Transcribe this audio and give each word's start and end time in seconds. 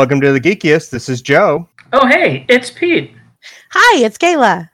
Welcome 0.00 0.22
to 0.22 0.32
the 0.32 0.40
Geekiest. 0.40 0.88
This 0.88 1.10
is 1.10 1.20
Joe. 1.20 1.68
Oh, 1.92 2.06
hey, 2.06 2.46
it's 2.48 2.70
Pete. 2.70 3.12
Hi, 3.72 4.02
it's 4.02 4.16
Kaila. 4.16 4.70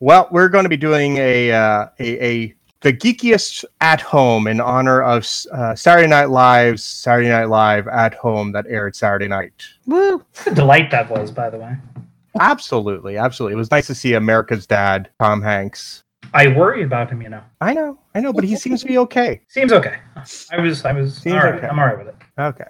Well, 0.00 0.26
we're 0.30 0.48
going 0.48 0.62
to 0.62 0.70
be 0.70 0.78
doing 0.78 1.18
a 1.18 1.52
uh, 1.52 1.88
a, 1.98 2.26
a 2.26 2.54
the 2.80 2.94
Geekiest 2.94 3.66
at 3.82 4.00
home 4.00 4.46
in 4.46 4.58
honor 4.58 5.02
of 5.02 5.28
uh, 5.52 5.74
Saturday 5.74 6.08
Night 6.08 6.30
Live's 6.30 6.82
Saturday 6.82 7.28
Night 7.28 7.50
Live 7.50 7.88
at 7.88 8.14
home 8.14 8.52
that 8.52 8.64
aired 8.70 8.96
Saturday 8.96 9.28
night. 9.28 9.52
Woo! 9.84 10.16
What 10.16 10.46
a 10.46 10.54
delight 10.54 10.90
that 10.92 11.10
was, 11.10 11.30
by 11.30 11.50
the 11.50 11.58
way. 11.58 11.76
Absolutely, 12.40 13.18
absolutely. 13.18 13.52
It 13.52 13.58
was 13.58 13.70
nice 13.70 13.86
to 13.88 13.94
see 13.94 14.14
America's 14.14 14.66
Dad, 14.66 15.10
Tom 15.20 15.42
Hanks. 15.42 16.04
I 16.32 16.48
worry 16.48 16.84
about 16.84 17.10
him, 17.10 17.20
you 17.20 17.28
know. 17.28 17.42
I 17.60 17.74
know, 17.74 17.98
I 18.14 18.20
know, 18.20 18.32
but 18.32 18.44
he 18.44 18.56
seems 18.56 18.80
to 18.80 18.86
be 18.86 18.96
okay. 18.96 19.42
Seems 19.48 19.74
okay. 19.74 19.98
I 20.50 20.58
was, 20.58 20.86
I 20.86 20.92
was, 20.92 21.18
Seems 21.18 21.34
all 21.34 21.42
right. 21.42 21.56
okay. 21.56 21.66
I'm 21.66 21.78
all 21.78 21.84
right 21.84 21.98
with 21.98 22.08
it. 22.08 22.16
Okay. 22.38 22.64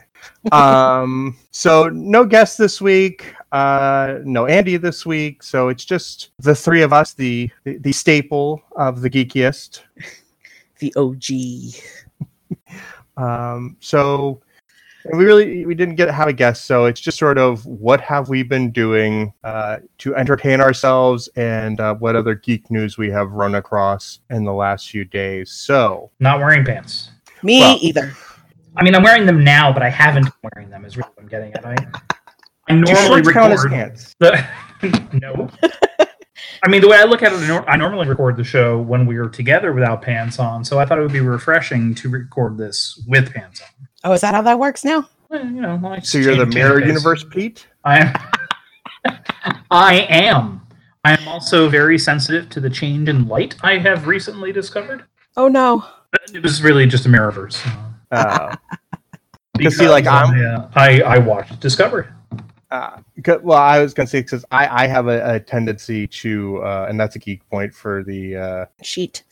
Um. 0.53 1.37
so 1.51 1.89
no 1.89 2.25
guests 2.25 2.57
this 2.57 2.81
week. 2.81 3.35
Uh. 3.53 4.19
No 4.25 4.47
Andy 4.47 4.77
this 4.77 5.05
week. 5.05 5.43
So 5.43 5.69
it's 5.69 5.85
just 5.85 6.31
the 6.39 6.55
three 6.55 6.83
of 6.83 6.93
us, 6.93 7.13
the 7.15 7.51
the, 7.65 7.79
the 7.79 7.93
staple 7.93 8.63
of 8.77 9.01
the 9.03 9.11
Geekiest. 9.11 9.81
The 10.81 10.95
OG. 10.97 11.77
Um, 13.17 13.77
so 13.81 14.41
we 15.13 15.25
really 15.25 15.67
we 15.67 15.75
didn't 15.75 15.97
get 15.97 16.07
to 16.07 16.13
have 16.13 16.29
a 16.29 16.33
guest, 16.33 16.65
so 16.65 16.87
it's 16.87 17.01
just 17.01 17.19
sort 17.19 17.37
of 17.37 17.65
what 17.67 18.01
have 18.01 18.29
we 18.31 18.43
been 18.43 18.71
doing 18.71 19.33
uh, 19.45 19.79
to 19.99 20.15
entertain 20.17 20.61
ourselves, 20.61 21.29
and 21.37 21.81
uh, 21.81 21.95
what 21.97 22.17
other 22.17 22.35
geek 22.35 22.71
news 22.71 22.97
we 22.97 23.11
have 23.11 23.31
run 23.33 23.57
across 23.57 24.21
in 24.31 24.45
the 24.45 24.53
last 24.53 24.89
few 24.91 25.05
days. 25.05 25.53
So 25.53 26.11
Not 26.19 26.39
wearing 26.39 26.65
pants. 26.65 27.11
Me 27.43 27.61
Well- 27.61 27.79
either. 27.83 28.13
I 28.77 28.85
mean, 28.85 28.95
I'm 28.95 29.03
wearing 29.03 29.27
them 29.27 29.43
now, 29.45 29.73
but 29.73 29.83
I 29.83 29.91
haven't 29.91 30.25
been 30.25 30.51
wearing 30.55 30.71
them. 30.71 30.85
Is 30.85 30.97
really 30.97 31.11
what 31.15 31.23
I'm 31.23 31.29
getting 31.29 31.53
at. 31.55 31.67
I, 31.67 31.77
I 32.69 32.75
normally 32.75 33.23
shorts 33.23 33.33
count 33.33 33.53
record 33.55 33.71
pants? 33.71 34.15
the. 34.19 34.47
no. 35.23 35.49
I 36.63 36.69
mean, 36.69 36.81
the 36.81 36.89
way 36.89 36.99
I 36.99 37.05
look 37.05 37.23
at 37.23 37.33
it, 37.33 37.65
I 37.67 37.77
normally 37.77 38.07
record 38.07 38.37
the 38.37 38.45
show 38.45 38.79
when 38.81 39.07
we 39.07 39.17
are 39.17 39.29
together 39.29 39.73
without 39.73 40.03
pants 40.03 40.39
on. 40.39 40.65
So 40.65 40.79
I 40.79 40.85
thought 40.85 40.99
it 40.99 41.03
would 41.03 41.13
be 41.13 41.21
refreshing 41.21 41.95
to 41.97 42.09
record 42.09 42.59
this 42.59 43.03
with 43.07 43.33
pants 43.33 43.63
on. 43.63 43.89
Oh, 44.05 44.13
is 44.13 44.21
that 44.23 44.35
how 44.35 44.43
that 44.43 44.59
works 44.59 44.85
now? 44.85 45.09
Well, 45.29 45.45
you 45.45 45.61
know, 45.61 45.79
like 45.83 46.05
So 46.05 46.19
you're 46.19 46.37
the 46.37 46.47
mirror 46.47 46.79
face. 46.81 46.89
universe, 46.89 47.25
Pete. 47.25 47.67
I 47.85 47.99
am. 47.99 49.19
I 49.71 49.95
am. 50.09 50.61
I 51.05 51.17
am 51.17 51.29
also 51.29 51.69
very 51.69 51.99
sensitive 51.99 52.51
to 52.51 52.61
the 52.61 52.69
change 52.69 53.09
in 53.09 53.27
light 53.27 53.57
I 53.63 53.79
have 53.79 54.07
recently 54.07 54.53
discovered. 54.53 55.05
Oh 55.37 55.49
no. 55.49 55.87
It 56.35 56.43
was 56.43 56.63
really 56.63 56.87
just 56.87 57.07
a 57.07 57.09
mirrorverse. 57.09 57.59
Uh, 58.11 58.57
Because, 59.55 59.77
see, 59.77 59.89
like, 59.89 60.07
I'm- 60.07 60.41
uh, 60.43 60.69
I 60.75 61.03
I 61.03 61.19
watched 61.19 61.61
Discovery. 61.61 62.07
uh, 62.71 62.97
well, 63.43 63.59
I 63.59 63.81
was 63.83 63.93
gonna 63.93 64.07
say 64.07 64.23
because 64.23 64.43
I 64.51 64.85
I 64.85 64.87
have 64.87 65.07
a, 65.09 65.35
a 65.35 65.41
tendency 65.41 66.07
to, 66.07 66.63
uh, 66.63 66.87
and 66.89 66.99
that's 66.99 67.17
a 67.17 67.19
geek 67.19 67.47
point 67.51 67.75
for 67.75 68.03
the 68.03 68.37
uh, 68.37 68.67
Sheet. 68.83 69.23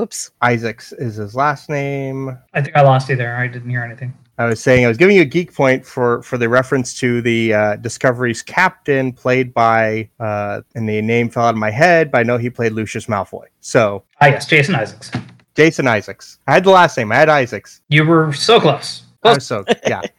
Oops. 0.00 0.30
Isaacs 0.42 0.92
is 0.92 1.16
his 1.16 1.34
last 1.36 1.68
name. 1.68 2.36
I 2.54 2.62
think 2.62 2.76
I 2.76 2.82
lost 2.82 3.08
you 3.08 3.14
there. 3.14 3.36
I 3.36 3.46
didn't 3.46 3.70
hear 3.70 3.82
anything. 3.84 4.12
I 4.38 4.46
was 4.46 4.60
saying 4.60 4.84
I 4.84 4.88
was 4.88 4.96
giving 4.96 5.14
you 5.16 5.22
a 5.22 5.26
geek 5.26 5.54
point 5.54 5.84
for 5.86 6.22
for 6.22 6.38
the 6.38 6.48
reference 6.48 6.98
to 7.00 7.20
the 7.22 7.54
uh, 7.54 7.76
Discovery's 7.76 8.42
captain, 8.42 9.12
played 9.12 9.54
by 9.54 10.08
uh, 10.18 10.62
and 10.74 10.88
the 10.88 11.00
name 11.02 11.28
fell 11.28 11.44
out 11.44 11.54
of 11.54 11.60
my 11.60 11.70
head, 11.70 12.10
but 12.10 12.18
I 12.18 12.22
know 12.24 12.36
he 12.38 12.50
played 12.50 12.72
Lucius 12.72 13.06
Malfoy. 13.06 13.46
So 13.60 14.02
Ah, 14.20 14.26
yes, 14.26 14.46
Jason 14.46 14.74
Isaacs. 14.74 15.10
Jason 15.58 15.88
Isaacs. 15.88 16.38
I 16.46 16.52
had 16.52 16.62
the 16.62 16.70
last 16.70 16.96
name. 16.96 17.10
I 17.10 17.16
had 17.16 17.28
Isaacs. 17.28 17.80
You 17.88 18.04
were 18.04 18.32
so 18.32 18.60
close. 18.60 19.02
I 19.24 19.34
was 19.34 19.44
so 19.44 19.64
yeah. 19.84 20.02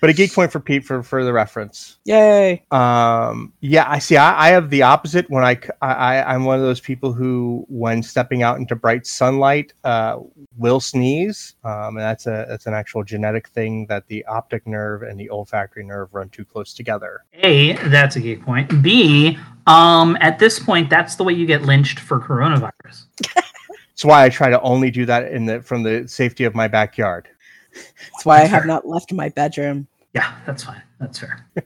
But 0.00 0.10
a 0.10 0.12
geek 0.12 0.32
point 0.32 0.52
for 0.52 0.60
Pete 0.60 0.84
for 0.84 1.02
for 1.02 1.24
the 1.24 1.32
reference. 1.32 1.98
Yay. 2.04 2.62
Um, 2.70 3.52
yeah, 3.58 3.90
I 3.90 3.98
see. 3.98 4.16
I, 4.16 4.46
I 4.46 4.50
have 4.50 4.70
the 4.70 4.82
opposite. 4.82 5.28
When 5.28 5.42
I, 5.42 5.58
I 5.82 6.34
am 6.36 6.44
one 6.44 6.56
of 6.56 6.64
those 6.64 6.78
people 6.78 7.12
who, 7.12 7.66
when 7.68 8.04
stepping 8.04 8.44
out 8.44 8.58
into 8.58 8.76
bright 8.76 9.08
sunlight, 9.08 9.72
uh, 9.82 10.20
will 10.56 10.78
sneeze. 10.78 11.56
Um, 11.64 11.96
and 11.96 11.98
that's 11.98 12.28
a 12.28 12.46
that's 12.48 12.66
an 12.66 12.74
actual 12.74 13.02
genetic 13.02 13.48
thing 13.48 13.86
that 13.86 14.06
the 14.06 14.24
optic 14.26 14.68
nerve 14.68 15.02
and 15.02 15.18
the 15.18 15.28
olfactory 15.30 15.82
nerve 15.82 16.14
run 16.14 16.28
too 16.28 16.44
close 16.44 16.74
together. 16.74 17.24
A, 17.42 17.72
that's 17.88 18.14
a 18.14 18.20
geek 18.20 18.44
point. 18.44 18.80
B, 18.80 19.36
um, 19.66 20.16
at 20.20 20.38
this 20.38 20.60
point, 20.60 20.90
that's 20.90 21.16
the 21.16 21.24
way 21.24 21.32
you 21.32 21.44
get 21.44 21.62
lynched 21.62 21.98
for 21.98 22.20
coronavirus. 22.20 23.06
That's 23.98 24.04
why 24.04 24.24
I 24.24 24.28
try 24.28 24.48
to 24.48 24.60
only 24.60 24.92
do 24.92 25.04
that 25.06 25.32
in 25.32 25.46
the 25.46 25.60
from 25.60 25.82
the 25.82 26.06
safety 26.06 26.44
of 26.44 26.54
my 26.54 26.68
backyard. 26.68 27.28
That's 27.74 28.24
why 28.24 28.42
I 28.42 28.44
have 28.44 28.64
not 28.64 28.86
left 28.86 29.12
my 29.12 29.28
bedroom. 29.28 29.88
Yeah, 30.14 30.36
that's 30.46 30.62
fine. 30.62 30.80
That's 31.00 31.18
fair. 31.18 31.44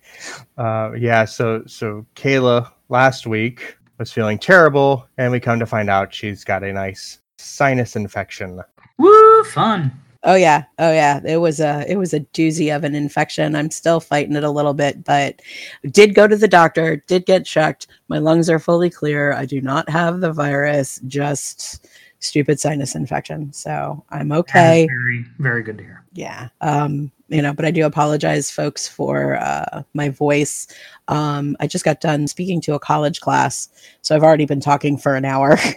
Uh, 0.57 0.93
yeah. 0.97 1.27
So 1.27 1.63
so 1.67 2.07
Kaila 2.15 2.73
last 2.89 3.27
week 3.27 3.77
was 3.99 4.11
feeling 4.11 4.39
terrible, 4.39 5.07
and 5.19 5.31
we 5.31 5.41
come 5.41 5.59
to 5.59 5.67
find 5.67 5.91
out 5.91 6.15
she's 6.15 6.43
got 6.43 6.63
a 6.63 6.73
nice 6.73 7.19
sinus 7.37 7.97
infection. 7.97 8.63
Woo, 8.97 9.45
fun. 9.45 9.93
Oh 10.23 10.35
yeah. 10.35 10.65
Oh 10.79 10.91
yeah. 10.91 11.21
It 11.27 11.37
was 11.37 11.61
a 11.61 11.85
it 11.87 11.97
was 11.97 12.15
a 12.15 12.21
doozy 12.21 12.75
of 12.75 12.83
an 12.85 12.95
infection. 12.95 13.55
I'm 13.55 13.71
still 13.71 14.01
fighting 14.01 14.37
it 14.37 14.45
a 14.45 14.51
little 14.51 14.73
bit, 14.73 15.05
but 15.05 15.43
did 15.91 16.15
go 16.15 16.27
to 16.27 16.37
the 16.37 16.49
doctor, 16.49 16.97
did 17.09 17.27
get 17.27 17.45
checked. 17.45 17.89
My 18.09 18.17
lungs 18.17 18.49
are 18.49 18.59
fully 18.59 18.89
clear. 18.89 19.35
I 19.35 19.45
do 19.45 19.61
not 19.61 19.91
have 19.91 20.21
the 20.21 20.33
virus, 20.33 20.99
just 21.07 21.87
stupid 22.23 22.59
sinus 22.61 22.95
infection. 22.95 23.53
So 23.53 24.05
I'm 24.11 24.33
okay. 24.33 24.87
Very, 24.89 25.27
very 25.39 25.63
good 25.63 25.79
to 25.79 25.85
hear. 25.85 26.05
yeah 26.15 26.49
um 26.61 27.11
you 27.29 27.41
know 27.41 27.55
but 27.55 27.65
i 27.65 27.71
do 27.71 27.87
apologize 27.87 28.51
folks 28.51 28.87
for 28.87 29.37
uh 29.39 29.83
my 29.95 30.11
voice 30.11 30.67
um 31.09 31.57
i 31.61 31.67
just 31.67 31.85
got 31.87 32.01
done 32.03 32.27
speaking 32.29 32.61
to 32.61 32.75
a 32.75 32.79
college 32.79 33.21
class 33.23 33.69
so 34.03 34.15
i've 34.15 34.23
already 34.23 34.45
been 34.45 34.61
talking 34.61 34.99
for 34.99 35.15
an 35.17 35.25
hour 35.25 35.57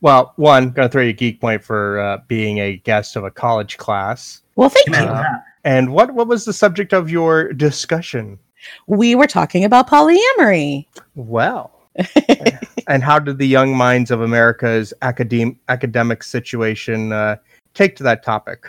Well, 0.00 0.32
one, 0.34 0.70
gonna 0.70 0.88
throw 0.88 1.02
you 1.02 1.10
a 1.10 1.12
geek 1.12 1.40
point 1.40 1.62
for 1.62 2.00
uh, 2.00 2.18
being 2.26 2.58
a 2.58 2.76
guest 2.78 3.14
of 3.14 3.22
a 3.24 3.30
college 3.30 3.76
class. 3.78 4.42
well 4.56 4.68
thank 4.68 4.88
Amen 4.88 5.06
you. 5.08 5.24
And 5.64 5.92
what 5.92 6.14
what 6.14 6.26
was 6.28 6.44
the 6.44 6.52
subject 6.52 6.92
of 6.92 7.10
your 7.10 7.52
discussion? 7.52 8.38
we 8.86 9.14
were 9.16 9.26
talking 9.28 9.64
about 9.64 9.88
polyamory 9.88 10.86
Well, 11.16 11.70
and 12.88 13.02
how 13.02 13.18
did 13.18 13.38
the 13.38 13.46
young 13.46 13.76
minds 13.76 14.10
of 14.10 14.20
America's 14.20 14.92
academic 15.02 15.56
academic 15.68 16.22
situation 16.22 17.12
uh, 17.12 17.36
take 17.74 17.96
to 17.96 18.02
that 18.02 18.22
topic? 18.22 18.66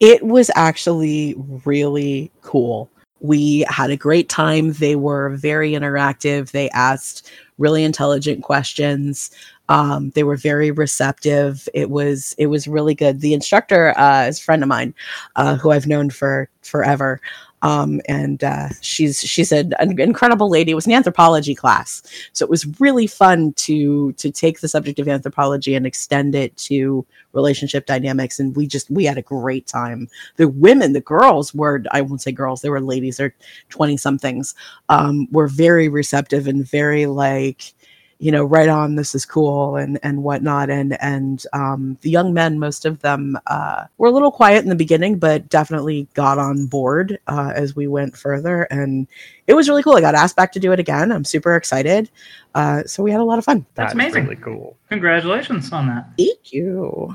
it 0.00 0.22
was 0.22 0.50
actually 0.54 1.34
really 1.64 2.30
cool. 2.42 2.90
We 3.20 3.64
had 3.68 3.90
a 3.90 3.96
great 3.96 4.28
time. 4.28 4.72
They 4.72 4.96
were 4.96 5.30
very 5.30 5.72
interactive. 5.72 6.50
They 6.50 6.68
asked 6.70 7.30
really 7.58 7.84
intelligent 7.84 8.42
questions. 8.42 9.30
Um, 9.70 10.10
they 10.10 10.24
were 10.24 10.36
very 10.36 10.70
receptive. 10.70 11.68
It 11.72 11.88
was 11.88 12.34
it 12.36 12.48
was 12.48 12.68
really 12.68 12.94
good. 12.94 13.20
The 13.20 13.32
instructor 13.32 13.98
uh, 13.98 14.26
is 14.26 14.38
a 14.38 14.42
friend 14.42 14.62
of 14.62 14.68
mine 14.68 14.94
uh, 15.36 15.56
who 15.56 15.70
i've 15.70 15.86
known 15.86 16.10
for 16.10 16.48
forever 16.62 17.20
um, 17.64 18.02
and 18.08 18.44
uh, 18.44 18.68
she's 18.82 19.20
she's 19.20 19.50
an, 19.50 19.72
an 19.78 19.98
incredible 19.98 20.50
lady. 20.50 20.70
It 20.70 20.74
was 20.74 20.86
an 20.86 20.92
anthropology 20.92 21.54
class. 21.54 22.02
So 22.34 22.44
it 22.44 22.50
was 22.50 22.78
really 22.78 23.06
fun 23.06 23.54
to 23.54 24.12
to 24.12 24.30
take 24.30 24.60
the 24.60 24.68
subject 24.68 24.98
of 24.98 25.08
anthropology 25.08 25.74
and 25.74 25.86
extend 25.86 26.34
it 26.34 26.54
to 26.58 27.06
relationship 27.32 27.86
dynamics. 27.86 28.38
And 28.38 28.54
we 28.54 28.66
just 28.66 28.90
we 28.90 29.06
had 29.06 29.16
a 29.16 29.22
great 29.22 29.66
time. 29.66 30.08
The 30.36 30.46
women 30.46 30.92
the 30.92 31.00
girls 31.00 31.54
were 31.54 31.82
i 31.90 32.02
won't 32.02 32.20
say 32.20 32.32
girls 32.32 32.60
they 32.60 32.68
were 32.68 32.82
ladies. 32.82 33.16
They're 33.16 33.34
20 33.70 33.96
somethings 33.96 34.54
um 34.90 35.26
were 35.32 35.48
very 35.48 35.88
receptive 35.88 36.46
and 36.46 36.68
very 36.68 37.06
like 37.06 37.72
you 38.18 38.30
know, 38.30 38.44
right 38.44 38.68
on, 38.68 38.94
this 38.94 39.14
is 39.14 39.24
cool 39.24 39.76
and 39.76 39.98
and 40.02 40.22
whatnot. 40.22 40.70
And 40.70 41.00
and 41.02 41.44
um, 41.52 41.98
the 42.00 42.10
young 42.10 42.32
men, 42.32 42.58
most 42.58 42.84
of 42.84 43.00
them 43.00 43.38
uh, 43.46 43.84
were 43.98 44.08
a 44.08 44.12
little 44.12 44.30
quiet 44.30 44.62
in 44.62 44.68
the 44.68 44.74
beginning, 44.74 45.18
but 45.18 45.48
definitely 45.48 46.08
got 46.14 46.38
on 46.38 46.66
board 46.66 47.18
uh, 47.26 47.52
as 47.54 47.76
we 47.76 47.86
went 47.86 48.16
further. 48.16 48.62
And 48.64 49.06
it 49.46 49.54
was 49.54 49.68
really 49.68 49.82
cool. 49.82 49.96
I 49.96 50.00
got 50.00 50.14
asked 50.14 50.36
back 50.36 50.52
to 50.52 50.60
do 50.60 50.72
it 50.72 50.80
again. 50.80 51.12
I'm 51.12 51.24
super 51.24 51.56
excited. 51.56 52.10
Uh, 52.54 52.84
so 52.84 53.02
we 53.02 53.10
had 53.10 53.20
a 53.20 53.24
lot 53.24 53.38
of 53.38 53.44
fun. 53.44 53.66
That's 53.74 53.92
That's 53.92 53.94
amazing. 53.94 54.24
Really 54.24 54.36
cool. 54.36 54.76
Congratulations 54.88 55.72
on 55.72 55.88
that. 55.88 56.08
Thank 56.16 56.52
you. 56.52 57.14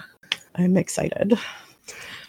I'm 0.56 0.78
excited. 0.78 1.40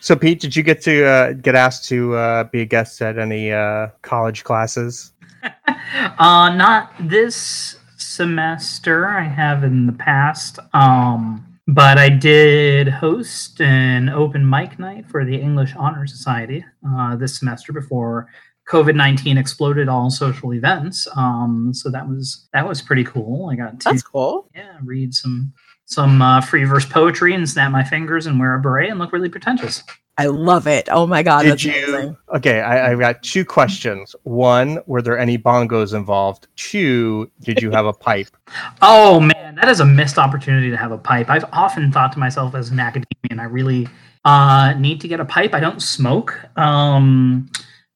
So, 0.02 0.16
Pete, 0.16 0.40
did 0.40 0.56
you 0.56 0.62
get 0.62 0.80
to 0.82 1.04
uh, 1.04 1.32
get 1.34 1.54
asked 1.54 1.86
to 1.88 2.14
uh, 2.14 2.44
be 2.44 2.62
a 2.62 2.64
guest 2.64 3.02
at 3.02 3.18
any 3.18 3.52
uh, 3.52 3.88
college 4.00 4.44
classes? 4.44 5.12
uh, 5.66 6.54
not 6.54 6.92
this 7.00 7.76
semester. 8.10 9.06
I 9.06 9.22
have 9.22 9.62
in 9.64 9.86
the 9.86 9.92
past. 9.92 10.58
Um, 10.72 11.46
but 11.66 11.98
I 11.98 12.08
did 12.08 12.88
host 12.88 13.60
an 13.60 14.08
open 14.08 14.48
mic 14.48 14.78
night 14.78 15.08
for 15.08 15.24
the 15.24 15.36
English 15.36 15.74
Honor 15.76 16.06
Society 16.06 16.64
uh, 16.88 17.14
this 17.16 17.38
semester 17.38 17.72
before 17.72 18.26
COVID 18.68 18.96
nineteen 18.96 19.38
exploded 19.38 19.88
all 19.88 20.10
social 20.10 20.52
events. 20.54 21.06
Um, 21.16 21.70
so 21.72 21.90
that 21.90 22.08
was 22.08 22.48
that 22.52 22.66
was 22.66 22.82
pretty 22.82 23.04
cool. 23.04 23.48
I 23.50 23.54
got 23.56 23.78
to 23.80 23.84
That's 23.90 24.02
cool. 24.02 24.48
yeah 24.54 24.78
read 24.82 25.14
some 25.14 25.52
some 25.84 26.22
uh, 26.22 26.40
free 26.40 26.64
verse 26.64 26.86
poetry 26.86 27.34
and 27.34 27.48
snap 27.48 27.70
my 27.70 27.84
fingers 27.84 28.26
and 28.26 28.38
wear 28.40 28.54
a 28.54 28.60
beret 28.60 28.90
and 28.90 28.98
look 28.98 29.12
really 29.12 29.28
pretentious. 29.28 29.82
I 30.20 30.26
love 30.26 30.66
it. 30.66 30.86
Oh 30.92 31.06
my 31.06 31.22
god, 31.22 31.42
Did 31.44 31.52
that's 31.52 31.64
you? 31.64 31.72
amazing. 31.94 32.16
Okay, 32.34 32.60
I, 32.60 32.92
I've 32.92 32.98
got 32.98 33.22
two 33.22 33.42
questions. 33.42 34.14
One, 34.24 34.78
were 34.86 35.00
there 35.00 35.18
any 35.18 35.38
bongos 35.38 35.94
involved? 35.94 36.46
Two, 36.56 37.30
did 37.40 37.62
you 37.62 37.70
have 37.70 37.86
a 37.86 37.92
pipe? 37.92 38.28
Oh 38.82 39.18
man, 39.20 39.54
that 39.54 39.68
is 39.68 39.80
a 39.80 39.84
missed 39.84 40.18
opportunity 40.18 40.70
to 40.70 40.76
have 40.76 40.92
a 40.92 40.98
pipe. 40.98 41.30
I've 41.30 41.44
often 41.52 41.90
thought 41.92 42.12
to 42.12 42.18
myself 42.18 42.54
as 42.54 42.70
an 42.70 42.80
academician, 42.80 43.38
I 43.40 43.44
really 43.44 43.88
uh, 44.24 44.74
need 44.76 45.00
to 45.02 45.08
get 45.08 45.20
a 45.20 45.24
pipe. 45.24 45.54
I 45.54 45.60
don't 45.60 45.80
smoke, 45.80 46.38
um, 46.58 47.48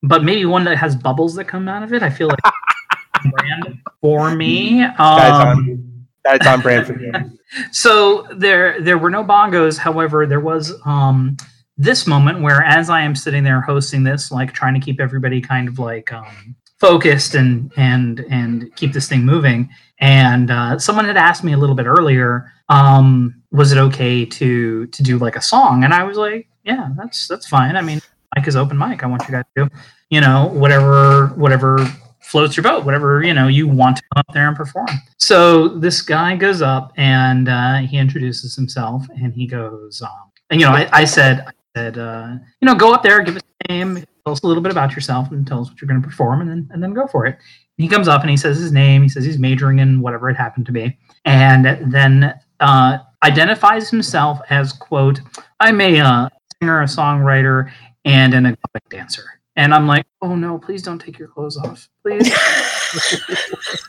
but 0.02 0.24
maybe 0.24 0.44
one 0.46 0.64
that 0.64 0.78
has 0.78 0.94
bubbles 0.96 1.34
that 1.34 1.44
come 1.46 1.68
out 1.68 1.82
of 1.82 1.92
it. 1.92 2.02
I 2.02 2.08
feel 2.10 2.28
like 2.28 2.38
brand 3.32 3.78
for 4.00 4.34
me. 4.34 4.80
That's 4.80 5.00
Um, 5.00 5.48
on, 5.58 6.06
that's 6.24 6.46
on 6.46 6.60
brand 6.62 6.86
for 6.86 6.98
you. 6.98 7.12
so 7.72 8.26
there 8.36 8.80
there 8.80 8.96
were 8.98 9.10
no 9.10 9.24
bongos. 9.24 9.76
However, 9.76 10.26
there 10.26 10.40
was 10.40 10.72
um, 10.86 11.36
this 11.76 12.06
moment 12.06 12.40
where, 12.40 12.62
as 12.62 12.88
I 12.90 13.02
am 13.02 13.14
sitting 13.14 13.42
there 13.42 13.60
hosting 13.60 14.04
this, 14.04 14.30
like 14.30 14.52
trying 14.52 14.74
to 14.74 14.80
keep 14.80 15.00
everybody 15.00 15.40
kind 15.40 15.68
of 15.68 15.78
like 15.78 16.12
um, 16.12 16.54
focused 16.78 17.34
and 17.34 17.72
and 17.76 18.24
and 18.30 18.74
keep 18.76 18.92
this 18.92 19.08
thing 19.08 19.24
moving. 19.24 19.68
And 19.98 20.50
uh, 20.50 20.78
someone 20.78 21.04
had 21.04 21.16
asked 21.16 21.44
me 21.44 21.52
a 21.52 21.56
little 21.56 21.74
bit 21.74 21.86
earlier, 21.86 22.52
um, 22.68 23.42
was 23.50 23.72
it 23.72 23.78
okay 23.78 24.24
to 24.24 24.86
to 24.86 25.02
do 25.02 25.18
like 25.18 25.36
a 25.36 25.42
song? 25.42 25.84
And 25.84 25.92
I 25.92 26.04
was 26.04 26.16
like, 26.16 26.48
yeah, 26.64 26.90
that's 26.96 27.26
that's 27.26 27.48
fine. 27.48 27.76
I 27.76 27.82
mean, 27.82 28.00
mic 28.36 28.46
is 28.46 28.56
open 28.56 28.78
mic. 28.78 29.02
I 29.02 29.06
want 29.06 29.22
you 29.28 29.32
guys 29.32 29.44
to, 29.56 29.68
you 30.10 30.20
know, 30.20 30.50
whatever 30.52 31.28
whatever 31.36 31.78
floats 32.20 32.56
your 32.56 32.64
boat, 32.64 32.84
whatever 32.84 33.22
you 33.22 33.34
know 33.34 33.48
you 33.48 33.66
want 33.66 33.96
to 33.96 34.02
come 34.14 34.20
up 34.20 34.32
there 34.32 34.46
and 34.46 34.56
perform. 34.56 34.88
So 35.18 35.68
this 35.68 36.02
guy 36.02 36.36
goes 36.36 36.62
up 36.62 36.92
and 36.96 37.48
uh, 37.48 37.78
he 37.78 37.98
introduces 37.98 38.54
himself 38.54 39.06
and 39.16 39.32
he 39.32 39.46
goes, 39.46 40.02
um, 40.02 40.30
and 40.50 40.60
you 40.60 40.66
know, 40.66 40.72
I, 40.72 40.88
I 40.92 41.04
said, 41.04 41.46
said, 41.76 41.98
uh, 41.98 42.36
you 42.60 42.66
know, 42.66 42.74
go 42.74 42.92
up 42.92 43.02
there, 43.02 43.22
give 43.22 43.36
us 43.36 43.42
a 43.68 43.72
name, 43.72 43.96
tell 43.96 44.32
us 44.32 44.42
a 44.42 44.46
little 44.46 44.62
bit 44.62 44.72
about 44.72 44.94
yourself, 44.94 45.30
and 45.30 45.46
tell 45.46 45.60
us 45.60 45.70
what 45.70 45.80
you're 45.80 45.88
going 45.88 46.00
to 46.00 46.06
perform, 46.06 46.40
and 46.40 46.50
then 46.50 46.68
and 46.72 46.82
then 46.82 46.92
go 46.92 47.06
for 47.06 47.26
it. 47.26 47.34
And 47.34 47.84
he 47.84 47.88
comes 47.88 48.08
up 48.08 48.22
and 48.22 48.30
he 48.30 48.36
says 48.36 48.58
his 48.58 48.72
name. 48.72 49.02
He 49.02 49.08
says 49.08 49.24
he's 49.24 49.38
majoring 49.38 49.80
in 49.80 50.00
whatever 50.00 50.30
it 50.30 50.36
happened 50.36 50.66
to 50.66 50.72
be, 50.72 50.96
and 51.24 51.92
then 51.92 52.34
uh, 52.60 52.98
identifies 53.22 53.90
himself 53.90 54.40
as 54.50 54.72
quote, 54.72 55.20
I'm 55.60 55.80
a 55.80 56.00
uh, 56.00 56.28
singer, 56.60 56.82
a 56.82 56.86
songwriter, 56.86 57.70
and 58.04 58.34
an 58.34 58.46
exotic 58.46 58.88
dancer. 58.90 59.24
And 59.56 59.72
I'm 59.72 59.86
like, 59.86 60.04
oh 60.20 60.34
no, 60.34 60.58
please 60.58 60.82
don't 60.82 60.98
take 60.98 61.18
your 61.18 61.28
clothes 61.28 61.56
off, 61.56 61.88
please. 62.02 62.24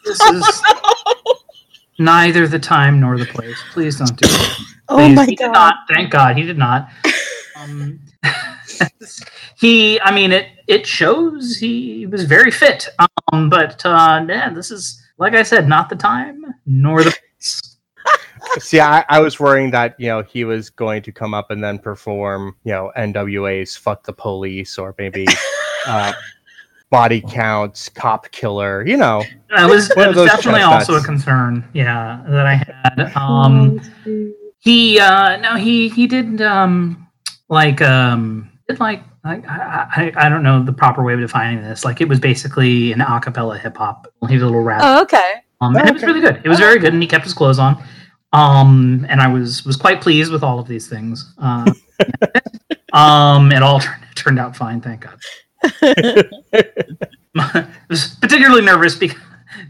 this 0.05 0.21
is 0.21 0.61
neither 1.97 2.47
the 2.47 2.59
time 2.59 2.99
nor 2.99 3.17
the 3.17 3.25
place. 3.25 3.57
Please 3.71 3.97
don't 3.97 4.15
do 4.15 4.27
it. 4.29 4.51
Oh 4.89 5.09
my 5.09 5.25
he 5.25 5.35
did 5.35 5.45
god. 5.45 5.53
not. 5.53 5.75
Thank 5.91 6.11
God 6.11 6.37
he 6.37 6.43
did 6.43 6.57
not. 6.57 6.89
Um, 7.55 7.99
he, 9.57 9.99
I 10.01 10.13
mean, 10.13 10.31
it 10.31 10.47
it 10.67 10.85
shows 10.85 11.57
he 11.57 12.05
was 12.05 12.23
very 12.25 12.51
fit. 12.51 12.87
Um, 13.31 13.49
but 13.49 13.85
uh, 13.85 14.25
yeah, 14.27 14.49
this 14.53 14.71
is 14.71 15.01
like 15.17 15.33
I 15.33 15.43
said, 15.43 15.67
not 15.67 15.89
the 15.89 15.95
time 15.95 16.43
nor 16.65 17.03
the 17.03 17.11
place. 17.11 17.77
See, 18.59 18.79
I, 18.79 19.03
I 19.09 19.19
was 19.19 19.39
worrying 19.39 19.71
that 19.71 19.95
you 19.99 20.07
know 20.07 20.21
he 20.23 20.43
was 20.43 20.69
going 20.69 21.01
to 21.03 21.11
come 21.11 21.33
up 21.33 21.51
and 21.51 21.63
then 21.63 21.79
perform, 21.79 22.55
you 22.63 22.71
know, 22.73 22.91
NWA's 22.97 23.75
"Fuck 23.75 24.03
the 24.03 24.13
Police" 24.13 24.77
or 24.77 24.93
maybe 24.97 25.25
uh, 25.87 26.13
"Body 26.89 27.21
Counts," 27.21 27.89
"Cop 27.89 28.29
Killer." 28.31 28.85
You 28.85 28.97
know, 28.97 29.23
That 29.49 29.69
was, 29.69 29.89
that 29.89 30.15
was 30.15 30.25
definitely 30.29 30.59
chestnuts. 30.61 30.89
also 30.89 31.01
a 31.01 31.03
concern. 31.03 31.67
Yeah, 31.73 32.23
that 32.27 32.45
I 32.45 32.55
had. 32.55 33.11
Um, 33.15 33.81
he 34.59 34.99
uh, 34.99 35.37
no, 35.37 35.55
he 35.55 35.89
he 35.89 36.05
did 36.05 36.41
um, 36.41 37.04
like 37.49 37.81
um, 37.81 38.49
did 38.67 38.79
like 38.79 39.03
I, 39.23 39.41
I 39.45 40.13
I 40.15 40.29
don't 40.29 40.43
know 40.43 40.63
the 40.63 40.73
proper 40.73 41.03
way 41.03 41.13
of 41.13 41.19
defining 41.19 41.61
this. 41.61 41.85
Like 41.85 42.01
it 42.01 42.07
was 42.07 42.19
basically 42.19 42.91
an 42.91 43.01
a 43.01 43.19
cappella 43.19 43.57
hip 43.57 43.77
hop. 43.77 44.07
He 44.27 44.35
was 44.35 44.43
a 44.43 44.45
little 44.45 44.61
rap. 44.61 44.81
Oh, 44.83 45.01
okay. 45.03 45.35
Um, 45.61 45.75
and 45.75 45.87
it 45.87 45.93
was 45.93 46.03
really 46.03 46.21
good. 46.21 46.41
It 46.43 46.49
was 46.49 46.59
very 46.59 46.79
good, 46.79 46.93
and 46.93 47.01
he 47.01 47.07
kept 47.07 47.23
his 47.23 47.33
clothes 47.33 47.59
on. 47.59 47.83
Um, 48.33 49.05
and 49.09 49.21
I 49.21 49.27
was 49.27 49.65
was 49.65 49.77
quite 49.77 50.01
pleased 50.01 50.31
with 50.31 50.43
all 50.43 50.59
of 50.59 50.67
these 50.67 50.87
things. 50.87 51.33
Uh, 51.37 51.71
um, 52.93 53.51
it 53.51 53.63
all 53.63 53.79
turned, 53.81 54.03
turned 54.15 54.39
out 54.39 54.55
fine, 54.55 54.81
thank 54.81 55.01
God. 55.01 55.19
I 57.37 57.67
was 57.89 58.15
particularly 58.21 58.61
nervous 58.61 58.95
because 58.95 59.19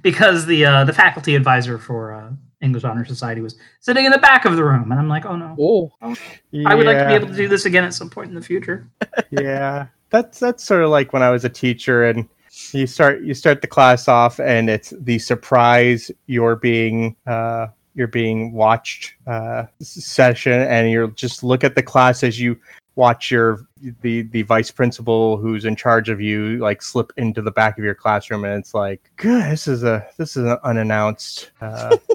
because 0.02 0.46
the 0.46 0.66
uh, 0.66 0.84
the 0.84 0.94
faculty 0.94 1.36
advisor 1.36 1.78
for 1.78 2.14
uh, 2.14 2.32
English 2.66 2.84
Honor 2.84 3.06
Society 3.06 3.40
was 3.40 3.56
sitting 3.80 4.06
in 4.06 4.12
the 4.12 4.18
back 4.18 4.44
of 4.44 4.56
the 4.58 4.64
room, 4.64 4.92
and 4.92 5.00
I'm 5.00 5.08
like, 5.08 5.26
oh 5.26 5.36
no, 5.38 5.56
Oh. 5.58 5.92
I 6.02 6.76
would 6.76 6.86
like 6.86 6.98
to 6.98 7.08
be 7.08 7.14
able 7.14 7.28
to 7.28 7.34
do 7.36 7.48
this 7.48 7.66
again 7.66 7.84
at 7.86 7.94
some 7.94 8.10
point 8.10 8.30
in 8.30 8.36
the 8.36 8.42
future. 8.42 8.90
yeah 9.32 9.88
that's 10.10 10.40
that's 10.40 10.64
sort 10.64 10.84
of 10.84 10.90
like 10.90 11.14
when 11.14 11.24
i 11.24 11.30
was 11.30 11.44
a 11.46 11.50
teacher 11.50 12.06
and 12.06 12.28
you 12.72 12.88
start 12.88 13.22
you 13.22 13.34
start 13.34 13.62
the 13.62 13.68
class 13.68 14.08
off 14.08 14.40
and 14.40 14.70
it's 14.70 14.94
the 15.02 15.20
surprise 15.20 16.12
you're 16.28 16.56
being 16.56 17.16
uh 17.28 17.68
you're 17.96 18.08
being 18.08 18.54
watched 18.54 19.14
uh 19.28 19.64
session 19.82 20.62
and 20.62 20.90
you're 20.92 21.08
just 21.10 21.44
look 21.44 21.64
at 21.64 21.76
the 21.76 21.84
class 21.84 22.24
as 22.24 22.40
you 22.40 22.58
watch 22.96 23.30
your 23.30 23.68
the 24.02 24.24
the 24.24 24.42
vice 24.44 24.72
principal 24.72 25.38
who's 25.38 25.66
in 25.66 25.76
charge 25.76 26.10
of 26.10 26.22
you 26.22 26.58
like 26.60 26.82
slip 26.82 27.12
into 27.18 27.42
the 27.42 27.52
back 27.52 27.78
of 27.78 27.84
your 27.84 27.96
classroom 27.96 28.46
and 28.46 28.60
it's 28.60 28.74
like 28.74 29.12
good 29.18 29.52
this 29.52 29.68
is 29.68 29.84
a 29.84 30.08
this 30.18 30.38
is 30.38 30.46
an 30.46 30.58
unannounced 30.64 31.52
uh 31.62 31.96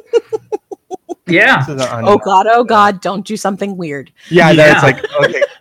Yeah, 1.30 1.58
this 1.58 1.68
is 1.76 1.82
an 1.82 2.04
Oh 2.04 2.18
god, 2.18 2.46
oh 2.50 2.64
god, 2.64 3.00
don't 3.00 3.26
do 3.26 3.36
something 3.36 3.76
weird. 3.76 4.12
yeah, 4.30 4.52
then 4.52 4.74
it's 4.74 4.82
like 4.82 5.04
okay. 5.22 5.42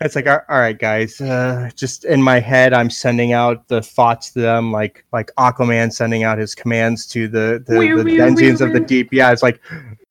It's 0.00 0.14
like 0.14 0.28
all 0.28 0.40
all 0.48 0.60
right, 0.60 0.78
guys. 0.78 1.20
Uh, 1.20 1.70
just 1.74 2.04
in 2.04 2.22
my 2.22 2.38
head, 2.38 2.72
I'm 2.72 2.88
sending 2.88 3.32
out 3.32 3.66
the 3.66 3.82
thoughts 3.82 4.30
to 4.30 4.40
them, 4.40 4.70
like 4.70 5.04
like 5.12 5.32
Aquaman 5.38 5.92
sending 5.92 6.22
out 6.22 6.38
his 6.38 6.54
commands 6.54 7.04
to 7.08 7.26
the 7.26 7.64
the, 7.66 7.76
Wee, 7.76 7.90
the 7.90 8.04
wee, 8.04 8.16
Denzians 8.16 8.60
wee, 8.60 8.66
of 8.66 8.72
the 8.72 8.78
deep. 8.78 9.08
Yeah, 9.12 9.32
it's 9.32 9.42
like, 9.42 9.60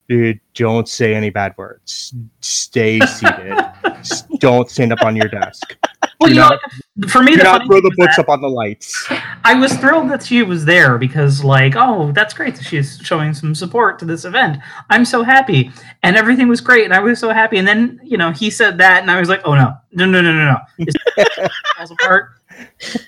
dude, 0.09 0.39
don't 0.53 0.87
say 0.87 1.13
any 1.15 1.29
bad 1.29 1.53
words. 1.57 2.13
Stay 2.41 2.99
seated. 3.01 3.57
Don't 4.39 4.69
stand 4.69 4.93
up 4.93 5.01
on 5.01 5.15
your 5.15 5.27
desk. 5.27 5.75
well, 6.19 6.27
Do 6.29 6.35
you 6.35 6.35
know, 6.39 6.49
not- 6.49 6.59
like, 6.97 7.09
for 7.09 7.21
me, 7.23 7.31
Do 7.31 7.37
the 7.39 7.43
not 7.43 7.65
throw 7.65 7.81
the 7.81 7.93
books 7.97 8.15
that- 8.15 8.21
up 8.23 8.29
on 8.29 8.41
the 8.41 8.47
lights. 8.47 9.07
I 9.43 9.53
was 9.55 9.73
thrilled 9.73 10.09
that 10.11 10.23
she 10.23 10.43
was 10.43 10.65
there 10.65 10.97
because, 10.97 11.43
like, 11.43 11.73
oh, 11.75 12.11
that's 12.13 12.33
great 12.33 12.55
that 12.55 12.63
she's 12.63 12.99
showing 13.03 13.33
some 13.33 13.53
support 13.55 13.97
to 13.99 14.05
this 14.05 14.23
event. 14.23 14.57
I'm 14.89 15.03
so 15.03 15.23
happy, 15.23 15.71
and 16.03 16.15
everything 16.15 16.47
was 16.47 16.61
great, 16.61 16.85
and 16.85 16.93
I 16.93 16.99
was 16.99 17.19
so 17.19 17.29
happy. 17.31 17.57
And 17.57 17.67
then, 17.67 17.99
you 18.03 18.17
know, 18.17 18.31
he 18.31 18.49
said 18.49 18.77
that, 18.77 19.01
and 19.01 19.09
I 19.11 19.19
was 19.19 19.29
like, 19.29 19.41
oh 19.45 19.55
no, 19.55 19.73
no, 19.91 20.05
no, 20.05 20.21
no, 20.21 20.31
no, 20.33 20.57
no, 20.79 20.85
falls 21.77 21.91
apart. 21.91 22.29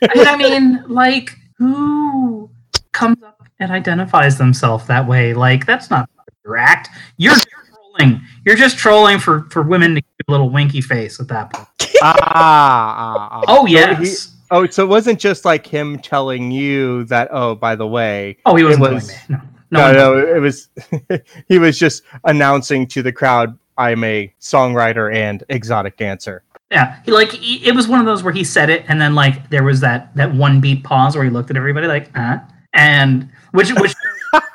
And 0.01 0.21
I 0.27 0.35
mean, 0.35 0.83
like, 0.87 1.35
who 1.57 2.49
comes 2.91 3.21
up 3.23 3.47
and 3.59 3.71
identifies 3.71 4.37
themselves 4.37 4.87
that 4.87 5.07
way? 5.07 5.33
Like, 5.33 5.65
that's 5.65 5.89
not 5.89 6.09
your 6.45 6.57
act. 6.57 6.89
You're, 7.17 7.33
you're 7.33 7.65
trolling. 7.97 8.21
You're 8.45 8.55
just 8.55 8.77
trolling 8.77 9.19
for 9.19 9.43
for 9.49 9.61
women 9.61 9.95
to 9.95 10.01
give 10.01 10.25
a 10.27 10.31
little 10.31 10.49
winky 10.49 10.81
face 10.81 11.19
at 11.19 11.27
that 11.29 11.51
point. 11.53 11.67
ah, 12.01 12.15
ah, 12.21 13.29
ah. 13.31 13.41
Oh 13.47 13.55
So 13.61 13.65
he- 13.65 13.73
yes. 13.73 14.35
oh, 14.51 14.67
so 14.67 14.83
it 14.83 14.87
wasn't 14.87 15.19
just 15.19 15.45
like 15.45 15.65
him 15.65 15.99
telling 15.99 16.51
you 16.51 17.03
that. 17.05 17.29
Oh, 17.31 17.55
by 17.55 17.75
the 17.75 17.87
way, 17.87 18.37
oh, 18.45 18.55
he 18.55 18.63
wasn't 18.63 18.93
was- 18.93 19.07
doing 19.07 19.39
me. 19.41 19.47
No, 19.71 19.91
no, 19.91 19.93
no, 19.93 20.13
no, 20.21 20.35
it 20.35 20.39
was 20.39 20.67
he 21.47 21.59
was 21.59 21.77
just 21.77 22.01
announcing 22.23 22.87
to 22.87 23.03
the 23.03 23.11
crowd, 23.11 23.55
"I'm 23.77 24.03
a 24.03 24.33
songwriter 24.41 25.13
and 25.13 25.43
exotic 25.49 25.95
dancer." 25.97 26.43
Yeah, 26.71 26.99
he 27.05 27.11
like 27.11 27.31
he, 27.31 27.63
it 27.67 27.75
was 27.75 27.87
one 27.87 27.99
of 27.99 28.07
those 28.07 28.23
where 28.23 28.33
he 28.33 28.43
said 28.43 28.71
it, 28.71 28.83
and 28.87 28.99
then 28.99 29.13
like 29.13 29.49
there 29.51 29.63
was 29.63 29.79
that 29.81 30.15
that 30.15 30.33
one 30.33 30.59
beat 30.59 30.83
pause 30.83 31.15
where 31.15 31.23
he 31.23 31.29
looked 31.29 31.51
at 31.51 31.57
everybody 31.57 31.85
like, 31.85 32.15
huh, 32.15 32.39
and 32.73 33.29
which 33.51 33.71
which 33.75 33.93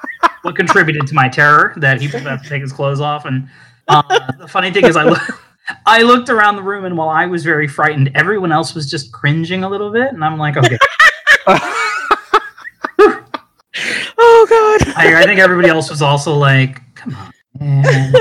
what 0.45 0.57
contributed 0.57 1.07
to 1.07 1.15
my 1.15 1.29
terror 1.29 1.73
that 1.77 2.01
he 2.01 2.07
was 2.07 2.23
about 2.23 2.43
to 2.43 2.49
take 2.49 2.63
his 2.63 2.73
clothes 2.73 3.01
off. 3.01 3.25
And 3.25 3.49
uh, 3.89 4.33
the 4.39 4.49
funny 4.49 4.71
thing 4.71 4.87
is, 4.87 4.97
I 4.97 5.05
look, 5.05 5.21
I 5.87 6.03
looked 6.03 6.29
around 6.29 6.57
the 6.57 6.63
room, 6.63 6.85
and 6.85 6.97
while 6.97 7.09
I 7.09 7.27
was 7.27 7.45
very 7.45 7.67
frightened, 7.67 8.11
everyone 8.15 8.53
else 8.53 8.75
was 8.75 8.91
just 8.91 9.13
cringing 9.13 9.65
a 9.65 9.69
little 9.69 9.91
bit, 9.91 10.13
and 10.13 10.25
I'm 10.25 10.39
like, 10.39 10.57
okay. 10.57 10.79
Oh 14.17 14.47
God. 14.49 14.95
I, 14.97 15.23
I 15.23 15.25
think 15.25 15.41
everybody 15.41 15.69
else 15.69 15.91
was 15.91 16.03
also 16.03 16.35
like, 16.35 16.81
come 16.95 17.15
on, 17.15 17.33
man. 17.59 18.13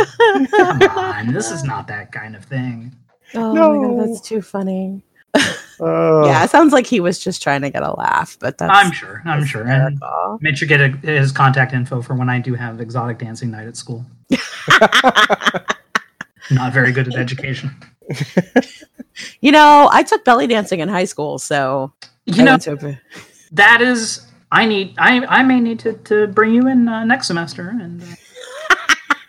come 0.50 0.82
on, 0.82 1.34
this 1.34 1.52
is 1.52 1.64
not 1.64 1.88
that 1.88 2.12
kind 2.12 2.36
of 2.36 2.44
thing. 2.46 2.96
Oh 3.36 3.54
my 3.54 3.88
God, 3.88 4.10
that's 4.10 4.22
too 4.22 4.42
funny. 4.42 5.04
Oh. 5.80 6.26
Yeah, 6.26 6.44
it 6.44 6.50
sounds 6.50 6.74
like 6.74 6.86
he 6.86 7.00
was 7.00 7.20
just 7.20 7.42
trying 7.42 7.62
to 7.62 7.70
get 7.70 7.84
a 7.84 7.94
laugh, 7.94 8.38
but 8.40 8.58
that's 8.58 8.72
I'm 8.74 8.92
sure. 8.92 9.22
I'm 9.26 9.46
sure. 9.46 9.68
And 9.68 10.00
make 10.42 10.58
sure 10.58 10.68
get 10.68 10.82
a, 10.82 10.90
his 10.90 11.32
contact 11.32 11.74
info 11.74 12.02
for 12.02 12.16
when 12.16 12.30
I 12.30 12.40
do 12.40 12.54
have 12.54 12.80
exotic 12.82 13.20
dancing 13.20 13.52
night 13.52 13.68
at 13.68 13.76
school. 13.78 14.06
Not 16.52 16.74
very 16.74 16.92
good 16.92 17.08
at 17.08 17.16
education. 17.16 17.72
You 19.42 19.52
know, 19.52 19.90
I 19.92 20.04
took 20.04 20.26
belly 20.26 20.48
dancing 20.48 20.80
in 20.80 20.90
high 20.90 21.06
school, 21.06 21.38
so 21.40 21.94
You 22.26 22.42
I 22.42 22.46
know, 22.46 22.58
to 22.58 23.00
that 23.52 23.82
is. 23.82 24.26
I 24.52 24.66
need. 24.66 24.94
I 24.98 25.26
I 25.26 25.44
may 25.44 25.60
need 25.60 25.80
to 25.80 25.94
to 25.94 26.28
bring 26.28 26.54
you 26.54 26.68
in 26.68 26.88
uh, 26.88 27.04
next 27.06 27.28
semester 27.28 27.70
and 27.70 28.02
uh, 28.04 28.76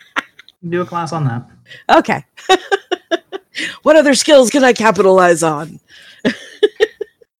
do 0.69 0.81
a 0.81 0.85
class 0.85 1.11
on 1.13 1.25
that. 1.25 1.49
okay. 1.97 2.25
what 3.83 3.95
other 3.95 4.13
skills 4.13 4.49
can 4.49 4.63
I 4.63 4.73
capitalize 4.73 5.43
on? 5.43 5.79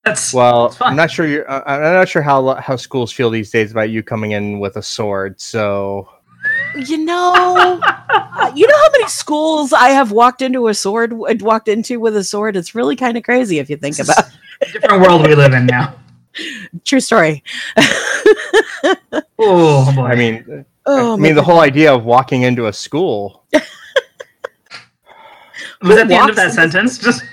That's 0.05 0.33
Well, 0.33 0.67
It's 0.67 0.77
fine. 0.77 0.91
I'm 0.91 0.95
not 0.95 1.09
sure 1.11 1.25
you're. 1.25 1.49
Uh, 1.49 1.63
I'm 1.65 1.93
not 1.93 2.07
sure 2.07 2.21
how 2.21 2.53
how 2.55 2.75
schools 2.75 3.11
feel 3.11 3.29
these 3.29 3.49
days 3.49 3.71
about 3.71 3.89
you 3.89 4.03
coming 4.03 4.31
in 4.31 4.59
with 4.59 4.77
a 4.77 4.81
sword. 4.83 5.41
So 5.41 6.07
You 6.75 6.97
know, 6.97 7.79
uh, 7.81 8.51
you 8.55 8.67
know 8.67 8.77
how 8.77 8.89
many 8.91 9.07
schools 9.07 9.73
I 9.73 9.89
have 9.89 10.11
walked 10.11 10.41
into 10.43 10.67
a 10.67 10.73
sword, 10.75 11.13
walked 11.41 11.67
into 11.67 11.99
with 11.99 12.15
a 12.15 12.23
sword. 12.23 12.55
It's 12.55 12.75
really 12.75 12.95
kind 12.95 13.17
of 13.17 13.23
crazy 13.23 13.57
if 13.59 13.69
you 13.69 13.77
think 13.77 13.95
This 13.97 14.07
about. 14.09 14.25
a 14.61 14.71
different 14.71 15.01
world 15.01 15.25
we 15.27 15.33
live 15.35 15.53
in 15.53 15.65
now. 15.65 15.95
True 16.85 16.99
story. 16.99 17.43
Oh 19.37 19.91
boy. 19.95 20.05
I 20.05 20.15
mean, 20.15 20.65
oh, 20.85 21.13
I 21.13 21.15
my 21.17 21.21
mean, 21.21 21.35
the 21.35 21.43
whole 21.43 21.59
idea 21.59 21.93
of 21.93 22.05
walking 22.05 22.43
into 22.43 22.67
a 22.67 22.73
school. 22.73 23.43
was 25.81 25.95
that 25.95 26.07
the 26.07 26.15
end 26.15 26.29
of 26.29 26.35
that 26.37 26.53
sentence? 26.53 26.97
Just. 26.97 27.23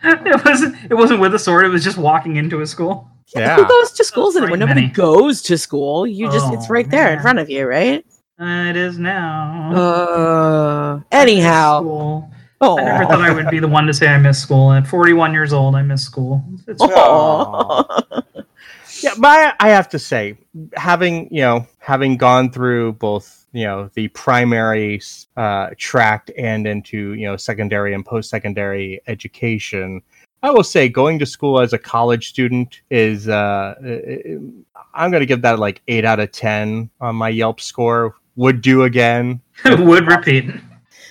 it 0.04 0.44
wasn't. 0.44 0.76
It 0.90 0.94
wasn't 0.94 1.20
with 1.20 1.34
a 1.34 1.38
sword. 1.38 1.64
It 1.66 1.68
was 1.68 1.84
just 1.84 1.98
walking 1.98 2.36
into 2.36 2.60
a 2.60 2.66
school. 2.66 3.08
Who 3.34 3.40
Yeah. 3.40 3.66
goes 3.68 3.92
to 3.92 4.04
schools 4.04 4.36
anymore? 4.36 4.56
Nobody 4.56 4.80
many. 4.82 4.92
goes 4.92 5.40
to 5.42 5.56
school. 5.58 6.06
You 6.06 6.30
just, 6.30 6.52
it's 6.52 6.66
Oh, 6.66 6.72
right 6.72 6.88
there 6.90 7.12
in 7.12 7.20
front 7.20 7.38
of 7.38 7.48
you, 7.48 7.66
right? 7.66 8.04
Uh, 8.40 8.70
it 8.70 8.76
is 8.76 8.98
now. 8.98 9.72
Uh, 9.74 11.00
anyhow. 11.12 11.80
School. 11.80 12.30
Oh, 12.62 12.78
I 12.78 12.82
never 12.84 13.04
thought 13.04 13.20
I 13.20 13.32
would 13.32 13.48
be 13.50 13.58
the 13.60 13.68
one 13.68 13.86
to 13.86 13.94
say 13.94 14.08
I 14.08 14.18
miss 14.18 14.40
school. 14.42 14.72
At 14.72 14.86
41 14.86 15.32
years 15.32 15.52
old, 15.52 15.74
I 15.76 15.82
miss 15.82 16.02
school. 16.02 16.42
It's 16.66 16.82
Yeah, 19.02 19.14
but 19.18 19.56
I, 19.60 19.70
have 19.70 19.88
to 19.90 19.98
say, 19.98 20.36
having 20.74 21.32
you 21.32 21.40
know, 21.40 21.66
having 21.78 22.16
gone 22.16 22.50
through 22.50 22.94
both 22.94 23.46
you 23.52 23.64
know 23.64 23.90
the 23.94 24.08
primary 24.08 25.00
uh, 25.36 25.70
tract 25.76 26.30
and 26.36 26.66
into 26.66 27.14
you 27.14 27.26
know 27.26 27.36
secondary 27.36 27.94
and 27.94 28.04
post-secondary 28.04 29.00
education, 29.06 30.02
I 30.42 30.50
will 30.50 30.64
say 30.64 30.88
going 30.88 31.18
to 31.18 31.26
school 31.26 31.60
as 31.60 31.72
a 31.72 31.78
college 31.78 32.28
student 32.28 32.80
is 32.90 33.28
uh, 33.28 33.74
I'm 34.94 35.10
going 35.10 35.20
to 35.20 35.26
give 35.26 35.42
that 35.42 35.58
like 35.58 35.82
eight 35.88 36.04
out 36.04 36.20
of 36.20 36.32
ten 36.32 36.90
on 37.00 37.16
my 37.16 37.28
Yelp 37.28 37.60
score. 37.60 38.16
Would 38.36 38.62
do 38.62 38.84
again. 38.84 39.42
would 39.64 40.06
repeat. 40.06 40.46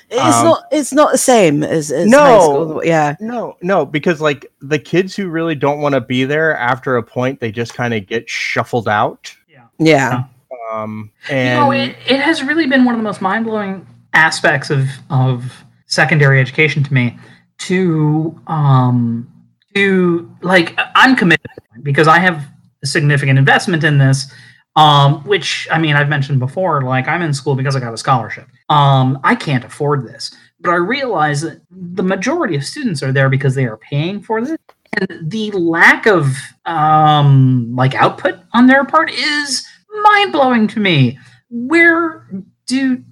It's 0.10 0.36
Um, 0.38 0.46
not. 0.46 0.64
It's 0.72 0.94
not 0.94 1.12
the 1.12 1.18
same 1.18 1.64
as, 1.64 1.92
as 1.92 2.12
high 2.12 2.18
No. 2.18 2.42
school. 2.42 2.86
Yeah. 2.86 3.16
No, 3.20 3.58
no, 3.62 3.86
because 3.86 4.22
like 4.22 4.52
the 4.62 4.80
kids 4.80 5.16
who 5.16 5.30
really 5.30 5.56
don't 5.56 5.80
want 5.80 5.94
to 5.94 6.02
be 6.02 6.24
there 6.26 6.56
after 6.58 6.98
a 6.98 7.04
point, 7.04 7.40
they 7.40 7.52
just 7.52 7.74
kind 7.74 7.94
of 7.94 8.08
get 8.08 8.30
shuffled 8.30 8.88
out. 8.88 9.34
Yeah. 9.48 9.66
Yeah. 9.78 10.24
Um, 10.72 11.12
You 11.30 11.36
and 11.36 11.60
know, 11.60 11.72
it, 11.72 11.96
it 12.08 12.20
has 12.20 12.44
really 12.44 12.68
been 12.68 12.86
one 12.86 12.96
of 12.96 13.00
the 13.00 13.04
most 13.04 13.22
mind 13.22 13.46
blowing 13.46 13.86
aspects 14.14 14.70
of 14.70 14.88
of 15.10 15.64
secondary 15.86 16.40
education 16.40 16.84
to 16.84 16.94
me. 16.94 17.18
To 17.60 18.40
um 18.48 19.28
to 19.76 20.30
like 20.42 20.78
I'm 20.96 21.16
committed 21.16 21.46
because 21.84 22.08
I 22.08 22.18
have 22.20 22.46
a 22.84 22.88
significant 22.88 23.38
investment 23.38 23.84
in 23.84 23.98
this. 23.98 24.32
Um, 24.76 25.24
which 25.26 25.68
I 25.72 25.78
mean, 25.80 25.96
I've 25.96 26.08
mentioned 26.08 26.40
before. 26.40 26.84
Like 26.84 27.08
I'm 27.08 27.22
in 27.22 27.34
school 27.34 27.56
because 27.56 27.76
I 27.76 27.80
got 27.82 27.94
a 27.94 27.98
scholarship. 27.98 28.48
Um, 28.70 29.20
I 29.24 29.36
can't 29.36 29.66
afford 29.66 30.08
this, 30.08 30.32
but 30.60 30.72
I 30.72 30.76
realize 30.76 31.42
that 31.42 31.62
the 31.72 32.04
majority 32.04 32.56
of 32.56 32.64
students 32.64 33.02
are 33.02 33.12
there 33.12 33.30
because 33.30 33.56
they 33.56 33.66
are 33.66 33.78
paying 33.78 34.22
for 34.22 34.42
this. 34.42 34.58
And 34.94 35.32
the 35.32 35.52
lack 35.52 36.08
of 36.08 36.36
um 36.66 37.76
like 37.76 37.94
output 37.96 38.40
on 38.54 38.68
their 38.68 38.86
part 38.86 39.12
is 39.12 39.68
mind-blowing 40.04 40.68
to 40.70 40.80
me. 40.80 41.20
Where 41.50 42.28
do 42.66 43.04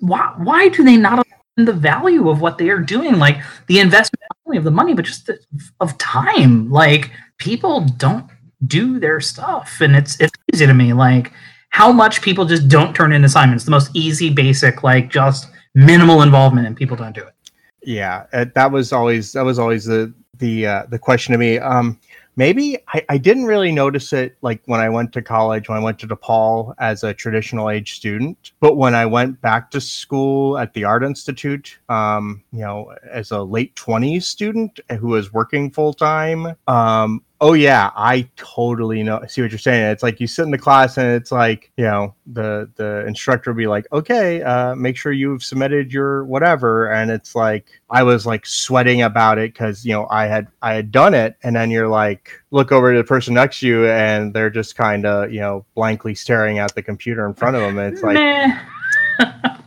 why, 0.00 0.34
why 0.38 0.68
do 0.68 0.84
they 0.84 0.96
not 0.96 1.20
understand 1.20 1.68
the 1.68 1.72
value 1.72 2.28
of 2.28 2.40
what 2.40 2.58
they 2.58 2.68
are 2.68 2.78
doing? 2.78 3.18
Like 3.18 3.38
the 3.66 3.80
investment 3.80 4.22
not 4.22 4.38
only 4.46 4.58
of 4.58 4.64
the 4.64 4.70
money 4.70 4.94
but 4.94 5.04
just 5.04 5.26
the, 5.26 5.38
of 5.80 5.96
time. 5.98 6.70
Like 6.70 7.10
people 7.38 7.80
don't 7.96 8.26
do 8.66 8.98
their 8.98 9.20
stuff 9.20 9.80
and 9.80 9.96
it's 9.96 10.20
it's 10.20 10.34
easy 10.52 10.66
to 10.66 10.74
me. 10.74 10.92
Like 10.92 11.32
how 11.78 11.92
much 11.92 12.22
people 12.22 12.44
just 12.44 12.68
don't 12.68 12.94
turn 12.94 13.12
in 13.12 13.24
assignments 13.24 13.64
the 13.64 13.70
most 13.70 13.90
easy 13.94 14.28
basic 14.30 14.82
like 14.82 15.10
just 15.10 15.48
minimal 15.74 16.22
involvement 16.22 16.66
and 16.66 16.76
people 16.76 16.96
don't 16.96 17.14
do 17.14 17.22
it 17.22 17.36
yeah, 17.86 18.26
uh, 18.32 18.46
that 18.54 18.72
was 18.72 18.92
always 18.92 19.32
that 19.32 19.44
was 19.44 19.60
always 19.60 19.84
the 19.84 20.12
the 20.38 20.66
uh, 20.66 20.82
the 20.88 20.98
question 20.98 21.32
to 21.32 21.38
me. 21.38 21.58
Um, 21.58 22.00
maybe 22.34 22.78
I, 22.88 23.04
I 23.08 23.16
didn't 23.16 23.44
really 23.44 23.70
notice 23.70 24.12
it 24.12 24.36
like 24.42 24.60
when 24.66 24.80
I 24.80 24.88
went 24.88 25.12
to 25.12 25.22
college, 25.22 25.68
when 25.68 25.78
I 25.78 25.80
went 25.80 26.00
to 26.00 26.08
DePaul 26.08 26.74
as 26.78 27.04
a 27.04 27.14
traditional 27.14 27.70
age 27.70 27.94
student, 27.94 28.50
but 28.58 28.76
when 28.76 28.96
I 28.96 29.06
went 29.06 29.40
back 29.40 29.70
to 29.70 29.80
school 29.80 30.58
at 30.58 30.74
the 30.74 30.82
Art 30.82 31.04
Institute, 31.04 31.78
um, 31.88 32.42
you 32.52 32.62
know, 32.62 32.92
as 33.08 33.30
a 33.30 33.40
late 33.40 33.76
twenties 33.76 34.26
student 34.26 34.80
who 34.98 35.06
was 35.06 35.32
working 35.32 35.70
full 35.70 35.94
time, 35.94 36.56
um, 36.66 37.22
oh 37.40 37.52
yeah, 37.52 37.90
I 37.94 38.28
totally 38.36 39.02
know. 39.02 39.22
See 39.28 39.42
what 39.42 39.50
you're 39.50 39.58
saying? 39.58 39.90
It's 39.90 40.02
like 40.02 40.20
you 40.20 40.26
sit 40.26 40.42
in 40.42 40.50
the 40.50 40.58
class 40.58 40.96
and 40.96 41.10
it's 41.10 41.30
like 41.30 41.70
you 41.76 41.84
know 41.84 42.14
the 42.26 42.70
the 42.76 43.06
instructor 43.06 43.52
will 43.52 43.58
be 43.58 43.66
like, 43.66 43.86
okay, 43.92 44.42
uh, 44.42 44.74
make 44.74 44.96
sure 44.96 45.12
you've 45.12 45.42
submitted 45.42 45.92
your 45.92 46.24
whatever, 46.24 46.90
and 46.90 47.10
it's 47.10 47.34
like 47.34 47.80
I 47.90 48.02
was 48.02 48.26
like 48.26 48.46
sweating 48.46 49.02
about 49.02 49.38
it 49.38 49.52
because 49.52 49.84
you 49.84 49.92
know 49.92 50.06
I 50.10 50.26
had 50.26 50.48
I 50.62 50.74
had 50.74 50.90
done 50.90 51.14
it, 51.14 51.36
and 51.42 51.56
then 51.56 51.70
you're 51.70 51.88
like 51.88 52.30
look 52.50 52.72
over 52.72 52.92
to 52.92 52.98
the 52.98 53.04
person 53.04 53.34
next 53.34 53.60
to 53.60 53.66
you 53.66 53.86
and 53.86 54.32
they're 54.32 54.50
just 54.50 54.76
kind 54.76 55.04
of 55.04 55.32
you 55.32 55.40
know 55.40 55.64
blankly 55.74 56.14
staring 56.14 56.58
at 56.58 56.74
the 56.74 56.82
computer 56.82 57.26
in 57.26 57.34
front 57.34 57.56
of 57.56 57.62
them, 57.62 57.78
and 57.78 57.92
it's 57.92 58.02
like. 58.02 58.18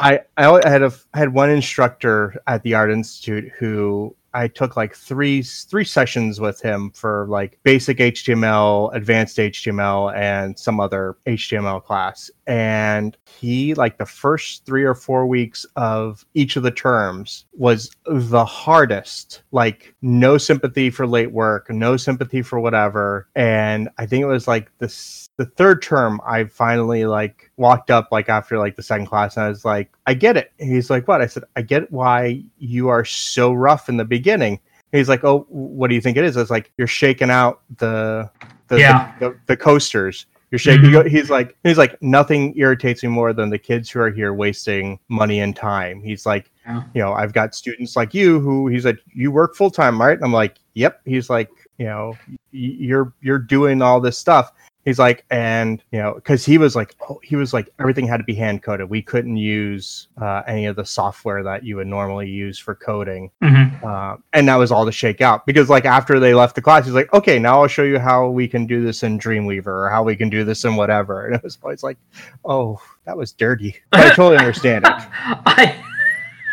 I 0.00 0.20
I 0.36 0.68
had 0.68 0.82
a 0.82 0.92
I 1.12 1.18
had 1.18 1.34
one 1.34 1.50
instructor 1.50 2.40
at 2.46 2.62
the 2.62 2.74
art 2.74 2.92
institute 2.92 3.50
who 3.58 4.14
I 4.34 4.48
took 4.48 4.76
like 4.76 4.94
three 4.94 5.42
three 5.42 5.84
sessions 5.84 6.40
with 6.40 6.60
him 6.60 6.90
for 6.90 7.26
like 7.28 7.58
basic 7.62 7.98
HTML, 7.98 8.94
advanced 8.94 9.36
HTML, 9.38 10.14
and 10.14 10.58
some 10.58 10.80
other 10.80 11.16
HTML 11.26 11.82
class. 11.82 12.30
And 12.46 13.16
he 13.24 13.74
like 13.74 13.98
the 13.98 14.06
first 14.06 14.64
three 14.64 14.84
or 14.84 14.94
four 14.94 15.26
weeks 15.26 15.66
of 15.76 16.24
each 16.34 16.56
of 16.56 16.62
the 16.62 16.70
terms 16.70 17.46
was 17.54 17.90
the 18.06 18.44
hardest. 18.44 19.42
Like 19.52 19.94
no 20.02 20.38
sympathy 20.38 20.90
for 20.90 21.06
late 21.06 21.32
work, 21.32 21.70
no 21.70 21.96
sympathy 21.96 22.42
for 22.42 22.60
whatever. 22.60 23.28
And 23.34 23.88
I 23.98 24.06
think 24.06 24.22
it 24.22 24.26
was 24.26 24.48
like 24.48 24.70
this 24.78 25.28
the 25.36 25.46
third 25.46 25.82
term 25.82 26.20
I 26.26 26.44
finally 26.44 27.06
like 27.06 27.47
walked 27.58 27.90
up 27.90 28.08
like 28.10 28.28
after 28.28 28.58
like 28.58 28.76
the 28.76 28.82
second 28.82 29.06
class 29.06 29.36
and 29.36 29.44
I 29.44 29.48
was 29.48 29.64
like, 29.64 29.90
I 30.06 30.14
get 30.14 30.36
it. 30.36 30.52
And 30.58 30.72
he's 30.72 30.90
like, 30.90 31.08
what? 31.08 31.20
I 31.20 31.26
said, 31.26 31.44
I 31.56 31.62
get 31.62 31.90
why 31.92 32.42
you 32.58 32.88
are 32.88 33.04
so 33.04 33.52
rough 33.52 33.88
in 33.88 33.96
the 33.96 34.04
beginning. 34.04 34.60
And 34.92 34.98
he's 34.98 35.08
like, 35.08 35.24
oh, 35.24 35.44
what 35.50 35.88
do 35.88 35.94
you 35.94 36.00
think 36.00 36.16
it 36.16 36.24
is? 36.24 36.36
I 36.36 36.40
was 36.40 36.50
like, 36.50 36.72
you're 36.78 36.86
shaking 36.86 37.30
out 37.30 37.60
the 37.78 38.30
the 38.68 38.78
Yeah. 38.80 39.12
the, 39.18 39.30
the, 39.30 39.38
the 39.46 39.56
coasters. 39.56 40.26
You're 40.50 40.58
shaking. 40.58 40.90
Mm-hmm. 40.90 41.08
He's 41.08 41.28
like, 41.28 41.54
he's 41.62 41.76
like, 41.76 42.00
nothing 42.02 42.56
irritates 42.56 43.02
me 43.02 43.10
more 43.10 43.34
than 43.34 43.50
the 43.50 43.58
kids 43.58 43.90
who 43.90 44.00
are 44.00 44.10
here 44.10 44.32
wasting 44.32 44.98
money 45.08 45.40
and 45.40 45.54
time. 45.54 46.00
He's 46.02 46.24
like, 46.24 46.50
Yeah. 46.64 46.84
you 46.94 47.02
know, 47.02 47.12
I've 47.12 47.34
got 47.34 47.54
students 47.54 47.96
like 47.96 48.14
you 48.14 48.40
who 48.40 48.68
he's 48.68 48.86
like, 48.86 48.98
you 49.12 49.30
work 49.30 49.54
full 49.56 49.70
time, 49.70 50.00
right? 50.00 50.16
And 50.16 50.24
I'm 50.24 50.32
like, 50.32 50.56
yep. 50.74 51.02
He's 51.04 51.28
like, 51.28 51.50
you 51.76 51.84
know, 51.84 52.16
you're 52.50 53.12
you're 53.20 53.38
doing 53.38 53.82
all 53.82 54.00
this 54.00 54.16
stuff. 54.16 54.52
He's 54.88 54.98
like, 54.98 55.24
and 55.30 55.82
you 55.92 55.98
know, 55.98 56.14
because 56.14 56.44
he 56.44 56.58
was 56.58 56.74
like, 56.74 56.96
oh, 57.08 57.20
he 57.22 57.36
was 57.36 57.52
like, 57.52 57.68
everything 57.78 58.06
had 58.06 58.16
to 58.16 58.24
be 58.24 58.34
hand 58.34 58.62
coded. 58.62 58.88
We 58.88 59.02
couldn't 59.02 59.36
use 59.36 60.08
uh, 60.20 60.42
any 60.46 60.66
of 60.66 60.76
the 60.76 60.84
software 60.84 61.42
that 61.42 61.62
you 61.62 61.76
would 61.76 61.86
normally 61.86 62.28
use 62.28 62.58
for 62.58 62.74
coding, 62.74 63.30
Mhm. 63.42 63.84
uh, 63.84 64.16
and 64.32 64.48
that 64.48 64.56
was 64.56 64.72
all 64.72 64.86
to 64.86 64.92
shake 64.92 65.20
out. 65.20 65.44
Because 65.46 65.68
like 65.68 65.84
after 65.84 66.18
they 66.18 66.34
left 66.34 66.54
the 66.54 66.62
class, 66.62 66.86
he's 66.86 66.94
like, 66.94 67.12
okay, 67.12 67.38
now 67.38 67.60
I'll 67.60 67.68
show 67.68 67.82
you 67.84 67.98
how 67.98 68.28
we 68.28 68.48
can 68.48 68.66
do 68.66 68.82
this 68.82 69.02
in 69.02 69.18
Dreamweaver 69.18 69.66
or 69.66 69.90
how 69.90 70.02
we 70.02 70.16
can 70.16 70.30
do 70.30 70.44
this 70.44 70.64
in 70.64 70.76
whatever. 70.76 71.18
And 71.26 71.34
it 71.36 71.42
was 71.44 71.58
always 71.62 71.82
like, 71.82 71.98
oh, 72.44 72.80
that 73.04 73.16
was 73.16 73.32
dirty. 73.32 73.76
But 73.90 74.00
I 74.00 74.08
totally 74.14 74.38
understand 74.38 74.86
it. 74.86 74.92
I 75.46 75.76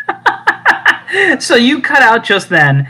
so 1.40 1.54
you 1.54 1.80
cut 1.80 2.02
out 2.02 2.24
just 2.24 2.48
then, 2.48 2.88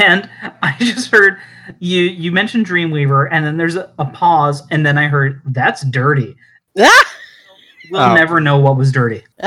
and 0.00 0.28
I 0.62 0.76
just 0.78 1.10
heard 1.10 1.38
you 1.78 2.02
you 2.02 2.32
mentioned 2.32 2.66
Dreamweaver, 2.66 3.28
and 3.30 3.44
then 3.44 3.56
there's 3.56 3.76
a, 3.76 3.92
a 3.98 4.04
pause, 4.06 4.62
and 4.70 4.84
then 4.84 4.98
I 4.98 5.06
heard 5.08 5.40
that's 5.46 5.82
dirty. 5.84 6.36
Ah! 6.78 7.04
We'll 7.90 8.02
Oh. 8.02 8.14
never 8.14 8.38
know 8.40 8.56
what 8.56 8.76
was 8.76 8.92
dirty. 8.92 9.24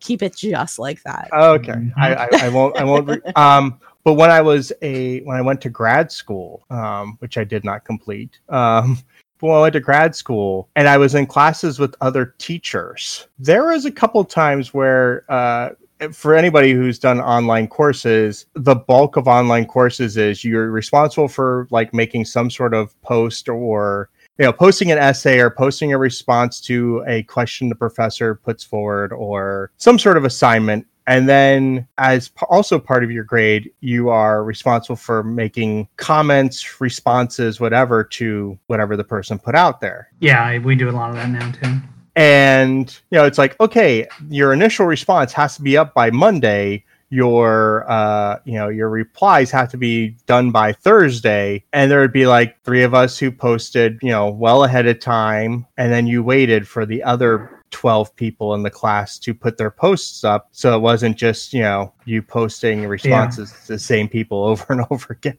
Keep 0.00 0.22
it 0.22 0.34
just 0.36 0.78
like 0.78 1.00
that. 1.04 1.28
Okay, 1.32 1.72
Mhm. 1.72 1.92
I, 1.96 2.14
I, 2.14 2.28
I 2.42 2.48
won't. 2.48 2.76
I 2.76 2.82
won't. 2.84 3.06
Re- 3.08 3.20
um, 3.36 3.78
but 4.02 4.14
when 4.14 4.30
I 4.30 4.40
was 4.40 4.72
a 4.82 5.20
when 5.20 5.36
I 5.36 5.40
went 5.40 5.60
to 5.62 5.70
grad 5.70 6.10
school, 6.10 6.64
um, 6.70 7.16
which 7.20 7.38
I 7.38 7.44
did 7.44 7.64
not 7.64 7.84
complete, 7.84 8.40
um, 8.48 8.98
but 9.38 9.46
when 9.48 9.56
I 9.56 9.60
went 9.60 9.72
to 9.74 9.80
grad 9.80 10.16
school 10.16 10.68
and 10.74 10.88
I 10.88 10.96
was 10.98 11.14
in 11.14 11.26
classes 11.26 11.78
with 11.78 11.94
other 12.00 12.34
teachers, 12.38 13.28
there 13.38 13.66
was 13.66 13.84
a 13.84 13.90
couple 13.92 14.24
times 14.24 14.74
where. 14.74 15.24
Uh, 15.30 15.70
for 16.12 16.34
anybody 16.34 16.72
who's 16.72 16.98
done 16.98 17.20
online 17.20 17.68
courses, 17.68 18.46
the 18.54 18.74
bulk 18.74 19.16
of 19.16 19.26
online 19.26 19.66
courses 19.66 20.16
is 20.16 20.44
you're 20.44 20.70
responsible 20.70 21.28
for 21.28 21.66
like 21.70 21.94
making 21.94 22.24
some 22.24 22.50
sort 22.50 22.74
of 22.74 23.00
post 23.02 23.48
or 23.48 24.10
you 24.38 24.44
know 24.44 24.52
posting 24.52 24.90
an 24.92 24.98
essay 24.98 25.38
or 25.38 25.50
posting 25.50 25.92
a 25.92 25.98
response 25.98 26.60
to 26.60 27.02
a 27.06 27.22
question 27.24 27.68
the 27.68 27.74
professor 27.74 28.34
puts 28.34 28.62
forward 28.62 29.12
or 29.12 29.70
some 29.78 29.98
sort 29.98 30.16
of 30.16 30.24
assignment 30.24 30.86
and 31.06 31.28
then 31.28 31.86
as 31.98 32.28
p- 32.28 32.44
also 32.50 32.78
part 32.78 33.02
of 33.02 33.10
your 33.10 33.24
grade 33.24 33.70
you 33.80 34.10
are 34.10 34.44
responsible 34.44 34.96
for 34.96 35.22
making 35.22 35.88
comments 35.96 36.80
responses 36.80 37.60
whatever 37.60 38.04
to 38.04 38.58
whatever 38.66 38.96
the 38.96 39.04
person 39.04 39.38
put 39.38 39.54
out 39.54 39.80
there 39.80 40.08
Yeah, 40.20 40.58
we 40.58 40.74
do 40.74 40.90
a 40.90 40.92
lot 40.92 41.08
of 41.10 41.16
that 41.16 41.30
now 41.30 41.50
too. 41.52 41.80
And 42.16 42.98
you 43.10 43.18
know 43.18 43.24
it's 43.26 43.38
like 43.38 43.58
okay 43.60 44.08
your 44.30 44.52
initial 44.52 44.86
response 44.86 45.32
has 45.32 45.54
to 45.56 45.62
be 45.62 45.76
up 45.76 45.94
by 45.94 46.10
monday. 46.10 46.82
Your 47.10 47.88
uh 47.88 48.40
you 48.44 48.54
know 48.54 48.68
your 48.68 48.88
replies 48.88 49.50
have 49.52 49.70
to 49.70 49.76
be 49.76 50.16
done 50.26 50.50
by 50.50 50.72
thursday. 50.72 51.62
And 51.72 51.88
there 51.88 52.00
would 52.00 52.12
be 52.12 52.26
like 52.26 52.60
three 52.64 52.82
of 52.82 52.94
us 52.94 53.16
who 53.16 53.30
posted 53.30 53.98
you 54.02 54.10
know 54.10 54.28
well 54.28 54.64
ahead 54.64 54.86
of 54.86 54.98
time. 54.98 55.66
And 55.76 55.92
then 55.92 56.08
you 56.08 56.24
waited 56.24 56.66
for 56.66 56.84
the 56.84 57.04
other 57.04 57.62
12 57.70 58.14
people 58.16 58.54
in 58.54 58.62
the 58.62 58.70
class 58.70 59.18
to 59.18 59.34
put 59.34 59.58
their 59.58 59.70
posts 59.70 60.24
up. 60.24 60.48
So 60.52 60.74
it 60.74 60.80
wasn't 60.80 61.16
just 61.16 61.52
you 61.52 61.62
know 61.62 61.92
you 62.06 62.22
posting 62.22 62.86
responses 62.86 63.52
to 63.66 63.74
the 63.74 63.78
same 63.78 64.08
people 64.08 64.42
over 64.50 64.64
and 64.70 64.84
over 64.90 65.12
again. 65.12 65.38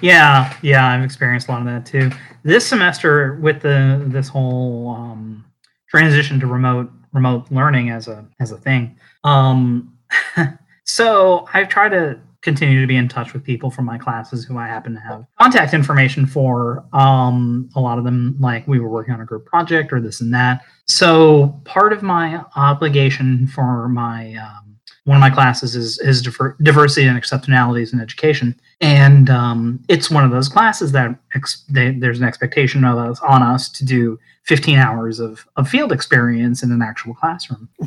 Yeah, 0.00 0.56
yeah, 0.62 0.88
I've 0.88 1.04
experienced 1.04 1.48
a 1.48 1.52
lot 1.52 1.60
of 1.60 1.66
that 1.66 1.86
too. 1.86 2.10
This 2.42 2.66
semester, 2.66 3.38
with 3.40 3.60
the 3.60 4.02
this 4.08 4.28
whole 4.28 4.88
um, 4.88 5.44
transition 5.94 6.40
to 6.40 6.46
remote 6.46 6.90
remote 7.12 7.46
learning 7.50 7.90
as 7.90 8.08
a 8.08 8.26
as 8.40 8.50
a 8.50 8.58
thing, 8.58 8.98
um, 9.24 9.96
so 10.84 11.46
I've 11.54 11.68
tried 11.68 11.90
to 11.90 12.20
continue 12.42 12.80
to 12.80 12.86
be 12.86 12.96
in 12.96 13.08
touch 13.08 13.32
with 13.32 13.42
people 13.42 13.70
from 13.70 13.86
my 13.86 13.96
classes 13.96 14.44
who 14.44 14.58
I 14.58 14.66
happen 14.66 14.94
to 14.94 15.00
have 15.00 15.24
contact 15.40 15.72
information 15.72 16.26
for. 16.26 16.84
Um, 16.92 17.70
a 17.74 17.80
lot 17.80 17.98
of 17.98 18.04
them, 18.04 18.36
like 18.38 18.68
we 18.68 18.78
were 18.78 18.90
working 18.90 19.14
on 19.14 19.20
a 19.20 19.24
group 19.24 19.46
project 19.46 19.92
or 19.92 20.00
this 20.00 20.20
and 20.20 20.32
that. 20.34 20.62
So 20.86 21.60
part 21.64 21.92
of 21.92 22.02
my 22.02 22.44
obligation 22.54 23.46
for 23.46 23.88
my 23.88 24.34
um, 24.34 24.73
one 25.04 25.16
of 25.16 25.20
my 25.20 25.30
classes 25.30 25.76
is 25.76 25.98
is 25.98 26.22
diver- 26.22 26.56
diversity 26.62 27.06
and 27.06 27.20
exceptionalities 27.20 27.92
in 27.92 28.00
education. 28.00 28.58
And 28.80 29.28
um, 29.30 29.84
it's 29.88 30.10
one 30.10 30.24
of 30.24 30.30
those 30.30 30.48
classes 30.48 30.92
that 30.92 31.18
ex- 31.34 31.62
they, 31.68 31.92
there's 31.92 32.18
an 32.18 32.26
expectation 32.26 32.84
of 32.84 32.98
us 32.98 33.20
on 33.20 33.42
us 33.42 33.68
to 33.70 33.84
do 33.84 34.18
15 34.44 34.78
hours 34.78 35.20
of, 35.20 35.46
of 35.56 35.68
field 35.68 35.92
experience 35.92 36.62
in 36.62 36.72
an 36.72 36.82
actual 36.82 37.14
classroom. 37.14 37.68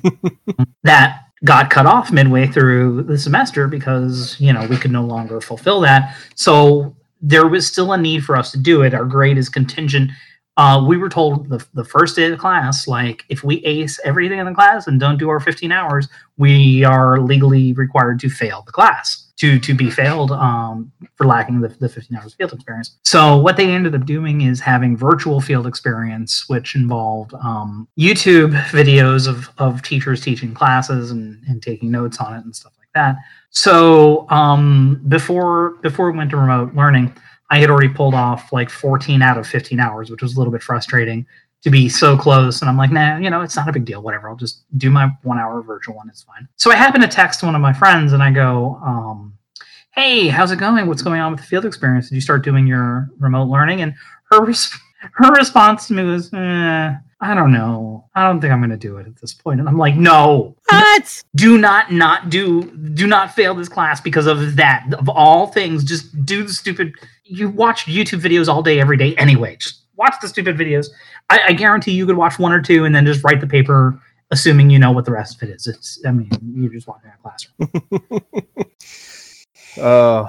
That 0.84 1.24
got 1.44 1.70
cut 1.70 1.86
off 1.86 2.12
midway 2.12 2.48
through 2.48 3.04
the 3.04 3.18
semester 3.18 3.68
because 3.68 4.40
you 4.40 4.54
know 4.54 4.66
we 4.68 4.78
could 4.78 4.92
no 4.92 5.04
longer 5.04 5.42
fulfill 5.42 5.82
that. 5.82 6.16
So 6.36 6.96
there 7.22 7.48
was 7.48 7.68
still 7.68 7.92
a 7.92 7.98
need 7.98 8.24
for 8.24 8.38
us 8.38 8.52
to 8.52 8.58
do 8.58 8.84
it. 8.84 8.94
Our 8.94 9.04
grade 9.04 9.38
is 9.38 9.50
contingent 9.50 10.12
uh, 10.58 10.84
we 10.86 10.98
were 10.98 11.10
told 11.10 11.50
the, 11.50 11.66
the 11.74 11.84
first 11.84 12.16
day 12.16 12.32
of 12.32 12.40
class 12.40 12.88
like 12.88 13.24
if 13.30 13.44
we 13.44 13.64
ace 13.64 14.00
everything 14.04 14.40
in 14.40 14.46
the 14.46 14.54
class 14.54 14.88
and 14.88 15.00
don't 15.00 15.18
do 15.18 15.30
our 15.30 15.40
15 15.40 15.72
hours 15.72 16.08
we 16.38 16.84
are 16.84 17.20
legally 17.22 17.74
required 17.74 18.20
to 18.20 18.30
fail 18.30 18.64
the 18.66 18.72
class 18.72 19.28
to 19.38 19.60
to 19.60 19.74
be 19.74 19.90
failed 19.90 20.32
um, 20.32 20.92
for 21.16 21.26
lacking 21.26 21.62
the, 21.62 21.70
the 21.70 21.88
15 21.88 22.18
hours 22.18 22.34
field 22.34 22.54
experience. 22.54 22.98
So 23.04 23.38
what 23.38 23.56
they 23.56 23.70
ended 23.70 23.96
up 23.96 24.06
doing 24.06 24.42
is 24.42 24.60
having 24.60 24.98
virtual 24.98 25.40
field 25.40 25.68
experience, 25.68 26.50
which 26.50 26.76
involved 26.76 27.34
um, 27.36 27.88
YouTube 27.98 28.60
videos 28.70 29.28
of, 29.28 29.50
of 29.58 29.82
teachers 29.84 30.22
teaching 30.22 30.54
classes 30.54 31.12
and, 31.12 31.42
and 31.48 31.62
taking 31.62 31.92
notes 31.92 32.18
on 32.18 32.34
it 32.34 32.44
and 32.44 32.56
stuff 32.56 32.74
like 32.80 32.90
that. 32.96 33.18
So 33.52 34.28
um, 34.30 35.02
before 35.08 35.72
before 35.82 36.12
we 36.12 36.18
went 36.18 36.32
to 36.32 36.38
remote 36.38 36.74
learning, 36.74 37.16
I 37.50 37.60
had 37.60 37.70
already 37.70 37.90
pulled 37.90 38.14
off 38.14 38.52
like 38.52 38.70
14 38.70 39.22
out 39.22 39.38
of 39.38 39.48
15 39.48 39.80
hours, 39.80 40.10
which 40.10 40.22
was 40.22 40.36
a 40.36 40.38
little 40.38 40.52
bit 40.52 40.62
frustrating 40.62 41.26
to 41.64 41.70
be 41.70 41.90
so 41.90 42.18
close. 42.18 42.62
And 42.62 42.70
I'm 42.70 42.78
like, 42.78 42.92
nah, 42.92 43.18
you 43.18 43.30
know, 43.30 43.42
it's 43.42 43.56
not 43.56 43.70
a 43.70 43.72
big 43.72 43.86
deal. 43.86 44.02
Whatever. 44.02 44.30
I'll 44.30 44.36
just 44.36 44.64
do 44.78 44.90
my 44.90 45.10
one 45.24 45.40
hour 45.40 45.62
virtual 45.62 45.96
one. 45.96 46.10
It's 46.10 46.24
fine. 46.24 46.48
So 46.58 46.72
I 46.72 46.76
happen 46.76 47.02
to 47.02 47.08
text 47.08 47.44
one 47.44 47.56
of 47.56 47.62
my 47.62 47.74
friends 47.74 48.14
and 48.14 48.22
I 48.22 48.32
go, 48.32 48.80
um, 48.86 49.34
hey, 49.92 50.28
how's 50.28 50.52
it 50.52 50.60
going? 50.60 50.86
What's 50.88 51.02
going 51.02 51.20
on 51.20 51.32
with 51.32 51.42
the 51.42 51.48
field 51.48 51.66
experience? 51.66 52.10
Did 52.10 52.16
you 52.16 52.22
start 52.22 52.44
doing 52.44 52.68
your 52.68 53.10
remote 53.18 53.46
learning? 53.50 53.82
And 53.82 53.96
her 54.32 54.44
res- 54.44 54.72
her 55.14 55.32
response 55.34 55.88
to 55.88 55.94
me 55.94 56.04
was, 56.04 56.32
eh, 56.34 56.94
I 57.20 57.34
don't 57.34 57.52
know. 57.52 58.06
I 58.14 58.24
don't 58.24 58.40
think 58.40 58.54
I'm 58.54 58.60
going 58.60 58.70
to 58.70 58.78
do 58.78 58.98
it 58.98 59.08
at 59.08 59.20
this 59.20 59.34
point. 59.34 59.60
And 59.60 59.68
I'm 59.68 59.78
like, 59.78 59.96
no, 59.96 60.56
What? 60.70 61.24
do 61.36 61.58
not 61.58 61.92
not 61.92 62.30
do 62.30 62.64
do 62.94 63.08
not 63.08 63.34
fail 63.34 63.56
this 63.56 63.70
class 63.70 64.00
because 64.00 64.28
of 64.28 64.56
that. 64.58 64.86
Of 65.00 65.10
all 65.10 65.48
things, 65.48 65.84
just 65.84 66.26
do 66.26 66.44
the 66.44 66.54
stupid. 66.54 66.94
You 67.28 67.50
watch 67.50 67.86
YouTube 67.86 68.22
videos 68.22 68.48
all 68.48 68.64
day, 68.64 68.80
every 68.80 68.98
day 68.98 69.16
anyway. 69.16 69.58
Just 69.58 69.82
watch 69.96 70.16
the 70.22 70.28
stupid 70.28 70.58
videos. 70.58 70.88
I, 71.30 71.40
I 71.48 71.54
guarantee 71.54 71.92
you 71.92 72.06
could 72.06 72.18
watch 72.18 72.40
one 72.40 72.54
or 72.54 72.62
two 72.62 72.86
and 72.86 72.96
then 72.96 73.06
just 73.06 73.24
write 73.24 73.42
the 73.42 73.48
paper, 73.48 74.00
assuming 74.32 74.70
you 74.70 74.80
know 74.80 74.92
what 74.92 75.06
the 75.06 75.12
rest 75.12 75.36
of 75.42 75.50
it 75.50 75.54
is. 75.54 75.68
It's. 75.68 76.02
I 76.06 76.12
mean, 76.12 76.30
you're 76.56 76.72
just 76.72 76.88
walking 76.88 77.10
out 77.10 77.16
of 77.16 77.24
classroom. 77.24 78.22
oh 79.80 80.28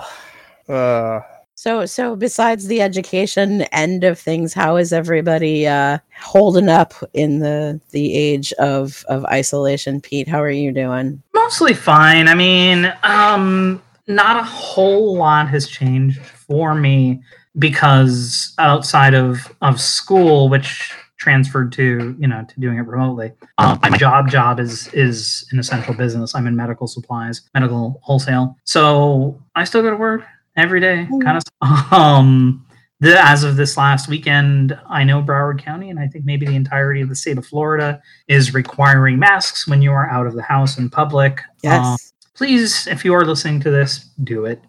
uh 0.68 1.20
So 1.54 1.86
so 1.86 2.16
besides 2.16 2.66
the 2.66 2.82
education 2.82 3.62
end 3.72 4.04
of 4.04 4.18
things, 4.18 4.52
how 4.52 4.76
is 4.76 4.92
everybody 4.92 5.66
uh 5.66 5.98
holding 6.20 6.68
up 6.68 6.94
in 7.14 7.38
the 7.38 7.80
the 7.90 8.14
age 8.14 8.52
of 8.54 9.04
of 9.08 9.24
isolation? 9.26 10.00
Pete, 10.00 10.28
how 10.28 10.42
are 10.42 10.50
you 10.50 10.72
doing? 10.72 11.22
Mostly 11.34 11.74
fine. 11.74 12.28
I 12.28 12.34
mean, 12.34 12.92
um, 13.04 13.82
not 14.06 14.36
a 14.36 14.42
whole 14.42 15.16
lot 15.16 15.48
has 15.48 15.66
changed 15.66 16.20
for 16.48 16.74
me 16.74 17.20
because 17.58 18.54
outside 18.58 19.14
of 19.14 19.54
of 19.62 19.80
school, 19.80 20.48
which 20.48 20.92
transferred 21.18 21.72
to 21.72 22.16
you 22.18 22.26
know 22.28 22.44
to 22.48 22.60
doing 22.60 22.78
it 22.78 22.86
remotely, 22.86 23.32
um, 23.58 23.78
my 23.82 23.90
job 23.96 24.28
job 24.30 24.58
is 24.58 24.88
is 24.94 25.46
an 25.52 25.58
essential 25.58 25.94
business. 25.94 26.34
I'm 26.34 26.46
in 26.46 26.56
medical 26.56 26.86
supplies, 26.86 27.42
medical 27.54 28.00
wholesale, 28.02 28.56
so 28.64 29.40
I 29.54 29.64
still 29.64 29.82
go 29.82 29.90
to 29.90 29.96
work 29.96 30.22
every 30.56 30.80
day, 30.80 31.06
Mhm. 31.10 31.22
kind 31.22 31.36
of. 31.38 31.42
Um, 31.92 32.64
the, 33.00 33.16
as 33.24 33.44
of 33.44 33.54
this 33.56 33.76
last 33.76 34.08
weekend, 34.08 34.76
I 34.88 35.04
know 35.04 35.22
Broward 35.22 35.60
County, 35.62 35.88
and 35.90 36.00
I 36.00 36.08
think 36.08 36.24
maybe 36.24 36.46
the 36.46 36.56
entirety 36.56 37.00
of 37.00 37.08
the 37.08 37.14
state 37.14 37.38
of 37.38 37.46
Florida 37.46 38.02
is 38.26 38.52
requiring 38.54 39.20
masks 39.20 39.68
when 39.68 39.82
you 39.82 39.92
are 39.92 40.10
out 40.10 40.26
of 40.26 40.34
the 40.34 40.42
house 40.42 40.78
in 40.78 40.90
public. 40.90 41.40
Yes. 41.62 41.86
Um, 41.86 41.96
please, 42.34 42.88
if 42.88 43.04
you 43.04 43.14
are 43.14 43.24
listening 43.24 43.60
to 43.60 43.70
this, 43.70 44.10
do 44.24 44.46
it. 44.46 44.60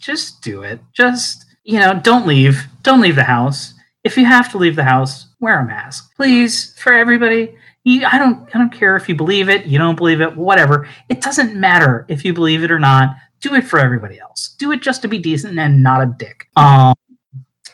Just, 0.00 0.42
do 0.42 0.62
it. 0.62 0.80
Just, 0.92 1.46
you 1.64 1.78
know, 1.78 1.98
don't 2.02 2.26
leave. 2.26 2.66
Don't 2.82 3.00
leave 3.00 3.16
the 3.16 3.24
house. 3.24 3.74
If 4.04 4.16
you 4.16 4.24
have 4.24 4.50
to 4.52 4.58
leave 4.58 4.76
the 4.76 4.84
house, 4.84 5.28
wear 5.40 5.60
a 5.60 5.66
mask, 5.66 6.14
please, 6.16 6.74
for 6.78 6.92
everybody. 6.92 7.54
You, 7.84 8.04
I 8.06 8.18
don't, 8.18 8.48
I 8.54 8.58
don't 8.58 8.72
care 8.72 8.96
if 8.96 9.08
you 9.08 9.14
believe 9.14 9.48
it, 9.48 9.66
you 9.66 9.78
don't 9.78 9.96
believe 9.96 10.20
it, 10.20 10.36
whatever. 10.36 10.88
It 11.08 11.20
doesn't 11.20 11.54
matter 11.54 12.04
if 12.08 12.24
you 12.24 12.32
believe 12.32 12.62
it 12.62 12.70
or 12.70 12.78
not. 12.78 13.16
Do 13.40 13.54
it 13.54 13.64
for 13.64 13.78
everybody 13.78 14.20
else. 14.20 14.54
Do 14.58 14.70
it 14.72 14.82
just 14.82 15.02
to 15.02 15.08
be 15.08 15.18
decent 15.18 15.58
and 15.58 15.82
not 15.82 16.02
a 16.02 16.06
dick. 16.06 16.46
Um, 16.56 16.94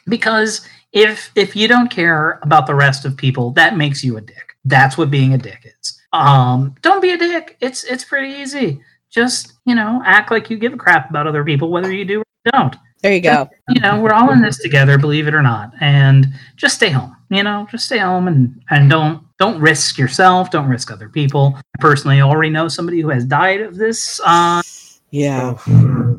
because 0.06 0.66
if 0.92 1.30
if 1.34 1.54
you 1.54 1.68
don't 1.68 1.90
care 1.90 2.38
about 2.42 2.66
the 2.66 2.74
rest 2.74 3.04
of 3.04 3.16
people, 3.16 3.50
that 3.52 3.76
makes 3.76 4.02
you 4.02 4.16
a 4.16 4.20
dick. 4.20 4.56
That's 4.64 4.96
what 4.96 5.10
being 5.10 5.34
a 5.34 5.38
dick 5.38 5.60
is. 5.64 6.00
Um, 6.12 6.74
don't 6.80 7.02
be 7.02 7.10
a 7.10 7.18
dick. 7.18 7.56
It's 7.60 7.84
it's 7.84 8.04
pretty 8.04 8.34
easy. 8.34 8.80
Just 9.10 9.54
you 9.64 9.74
know, 9.74 10.02
act 10.04 10.30
like 10.30 10.50
you 10.50 10.58
give 10.58 10.72
a 10.72 10.76
crap 10.76 11.10
about 11.10 11.26
other 11.26 11.44
people, 11.44 11.70
whether 11.70 11.92
you 11.92 12.04
do 12.04 12.20
or 12.20 12.24
don't. 12.52 12.76
There 13.02 13.14
you 13.14 13.20
go. 13.20 13.48
you 13.68 13.80
know, 13.80 14.00
we're 14.00 14.12
all 14.12 14.32
in 14.32 14.42
this 14.42 14.58
together, 14.58 14.98
believe 14.98 15.28
it 15.28 15.34
or 15.34 15.42
not. 15.42 15.70
And 15.80 16.26
just 16.56 16.74
stay 16.74 16.90
home. 16.90 17.14
You 17.30 17.44
know, 17.44 17.66
just 17.70 17.86
stay 17.86 17.98
home 17.98 18.26
and 18.26 18.60
and 18.70 18.90
don't 18.90 19.22
don't 19.38 19.60
risk 19.60 19.98
yourself. 19.98 20.50
Don't 20.50 20.68
risk 20.68 20.90
other 20.90 21.08
people. 21.08 21.54
I 21.56 21.60
personally 21.80 22.20
already 22.20 22.50
know 22.50 22.66
somebody 22.66 23.00
who 23.00 23.10
has 23.10 23.24
died 23.24 23.60
of 23.60 23.76
this. 23.76 24.20
Uh, 24.24 24.62
Yeah. 25.10 25.56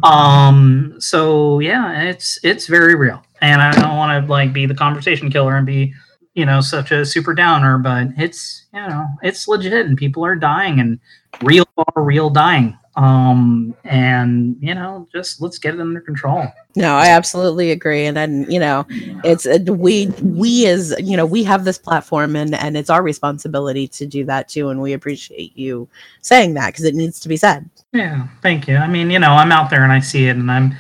um. 0.03 0.95
So 0.99 1.59
yeah, 1.59 2.03
it's 2.03 2.39
it's 2.43 2.67
very 2.67 2.95
real, 2.95 3.21
and 3.41 3.61
I 3.61 3.71
don't 3.71 3.97
want 3.97 4.25
to 4.25 4.31
like 4.31 4.53
be 4.53 4.65
the 4.65 4.75
conversation 4.75 5.29
killer 5.29 5.57
and 5.57 5.65
be 5.65 5.93
you 6.33 6.45
know 6.45 6.61
such 6.61 6.91
a 6.91 7.05
super 7.05 7.33
downer, 7.33 7.77
but 7.77 8.07
it's 8.17 8.67
you 8.73 8.79
know 8.79 9.05
it's 9.21 9.47
legit, 9.47 9.85
and 9.85 9.97
people 9.97 10.23
are 10.25 10.35
dying, 10.35 10.79
and 10.79 10.99
real 11.43 11.65
are 11.77 12.03
real 12.03 12.29
dying. 12.29 12.77
Um. 12.99 13.75
And 13.85 14.57
you 14.59 14.75
know, 14.75 15.07
just 15.11 15.41
let's 15.41 15.57
get 15.57 15.73
it 15.73 15.79
under 15.79 16.01
control. 16.01 16.45
No, 16.75 16.95
I 16.95 17.07
absolutely 17.07 17.71
agree, 17.71 18.05
and 18.05 18.15
then 18.15 18.45
you 18.49 18.59
know, 18.59 18.85
it's 19.23 19.45
uh, 19.45 19.59
we 19.67 20.07
we 20.21 20.67
as 20.67 20.93
you 20.99 21.15
know 21.17 21.25
we 21.25 21.43
have 21.43 21.63
this 21.65 21.77
platform, 21.77 22.35
and 22.35 22.53
and 22.55 22.75
it's 22.77 22.89
our 22.89 23.01
responsibility 23.01 23.87
to 23.87 24.05
do 24.05 24.25
that 24.25 24.49
too, 24.49 24.69
and 24.69 24.81
we 24.81 24.93
appreciate 24.93 25.57
you 25.57 25.87
saying 26.21 26.55
that 26.55 26.67
because 26.67 26.85
it 26.85 26.93
needs 26.93 27.19
to 27.21 27.29
be 27.29 27.37
said. 27.37 27.69
Yeah, 27.93 28.27
thank 28.41 28.67
you. 28.67 28.75
I 28.75 28.87
mean, 28.87 29.09
you 29.09 29.19
know, 29.19 29.31
I'm 29.31 29.51
out 29.51 29.69
there 29.69 29.83
and 29.83 29.91
I 29.91 29.99
see 29.99 30.27
it, 30.27 30.35
and 30.35 30.51
I'm, 30.51 30.75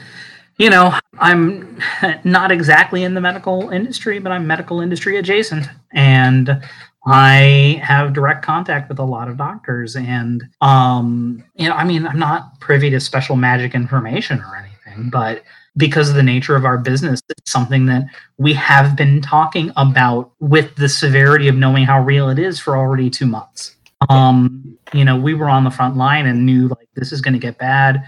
you 0.57 0.69
know, 0.69 0.93
I'm 1.19 1.79
not 2.23 2.51
exactly 2.51 3.03
in 3.03 3.13
the 3.13 3.21
medical 3.21 3.69
industry, 3.69 4.19
but 4.19 4.31
I'm 4.31 4.45
medical 4.45 4.81
industry 4.81 5.17
adjacent, 5.17 5.67
and 5.93 6.61
I 7.05 7.81
have 7.83 8.13
direct 8.13 8.43
contact 8.43 8.89
with 8.89 8.99
a 8.99 9.03
lot 9.03 9.29
of 9.29 9.37
doctors, 9.37 9.95
and 9.95 10.43
um, 10.61 11.43
you 11.55 11.69
know, 11.69 11.75
I 11.75 11.83
mean, 11.83 12.05
I'm 12.05 12.19
not 12.19 12.59
privy 12.59 12.89
to 12.89 12.99
special 12.99 13.35
magic 13.35 13.73
information 13.73 14.39
or 14.41 14.55
anything, 14.55 15.09
but 15.09 15.43
because 15.77 16.09
of 16.09 16.15
the 16.15 16.23
nature 16.23 16.55
of 16.55 16.65
our 16.65 16.77
business, 16.77 17.21
it's 17.29 17.51
something 17.51 17.85
that 17.85 18.03
we 18.37 18.53
have 18.53 18.95
been 18.95 19.21
talking 19.21 19.71
about 19.77 20.31
with 20.39 20.75
the 20.75 20.89
severity 20.89 21.47
of 21.47 21.55
knowing 21.55 21.85
how 21.85 22.01
real 22.01 22.29
it 22.29 22.37
is 22.37 22.59
for 22.59 22.77
already 22.77 23.09
two 23.09 23.25
months. 23.25 23.75
Um 24.09 24.77
you 24.93 25.05
know 25.05 25.17
we 25.17 25.33
were 25.33 25.49
on 25.49 25.63
the 25.63 25.69
front 25.69 25.97
line 25.97 26.25
and 26.25 26.45
knew 26.45 26.67
like 26.67 26.87
this 26.95 27.11
is 27.11 27.21
going 27.21 27.33
to 27.33 27.39
get 27.39 27.57
bad 27.57 28.03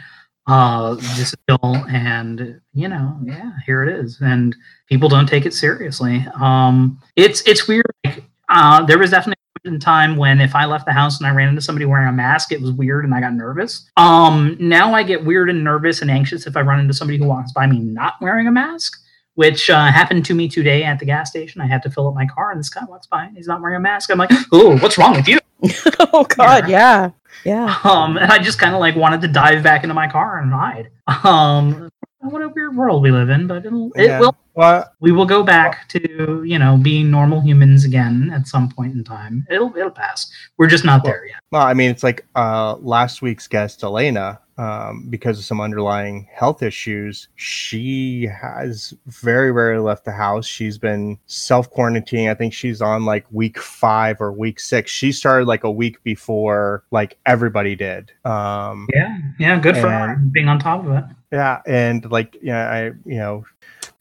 uh 0.48 0.96
this 0.96 1.34
is 1.34 1.36
ill 1.48 1.76
and 1.90 2.60
you 2.74 2.88
know 2.88 3.20
yeah 3.24 3.52
here 3.66 3.84
it 3.84 3.90
is 4.00 4.20
and 4.22 4.56
people 4.88 5.10
don't 5.10 5.28
take 5.28 5.46
it 5.46 5.54
seriously. 5.54 6.26
Um 6.40 7.00
it's 7.16 7.42
it's 7.42 7.68
weird 7.68 7.86
like 8.06 8.24
uh 8.52 8.84
there 8.86 8.98
was 9.00 9.10
definitely 9.12 9.34
a 9.56 9.60
point 9.60 9.74
in 9.76 9.80
time 9.80 10.16
when 10.18 10.40
if 10.40 10.54
i 10.56 10.66
left 10.66 10.86
the 10.86 10.94
house 10.94 11.20
and 11.20 11.28
i 11.28 11.32
ran 11.32 11.50
into 11.50 11.62
somebody 11.62 11.86
wearing 11.86 12.08
a 12.08 12.12
mask 12.12 12.52
it 12.52 12.62
was 12.62 12.72
weird 12.72 13.04
and 13.06 13.14
i 13.16 13.20
got 13.20 13.34
nervous 13.34 13.90
um 13.98 14.56
now 14.60 14.94
i 14.94 15.02
get 15.04 15.24
weird 15.26 15.50
and 15.50 15.64
nervous 15.64 16.02
and 16.02 16.12
anxious 16.12 16.46
if 16.48 16.56
i 16.58 16.62
run 16.62 16.80
into 16.80 16.94
somebody 16.94 17.18
who 17.18 17.26
walks 17.26 17.52
by 17.54 17.66
me 17.66 17.80
not 17.80 18.14
wearing 18.22 18.48
a 18.48 18.52
mask 18.52 18.98
which 19.36 19.70
uh, 19.70 19.86
happened 19.88 20.26
to 20.26 20.34
me 20.36 20.50
today 20.50 20.84
at 20.84 21.00
the 21.00 21.06
gas 21.06 21.30
station. 21.30 21.62
I 21.62 21.66
had 21.66 21.82
to 21.84 21.90
fill 21.90 22.06
up 22.10 22.14
my 22.14 22.26
car, 22.28 22.52
and 22.52 22.60
this 22.60 22.70
guy 22.70 22.84
walks 22.84 23.08
by 23.08 23.24
and 23.24 23.36
he's 23.36 23.48
not 23.48 23.62
wearing 23.62 23.78
a 23.78 23.80
mask. 23.80 24.12
I'm 24.12 24.18
like, 24.18 24.30
"Oh, 24.52 24.78
what's 24.80 24.98
wrong 24.98 25.16
with 25.16 25.26
you?" 25.26 25.40
oh 26.14 26.26
God, 26.26 26.68
yeah, 26.70 27.12
yeah. 27.46 27.78
Um, 27.86 28.18
and 28.18 28.30
I 28.30 28.40
just 28.40 28.60
kind 28.60 28.76
of 28.76 28.82
like 28.82 28.98
wanted 28.98 29.22
to 29.22 29.30
dive 29.30 29.64
back 29.64 29.84
into 29.84 29.94
my 29.94 30.10
car 30.12 30.40
and 30.40 30.52
hide. 30.52 30.90
Um, 31.24 31.90
what 32.20 32.42
a 32.42 32.50
weird 32.50 32.76
world 32.76 33.02
we 33.02 33.10
live 33.12 33.30
in, 33.30 33.48
but 33.48 33.66
it'll, 33.66 33.92
it 33.96 34.08
Yeah. 34.08 34.20
will. 34.20 34.36
Well, 34.54 34.92
We 35.00 35.12
will 35.12 35.26
go 35.26 35.44
back 35.44 35.88
to 35.90 36.44
you 36.46 36.60
know 36.60 36.78
being 36.78 37.10
normal 37.10 37.42
humans 37.42 37.86
again 37.86 38.32
at 38.34 38.48
some 38.48 38.70
point 38.70 38.94
in 38.94 39.04
time. 39.04 39.46
It'll 39.50 39.76
it'll 39.76 39.92
pass. 39.92 40.32
We're 40.58 40.68
just 40.68 40.86
not 40.86 41.04
there 41.04 41.26
yet. 41.26 41.38
well, 41.52 41.64
I 41.64 41.74
mean, 41.74 41.90
it's 41.90 42.04
like 42.04 42.26
uh, 42.36 42.76
last 42.80 43.22
week's 43.22 43.48
guest, 43.48 43.84
Elena, 43.84 44.40
um, 44.58 45.08
because 45.10 45.40
of 45.40 45.46
some 45.46 45.60
underlying 45.62 46.28
health 46.34 46.62
issues, 46.62 47.30
she 47.36 48.26
has 48.28 48.94
very 49.08 49.52
rarely 49.52 49.82
left 49.82 50.06
the 50.06 50.12
house. 50.12 50.46
She's 50.46 50.78
been 50.78 51.18
self 51.28 51.72
quarantining. 51.74 52.30
I 52.30 52.34
think 52.36 52.54
she's 52.54 52.82
on 52.82 53.06
like 53.06 53.26
week 53.32 53.58
five 53.58 54.20
or 54.22 54.32
week 54.34 54.60
six. 54.60 54.92
She 54.92 55.12
started 55.12 55.48
like 55.48 55.64
a 55.64 55.72
week 55.72 56.04
before 56.04 56.84
like 56.92 57.18
everybody 57.26 57.76
did. 57.76 58.12
Um, 58.26 58.88
Yeah, 58.94 59.18
yeah, 59.40 59.60
good 59.60 59.78
for 59.78 59.90
her 59.90 60.16
being 60.32 60.48
on 60.50 60.60
top 60.60 60.86
of 60.86 60.92
it. 60.92 61.06
yeah 61.32 61.62
and 61.66 62.12
like 62.12 62.36
yeah 62.42 62.70
i 62.70 62.84
you 63.06 63.18
know 63.18 63.44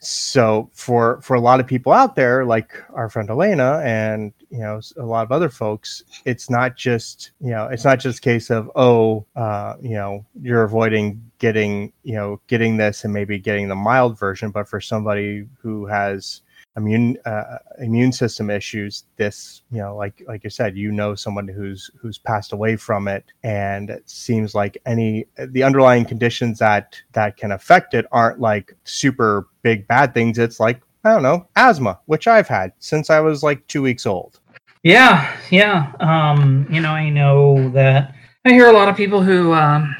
so 0.00 0.70
for 0.72 1.20
for 1.20 1.34
a 1.34 1.40
lot 1.40 1.60
of 1.60 1.66
people 1.66 1.92
out 1.92 2.16
there 2.16 2.44
like 2.46 2.82
our 2.94 3.10
friend 3.10 3.28
elena 3.28 3.82
and 3.84 4.32
you 4.48 4.58
know 4.58 4.80
a 4.96 5.04
lot 5.04 5.22
of 5.22 5.30
other 5.30 5.50
folks 5.50 6.02
it's 6.24 6.48
not 6.48 6.74
just 6.74 7.32
you 7.38 7.50
know 7.50 7.66
it's 7.66 7.84
not 7.84 8.00
just 8.00 8.18
a 8.18 8.22
case 8.22 8.50
of 8.50 8.70
oh 8.76 9.24
uh 9.36 9.74
you 9.82 9.90
know 9.90 10.24
you're 10.40 10.62
avoiding 10.62 11.22
getting 11.38 11.92
you 12.02 12.14
know 12.14 12.40
getting 12.46 12.78
this 12.78 13.04
and 13.04 13.12
maybe 13.12 13.38
getting 13.38 13.68
the 13.68 13.74
mild 13.74 14.18
version 14.18 14.50
but 14.50 14.66
for 14.66 14.80
somebody 14.80 15.46
who 15.60 15.84
has 15.84 16.40
immune 16.76 17.16
uh, 17.26 17.58
immune 17.78 18.12
system 18.12 18.48
issues 18.50 19.04
this 19.16 19.62
you 19.72 19.78
know 19.78 19.96
like 19.96 20.22
like 20.28 20.44
you 20.44 20.50
said 20.50 20.76
you 20.76 20.92
know 20.92 21.14
someone 21.14 21.48
who's 21.48 21.90
who's 22.00 22.18
passed 22.18 22.52
away 22.52 22.76
from 22.76 23.08
it 23.08 23.24
and 23.42 23.90
it 23.90 24.08
seems 24.08 24.54
like 24.54 24.78
any 24.86 25.26
the 25.48 25.62
underlying 25.62 26.04
conditions 26.04 26.58
that 26.58 27.00
that 27.12 27.36
can 27.36 27.52
affect 27.52 27.94
it 27.94 28.06
aren't 28.12 28.40
like 28.40 28.74
super 28.84 29.48
big 29.62 29.86
bad 29.88 30.14
things 30.14 30.38
it's 30.38 30.60
like 30.60 30.80
i 31.04 31.10
don't 31.10 31.24
know 31.24 31.46
asthma 31.56 31.98
which 32.06 32.28
i've 32.28 32.48
had 32.48 32.72
since 32.78 33.10
i 33.10 33.18
was 33.18 33.42
like 33.42 33.66
2 33.66 33.82
weeks 33.82 34.06
old 34.06 34.38
Yeah, 34.82 35.36
yeah. 35.50 35.92
Um, 36.00 36.66
you 36.70 36.80
know, 36.80 36.92
I 36.92 37.10
know 37.10 37.68
that 37.70 38.14
I 38.46 38.52
hear 38.52 38.68
a 38.68 38.72
lot 38.72 38.88
of 38.88 38.96
people 38.96 39.22
who, 39.22 39.52
um, 39.52 39.94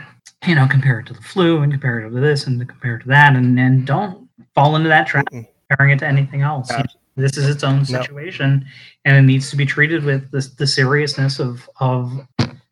you 0.47 0.55
know, 0.55 0.67
compare 0.67 1.01
it 1.01 1.07
to 1.09 1.13
the 1.13 1.21
flu 1.21 1.61
and 1.61 1.71
compare 1.71 2.01
it 2.01 2.09
to 2.09 2.19
this 2.19 2.47
and 2.47 2.67
compare 2.67 2.97
it 2.97 3.03
to 3.03 3.09
that, 3.09 3.37
and 3.37 3.61
and 3.61 3.87
don't 3.87 4.27
fall 4.55 4.77
into 4.77 4.89
that 4.89 5.07
trap, 5.07 5.27
Mm-mm. 5.27 5.47
Comparing 5.71 5.93
it 5.93 5.99
to 6.01 6.07
anything 6.07 6.43
else. 6.43 6.71
Yeah. 6.71 6.85
This 7.17 7.37
is 7.37 7.49
its 7.49 7.65
own 7.65 7.79
No. 7.79 7.85
situation, 7.85 8.65
and 9.05 9.17
it 9.17 9.23
needs 9.23 9.51
to 9.51 9.57
be 9.57 9.67
treated 9.67 10.05
with 10.05 10.31
the 10.31 10.49
the 10.59 10.67
seriousness 10.67 11.39
of 11.39 11.69
of 11.81 12.13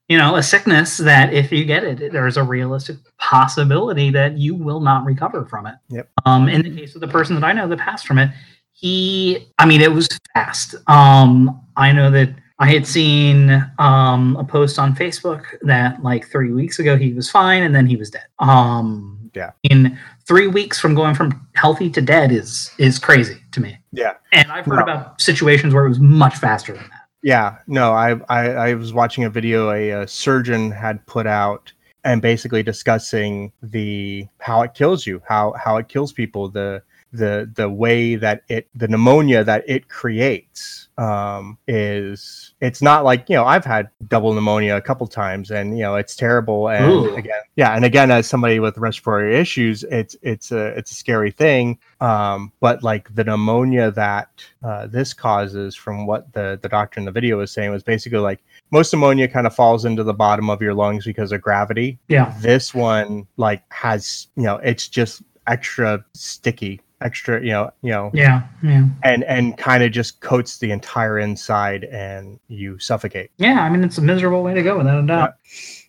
you 0.08 0.16
know 0.16 0.36
a 0.36 0.42
sickness 0.42 0.96
that 0.98 1.32
if 1.34 1.52
you 1.52 1.64
get 1.64 1.84
it, 1.84 2.12
there's 2.12 2.36
a 2.36 2.42
realistic 2.42 2.96
possibility 3.18 4.10
that 4.10 4.38
you 4.38 4.54
will 4.54 4.80
not 4.80 5.04
recover 5.04 5.44
from 5.46 5.66
it. 5.66 5.74
Yep. 5.90 6.08
Um, 6.24 6.48
in 6.48 6.62
the 6.62 6.74
case 6.74 6.94
of 6.94 7.00
the 7.00 7.08
person 7.08 7.34
that 7.34 7.44
I 7.44 7.52
know 7.52 7.68
that 7.68 7.78
passed 7.78 8.06
from 8.06 8.18
it, 8.18 8.30
he 8.72 9.48
i 9.58 9.66
mean 9.66 9.80
it 9.80 9.90
was 9.92 10.06
fast 10.34 10.76
um 10.86 11.60
i 11.76 11.90
know 11.90 12.12
that 12.12 12.32
i 12.60 12.70
had 12.72 12.86
seen 12.86 13.50
um 13.80 14.36
a 14.36 14.44
post 14.44 14.78
on 14.78 14.94
facebook 14.94 15.42
that 15.62 16.00
like 16.04 16.24
three 16.28 16.52
weeks 16.52 16.78
ago 16.78 16.96
he 16.96 17.12
was 17.12 17.28
fine 17.28 17.64
and 17.64 17.74
then 17.74 17.86
he 17.88 17.96
was 17.96 18.08
dead 18.08 18.26
um 18.38 19.18
Yeah. 19.34 19.50
in 19.64 19.98
three 20.28 20.46
weeks 20.46 20.78
from 20.78 20.94
going 20.94 21.14
from 21.14 21.48
healthy 21.54 21.90
to 21.90 22.00
dead 22.02 22.30
is 22.30 22.70
is 22.78 22.98
crazy 22.98 23.40
to 23.52 23.60
me. 23.60 23.78
Yeah. 23.92 24.12
And 24.32 24.52
i've 24.52 24.66
heard 24.66 24.76
No. 24.76 24.82
about 24.82 25.20
situations 25.20 25.74
where 25.74 25.86
it 25.86 25.88
was 25.88 25.98
much 25.98 26.36
faster 26.36 26.74
than 26.74 26.82
that. 26.84 27.06
Yeah, 27.22 27.56
no, 27.66 27.92
I, 27.92 28.20
I 28.28 28.50
I 28.68 28.74
was 28.74 28.92
watching 28.92 29.24
a 29.24 29.30
video 29.30 29.70
a, 29.72 29.92
uh 29.92 30.06
surgeon 30.06 30.70
had 30.70 31.04
put 31.06 31.26
out 31.26 31.72
and 32.04 32.22
basically 32.22 32.62
discussing 32.62 33.50
the 33.60 34.28
how 34.38 34.62
it 34.62 34.74
kills 34.74 35.04
you, 35.06 35.20
how 35.26 35.54
how 35.64 35.78
it 35.78 35.88
kills 35.88 36.12
people, 36.12 36.48
the 36.48 36.80
the 37.12 37.50
the 37.54 37.68
way 37.68 38.16
that 38.16 38.42
it 38.48 38.68
the 38.74 38.86
pneumonia 38.86 39.42
that 39.42 39.64
it 39.66 39.88
creates 39.88 40.88
um, 40.98 41.56
is 41.66 42.52
it's 42.60 42.82
not 42.82 43.04
like 43.04 43.28
you 43.28 43.36
know 43.36 43.44
I've 43.44 43.64
had 43.64 43.88
double 44.08 44.34
pneumonia 44.34 44.76
a 44.76 44.80
couple 44.80 45.06
times 45.06 45.50
and 45.50 45.78
you 45.78 45.84
know 45.84 45.94
it's 45.94 46.14
terrible 46.14 46.68
and 46.68 46.84
Ooh. 46.90 47.14
again 47.16 47.40
yeah 47.56 47.74
and 47.74 47.84
again 47.84 48.10
as 48.10 48.26
somebody 48.26 48.60
with 48.60 48.76
respiratory 48.76 49.38
issues 49.38 49.84
it's 49.84 50.16
it's 50.22 50.52
a 50.52 50.66
it's 50.76 50.90
a 50.90 50.94
scary 50.94 51.30
thing. 51.30 51.78
Um, 52.00 52.52
but 52.60 52.82
like 52.82 53.14
the 53.14 53.24
pneumonia 53.24 53.90
that 53.92 54.28
uh, 54.62 54.86
this 54.86 55.14
causes 55.14 55.74
from 55.74 56.06
what 56.06 56.32
the 56.32 56.58
the 56.60 56.68
doctor 56.68 57.00
in 57.00 57.06
the 57.06 57.12
video 57.12 57.38
was 57.38 57.50
saying 57.50 57.70
was 57.70 57.82
basically 57.82 58.18
like 58.18 58.40
most 58.70 58.92
pneumonia 58.92 59.28
kind 59.28 59.46
of 59.46 59.54
falls 59.54 59.84
into 59.84 60.04
the 60.04 60.14
bottom 60.14 60.50
of 60.50 60.60
your 60.60 60.74
lungs 60.74 61.06
because 61.06 61.32
of 61.32 61.40
gravity. 61.40 61.98
Yeah. 62.08 62.36
This 62.40 62.74
one 62.74 63.26
like 63.38 63.62
has 63.72 64.26
you 64.36 64.42
know 64.42 64.56
it's 64.56 64.88
just 64.88 65.22
extra 65.46 66.04
sticky 66.12 66.82
extra 67.00 67.40
you 67.40 67.50
know 67.50 67.70
you 67.82 67.90
know 67.92 68.10
yeah 68.12 68.42
yeah. 68.62 68.84
and 69.04 69.22
and 69.24 69.56
kind 69.56 69.82
of 69.84 69.92
just 69.92 70.20
coats 70.20 70.58
the 70.58 70.70
entire 70.72 71.18
inside 71.20 71.84
and 71.84 72.40
you 72.48 72.78
suffocate. 72.78 73.30
Yeah 73.36 73.62
i 73.62 73.68
mean 73.70 73.84
it's 73.84 73.98
a 73.98 74.02
miserable 74.02 74.42
way 74.42 74.54
to 74.54 74.62
go 74.62 74.76
without 74.76 75.02
a 75.02 75.06
doubt. 75.06 75.34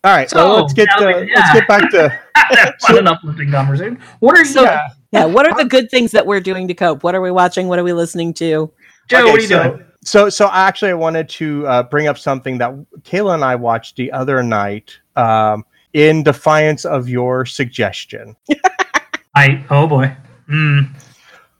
All 0.04 0.14
right 0.14 0.30
so, 0.30 0.36
So, 0.36 0.54
let's 0.62 0.72
get 0.72 0.88
now 0.98 1.06
to, 1.10 1.20
we- 1.20 1.34
let's 1.34 1.52
get 1.52 1.66
back 1.68 1.90
to 1.90 2.18
that's 2.52 2.88
not 2.88 2.98
an 2.98 3.06
uplifting 3.08 3.50
conversation. 3.50 3.98
What 4.20 4.38
are 4.38 4.44
So- 4.44 4.62
yeah. 4.62 4.88
Yeah. 5.12 5.24
What 5.24 5.44
are 5.50 5.56
the 5.60 5.68
good 5.68 5.90
things 5.90 6.12
that 6.12 6.24
we're 6.24 6.38
doing 6.38 6.68
to 6.68 6.74
cope? 6.74 7.02
What 7.02 7.16
are 7.16 7.20
we 7.20 7.32
watching? 7.32 7.66
What 7.66 7.80
are 7.80 7.84
we 7.84 7.92
listening 7.92 8.32
to? 8.34 8.70
joe 9.08 9.18
Okay, 9.22 9.30
what 9.30 9.38
are 9.38 9.42
you 9.42 9.48
so- 9.48 9.62
doing? 9.74 9.84
so 10.04 10.28
so 10.30 10.48
actually 10.52 10.90
i 10.92 10.94
wanted 10.94 11.28
to 11.28 11.66
uh, 11.66 11.82
bring 11.82 12.06
up 12.06 12.16
something 12.16 12.56
that 12.58 12.72
kaila 13.02 13.34
and 13.34 13.44
i 13.44 13.54
watched 13.54 13.96
the 13.96 14.10
other 14.12 14.42
night 14.42 14.96
um, 15.16 15.62
in 15.92 16.22
defiance 16.22 16.84
of 16.86 17.08
your 17.08 17.44
suggestion. 17.44 18.34
I 19.34 19.64
oh 19.70 19.86
boy 19.88 20.16
mm. 20.50 20.88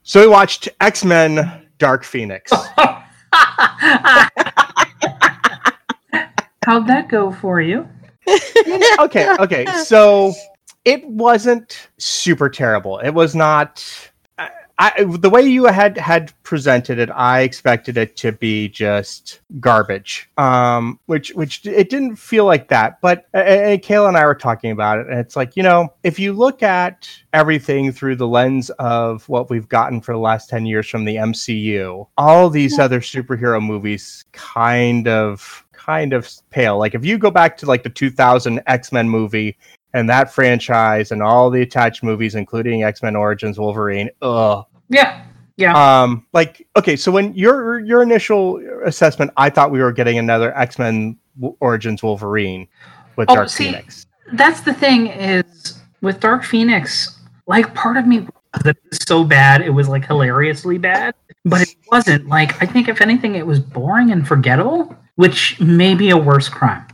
so 0.03 0.21
we 0.21 0.27
watched 0.27 0.69
x-men 0.81 1.67
dark 1.79 2.05
phoenix 2.05 2.53
How'd 6.67 6.87
that 6.89 7.09
go 7.09 7.33
for 7.33 7.61
you? 7.61 7.89
okay 9.01 9.35
okay 9.41 9.67
so 9.85 10.35
it 10.85 11.07
wasn't 11.07 11.89
super 11.99 12.49
terrible. 12.49 12.99
It 12.99 13.11
was 13.11 13.35
not. 13.35 14.10
I, 14.81 15.05
the 15.05 15.29
way 15.29 15.43
you 15.43 15.67
had 15.67 15.99
had 15.99 16.33
presented 16.43 16.99
it, 16.99 17.11
I 17.11 17.41
expected 17.41 17.99
it 17.99 18.17
to 18.17 18.33
be 18.33 18.67
just 18.71 19.41
garbage. 19.61 20.31
Um, 20.39 20.99
which 21.05 21.35
which 21.35 21.67
it 21.67 21.91
didn't 21.91 22.17
feel 22.17 22.47
like 22.47 22.69
that. 22.69 22.99
But 23.03 23.27
and, 23.35 23.47
and 23.47 23.83
Kaila 23.83 24.09
and 24.09 24.17
I 24.17 24.25
were 24.25 24.35
talking 24.35 24.71
about 24.71 24.99
it, 24.99 25.09
and 25.09 25.21
it's 25.21 25.37
like 25.37 25.55
you 25.55 25.63
know, 25.63 25.93
if 26.03 26.19
you 26.19 26.33
look 26.33 26.63
at 26.63 27.07
everything 27.35 27.93
through 27.93 28.17
the 28.17 28.27
lens 28.27 28.71
of 28.79 29.29
what 29.29 29.51
we've 29.51 29.69
gotten 29.69 30.01
for 30.01 30.15
the 30.15 30.19
last 30.19 30.49
ten 30.49 30.65
years 30.65 30.89
from 30.89 31.05
the 31.05 31.17
MCU, 31.17 32.09
all 32.17 32.49
these 32.49 32.79
other 32.79 33.01
superhero 33.01 33.63
movies 33.63 34.25
kind 34.33 35.07
of 35.07 35.63
kind 35.73 36.15
of 36.15 36.27
pale. 36.49 36.79
Like 36.79 36.95
if 36.95 37.05
you 37.05 37.19
go 37.19 37.31
back 37.31 37.59
to 37.59 37.67
like 37.67 37.83
the 37.83 37.91
2000 37.91 38.63
X 38.67 38.93
Men 38.93 39.11
movie 39.11 39.59
and 39.93 40.09
that 40.09 40.33
franchise 40.33 41.11
and 41.11 41.23
all 41.23 41.51
the 41.51 41.63
attached 41.63 42.03
movies, 42.03 42.35
including 42.35 42.83
X 42.83 43.03
Men 43.03 43.15
Origins 43.15 43.59
Wolverine, 43.59 44.09
ugh. 44.23 44.65
Yeah. 44.91 45.25
Yeah. 45.57 46.03
Um, 46.03 46.27
like 46.33 46.67
okay, 46.77 46.97
so 46.97 47.13
when 47.13 47.35
your 47.35 47.81
your 47.81 48.03
initial 48.03 48.61
assessment, 48.85 49.31
I 49.37 49.51
thought 49.51 49.71
we 49.71 49.81
were 49.81 49.93
getting 49.93 50.19
another 50.19 50.57
X 50.57 50.79
Men 50.79 51.19
Origins 51.61 52.03
Wolverine 52.03 52.67
with 53.17 53.31
Oh, 53.31 53.35
Dark 53.37 53.51
see, 53.51 53.67
Phoenix. 53.67 54.07
That's 54.33 54.63
the 54.63 54.73
thing 54.73 55.09
is 55.09 55.79
with 56.01 56.21
Dark 56.21 56.45
Phoenix, 56.45 57.19
like 57.47 57.75
part 57.75 57.97
of 57.97 58.07
me 58.07 58.21
was 58.21 58.63
that 58.65 58.77
was 58.89 58.99
so 59.07 59.23
bad, 59.23 59.61
it 59.61 59.71
was 59.71 59.89
like 59.89 60.07
hilariously 60.07 60.79
bad, 60.79 61.15
but 61.45 61.61
it 61.61 61.75
wasn't. 61.91 62.27
Like 62.27 62.61
I 62.63 62.67
think 62.67 62.89
if 62.89 63.01
anything, 63.01 63.35
it 63.35 63.47
was 63.47 63.61
boring 63.61 64.11
and 64.13 64.27
forgettable, 64.27 64.97
which 65.17 65.61
may 65.61 65.95
be 65.95 66.11
a 66.11 66.17
worse 66.17 66.49
crime. 66.49 66.87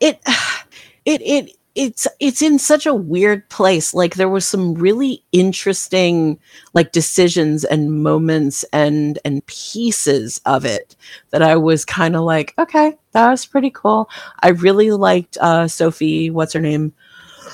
it 0.00 0.20
it 1.04 1.22
it 1.22 1.57
it's 1.78 2.08
it's 2.18 2.42
in 2.42 2.58
such 2.58 2.86
a 2.86 2.94
weird 2.94 3.48
place 3.50 3.94
like 3.94 4.16
there 4.16 4.28
was 4.28 4.44
some 4.44 4.74
really 4.74 5.22
interesting 5.30 6.36
like 6.74 6.90
decisions 6.90 7.62
and 7.64 8.02
moments 8.02 8.64
and 8.72 9.18
and 9.24 9.46
pieces 9.46 10.40
of 10.44 10.64
it 10.64 10.96
that 11.30 11.40
i 11.40 11.54
was 11.54 11.84
kind 11.84 12.16
of 12.16 12.22
like 12.22 12.52
okay 12.58 12.96
that 13.12 13.30
was 13.30 13.46
pretty 13.46 13.70
cool 13.70 14.10
i 14.42 14.48
really 14.48 14.90
liked 14.90 15.38
uh 15.40 15.68
sophie 15.68 16.30
what's 16.30 16.52
her 16.52 16.60
name 16.60 16.92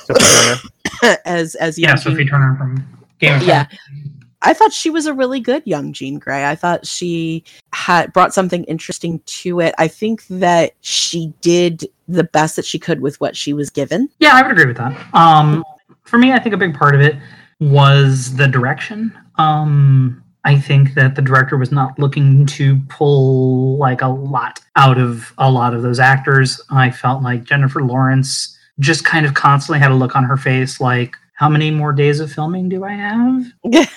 Sophie 0.06 0.24
Turner. 0.24 1.16
as 1.24 1.54
as 1.56 1.78
Yeah, 1.78 1.94
Sophie 1.94 2.24
Jean- 2.24 2.28
Turner 2.28 2.56
from 2.56 2.84
Game 3.20 3.36
of 3.36 3.42
Yeah. 3.42 3.64
Thrones. 3.66 4.10
I 4.46 4.52
thought 4.52 4.72
she 4.74 4.90
was 4.90 5.06
a 5.06 5.14
really 5.14 5.40
good 5.40 5.62
young 5.64 5.92
Jean 5.94 6.18
Grey. 6.18 6.44
I 6.44 6.54
thought 6.54 6.84
she 6.86 7.44
had 7.72 8.12
brought 8.12 8.34
something 8.34 8.64
interesting 8.64 9.20
to 9.24 9.60
it. 9.60 9.74
I 9.78 9.88
think 9.88 10.26
that 10.28 10.72
she 10.82 11.32
did 11.40 11.86
the 12.08 12.24
best 12.24 12.56
that 12.56 12.64
she 12.64 12.78
could 12.78 13.00
with 13.00 13.20
what 13.20 13.36
she 13.36 13.52
was 13.52 13.70
given. 13.70 14.08
Yeah, 14.18 14.32
I 14.34 14.42
would 14.42 14.52
agree 14.52 14.66
with 14.66 14.76
that. 14.76 14.96
Um, 15.14 15.64
for 16.04 16.18
me, 16.18 16.32
I 16.32 16.38
think 16.38 16.54
a 16.54 16.58
big 16.58 16.74
part 16.74 16.94
of 16.94 17.00
it 17.00 17.16
was 17.60 18.36
the 18.36 18.46
direction. 18.46 19.16
Um, 19.36 20.22
I 20.44 20.58
think 20.58 20.94
that 20.94 21.14
the 21.14 21.22
director 21.22 21.56
was 21.56 21.72
not 21.72 21.98
looking 21.98 22.44
to 22.46 22.78
pull 22.88 23.78
like 23.78 24.02
a 24.02 24.08
lot 24.08 24.60
out 24.76 24.98
of 24.98 25.32
a 25.38 25.50
lot 25.50 25.72
of 25.72 25.82
those 25.82 25.98
actors. 25.98 26.60
I 26.70 26.90
felt 26.90 27.22
like 27.22 27.44
Jennifer 27.44 27.82
Lawrence 27.82 28.56
just 28.78 29.04
kind 29.04 29.24
of 29.24 29.34
constantly 29.34 29.78
had 29.78 29.90
a 29.90 29.94
look 29.94 30.14
on 30.16 30.24
her 30.24 30.36
face 30.36 30.80
like, 30.80 31.16
how 31.34 31.48
many 31.48 31.70
more 31.70 31.92
days 31.92 32.20
of 32.20 32.30
filming 32.30 32.68
do 32.68 32.84
I 32.84 32.92
have? 32.92 33.44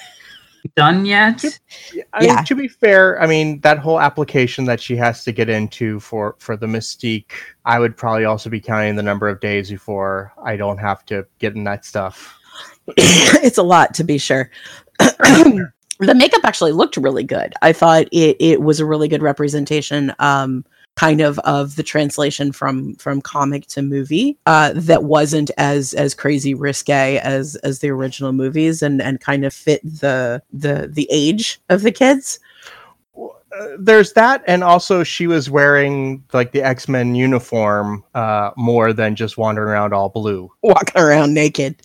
Done 0.75 1.05
yet? 1.05 1.43
I 2.13 2.19
mean, 2.19 2.29
Yeah. 2.29 2.41
to 2.43 2.55
be 2.55 2.67
fair, 2.67 3.21
I 3.21 3.27
mean 3.27 3.59
that 3.61 3.77
whole 3.77 3.99
application 3.99 4.65
that 4.65 4.81
she 4.81 4.95
has 4.95 5.23
to 5.25 5.31
get 5.31 5.49
into 5.49 5.99
for 5.99 6.35
for 6.39 6.57
the 6.57 6.67
Mystique, 6.67 7.31
I 7.65 7.79
would 7.79 7.95
probably 7.95 8.25
also 8.25 8.49
be 8.49 8.59
counting 8.59 8.95
the 8.95 9.03
number 9.03 9.27
of 9.27 9.39
days 9.39 9.69
before 9.69 10.33
I 10.43 10.55
don't 10.57 10.77
have 10.79 11.05
to 11.07 11.25
get 11.39 11.55
in 11.55 11.63
that 11.65 11.85
stuff. 11.85 12.37
it's 12.97 13.57
a 13.57 13.63
lot 13.63 13.93
to 13.95 14.03
be 14.03 14.17
sure. 14.17 14.49
the 14.99 16.15
makeup 16.15 16.41
actually 16.43 16.71
looked 16.71 16.97
really 16.97 17.23
good. 17.23 17.53
I 17.61 17.73
thought 17.73 18.07
it 18.11 18.37
it 18.39 18.61
was 18.61 18.79
a 18.79 18.85
really 18.85 19.07
good 19.07 19.21
representation 19.21 20.13
um 20.19 20.65
kind 20.97 21.21
of 21.21 21.37
of 21.39 21.75
the 21.75 21.83
translation 21.83 22.51
from 22.51 22.95
from 22.95 23.21
comic 23.21 23.67
to 23.67 23.81
movie 23.83 24.35
uh 24.47 24.73
that 24.75 25.03
wasn't 25.03 25.51
as 25.57 25.93
as 25.93 26.15
crazy 26.15 26.53
risque 26.55 27.17
as 27.19 27.55
as 27.57 27.79
the 27.79 27.89
original 27.89 28.33
movies 28.33 28.81
and 28.81 29.01
and 29.01 29.21
kind 29.21 29.45
of 29.45 29.53
fit 29.53 29.81
the 29.83 30.41
the 30.51 30.89
the 30.91 31.07
age 31.11 31.61
of 31.69 31.83
the 31.83 31.91
kids. 31.91 32.39
Uh, 33.57 33.69
there's 33.79 34.13
that, 34.13 34.43
and 34.45 34.63
also 34.63 35.03
she 35.03 35.25
was 35.25 35.49
wearing 35.49 36.23
like 36.33 36.51
the 36.51 36.61
X 36.61 36.87
Men 36.87 37.15
uniform 37.15 38.03
uh, 38.13 38.51
more 38.57 38.91
than 38.91 39.15
just 39.15 39.37
wandering 39.37 39.69
around 39.69 39.93
all 39.93 40.09
blue. 40.09 40.51
walking 40.63 41.01
around 41.01 41.33
naked, 41.33 41.75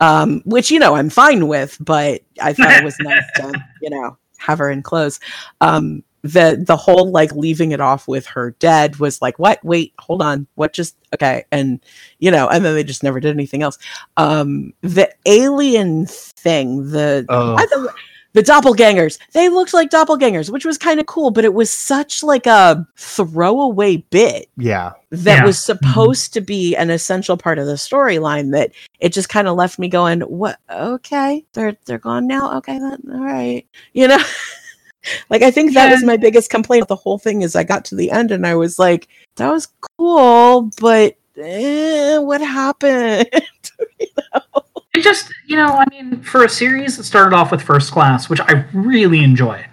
um, 0.00 0.40
which 0.46 0.70
you 0.70 0.78
know 0.78 0.96
I'm 0.96 1.10
fine 1.10 1.48
with, 1.48 1.76
but 1.80 2.22
I 2.40 2.54
thought 2.54 2.72
it 2.72 2.84
was 2.84 2.98
nice 3.00 3.24
to 3.36 3.52
you 3.82 3.90
know 3.90 4.16
have 4.38 4.58
her 4.58 4.70
in 4.70 4.82
clothes. 4.82 5.20
Um, 5.60 6.02
the 6.22 6.62
the 6.66 6.76
whole 6.76 7.10
like 7.10 7.32
leaving 7.32 7.72
it 7.72 7.80
off 7.80 8.06
with 8.08 8.26
her 8.26 8.52
dead 8.58 8.96
was 8.96 9.20
like 9.20 9.38
what? 9.38 9.62
Wait, 9.64 9.92
hold 9.98 10.22
on, 10.22 10.46
what? 10.54 10.72
Just 10.72 10.96
okay, 11.14 11.44
and 11.52 11.80
you 12.18 12.30
know, 12.30 12.48
and 12.48 12.64
then 12.64 12.74
they 12.74 12.84
just 12.84 13.02
never 13.02 13.20
did 13.20 13.34
anything 13.34 13.62
else. 13.62 13.78
Um, 14.16 14.72
the 14.82 15.12
alien 15.26 16.06
thing, 16.06 16.90
the 16.90 17.26
Oh, 17.28 17.56
I 17.56 17.66
thought 17.66 17.94
the 18.34 18.42
doppelgangers 18.42 19.18
they 19.32 19.48
looked 19.50 19.74
like 19.74 19.90
doppelgangers 19.90 20.48
which 20.50 20.64
was 20.64 20.78
kind 20.78 20.98
of 20.98 21.04
cool 21.04 21.30
but 21.30 21.44
it 21.44 21.52
was 21.52 21.70
such 21.70 22.22
like 22.22 22.46
a 22.46 22.86
throwaway 22.96 23.98
bit 24.10 24.48
yeah. 24.56 24.92
that 25.10 25.40
Yeah. 25.40 25.44
was 25.44 25.62
supposed 25.62 26.32
to 26.32 26.40
be 26.40 26.74
an 26.76 26.88
essential 26.90 27.36
part 27.36 27.58
of 27.58 27.66
the 27.66 27.74
storyline 27.74 28.52
that 28.52 28.72
it 29.00 29.12
just 29.12 29.28
kind 29.28 29.48
of 29.48 29.56
left 29.56 29.78
me 29.78 29.88
going 29.88 30.20
what 30.22 30.58
okay 30.70 31.44
they're 31.52 31.76
they're 31.84 31.98
gone 31.98 32.26
now 32.26 32.56
okay 32.56 32.78
that, 32.78 33.00
all 33.12 33.20
right 33.20 33.66
you 33.92 34.08
know 34.08 34.18
like 35.30 35.42
i 35.42 35.50
think 35.50 35.74
that 35.74 35.90
was 35.90 36.04
my 36.04 36.16
biggest 36.16 36.50
complaint 36.50 36.88
the 36.88 36.96
whole 36.96 37.18
thing 37.18 37.42
is 37.42 37.56
i 37.56 37.64
got 37.64 37.84
to 37.84 37.94
the 37.94 38.10
end 38.10 38.30
and 38.30 38.46
i 38.46 38.54
was 38.54 38.78
like 38.78 39.08
that 39.36 39.50
was 39.50 39.68
cool 39.98 40.70
but 40.80 41.16
eh, 41.36 42.18
what 42.18 42.40
happened 42.40 43.28
It 44.94 45.02
just, 45.02 45.32
you 45.46 45.56
know, 45.56 45.68
I 45.68 45.86
mean, 45.88 46.20
for 46.22 46.44
a 46.44 46.48
series 46.48 46.98
that 46.98 47.04
started 47.04 47.34
off 47.34 47.50
with 47.50 47.62
First 47.62 47.92
Class, 47.92 48.28
which 48.28 48.40
I 48.40 48.66
really 48.74 49.24
enjoy, 49.24 49.64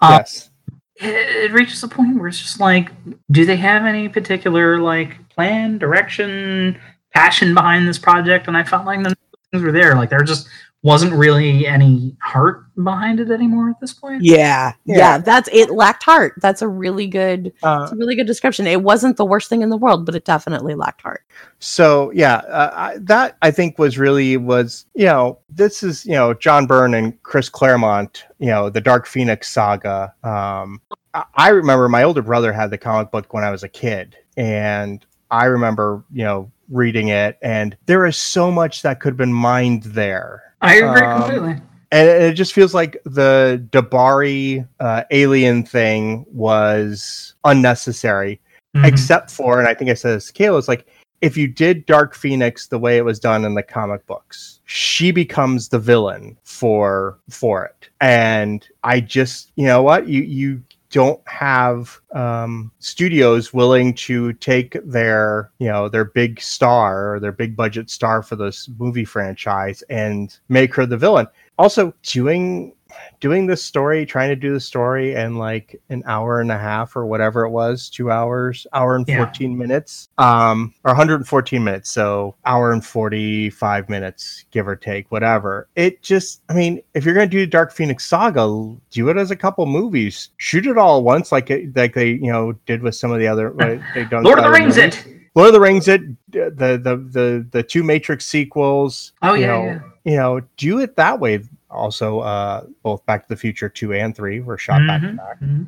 um, 0.00 0.12
yes. 0.12 0.50
it, 0.96 1.50
it 1.50 1.52
reaches 1.52 1.82
a 1.82 1.88
point 1.88 2.16
where 2.16 2.28
it's 2.28 2.38
just 2.38 2.60
like, 2.60 2.92
do 3.32 3.44
they 3.44 3.56
have 3.56 3.84
any 3.84 4.08
particular 4.08 4.78
like 4.78 5.28
plan, 5.28 5.78
direction, 5.78 6.78
passion 7.12 7.52
behind 7.52 7.88
this 7.88 7.98
project? 7.98 8.46
And 8.46 8.56
I 8.56 8.62
felt 8.62 8.86
like 8.86 9.00
none 9.00 9.12
of 9.12 9.18
those 9.32 9.40
things 9.50 9.64
were 9.64 9.72
there. 9.72 9.96
Like 9.96 10.08
they're 10.08 10.22
just 10.22 10.48
wasn't 10.84 11.12
really 11.12 11.66
any 11.66 12.14
heart 12.20 12.64
behind 12.76 13.18
it 13.18 13.30
anymore 13.30 13.70
at 13.70 13.80
this 13.80 13.92
point. 13.92 14.22
yeah, 14.22 14.72
yeah 14.84 14.96
Yeah. 14.96 15.18
that's 15.18 15.48
it 15.52 15.70
lacked 15.70 16.02
heart 16.04 16.34
that's 16.42 16.62
a 16.62 16.68
really 16.68 17.06
good 17.08 17.52
Uh, 17.62 17.88
a 17.90 17.96
really 17.96 18.14
good 18.14 18.26
description 18.26 18.66
it 18.66 18.82
wasn't 18.82 19.16
the 19.16 19.24
worst 19.24 19.48
thing 19.48 19.62
in 19.62 19.70
the 19.70 19.76
world 19.76 20.04
but 20.06 20.14
it 20.14 20.24
definitely 20.24 20.74
lacked 20.74 21.02
heart 21.02 21.24
so 21.58 22.10
yeah, 22.12 22.36
uh, 22.48 22.70
I, 22.74 22.98
that 22.98 23.36
I 23.40 23.50
think 23.50 23.78
was 23.78 23.98
really 23.98 24.36
was 24.36 24.84
you 24.94 25.06
know 25.06 25.38
this 25.48 25.82
is 25.82 26.04
you 26.04 26.12
know 26.12 26.34
John 26.34 26.66
Byrne 26.66 26.92
and 26.94 27.20
Chris 27.22 27.48
Claremont, 27.48 28.24
you 28.38 28.48
know 28.48 28.68
the 28.68 28.80
Dark 28.82 29.06
Phoenix 29.06 29.50
saga. 29.50 30.12
Um, 30.22 30.80
I, 31.14 31.24
I 31.34 31.48
remember 31.48 31.88
my 31.88 32.02
older 32.02 32.20
brother 32.22 32.52
had 32.52 32.70
the 32.70 32.76
comic 32.78 33.10
book 33.10 33.32
when 33.32 33.44
I 33.44 33.50
was 33.50 33.62
a 33.62 33.68
kid, 33.68 34.16
and 34.36 35.04
I 35.30 35.46
remember 35.46 36.04
you 36.12 36.24
know 36.24 36.50
reading 36.68 37.08
it, 37.08 37.38
and 37.40 37.76
there 37.86 38.04
is 38.04 38.16
so 38.18 38.50
much 38.50 38.82
that 38.82 39.00
could 39.00 39.10
have 39.12 39.16
been 39.16 39.32
mined 39.32 39.84
there. 39.84 40.42
I 40.64 40.74
agree 40.76 41.02
Um, 41.02 41.22
completely. 41.22 41.56
and 41.92 42.08
it 42.08 42.32
just 42.34 42.52
feels 42.54 42.74
like 42.74 42.96
the 43.04 43.62
D'Bari 43.70 44.66
uh, 44.80 45.04
alien 45.10 45.62
thing 45.64 46.24
was 46.32 47.34
unnecessary, 47.44 48.40
Mhm. 48.74 48.86
except 48.86 49.30
for, 49.30 49.58
and 49.58 49.68
I 49.68 49.74
think 49.74 49.90
I 49.90 49.94
said 49.94 50.16
this 50.16 50.26
to 50.26 50.32
Kaila, 50.32 50.58
it's 50.58 50.68
like 50.68 50.86
if 51.20 51.36
you 51.36 51.46
did 51.48 51.86
Dark 51.86 52.14
Phoenix 52.14 52.66
the 52.66 52.78
way 52.78 52.98
it 52.98 53.04
was 53.04 53.18
done 53.20 53.44
in 53.44 53.54
the 53.54 53.62
comic 53.62 54.04
books, 54.06 54.60
she 54.64 55.10
becomes 55.10 55.68
the 55.68 55.78
villain 55.78 56.36
for 56.44 57.18
for 57.30 57.64
it, 57.64 57.88
and 58.00 58.66
I 58.82 59.00
just, 59.00 59.52
you 59.56 59.66
know 59.66 59.82
what, 59.82 60.08
you 60.08 60.22
you 60.22 60.62
don't 60.94 61.20
have 61.26 62.00
um, 62.14 62.70
studios 62.78 63.52
willing 63.52 63.92
to 63.94 64.32
take 64.34 64.76
their 64.84 65.50
you 65.58 65.66
know 65.66 65.88
their 65.88 66.04
big 66.04 66.40
star 66.40 67.14
or 67.14 67.18
their 67.18 67.32
big 67.32 67.56
budget 67.56 67.90
star 67.90 68.22
for 68.22 68.36
this 68.36 68.70
movie 68.78 69.04
franchise 69.04 69.82
and 69.90 70.38
make 70.48 70.72
her 70.72 70.86
the 70.86 70.96
villain. 70.96 71.26
Also 71.58 71.92
doing 72.04 72.72
doing 73.20 73.46
this 73.46 73.62
story 73.62 74.04
trying 74.04 74.28
to 74.28 74.36
do 74.36 74.52
the 74.52 74.60
story 74.60 75.14
in 75.14 75.36
like 75.36 75.80
an 75.88 76.02
hour 76.06 76.40
and 76.40 76.50
a 76.52 76.58
half 76.58 76.94
or 76.96 77.06
whatever 77.06 77.44
it 77.44 77.50
was 77.50 77.88
two 77.88 78.10
hours 78.10 78.66
hour 78.72 78.96
and 78.96 79.06
Yeah. 79.08 79.24
14 79.24 79.56
minutes 79.56 80.08
um 80.18 80.74
or 80.84 80.90
114 80.90 81.62
minutes 81.64 81.90
so 81.90 82.34
hour 82.44 82.72
and 82.72 82.84
45 82.84 83.88
minutes 83.88 84.44
give 84.50 84.66
or 84.68 84.76
take 84.76 85.10
whatever 85.10 85.68
it 85.76 86.02
just 86.02 86.42
i 86.48 86.54
mean 86.54 86.82
if 86.94 87.04
you're 87.04 87.14
gonna 87.14 87.26
do 87.26 87.46
dark 87.46 87.72
phoenix 87.72 88.04
saga 88.04 88.44
do 88.90 89.08
it 89.08 89.16
as 89.16 89.30
a 89.30 89.36
couple 89.36 89.64
movies 89.66 90.30
shoot 90.36 90.66
it 90.66 90.76
all 90.76 90.98
at 90.98 91.04
once 91.04 91.32
like 91.32 91.50
it, 91.50 91.74
like 91.76 91.94
they 91.94 92.10
you 92.10 92.30
know 92.32 92.52
did 92.66 92.82
with 92.82 92.94
some 92.94 93.10
of 93.10 93.18
the 93.18 93.26
other 93.26 93.50
what 93.52 93.80
they've 93.94 94.10
done 94.10 94.22
Lord 94.24 94.38
of 94.38 94.44
the 94.44 94.50
Rings 94.50 94.76
movies. 94.76 94.96
it. 95.06 95.06
Lord 95.36 95.48
of 95.48 95.54
the 95.54 95.60
Rings, 95.60 95.88
it 95.88 96.00
the 96.30 96.50
the 96.50 96.96
the 97.10 97.46
the 97.50 97.62
two 97.64 97.82
Matrix 97.82 98.24
sequels. 98.24 99.12
Oh 99.22 99.34
you 99.34 99.40
yeah, 99.40 99.46
know, 99.48 99.64
yeah. 99.64 99.80
you 100.04 100.16
know, 100.16 100.40
do 100.56 100.78
it 100.78 100.94
that 100.94 101.18
way. 101.18 101.40
Also, 101.74 102.20
uh, 102.20 102.64
both 102.82 103.04
Back 103.06 103.22
to 103.22 103.28
the 103.28 103.36
Future 103.36 103.68
two 103.68 103.92
and 103.92 104.14
three 104.14 104.40
were 104.40 104.58
shot 104.58 104.80
back 104.86 105.02
to 105.02 105.12
back. 105.12 105.40
mhm. 105.40 105.66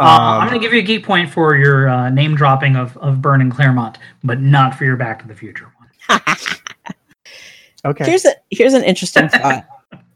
Uh, 0.00 0.04
Um, 0.04 0.42
I'm 0.42 0.48
going 0.48 0.60
to 0.60 0.64
give 0.64 0.72
you 0.72 0.78
a 0.78 0.82
geek 0.82 1.04
point 1.04 1.28
for 1.28 1.56
your 1.56 1.88
uh, 1.88 2.08
name 2.10 2.36
dropping 2.36 2.76
of, 2.76 2.96
of 2.98 3.20
Byrne 3.20 3.40
and 3.40 3.52
Claremont, 3.52 3.98
but 4.22 4.40
not 4.40 4.76
for 4.76 4.84
your 4.84 4.96
Back 4.96 5.20
to 5.22 5.28
the 5.28 5.34
Future 5.34 5.72
one. 5.76 6.20
okay. 7.84 8.04
Here's 8.04 8.24
a 8.24 8.32
here's 8.50 8.74
an 8.74 8.84
interesting 8.84 9.28
thought 9.28 9.66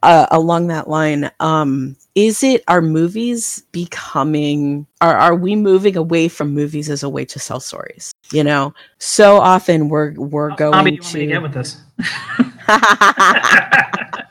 uh, 0.02 0.26
along 0.30 0.68
that 0.68 0.88
line. 0.88 1.30
Um, 1.40 1.96
is 2.14 2.42
it 2.42 2.62
are 2.68 2.82
movies 2.82 3.64
becoming 3.72 4.86
are 5.00 5.16
are 5.16 5.34
we 5.34 5.56
moving 5.56 5.96
away 5.96 6.28
from 6.28 6.52
movies 6.52 6.90
as 6.90 7.02
a 7.02 7.08
way 7.08 7.24
to 7.24 7.38
sell 7.38 7.60
stories? 7.60 8.12
You 8.32 8.44
know, 8.44 8.74
so 8.98 9.38
often 9.38 9.88
we're 9.88 10.12
we're 10.12 10.50
How 10.50 10.56
going 10.56 10.84
many 10.84 10.90
do 10.90 10.96
you 10.96 11.02
want 11.02 11.14
me 11.14 11.20
to 11.20 11.26
get 11.26 11.42
with 11.42 11.54
this? 11.54 11.80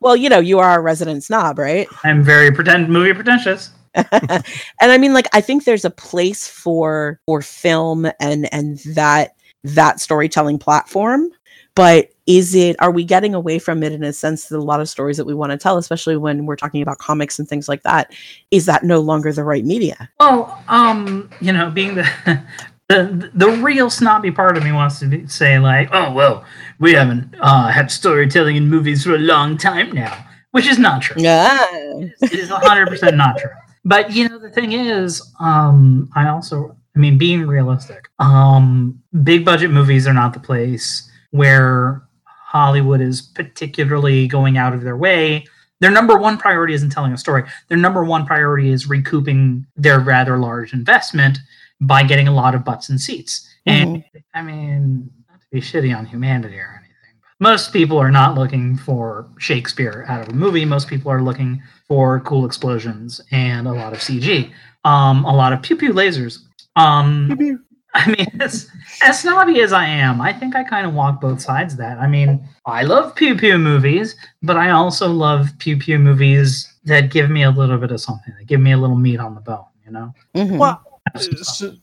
well, 0.00 0.16
you 0.16 0.28
know, 0.28 0.40
you 0.40 0.58
are 0.58 0.78
a 0.78 0.82
resident 0.82 1.24
snob, 1.24 1.58
right? 1.58 1.88
I'm 2.02 2.22
very 2.22 2.50
pretend 2.50 2.88
movie 2.88 3.14
pretentious. 3.14 3.70
and 3.94 4.44
I 4.80 4.98
mean, 4.98 5.14
like, 5.14 5.28
I 5.32 5.40
think 5.40 5.64
there's 5.64 5.84
a 5.84 5.90
place 5.90 6.48
for 6.48 7.20
for 7.26 7.42
film 7.42 8.06
and 8.20 8.52
and 8.52 8.78
that 8.94 9.36
that 9.62 10.00
storytelling 10.00 10.58
platform. 10.58 11.30
But 11.76 12.10
is 12.26 12.54
it? 12.54 12.76
Are 12.80 12.90
we 12.90 13.04
getting 13.04 13.34
away 13.34 13.58
from 13.58 13.82
it 13.82 13.92
in 13.92 14.04
a 14.04 14.12
sense 14.12 14.46
that 14.46 14.56
a 14.56 14.62
lot 14.62 14.80
of 14.80 14.88
stories 14.88 15.16
that 15.16 15.24
we 15.24 15.34
want 15.34 15.52
to 15.52 15.58
tell, 15.58 15.76
especially 15.76 16.16
when 16.16 16.46
we're 16.46 16.56
talking 16.56 16.82
about 16.82 16.98
comics 16.98 17.38
and 17.38 17.48
things 17.48 17.68
like 17.68 17.82
that, 17.82 18.12
is 18.50 18.66
that 18.66 18.84
no 18.84 19.00
longer 19.00 19.32
the 19.32 19.44
right 19.44 19.64
media? 19.64 20.08
Well, 20.20 20.62
um, 20.68 21.30
you 21.40 21.52
know, 21.52 21.70
being 21.70 21.96
the 21.96 22.42
the 22.88 23.30
the 23.34 23.48
real 23.48 23.88
snobby 23.88 24.30
part 24.30 24.56
of 24.56 24.64
me 24.64 24.72
wants 24.72 24.98
to 25.00 25.06
be, 25.06 25.26
say 25.26 25.58
like, 25.58 25.88
oh 25.92 26.12
well, 26.12 26.44
we 26.78 26.92
haven't 26.92 27.34
uh, 27.40 27.68
had 27.68 27.90
storytelling 27.90 28.56
in 28.56 28.68
movies 28.68 29.04
for 29.04 29.14
a 29.14 29.18
long 29.18 29.56
time 29.56 29.92
now, 29.92 30.26
which 30.50 30.66
is 30.66 30.78
not 30.78 31.02
true. 31.02 31.20
Yeah. 31.20 31.64
It 31.70 32.32
is 32.32 32.50
hundred 32.50 32.88
percent 32.88 33.16
not 33.16 33.38
true. 33.38 33.50
But 33.84 34.12
you 34.12 34.28
know, 34.28 34.38
the 34.38 34.50
thing 34.50 34.72
is, 34.72 35.22
um, 35.40 36.10
I 36.14 36.28
also, 36.28 36.76
I 36.94 36.98
mean, 36.98 37.18
being 37.18 37.46
realistic, 37.46 38.08
um, 38.18 39.02
big 39.22 39.44
budget 39.44 39.70
movies 39.70 40.06
are 40.06 40.14
not 40.14 40.34
the 40.34 40.40
place 40.40 41.10
where 41.30 42.02
Hollywood 42.26 43.00
is 43.00 43.22
particularly 43.22 44.26
going 44.26 44.58
out 44.58 44.74
of 44.74 44.82
their 44.82 44.96
way. 44.96 45.44
Their 45.80 45.90
number 45.90 46.16
one 46.16 46.38
priority 46.38 46.72
isn't 46.72 46.90
telling 46.90 47.12
a 47.12 47.18
story. 47.18 47.44
Their 47.68 47.78
number 47.78 48.04
one 48.04 48.26
priority 48.26 48.70
is 48.70 48.88
recouping 48.88 49.66
their 49.76 49.98
rather 50.00 50.38
large 50.38 50.72
investment 50.72 51.38
by 51.86 52.02
getting 52.02 52.28
a 52.28 52.32
lot 52.32 52.54
of 52.54 52.64
butts 52.64 52.88
and 52.88 53.00
seats. 53.00 53.48
And 53.66 54.04
I 54.34 54.42
mean, 54.42 55.10
not 55.30 55.40
to 55.40 55.46
be 55.50 55.60
shitty 55.60 55.96
on 55.96 56.04
humanity 56.06 56.58
or 56.58 56.70
anything, 56.80 57.14
but 57.20 57.44
most 57.48 57.72
people 57.72 57.98
are 57.98 58.10
not 58.10 58.34
looking 58.36 58.76
for 58.76 59.28
Shakespeare 59.38 60.04
out 60.08 60.20
of 60.22 60.28
a 60.28 60.34
movie. 60.36 60.64
Most 60.64 60.88
people 60.88 61.10
are 61.10 61.22
looking 61.22 61.62
for 61.88 62.20
cool 62.20 62.44
explosions 62.46 63.20
and 63.30 63.66
a 63.66 63.72
lot 63.72 63.92
of 63.92 64.00
CG, 64.00 64.52
um, 64.84 65.24
a 65.24 65.34
lot 65.34 65.52
of 65.52 65.62
pew 65.62 65.76
pew 65.76 65.92
lasers. 65.92 66.38
Um, 66.76 67.28
Maybe- 67.28 67.56
I 67.96 68.08
mean, 68.10 68.26
as, 68.40 68.68
as 69.04 69.20
snobby 69.20 69.60
as 69.60 69.72
I 69.72 69.84
am, 69.86 70.20
I 70.20 70.32
think 70.32 70.56
I 70.56 70.64
kind 70.64 70.84
of 70.84 70.94
walk 70.94 71.20
both 71.20 71.40
sides 71.40 71.74
of 71.74 71.78
that. 71.78 71.98
I 71.98 72.08
mean, 72.08 72.44
I 72.66 72.82
love 72.82 73.14
pew 73.14 73.36
pew 73.36 73.56
movies, 73.56 74.16
but 74.42 74.56
I 74.56 74.70
also 74.70 75.06
love 75.12 75.50
pew 75.60 75.76
pew 75.76 76.00
movies 76.00 76.68
that 76.86 77.12
give 77.12 77.30
me 77.30 77.44
a 77.44 77.50
little 77.52 77.78
bit 77.78 77.92
of 77.92 78.00
something, 78.00 78.34
that 78.36 78.46
give 78.48 78.60
me 78.60 78.72
a 78.72 78.76
little 78.76 78.96
meat 78.96 79.20
on 79.20 79.36
the 79.36 79.40
bone, 79.40 79.66
you 79.86 79.92
know? 79.92 80.12
Mhm. 80.34 80.58
Well, 80.58 80.82
Some, 80.84 80.93
so, 81.16 81.76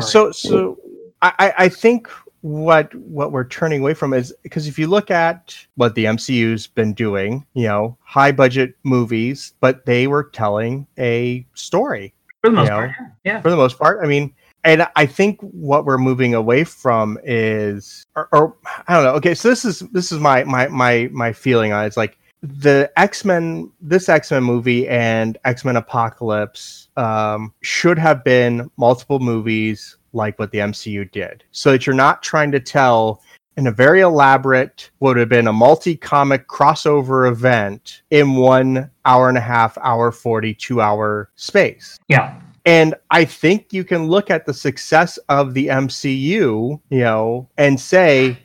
so 0.00 0.32
so 0.32 0.78
I, 1.22 1.52
I 1.58 1.68
think 1.68 2.08
what 2.42 2.94
what 2.94 3.32
we're 3.32 3.46
turning 3.46 3.80
away 3.80 3.94
from 3.94 4.12
is 4.12 4.34
because 4.42 4.66
if 4.66 4.78
you 4.78 4.86
look 4.86 5.10
at 5.10 5.56
what 5.74 5.94
the 5.94 6.04
MCU's 6.04 6.66
been 6.66 6.92
doing, 6.92 7.44
you 7.54 7.66
know, 7.66 7.96
high 8.02 8.32
budget 8.32 8.74
movies, 8.84 9.54
but 9.60 9.84
they 9.86 10.06
were 10.06 10.24
telling 10.24 10.86
a 10.98 11.44
story 11.54 12.14
For 12.42 12.50
the 12.50 12.56
most 12.56 12.66
you 12.66 12.70
part, 12.70 12.90
know, 12.90 13.06
yeah. 13.24 13.40
for 13.40 13.50
the 13.50 13.56
most 13.56 13.78
part. 13.78 14.04
I 14.04 14.06
mean, 14.06 14.32
and 14.64 14.86
I 14.96 15.06
think 15.06 15.40
what 15.40 15.84
we're 15.84 15.98
moving 15.98 16.34
away 16.34 16.64
from 16.64 17.18
is, 17.24 18.06
or, 18.14 18.28
or 18.32 18.56
I 18.86 18.94
don't 18.94 19.04
know. 19.04 19.14
Okay, 19.14 19.34
so 19.34 19.48
this 19.48 19.64
is 19.64 19.80
this 19.92 20.12
is 20.12 20.20
my 20.20 20.44
my 20.44 20.68
my 20.68 21.08
my 21.12 21.32
feeling 21.32 21.72
on 21.72 21.84
it. 21.84 21.88
It's 21.88 21.96
like 21.96 22.18
the 22.42 22.90
X 22.96 23.24
Men, 23.24 23.70
this 23.80 24.08
X 24.08 24.30
Men 24.30 24.44
movie 24.44 24.88
and 24.88 25.38
X 25.44 25.64
Men 25.64 25.76
Apocalypse 25.76 26.87
um, 26.98 27.54
should 27.62 27.98
have 27.98 28.24
been 28.24 28.70
multiple 28.76 29.20
movies 29.20 29.96
like 30.12 30.38
what 30.38 30.50
the 30.52 30.58
MCU 30.58 31.10
did, 31.12 31.44
so 31.52 31.72
that 31.72 31.86
you're 31.86 31.94
not 31.94 32.22
trying 32.22 32.50
to 32.52 32.60
tell 32.60 33.22
in 33.56 33.66
a 33.66 33.72
very 33.72 34.00
elaborate 34.00 34.90
would 35.00 35.16
have 35.16 35.28
been 35.28 35.48
a 35.48 35.52
multi-comic 35.52 36.46
crossover 36.46 37.28
event 37.28 38.02
in 38.10 38.34
one 38.36 38.88
hour 39.04 39.28
and 39.28 39.36
a 39.36 39.40
half 39.40 39.76
hour 39.78 40.12
42 40.12 40.80
hour 40.80 41.28
space 41.34 41.98
Yeah. 42.06 42.40
and 42.66 42.94
I 43.10 43.24
think 43.24 43.72
you 43.72 43.82
can 43.82 44.06
look 44.06 44.30
at 44.30 44.46
the 44.46 44.54
success 44.54 45.18
of 45.28 45.54
the 45.54 45.66
MCU, 45.66 46.80
you 46.90 47.00
know, 47.00 47.48
and 47.58 47.80
say 47.80 48.38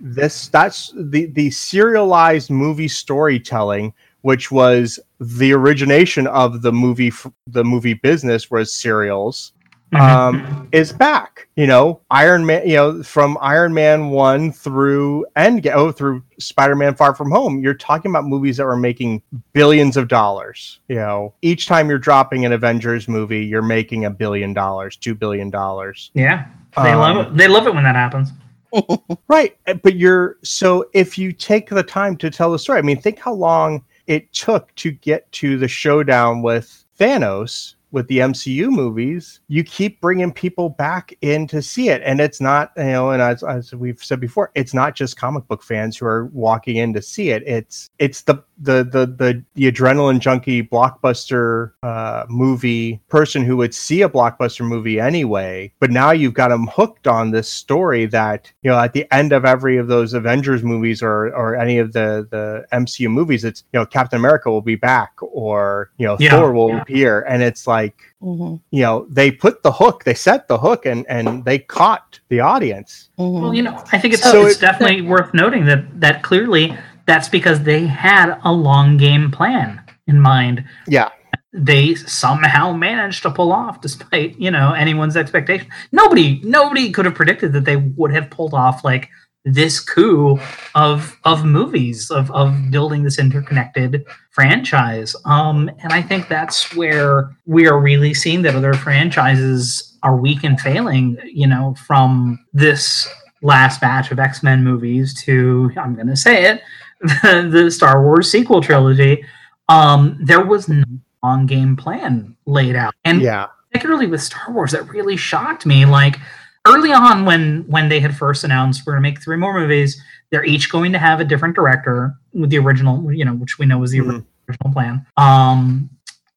this 0.00 0.48
that's 0.48 0.92
the 0.96 1.26
the 1.26 1.50
serialized 1.50 2.50
movie 2.50 2.88
storytelling 2.88 3.94
which 4.22 4.50
was 4.50 4.98
the 5.20 5.52
origination 5.52 6.26
of 6.26 6.62
the 6.62 6.72
movie 6.72 7.12
the 7.46 7.64
movie 7.64 7.94
business 7.94 8.50
was 8.50 8.72
serials 8.74 9.52
Mhm. 9.92 10.00
um, 10.00 10.68
is 10.72 10.92
back. 10.92 11.46
You 11.54 11.68
know, 11.68 12.00
Iron 12.10 12.44
Man. 12.44 12.66
You 12.68 12.74
know, 12.74 13.02
from 13.04 13.38
Iron 13.40 13.72
Man 13.72 14.08
one 14.10 14.50
through 14.50 15.24
Endgame, 15.36 15.74
oh, 15.74 15.92
through 15.92 16.24
Spider 16.40 16.74
Man 16.74 16.96
Far 16.96 17.14
From 17.14 17.30
Home. 17.30 17.60
You're 17.62 17.72
talking 17.72 18.10
about 18.10 18.24
movies 18.24 18.56
that 18.56 18.66
were 18.66 18.76
making 18.76 19.22
billions 19.52 19.96
of 19.96 20.08
dollars. 20.08 20.80
You 20.88 20.96
know, 20.96 21.34
each 21.40 21.66
time 21.68 21.88
you're 21.88 21.98
dropping 22.00 22.44
an 22.44 22.52
Avengers 22.52 23.06
movie, 23.06 23.44
you're 23.44 23.62
making 23.62 24.04
a 24.06 24.10
billion 24.10 24.52
dollars, 24.52 24.96
two 24.96 25.14
billion 25.14 25.50
dollars. 25.50 26.10
yeah. 26.14 26.46
They 26.82 26.90
Um, 26.92 26.98
love 26.98 27.26
it. 27.28 27.36
They 27.36 27.46
love 27.46 27.68
it 27.68 27.74
when 27.74 27.84
that 27.84 27.94
happens. 27.94 28.32
Right. 29.28 29.56
But 29.82 29.94
you're 29.94 30.36
so 30.42 30.86
if 30.92 31.16
you 31.16 31.32
take 31.32 31.68
the 31.70 31.82
time 31.84 32.16
to 32.16 32.28
tell 32.28 32.50
the 32.52 32.58
story, 32.58 32.78
I 32.78 32.82
mean, 32.82 33.00
think 33.00 33.18
how 33.20 33.32
long 33.32 33.84
it 34.06 34.32
took 34.32 34.74
to 34.76 34.90
get 34.90 35.30
to 35.32 35.56
the 35.58 35.68
showdown 35.68 36.42
with 36.42 36.84
Thanos 36.98 37.75
with 37.92 38.08
the 38.08 38.18
MCU 38.18 38.68
movies. 38.68 39.40
You 39.48 39.64
keep 39.64 40.00
bringing 40.00 40.32
people 40.32 40.68
back 40.68 41.16
in 41.20 41.46
to 41.48 41.62
see 41.62 41.88
it. 41.88 42.02
And 42.04 42.20
it's 42.20 42.40
not, 42.40 42.72
you 42.76 42.84
know, 42.84 43.10
and 43.10 43.22
as, 43.22 43.42
as 43.42 43.72
we've 43.74 44.02
said 44.02 44.20
before, 44.20 44.50
it's 44.54 44.74
not 44.74 44.94
just 44.94 45.16
comic 45.16 45.46
book 45.46 45.62
fans 45.62 45.96
who 45.96 46.06
are 46.06 46.26
walking 46.26 46.76
in 46.76 46.92
to 46.94 47.02
see 47.02 47.30
it. 47.30 47.42
It's, 47.46 47.88
it's 47.98 48.22
the, 48.22 48.42
the, 48.58 48.84
the, 48.84 49.06
the, 49.06 49.44
the 49.54 49.70
adrenaline 49.70 50.18
junkie 50.18 50.62
blockbuster 50.62 51.72
uh, 51.82 52.24
movie 52.28 53.00
person 53.08 53.44
who 53.44 53.56
would 53.58 53.74
see 53.74 54.02
a 54.02 54.08
blockbuster 54.08 54.66
movie 54.66 54.98
anyway. 54.98 55.72
But 55.78 55.90
now 55.90 56.10
you've 56.10 56.34
got 56.34 56.48
them 56.48 56.66
hooked 56.66 57.06
on 57.06 57.30
this 57.30 57.48
story 57.48 58.06
that, 58.06 58.52
you 58.62 58.70
know, 58.70 58.78
at 58.78 58.94
the 58.94 59.06
end 59.14 59.32
of 59.32 59.44
every 59.44 59.76
of 59.76 59.86
those 59.86 60.12
Avengers 60.12 60.62
movies 60.62 61.02
or, 61.02 61.28
or 61.34 61.54
any 61.54 61.78
of 61.78 61.92
the, 61.92 62.26
the 62.30 62.66
MCU 62.76 63.08
movies, 63.10 63.44
it's, 63.44 63.62
you 63.72 63.78
know, 63.78 63.86
Captain 63.86 64.18
America 64.18 64.50
will 64.50 64.60
be 64.60 64.74
back 64.76 65.12
or, 65.20 65.90
you 65.98 66.06
know, 66.06 66.16
Yeah, 66.18 66.30
Thor 66.30 66.52
will 66.52 66.70
yeah. 66.70 66.82
appear. 66.82 67.20
And 67.22 67.42
it's 67.42 67.66
like, 67.66 67.75
Mhm. 68.22 68.60
you 68.70 68.82
know, 68.82 69.06
they 69.10 69.30
put 69.30 69.62
the 69.62 69.72
hook, 69.72 70.04
they 70.04 70.14
set 70.14 70.48
the 70.48 70.58
hook 70.58 70.86
and, 70.86 71.04
and 71.08 71.44
they 71.44 71.58
caught 71.58 72.18
the 72.28 72.40
audience. 72.40 73.08
Mhm. 73.18 73.40
Well, 73.40 73.54
you 73.54 73.62
know, 73.62 73.76
I 73.92 73.98
think 73.98 74.14
it's, 74.14 74.22
So 74.22 74.46
it's 74.46 74.56
it- 74.56 74.60
definitely 74.60 75.02
worth 75.02 75.30
noting 75.34 75.64
that 75.66 75.82
that 76.00 76.22
clearly 76.22 76.64
that's 77.06 77.28
because 77.28 77.58
they 77.62 77.86
had 77.86 78.28
a 78.44 78.52
long 78.52 78.96
game 78.96 79.30
plan 79.30 79.80
in 80.06 80.20
mind. 80.20 80.64
Yeah. 80.88 81.08
They 81.52 81.94
somehow 81.94 82.72
managed 82.72 83.22
to 83.22 83.30
pull 83.30 83.50
off, 83.52 83.80
despite 83.80 84.38
you 84.38 84.50
know 84.50 84.72
anyone's 84.72 85.16
expectation. 85.16 85.68
Nobody, 85.92 86.40
nobody 86.44 86.90
could 86.92 87.04
have 87.06 87.14
predicted 87.14 87.52
that 87.54 87.64
they 87.64 87.76
would 87.76 88.12
have 88.12 88.28
pulled 88.30 88.52
off 88.54 88.84
like 88.84 89.08
this 89.48 89.78
coup 89.78 90.38
of 90.74 91.16
of 91.24 91.44
movies 91.44 92.10
of 92.10 92.30
of 92.32 92.70
building 92.70 93.04
this 93.04 93.18
interconnected 93.18 94.04
franchise. 94.32 95.14
Um, 95.24 95.70
and 95.82 95.92
I 95.92 96.02
think 96.02 96.28
that's 96.28 96.74
where 96.74 97.30
we 97.46 97.66
are 97.68 97.78
really 97.80 98.12
seeing 98.12 98.42
that 98.42 98.56
other 98.56 98.74
franchises 98.74 99.96
are 100.02 100.16
weak 100.16 100.42
and 100.44 100.60
failing. 100.60 101.16
You 101.24 101.46
know, 101.46 101.74
from 101.86 102.44
this 102.52 103.08
last 103.42 103.80
batch 103.80 104.10
of 104.10 104.18
X 104.18 104.42
Men 104.42 104.64
movies 104.64 105.14
to 105.22 105.70
I'm 105.76 105.94
going 105.94 106.08
to 106.08 106.16
say 106.16 106.46
it, 106.50 106.62
the, 107.00 107.48
the 107.64 107.70
Star 107.70 108.02
Wars 108.02 108.30
sequel 108.30 108.60
trilogy. 108.60 109.24
Um, 109.68 110.18
there 110.20 110.44
was 110.44 110.68
no 110.68 110.84
long 111.22 111.46
game 111.46 111.76
plan 111.76 112.36
laid 112.46 112.76
out, 112.76 112.94
and 113.04 113.20
Yeah. 113.22 113.46
particularly 113.72 114.06
with 114.06 114.22
Star 114.22 114.52
Wars, 114.52 114.72
that 114.72 114.88
really 114.88 115.16
shocked 115.16 115.66
me. 115.66 115.84
Like 115.86 116.18
early 116.66 116.92
on, 116.92 117.24
when 117.24 117.64
when 117.68 117.88
they 117.88 118.00
had 118.00 118.16
first 118.16 118.44
announced 118.44 118.86
we're 118.86 118.92
going 118.94 119.02
to 119.02 119.08
make 119.10 119.22
three 119.22 119.36
more 119.36 119.58
movies, 119.58 120.00
they're 120.30 120.44
each 120.44 120.70
going 120.70 120.92
to 120.92 120.98
have 120.98 121.20
a 121.20 121.24
different 121.24 121.54
director 121.54 122.14
with 122.32 122.50
the 122.50 122.58
original, 122.58 123.12
you 123.12 123.24
know, 123.24 123.34
which 123.34 123.58
we 123.58 123.66
know 123.66 123.78
was 123.78 123.90
the 123.92 123.98
Mhm. 124.00 124.24
original 124.48 124.72
plan. 124.72 125.06
Um, 125.16 125.88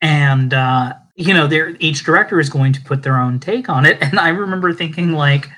and 0.02 0.54
uh, 0.54 0.94
you 1.16 1.34
know, 1.34 1.48
they're 1.48 1.76
each 1.80 2.04
director 2.04 2.40
is 2.40 2.50
going 2.50 2.74
to 2.74 2.82
put 2.82 3.04
their 3.04 3.18
own 3.20 3.40
take 3.40 3.70
on 3.70 3.86
it. 3.86 3.98
And 4.02 4.20
I 4.20 4.30
remember 4.30 4.74
thinking 4.74 5.12
like. 5.14 5.50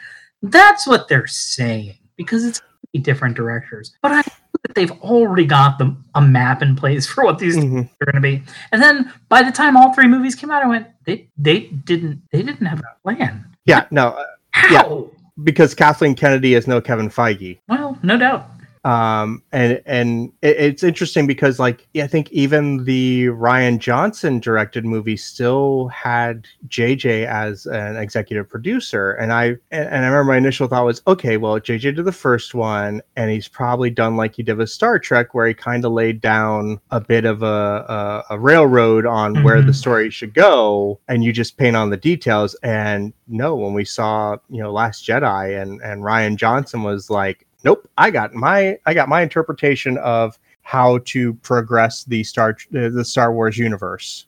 That's 0.44 0.88
what 0.88 1.08
they're 1.08 1.28
saying 1.28 2.00
because 2.18 2.44
it's 2.46 2.60
different 3.04 3.36
directors. 3.38 3.94
But 4.02 4.12
I 4.12 4.22
that 4.64 4.74
they've 4.74 4.92
already 5.04 5.46
got 5.46 5.78
the, 5.78 5.96
a 6.16 6.22
map 6.22 6.64
in 6.64 6.76
place 6.76 7.06
for 7.12 7.24
what 7.24 7.38
these 7.38 7.56
Mhm. 7.58 7.88
are 8.02 8.06
going 8.06 8.16
to 8.16 8.22
be. 8.22 8.42
And 8.72 8.82
then 8.82 9.14
by 9.30 9.44
the 9.44 9.52
time 9.52 9.78
all 9.78 9.94
three 9.94 10.08
movies 10.08 10.34
came 10.34 10.50
out, 10.50 10.64
I 10.64 10.68
went, 10.68 10.88
they 11.06 11.30
they 11.38 11.60
didn't 11.86 12.24
they 12.32 12.42
didn't 12.42 12.66
have 12.66 12.80
a 12.80 12.84
plan. 13.04 13.46
Yeah, 13.66 13.86
no, 13.92 14.18
How? 14.54 15.10
because 15.44 15.74
Kathleen 15.74 16.16
Kennedy 16.16 16.54
is 16.54 16.68
no 16.68 16.82
Kevin 16.82 17.10
Feige. 17.10 17.60
Well, 17.68 17.98
no 18.04 18.18
doubt. 18.18 18.51
Um 18.84 19.44
and 19.52 19.80
and 19.86 20.32
it, 20.42 20.58
it's 20.58 20.82
interesting 20.84 21.28
because 21.28 21.60
like 21.60 21.88
i 21.98 22.08
think 22.08 22.32
even 22.32 22.84
the 22.86 23.26
rian 23.26 23.78
johnson 23.78 24.40
directed 24.40 24.86
movie 24.86 25.18
still 25.18 25.88
had 25.90 26.48
jj 26.68 27.28
as 27.28 27.68
an 27.68 27.96
executive 27.98 28.50
producer 28.50 29.12
and 29.12 29.32
i 29.34 29.46
and, 29.70 29.88
and 29.88 29.98
i 30.04 30.08
remember 30.08 30.24
my 30.32 30.38
initial 30.38 30.68
thought 30.68 30.84
was 30.84 31.04
okay 31.06 31.38
well 31.38 31.60
jj 31.60 31.80
did 31.96 32.06
the 32.06 32.12
first 32.12 32.56
one 32.56 33.04
and 33.16 33.30
he's 33.30 33.48
probably 33.48 33.92
done 33.92 34.18
like 34.18 34.34
he 34.34 34.42
did 34.42 34.58
with 34.58 34.72
star 34.72 34.98
trek 34.98 35.36
where 35.36 35.48
he 35.48 35.54
kind 35.54 35.86
of 35.86 35.92
laid 35.92 36.20
down 36.20 36.80
a 36.90 37.00
bit 37.00 37.24
of 37.24 37.44
a 37.44 37.46
a, 37.50 38.24
a 38.32 38.40
railroad 38.40 39.06
on 39.06 39.44
where 39.44 39.62
the 39.62 39.72
Mhm. 39.72 39.76
story 39.76 40.10
should 40.10 40.34
go 40.34 41.00
and 41.08 41.24
you 41.24 41.32
just 41.32 41.56
paint 41.56 41.76
on 41.76 41.92
the 41.92 41.98
details 41.98 42.56
and 42.64 43.14
no 43.28 43.56
when 43.56 43.76
we 43.76 43.86
saw 43.86 44.36
you 44.50 44.60
know 44.64 44.72
last 44.72 45.06
jedi 45.06 45.62
and 45.62 45.80
and 45.84 46.02
rian 46.02 46.36
johnson 46.36 46.82
was 46.82 47.12
like 47.12 47.46
nope 47.64 47.88
i 47.98 48.10
got 48.12 48.34
my 48.34 48.78
i 48.86 48.94
got 48.94 49.10
my 49.10 49.22
interpretation 49.22 49.98
of 50.00 50.38
how 50.64 51.00
to 51.06 51.34
progress 51.36 52.04
the 52.06 52.24
star 52.24 52.56
the 52.72 53.04
star 53.06 53.34
wars 53.34 53.58
universe 53.58 54.26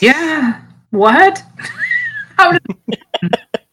Yeah. 0.00 0.60
What? 0.90 1.42
How 2.36 2.52
did 2.52 2.62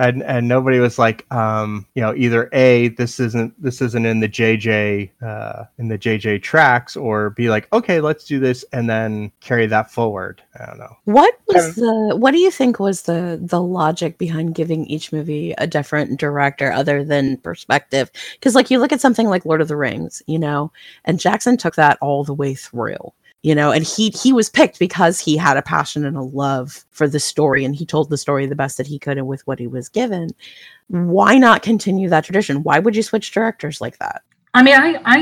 and 0.00 0.22
and 0.22 0.48
nobody 0.48 0.80
was 0.80 0.98
like 0.98 1.30
um 1.32 1.86
you 1.94 2.02
know 2.02 2.14
either 2.16 2.48
a 2.52 2.88
this 2.88 3.20
isn't 3.20 3.60
this 3.62 3.80
isn't 3.80 4.06
in 4.06 4.20
the 4.20 4.28
jj 4.28 5.10
uh 5.22 5.64
in 5.78 5.88
the 5.88 5.98
jj 5.98 6.42
tracks 6.42 6.96
or 6.96 7.30
be 7.30 7.50
like 7.50 7.68
okay 7.72 8.00
let's 8.00 8.24
do 8.24 8.40
this 8.40 8.64
and 8.72 8.88
then 8.88 9.30
carry 9.40 9.66
that 9.66 9.90
forward 9.90 10.42
i 10.58 10.66
don't 10.66 10.78
know 10.78 10.96
What 11.04 11.38
was 11.48 11.74
the 11.76 12.16
what 12.16 12.30
do 12.32 12.38
you 12.38 12.50
think 12.50 12.80
was 12.80 13.02
the 13.02 13.38
the 13.40 13.60
logic 13.60 14.18
behind 14.18 14.54
giving 14.54 14.86
each 14.86 15.12
movie 15.12 15.52
a 15.58 15.66
different 15.66 16.18
director 16.18 16.72
other 16.72 17.04
than 17.04 17.36
perspective? 17.38 18.10
Because 18.34 18.54
like 18.54 18.70
you 18.70 18.78
look 18.78 18.92
at 18.92 19.00
something 19.00 19.28
like 19.28 19.44
Lord 19.44 19.60
of 19.60 19.68
the 19.68 19.76
Rings, 19.76 20.22
you 20.26 20.38
know, 20.38 20.72
and 21.04 21.20
Jackson 21.20 21.56
took 21.56 21.74
that 21.76 21.98
all 22.00 22.24
the 22.24 22.34
way 22.34 22.54
through. 22.54 23.12
You 23.42 23.54
know, 23.54 23.72
and 23.72 23.84
he 23.86 24.10
he 24.10 24.34
was 24.34 24.50
picked 24.50 24.78
because 24.78 25.18
he 25.18 25.34
had 25.36 25.56
a 25.56 25.62
passion 25.62 26.04
and 26.04 26.14
a 26.16 26.20
love 26.22 26.84
for 26.90 27.08
the 27.08 27.18
story 27.20 27.64
and 27.64 27.74
he 27.74 27.86
told 27.86 28.10
the 28.10 28.18
story 28.18 28.44
the 28.44 28.54
best 28.54 28.76
that 28.76 28.86
he 28.86 28.98
could 28.98 29.16
and 29.16 29.26
with 29.26 29.46
what 29.46 29.58
he 29.58 29.66
was 29.66 29.88
given. 29.88 30.28
Why 30.88 31.38
not 31.38 31.62
continue 31.62 32.10
that 32.10 32.24
tradition? 32.24 32.62
Why 32.64 32.78
would 32.80 32.94
you 32.94 33.02
switch 33.02 33.32
directors 33.32 33.80
like 33.80 33.98
that? 33.98 34.22
I 34.52 34.62
mean, 34.62 34.74
I, 34.74 35.00
I, 35.06 35.16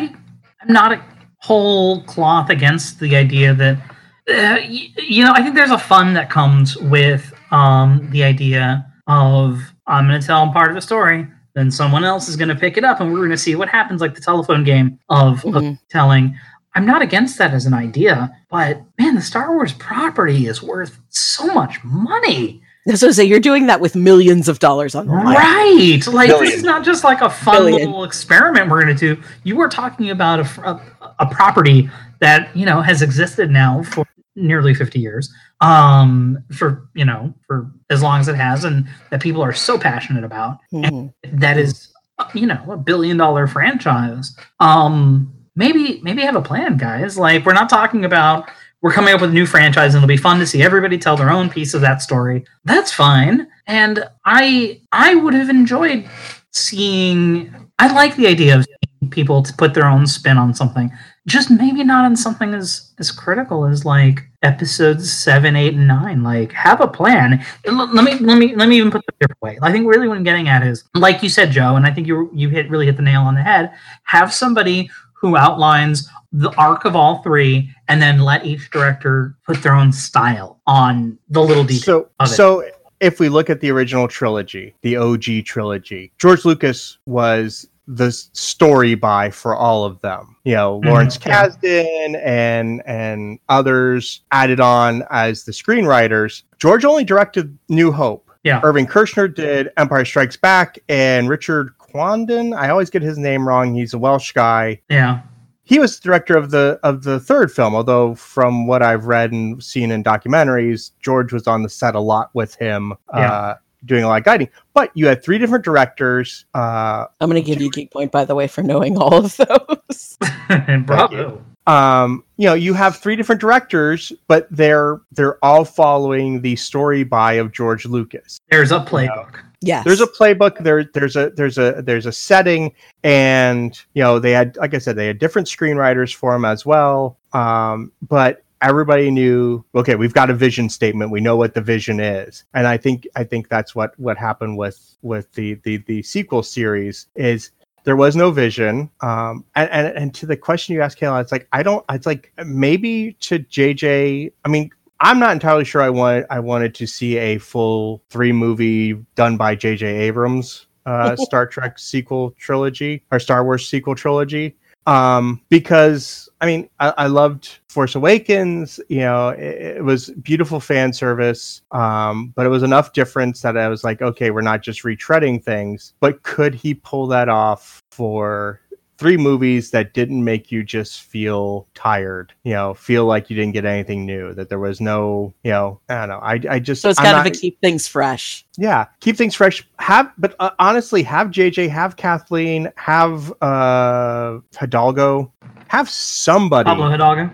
I'm 0.62 0.72
not 0.72 0.92
a 0.92 1.04
whole 1.38 2.02
cloth 2.04 2.50
against 2.50 2.98
the 2.98 3.14
idea 3.14 3.54
that, 3.54 3.76
uh, 3.76 4.58
y- 4.66 4.88
you 4.96 5.24
know, 5.24 5.32
I 5.34 5.42
think 5.42 5.54
there's 5.54 5.70
a 5.70 5.78
fun 5.78 6.12
that 6.14 6.28
comes 6.28 6.76
with 6.76 7.32
um, 7.52 8.08
the 8.10 8.24
idea 8.24 8.84
of 9.06 9.60
I'm 9.86 10.08
going 10.08 10.20
to 10.20 10.26
tell 10.26 10.50
part 10.52 10.70
of 10.72 10.76
a 10.76 10.80
story, 10.80 11.26
then 11.54 11.70
someone 11.70 12.02
else 12.04 12.28
is 12.28 12.34
going 12.36 12.48
to 12.48 12.56
pick 12.56 12.76
it 12.76 12.82
up, 12.84 13.00
and 13.00 13.12
we're 13.12 13.18
going 13.20 13.30
to 13.30 13.38
see 13.38 13.54
what 13.54 13.68
happens, 13.68 14.00
like 14.00 14.14
the 14.16 14.20
telephone 14.20 14.64
game 14.64 14.98
of, 15.08 15.44
of 15.46 15.62
Mhm. 15.62 15.78
telling. 15.88 16.36
I'm 16.78 16.86
not 16.86 17.02
against 17.02 17.38
that 17.38 17.52
as 17.52 17.66
an 17.66 17.74
idea, 17.74 18.30
but 18.48 18.80
man, 19.00 19.16
the 19.16 19.20
Star 19.20 19.52
Wars 19.52 19.72
property 19.72 20.46
is 20.46 20.62
worth 20.62 20.96
so 21.08 21.52
much 21.52 21.82
money. 21.82 22.62
So 22.94 23.10
say 23.10 23.24
you're 23.24 23.40
doing 23.40 23.66
that 23.66 23.80
with 23.80 23.96
millions 23.96 24.48
of 24.48 24.60
dollars 24.60 24.94
on 24.94 25.08
the 25.08 25.12
line. 25.12 25.34
Right. 25.34 26.06
Like 26.06 26.30
this 26.30 26.54
is 26.54 26.62
not 26.62 26.84
just 26.84 27.02
like 27.02 27.20
a 27.20 27.30
fun 27.30 27.64
Billion. 27.64 27.88
little 27.88 28.04
experiment 28.04 28.70
we're 28.70 28.80
going 28.80 28.96
to 28.96 29.16
do. 29.16 29.20
You 29.42 29.60
are 29.60 29.68
talking 29.68 30.10
about 30.10 30.38
a, 30.38 30.70
a, 30.70 31.14
a 31.18 31.26
property 31.26 31.90
that, 32.20 32.56
you 32.56 32.64
know, 32.64 32.80
has 32.80 33.02
existed 33.02 33.50
now 33.50 33.82
for 33.82 34.06
nearly 34.36 34.72
50 34.72 35.00
years. 35.00 35.34
Um 35.60 36.44
for, 36.52 36.88
you 36.94 37.04
know, 37.04 37.34
for 37.48 37.68
as 37.90 38.04
long 38.04 38.20
as 38.20 38.28
it 38.28 38.36
has 38.36 38.62
and 38.62 38.86
that 39.10 39.20
people 39.20 39.42
are 39.42 39.52
so 39.52 39.80
passionate 39.80 40.22
about. 40.22 40.58
Mhm. 40.72 41.12
That 41.24 41.58
is 41.58 41.92
you 42.34 42.46
know, 42.46 42.62
a 42.70 42.76
billion 42.76 43.16
dollar 43.16 43.48
franchise. 43.48 44.36
Um 44.60 45.34
maybe 45.58 46.00
maybe 46.02 46.22
have 46.22 46.36
a 46.36 46.40
plan, 46.40 46.78
guys. 46.78 47.18
Like 47.18 47.44
we're 47.44 47.52
not 47.52 47.68
talking 47.68 48.04
about 48.04 48.48
we're 48.80 48.92
coming 48.92 49.12
up 49.12 49.20
with 49.20 49.30
a 49.30 49.34
new 49.34 49.44
franchise 49.44 49.94
and 49.94 50.02
it'll 50.02 50.08
be 50.08 50.16
fun 50.16 50.38
to 50.38 50.46
see 50.46 50.62
everybody 50.62 50.96
tell 50.96 51.16
their 51.16 51.30
own 51.30 51.50
piece 51.50 51.74
of 51.74 51.80
that 51.80 52.00
story. 52.00 52.44
That's 52.64 52.92
fine. 52.92 53.48
And 53.66 54.08
I 54.24 54.80
I 54.92 55.16
would 55.16 55.34
have 55.34 55.50
enjoyed 55.50 56.08
seeing 56.52 57.52
I 57.78 57.92
like 57.92 58.16
the 58.16 58.28
idea 58.28 58.56
of 58.56 58.66
people 59.10 59.42
to 59.42 59.52
put 59.54 59.74
their 59.74 59.86
own 59.86 60.06
spin 60.06 60.38
on 60.38 60.54
something. 60.54 60.90
Just 61.26 61.50
maybe 61.50 61.84
not 61.84 62.04
on 62.04 62.16
something 62.16 62.54
as 62.54 62.92
as 62.98 63.10
critical 63.10 63.66
as 63.66 63.84
like 63.84 64.20
episodes 64.42 65.12
seven, 65.12 65.56
eight, 65.56 65.74
and 65.74 65.88
nine. 65.88 66.22
Like 66.22 66.52
have 66.52 66.80
a 66.80 66.88
plan. 66.88 67.44
Let 67.66 68.04
me 68.04 68.18
let 68.18 68.38
me 68.38 68.54
let 68.54 68.68
me 68.68 68.76
even 68.76 68.90
put 68.90 69.02
it 69.08 69.14
different 69.20 69.42
way. 69.42 69.58
I 69.60 69.72
think 69.72 69.88
really 69.88 70.08
what 70.08 70.16
I'm 70.16 70.24
getting 70.24 70.48
at 70.48 70.64
is 70.64 70.84
like 70.94 71.22
you 71.22 71.28
said, 71.28 71.50
Joe, 71.50 71.76
and 71.76 71.84
I 71.84 71.92
think 71.92 72.06
you 72.06 72.30
you 72.32 72.48
hit 72.48 72.70
really 72.70 72.86
hit 72.86 72.96
the 72.96 73.02
nail 73.02 73.22
on 73.22 73.34
the 73.34 73.42
head. 73.42 73.72
Have 74.04 74.32
somebody 74.32 74.88
who 75.20 75.36
outlines 75.36 76.08
the 76.32 76.50
arc 76.56 76.84
of 76.84 76.94
all 76.94 77.22
three 77.22 77.70
and 77.88 78.00
then 78.02 78.20
let 78.20 78.44
each 78.44 78.70
director 78.70 79.34
put 79.46 79.62
their 79.62 79.74
own 79.74 79.92
style 79.92 80.60
on 80.66 81.18
the 81.30 81.40
little 81.40 81.64
details. 81.64 81.84
so 81.84 82.10
of 82.20 82.26
it. 82.26 82.34
so 82.34 82.64
if 83.00 83.20
we 83.20 83.28
look 83.28 83.48
at 83.48 83.60
the 83.60 83.70
original 83.70 84.06
trilogy 84.08 84.74
the 84.82 84.96
og 84.96 85.24
trilogy 85.44 86.12
george 86.18 86.44
lucas 86.44 86.98
was 87.06 87.66
the 87.86 88.12
story 88.12 88.94
by 88.94 89.30
for 89.30 89.56
all 89.56 89.84
of 89.84 89.98
them 90.02 90.36
you 90.44 90.54
know 90.54 90.78
mm-hmm. 90.78 90.90
lawrence 90.90 91.18
yeah. 91.24 91.46
kasdan 91.48 92.20
and 92.22 92.82
and 92.86 93.38
others 93.48 94.20
added 94.30 94.60
on 94.60 95.02
as 95.10 95.44
the 95.44 95.52
screenwriters 95.52 96.42
george 96.58 96.84
only 96.84 97.04
directed 97.04 97.56
new 97.70 97.90
hope 97.90 98.30
Yeah. 98.44 98.60
irving 98.62 98.86
kershner 98.86 99.34
did 99.34 99.70
empire 99.78 100.04
strikes 100.04 100.36
back 100.36 100.78
and 100.90 101.30
richard 101.30 101.72
quandon 101.92 102.56
i 102.56 102.68
always 102.68 102.90
get 102.90 103.02
his 103.02 103.18
name 103.18 103.46
wrong 103.46 103.74
he's 103.74 103.94
a 103.94 103.98
welsh 103.98 104.32
guy 104.32 104.80
yeah. 104.90 105.20
he 105.64 105.78
was 105.78 105.98
the 105.98 106.04
director 106.04 106.36
of 106.36 106.50
the 106.50 106.78
of 106.82 107.02
the 107.02 107.18
third 107.20 107.50
film 107.50 107.74
although 107.74 108.14
from 108.14 108.66
what 108.66 108.82
i've 108.82 109.06
read 109.06 109.32
and 109.32 109.62
seen 109.62 109.90
in 109.90 110.02
documentaries 110.04 110.90
george 111.00 111.32
was 111.32 111.46
on 111.46 111.62
the 111.62 111.68
set 111.68 111.94
a 111.94 112.00
lot 112.00 112.30
with 112.34 112.54
him 112.56 112.92
Yeah. 113.14 113.32
uh 113.32 113.54
doing 113.84 114.02
a 114.02 114.08
lot 114.08 114.18
of 114.18 114.24
guiding 114.24 114.48
but 114.74 114.90
you 114.94 115.06
had 115.06 115.22
three 115.22 115.38
different 115.38 115.64
directors 115.64 116.44
uh 116.54 117.06
I'm 117.20 117.30
going 117.30 117.42
to 117.42 117.46
give 117.48 117.60
you 117.62 117.70
geek 117.70 117.92
point 117.92 118.10
by 118.10 118.24
the 118.24 118.34
way 118.34 118.48
for 118.48 118.60
knowing 118.62 118.96
all 118.98 119.14
of 119.24 119.36
those. 119.36 120.18
Bravo. 120.84 121.40
um 121.68 122.24
you 122.38 122.46
know 122.48 122.54
you 122.54 122.74
have 122.74 122.96
three 122.96 123.14
different 123.14 123.40
directors 123.40 124.12
but 124.26 124.48
they're 124.50 125.00
they're 125.12 125.42
all 125.44 125.64
following 125.64 126.40
the 126.42 126.56
story 126.56 127.04
by 127.04 127.34
of 127.34 127.52
george 127.52 127.86
lucas 127.86 128.40
There's 128.50 128.72
a 128.72 128.80
playbook. 128.80 129.36
Yes. 129.60 129.84
there's 129.84 130.00
a 130.00 130.06
playbook 130.06 130.58
there 130.58 130.84
there's 130.84 131.16
a 131.16 131.30
there's 131.30 131.58
a 131.58 131.82
there's 131.82 132.06
a 132.06 132.12
setting 132.12 132.72
and 133.02 133.76
you 133.94 134.02
know 134.02 134.20
they 134.20 134.30
had 134.30 134.56
like 134.56 134.72
i 134.72 134.78
said 134.78 134.94
they 134.94 135.08
had 135.08 135.18
different 135.18 135.48
screenwriters 135.48 136.14
for 136.14 136.32
them 136.32 136.44
as 136.44 136.64
well 136.64 137.18
um 137.32 137.90
but 138.00 138.44
everybody 138.62 139.10
knew 139.10 139.64
okay 139.74 139.96
we've 139.96 140.14
got 140.14 140.30
a 140.30 140.34
vision 140.34 140.68
statement 140.68 141.10
we 141.10 141.20
know 141.20 141.36
what 141.36 141.54
the 141.54 141.60
vision 141.60 141.98
is 141.98 142.44
and 142.54 142.68
i 142.68 142.76
think 142.76 143.06
i 143.16 143.24
think 143.24 143.48
that's 143.48 143.74
what 143.74 143.98
what 143.98 144.16
happened 144.16 144.56
with 144.56 144.96
with 145.02 145.32
the 145.32 145.54
the 145.64 145.78
the 145.88 146.02
sequel 146.02 146.42
series 146.42 147.06
is 147.16 147.50
there 147.82 147.96
was 147.96 148.14
no 148.14 148.30
vision 148.30 148.88
um 149.00 149.44
and 149.56 149.70
and, 149.70 149.86
and 149.96 150.14
to 150.14 150.26
the 150.26 150.36
question 150.36 150.74
you 150.74 150.82
asked 150.82 150.98
kaila 151.00 151.20
it's 151.20 151.32
like 151.32 151.48
i 151.52 151.62
don't 151.62 151.84
it's 151.90 152.06
like 152.06 152.32
maybe 152.44 153.12
to 153.14 153.40
jj 153.40 154.30
i 154.44 154.48
mean 154.48 154.70
I'm 155.00 155.18
not 155.18 155.32
entirely 155.32 155.64
sure 155.64 155.80
I 155.80 155.90
wanted 155.90 156.26
I 156.30 156.40
wanted 156.40 156.74
to 156.76 156.86
see 156.86 157.16
a 157.18 157.38
full 157.38 158.02
three 158.10 158.32
movie 158.32 158.94
done 159.14 159.36
by 159.36 159.54
J.J. 159.54 159.86
Abrams 159.86 160.66
uh, 160.86 161.16
Star 161.18 161.46
Trek 161.46 161.78
sequel 161.78 162.32
trilogy 162.32 163.04
or 163.10 163.20
Star 163.20 163.44
Wars 163.44 163.68
sequel 163.68 163.94
trilogy. 163.94 164.56
Um, 164.86 165.42
because 165.50 166.30
I 166.40 166.46
mean, 166.46 166.70
I, 166.80 166.94
I 166.96 167.06
loved 167.08 167.58
Force 167.68 167.94
Awakens. 167.94 168.80
You 168.88 169.00
know, 169.00 169.28
it, 169.28 169.76
it 169.76 169.84
was 169.84 170.08
beautiful 170.10 170.60
fan 170.60 170.94
service, 170.94 171.60
um, 171.72 172.32
but 172.34 172.46
it 172.46 172.48
was 172.48 172.62
enough 172.62 172.94
difference 172.94 173.42
that 173.42 173.58
I 173.58 173.68
was 173.68 173.84
like, 173.84 174.00
okay, 174.00 174.30
we're 174.30 174.40
not 174.40 174.62
just 174.62 174.84
retreading 174.84 175.44
things. 175.44 175.92
But 176.00 176.22
could 176.22 176.54
he 176.54 176.72
pull 176.72 177.06
that 177.08 177.28
off 177.28 177.82
for 177.90 178.62
three 178.98 179.16
movies 179.16 179.70
that 179.70 179.94
didn't 179.94 180.24
make 180.24 180.50
you 180.50 180.64
just 180.64 181.02
feel 181.02 181.68
tired, 181.74 182.32
you 182.42 182.52
know, 182.52 182.74
feel 182.74 183.04
like 183.06 183.30
you 183.30 183.36
didn't 183.36 183.52
get 183.52 183.64
anything 183.64 184.04
new, 184.04 184.34
that 184.34 184.48
there 184.48 184.58
was 184.58 184.80
no, 184.80 185.32
you 185.44 185.52
know, 185.52 185.80
I 185.88 185.94
don't 185.94 186.08
know. 186.08 186.18
I, 186.18 186.40
I 186.50 186.58
just, 186.58 186.82
so 186.82 186.90
it's 186.90 186.98
I'm 186.98 187.04
kind 187.04 187.16
not- 187.16 187.26
of 187.26 187.32
a 187.32 187.36
keep 187.38 187.60
things 187.60 187.86
fresh. 187.86 188.44
yeah, 188.56 188.86
keep 189.00 189.16
things 189.16 189.34
fresh. 189.36 189.66
Have, 189.78 190.12
but 190.18 190.34
uh, 190.40 190.50
honestly, 190.58 191.02
have 191.04 191.28
JJ, 191.28 191.68
have 191.70 191.96
Kathleen, 191.96 192.70
have 192.76 193.32
uh 193.40 194.40
Hidalgo, 194.58 195.32
have 195.68 195.88
somebody, 195.88 196.66
Pablo 196.66 196.90
Hidalgo. 196.90 197.30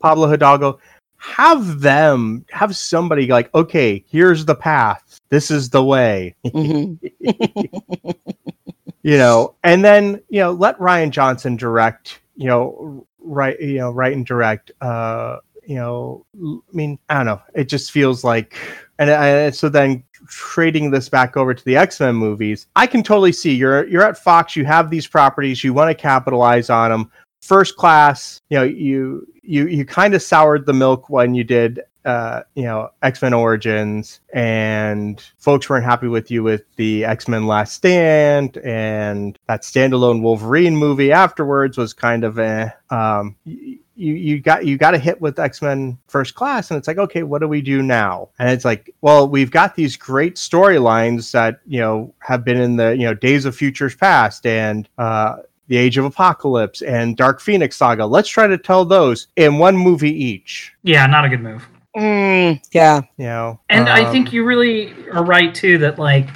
Pablo 0.00 0.28
Hidalgo, 0.28 0.78
have 1.16 1.80
them 1.80 2.44
have 2.50 2.76
somebody 2.76 3.26
like, 3.26 3.52
okay, 3.56 4.04
here's 4.08 4.44
the 4.44 4.54
path. 4.54 5.18
This 5.30 5.50
is 5.50 5.70
the 5.70 5.82
way. 5.84 6.36
Mhm. 6.46 6.96
you 9.02 9.16
know, 9.16 9.54
and 9.64 9.84
then 9.84 10.20
you 10.28 10.40
know, 10.40 10.52
let 10.52 10.78
Rian 10.78 11.10
Johnson 11.10 11.56
direct. 11.56 12.20
You 12.36 12.46
know, 12.46 13.06
right? 13.20 13.58
You 13.60 13.78
know, 13.78 13.90
write 13.90 14.14
and 14.14 14.26
direct. 14.26 14.70
Uh, 14.80 15.38
you 15.66 15.74
know, 15.74 16.24
I 16.34 16.76
mean, 16.76 16.98
I 17.08 17.14
don't 17.14 17.26
know. 17.26 17.42
It 17.54 17.68
just 17.68 17.92
feels 17.92 18.24
like, 18.24 18.56
and 18.98 19.10
I, 19.10 19.50
so 19.50 19.68
then 19.68 20.02
trading 20.28 20.90
this 20.90 21.08
back 21.08 21.36
over 21.36 21.52
to 21.54 21.64
the 21.64 21.76
X 21.76 22.00
Men 22.00 22.14
movies, 22.14 22.66
I 22.74 22.86
can 22.86 23.02
totally 23.02 23.32
see 23.32 23.54
you're 23.54 23.86
you're 23.86 24.02
at 24.02 24.18
Fox. 24.18 24.56
You 24.56 24.64
have 24.64 24.90
these 24.90 25.06
properties. 25.06 25.62
You 25.62 25.74
want 25.74 25.90
to 25.90 25.94
capitalize 25.94 26.70
on 26.70 26.90
them. 26.90 27.10
First 27.42 27.76
class, 27.76 28.40
you 28.48 28.58
know, 28.58 28.64
you 28.64 29.26
you 29.42 29.66
you 29.66 29.84
kind 29.84 30.14
of 30.14 30.22
soured 30.22 30.66
the 30.66 30.72
milk 30.72 31.08
when 31.10 31.34
you 31.34 31.44
did 31.44 31.80
uh, 32.08 32.42
you 32.54 32.62
know, 32.64 32.90
X 33.02 33.20
Men 33.20 33.34
Origins, 33.34 34.20
and 34.32 35.20
folks 35.38 35.68
weren't 35.68 35.84
happy 35.84 36.08
with 36.08 36.30
you 36.30 36.42
with 36.42 36.62
the 36.76 37.04
X 37.04 37.28
Men 37.28 37.46
Last 37.46 37.74
Stand, 37.74 38.56
and 38.58 39.38
that 39.46 39.62
standalone 39.62 40.22
Wolverine 40.22 40.74
movie 40.76 41.12
afterwards 41.12 41.76
was 41.76 41.92
kind 41.92 42.24
of 42.24 42.38
a. 42.38 42.74
Um, 42.90 43.36
y- 43.44 43.78
you 43.94 44.14
you 44.14 44.40
got 44.40 44.64
you 44.64 44.78
got 44.78 44.94
a 44.94 44.98
hit 44.98 45.20
with 45.20 45.38
X 45.40 45.60
Men 45.60 45.98
First 46.06 46.34
Class, 46.36 46.70
and 46.70 46.78
it's 46.78 46.86
like, 46.88 46.98
okay, 46.98 47.24
what 47.24 47.40
do 47.40 47.48
we 47.48 47.60
do 47.60 47.82
now? 47.82 48.28
And 48.38 48.50
it's 48.50 48.64
like, 48.64 48.94
well, 49.00 49.28
we've 49.28 49.50
got 49.50 49.74
these 49.74 49.96
great 49.96 50.36
storylines 50.36 51.32
that 51.32 51.60
you 51.66 51.80
know 51.80 52.14
have 52.20 52.44
been 52.44 52.60
in 52.60 52.76
the 52.76 52.96
you 52.96 53.04
know 53.04 53.14
Days 53.14 53.44
of 53.44 53.54
Futures 53.54 53.94
Past 53.94 54.46
and. 54.46 54.88
uh 54.98 55.36
the 55.68 55.76
Age 55.76 55.98
of 55.98 56.06
Apocalypse 56.06 56.80
and 56.80 57.14
Dark 57.14 57.42
Phoenix 57.42 57.76
Saga. 57.76 58.06
Let's 58.06 58.30
try 58.30 58.46
to 58.46 58.56
tell 58.56 58.86
those 58.86 59.26
in 59.36 59.58
one 59.58 59.76
movie 59.76 60.10
each. 60.24 60.72
Yeah, 60.82 61.04
not 61.06 61.26
a 61.26 61.28
good 61.28 61.42
move. 61.42 61.68
Mm, 61.96 62.60
yeah. 62.72 63.00
You 63.16 63.24
know, 63.24 63.60
And 63.68 63.88
I 63.88 64.10
think 64.10 64.28
um, 64.28 64.34
you 64.34 64.44
really 64.44 64.92
are 65.10 65.24
right 65.24 65.54
too 65.54 65.78
that 65.78 65.98
like 65.98 66.28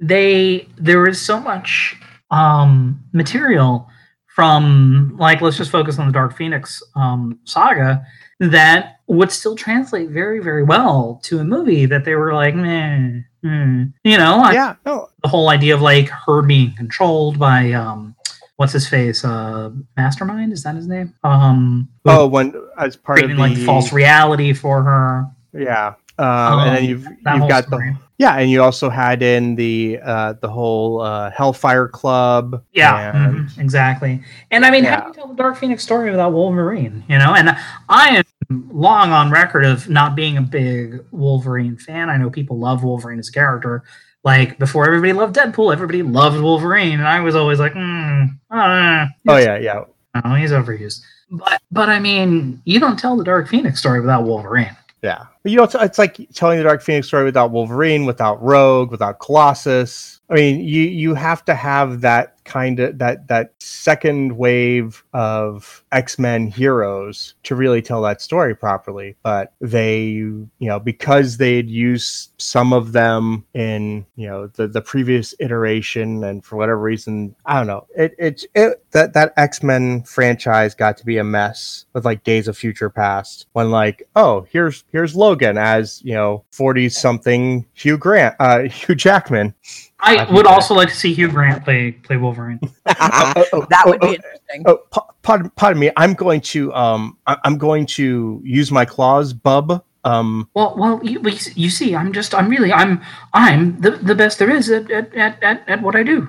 they 0.00 0.68
there 0.76 1.06
is 1.06 1.20
so 1.20 1.40
much 1.40 1.96
um 2.30 3.02
material 3.12 3.88
from 4.26 5.16
like 5.18 5.40
let's 5.40 5.56
just 5.56 5.70
focus 5.70 5.98
on 5.98 6.06
the 6.06 6.12
Dark 6.12 6.36
Phoenix 6.36 6.82
um 6.96 7.38
saga 7.44 8.04
that 8.40 9.00
would 9.06 9.30
still 9.30 9.54
translate 9.54 10.10
very 10.10 10.40
very 10.40 10.64
well 10.64 11.20
to 11.22 11.38
a 11.38 11.44
movie 11.44 11.86
that 11.86 12.04
they 12.04 12.16
were 12.16 12.34
like 12.34 12.54
meh, 12.54 13.20
hmm. 13.42 13.84
you 14.02 14.18
know 14.18 14.38
like 14.38 14.54
yeah, 14.54 14.74
no, 14.84 15.08
the 15.22 15.28
whole 15.28 15.48
idea 15.48 15.74
of 15.74 15.80
like 15.80 16.08
her 16.08 16.42
being 16.42 16.74
controlled 16.74 17.38
by 17.38 17.72
um 17.72 18.15
what's 18.56 18.72
his 18.72 18.88
face 18.88 19.24
uh 19.24 19.70
mastermind 19.96 20.52
is 20.52 20.62
that 20.62 20.74
his 20.74 20.86
name 20.86 21.12
um 21.24 21.88
Oh, 22.04 22.26
when 22.26 22.54
as 22.78 22.96
part 22.96 23.18
of 23.18 23.24
creating 23.24 23.36
the 23.36 23.42
like 23.42 23.66
false 23.66 23.92
reality 23.92 24.52
for 24.52 24.82
her 24.82 25.26
yeah, 25.52 25.94
um, 26.18 26.58
and 26.60 26.76
then 26.76 26.82
Um, 26.82 26.84
you've 26.84 27.06
you've 27.40 27.48
got 27.48 27.64
story. 27.64 27.92
the 27.92 27.98
yeah, 28.18 28.36
and 28.38 28.50
you 28.50 28.62
also 28.62 28.88
had 28.88 29.22
in 29.22 29.56
the 29.56 29.98
uh, 30.02 30.32
the 30.40 30.48
whole 30.48 31.02
uh, 31.02 31.30
Hellfire 31.30 31.86
Club. 31.88 32.62
Yeah, 32.72 33.14
and- 33.14 33.46
mhm, 33.48 33.58
exactly. 33.58 34.22
And 34.50 34.64
I 34.64 34.70
mean, 34.70 34.84
how 34.84 35.00
do 35.02 35.06
you 35.08 35.12
tell 35.14 35.28
the 35.28 35.34
Dark 35.34 35.56
Phoenix 35.58 35.82
story 35.82 36.10
without 36.10 36.32
Wolverine? 36.32 37.04
You 37.10 37.18
know, 37.18 37.34
and 37.34 37.54
I 37.90 38.22
am 38.50 38.68
long 38.72 39.12
on 39.12 39.30
record 39.30 39.66
of 39.66 39.88
not 39.90 40.14
being 40.16 40.38
a 40.38 40.42
big 40.42 41.04
Wolverine 41.10 41.76
fan. 41.76 42.08
I 42.08 42.16
know 42.16 42.30
people 42.30 42.58
love 42.58 42.82
Wolverine 42.84 43.18
as 43.18 43.28
a 43.28 43.32
character. 43.32 43.82
Like 44.26 44.58
before, 44.58 44.84
everybody 44.84 45.12
loved 45.12 45.36
Deadpool. 45.36 45.72
Everybody 45.72 46.02
loved 46.02 46.40
Wolverine, 46.40 46.98
and 46.98 47.06
I 47.06 47.20
was 47.20 47.36
always 47.36 47.60
like, 47.60 47.74
mm, 47.74 48.28
uh, 48.50 49.06
Oh 49.28 49.36
yeah, 49.36 49.56
yeah. 49.56 49.84
no, 50.24 50.34
he's 50.34 50.50
overused. 50.50 51.00
But 51.30 51.62
but 51.70 51.88
I 51.88 52.00
mean, 52.00 52.60
you 52.64 52.80
don't 52.80 52.98
tell 52.98 53.16
the 53.16 53.22
Dark 53.22 53.46
Phoenix 53.46 53.78
story 53.78 54.00
without 54.00 54.24
Wolverine. 54.24 54.76
Yeah, 55.00 55.26
but 55.44 55.52
you 55.52 55.58
know, 55.58 55.62
it's, 55.62 55.76
it's 55.76 55.98
like 55.98 56.18
telling 56.34 56.58
the 56.58 56.64
Dark 56.64 56.82
Phoenix 56.82 57.06
story 57.06 57.22
without 57.22 57.52
Wolverine, 57.52 58.04
without 58.04 58.42
Rogue, 58.42 58.90
without 58.90 59.20
Colossus. 59.20 60.20
I 60.28 60.34
mean, 60.34 60.58
you 60.58 60.82
you 60.82 61.14
have 61.14 61.44
to 61.44 61.54
have 61.54 62.00
that 62.00 62.42
kind 62.44 62.80
of 62.80 62.98
that 62.98 63.28
that 63.28 63.54
second 63.60 64.36
wave 64.36 65.04
of 65.12 65.84
X 65.96 66.18
Men 66.18 66.48
heroes 66.48 67.34
to 67.44 67.56
really 67.56 67.80
tell 67.80 68.02
that 68.02 68.20
story 68.20 68.54
properly. 68.54 69.16
But 69.22 69.54
they, 69.62 70.02
you 70.02 70.48
know, 70.60 70.78
because 70.78 71.38
they'd 71.38 71.70
used 71.70 72.32
some 72.36 72.74
of 72.74 72.92
them 72.92 73.46
in 73.54 74.04
you 74.14 74.28
know 74.28 74.48
the 74.48 74.68
the 74.68 74.82
previous 74.82 75.34
iteration, 75.40 76.22
and 76.22 76.44
for 76.44 76.56
whatever 76.56 76.78
reason, 76.78 77.34
I 77.46 77.56
don't 77.56 77.66
know, 77.66 77.86
it 77.96 78.14
it's 78.18 78.46
it 78.54 78.84
that 78.90 79.14
that 79.14 79.32
X 79.38 79.62
Men 79.62 80.02
franchise 80.02 80.74
got 80.74 80.98
to 80.98 81.06
be 81.06 81.16
a 81.16 81.24
mess 81.24 81.86
with 81.94 82.04
like 82.04 82.24
Days 82.24 82.46
of 82.46 82.58
Future 82.58 82.90
Past 82.90 83.46
when 83.54 83.70
like 83.70 84.06
oh 84.14 84.46
here's 84.50 84.84
here's 84.92 85.16
Logan 85.16 85.56
as 85.56 86.02
you 86.04 86.12
know 86.12 86.44
forty 86.50 86.90
something 86.90 87.64
Hugh 87.72 87.96
Grant 87.96 88.36
uh 88.38 88.64
Hugh 88.64 88.94
Jackman. 88.94 89.54
I 89.98 90.16
Happy 90.16 90.34
would 90.34 90.44
Day. 90.44 90.50
also 90.50 90.74
like 90.74 90.88
to 90.90 90.94
see 90.94 91.14
Hugh 91.14 91.28
Grant 91.28 91.64
play 91.64 91.92
play 91.92 92.18
Wolverine. 92.18 92.60
Oh, 92.98 93.44
oh, 93.52 93.66
that 93.70 93.84
oh, 93.86 93.90
would 93.90 94.00
be 94.00 94.06
oh, 94.08 94.12
interesting. 94.12 94.62
Oh, 94.66 94.78
pa- 94.90 95.06
pardon, 95.22 95.50
pardon 95.56 95.80
me. 95.80 95.85
I'm 95.96 96.14
going 96.14 96.40
to 96.52 96.72
um, 96.74 97.16
I- 97.26 97.38
I'm 97.44 97.56
going 97.58 97.86
to 97.86 98.40
use 98.44 98.70
my 98.72 98.84
claws, 98.84 99.32
bub. 99.32 99.82
Um, 100.04 100.48
Well, 100.54 100.74
well, 100.78 101.00
you, 101.04 101.20
you 101.54 101.68
see- 101.70 101.94
I'm 101.96 102.12
just, 102.12 102.34
I'm 102.34 102.48
really, 102.48 102.72
I'm, 102.72 103.00
I'm 103.34 103.80
the, 103.80 103.90
the 103.92 104.14
best 104.14 104.38
there 104.38 104.50
is 104.50 104.70
at, 104.70 104.88
at, 104.90 105.14
at, 105.14 105.42
at, 105.42 105.68
at 105.68 105.82
what 105.82 105.96
I 105.96 106.02
do. 106.04 106.28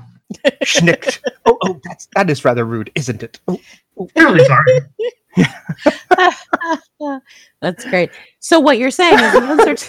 schnick. 0.63 1.19
oh, 1.45 1.57
oh, 1.63 1.79
that's 1.85 2.07
that 2.15 2.29
is 2.29 2.43
rather 2.43 2.65
rude, 2.65 2.91
isn't 2.95 3.23
it? 3.23 3.39
Oh, 3.47 3.57
Really 4.15 4.43
sorry. 4.45 4.81
That's 7.61 7.85
great. 7.85 8.09
So 8.39 8.59
what 8.59 8.77
you're 8.77 8.91
saying 8.91 9.19
is 9.19 9.33
the 9.33 9.41
answer 9.41 9.75
to 9.75 9.87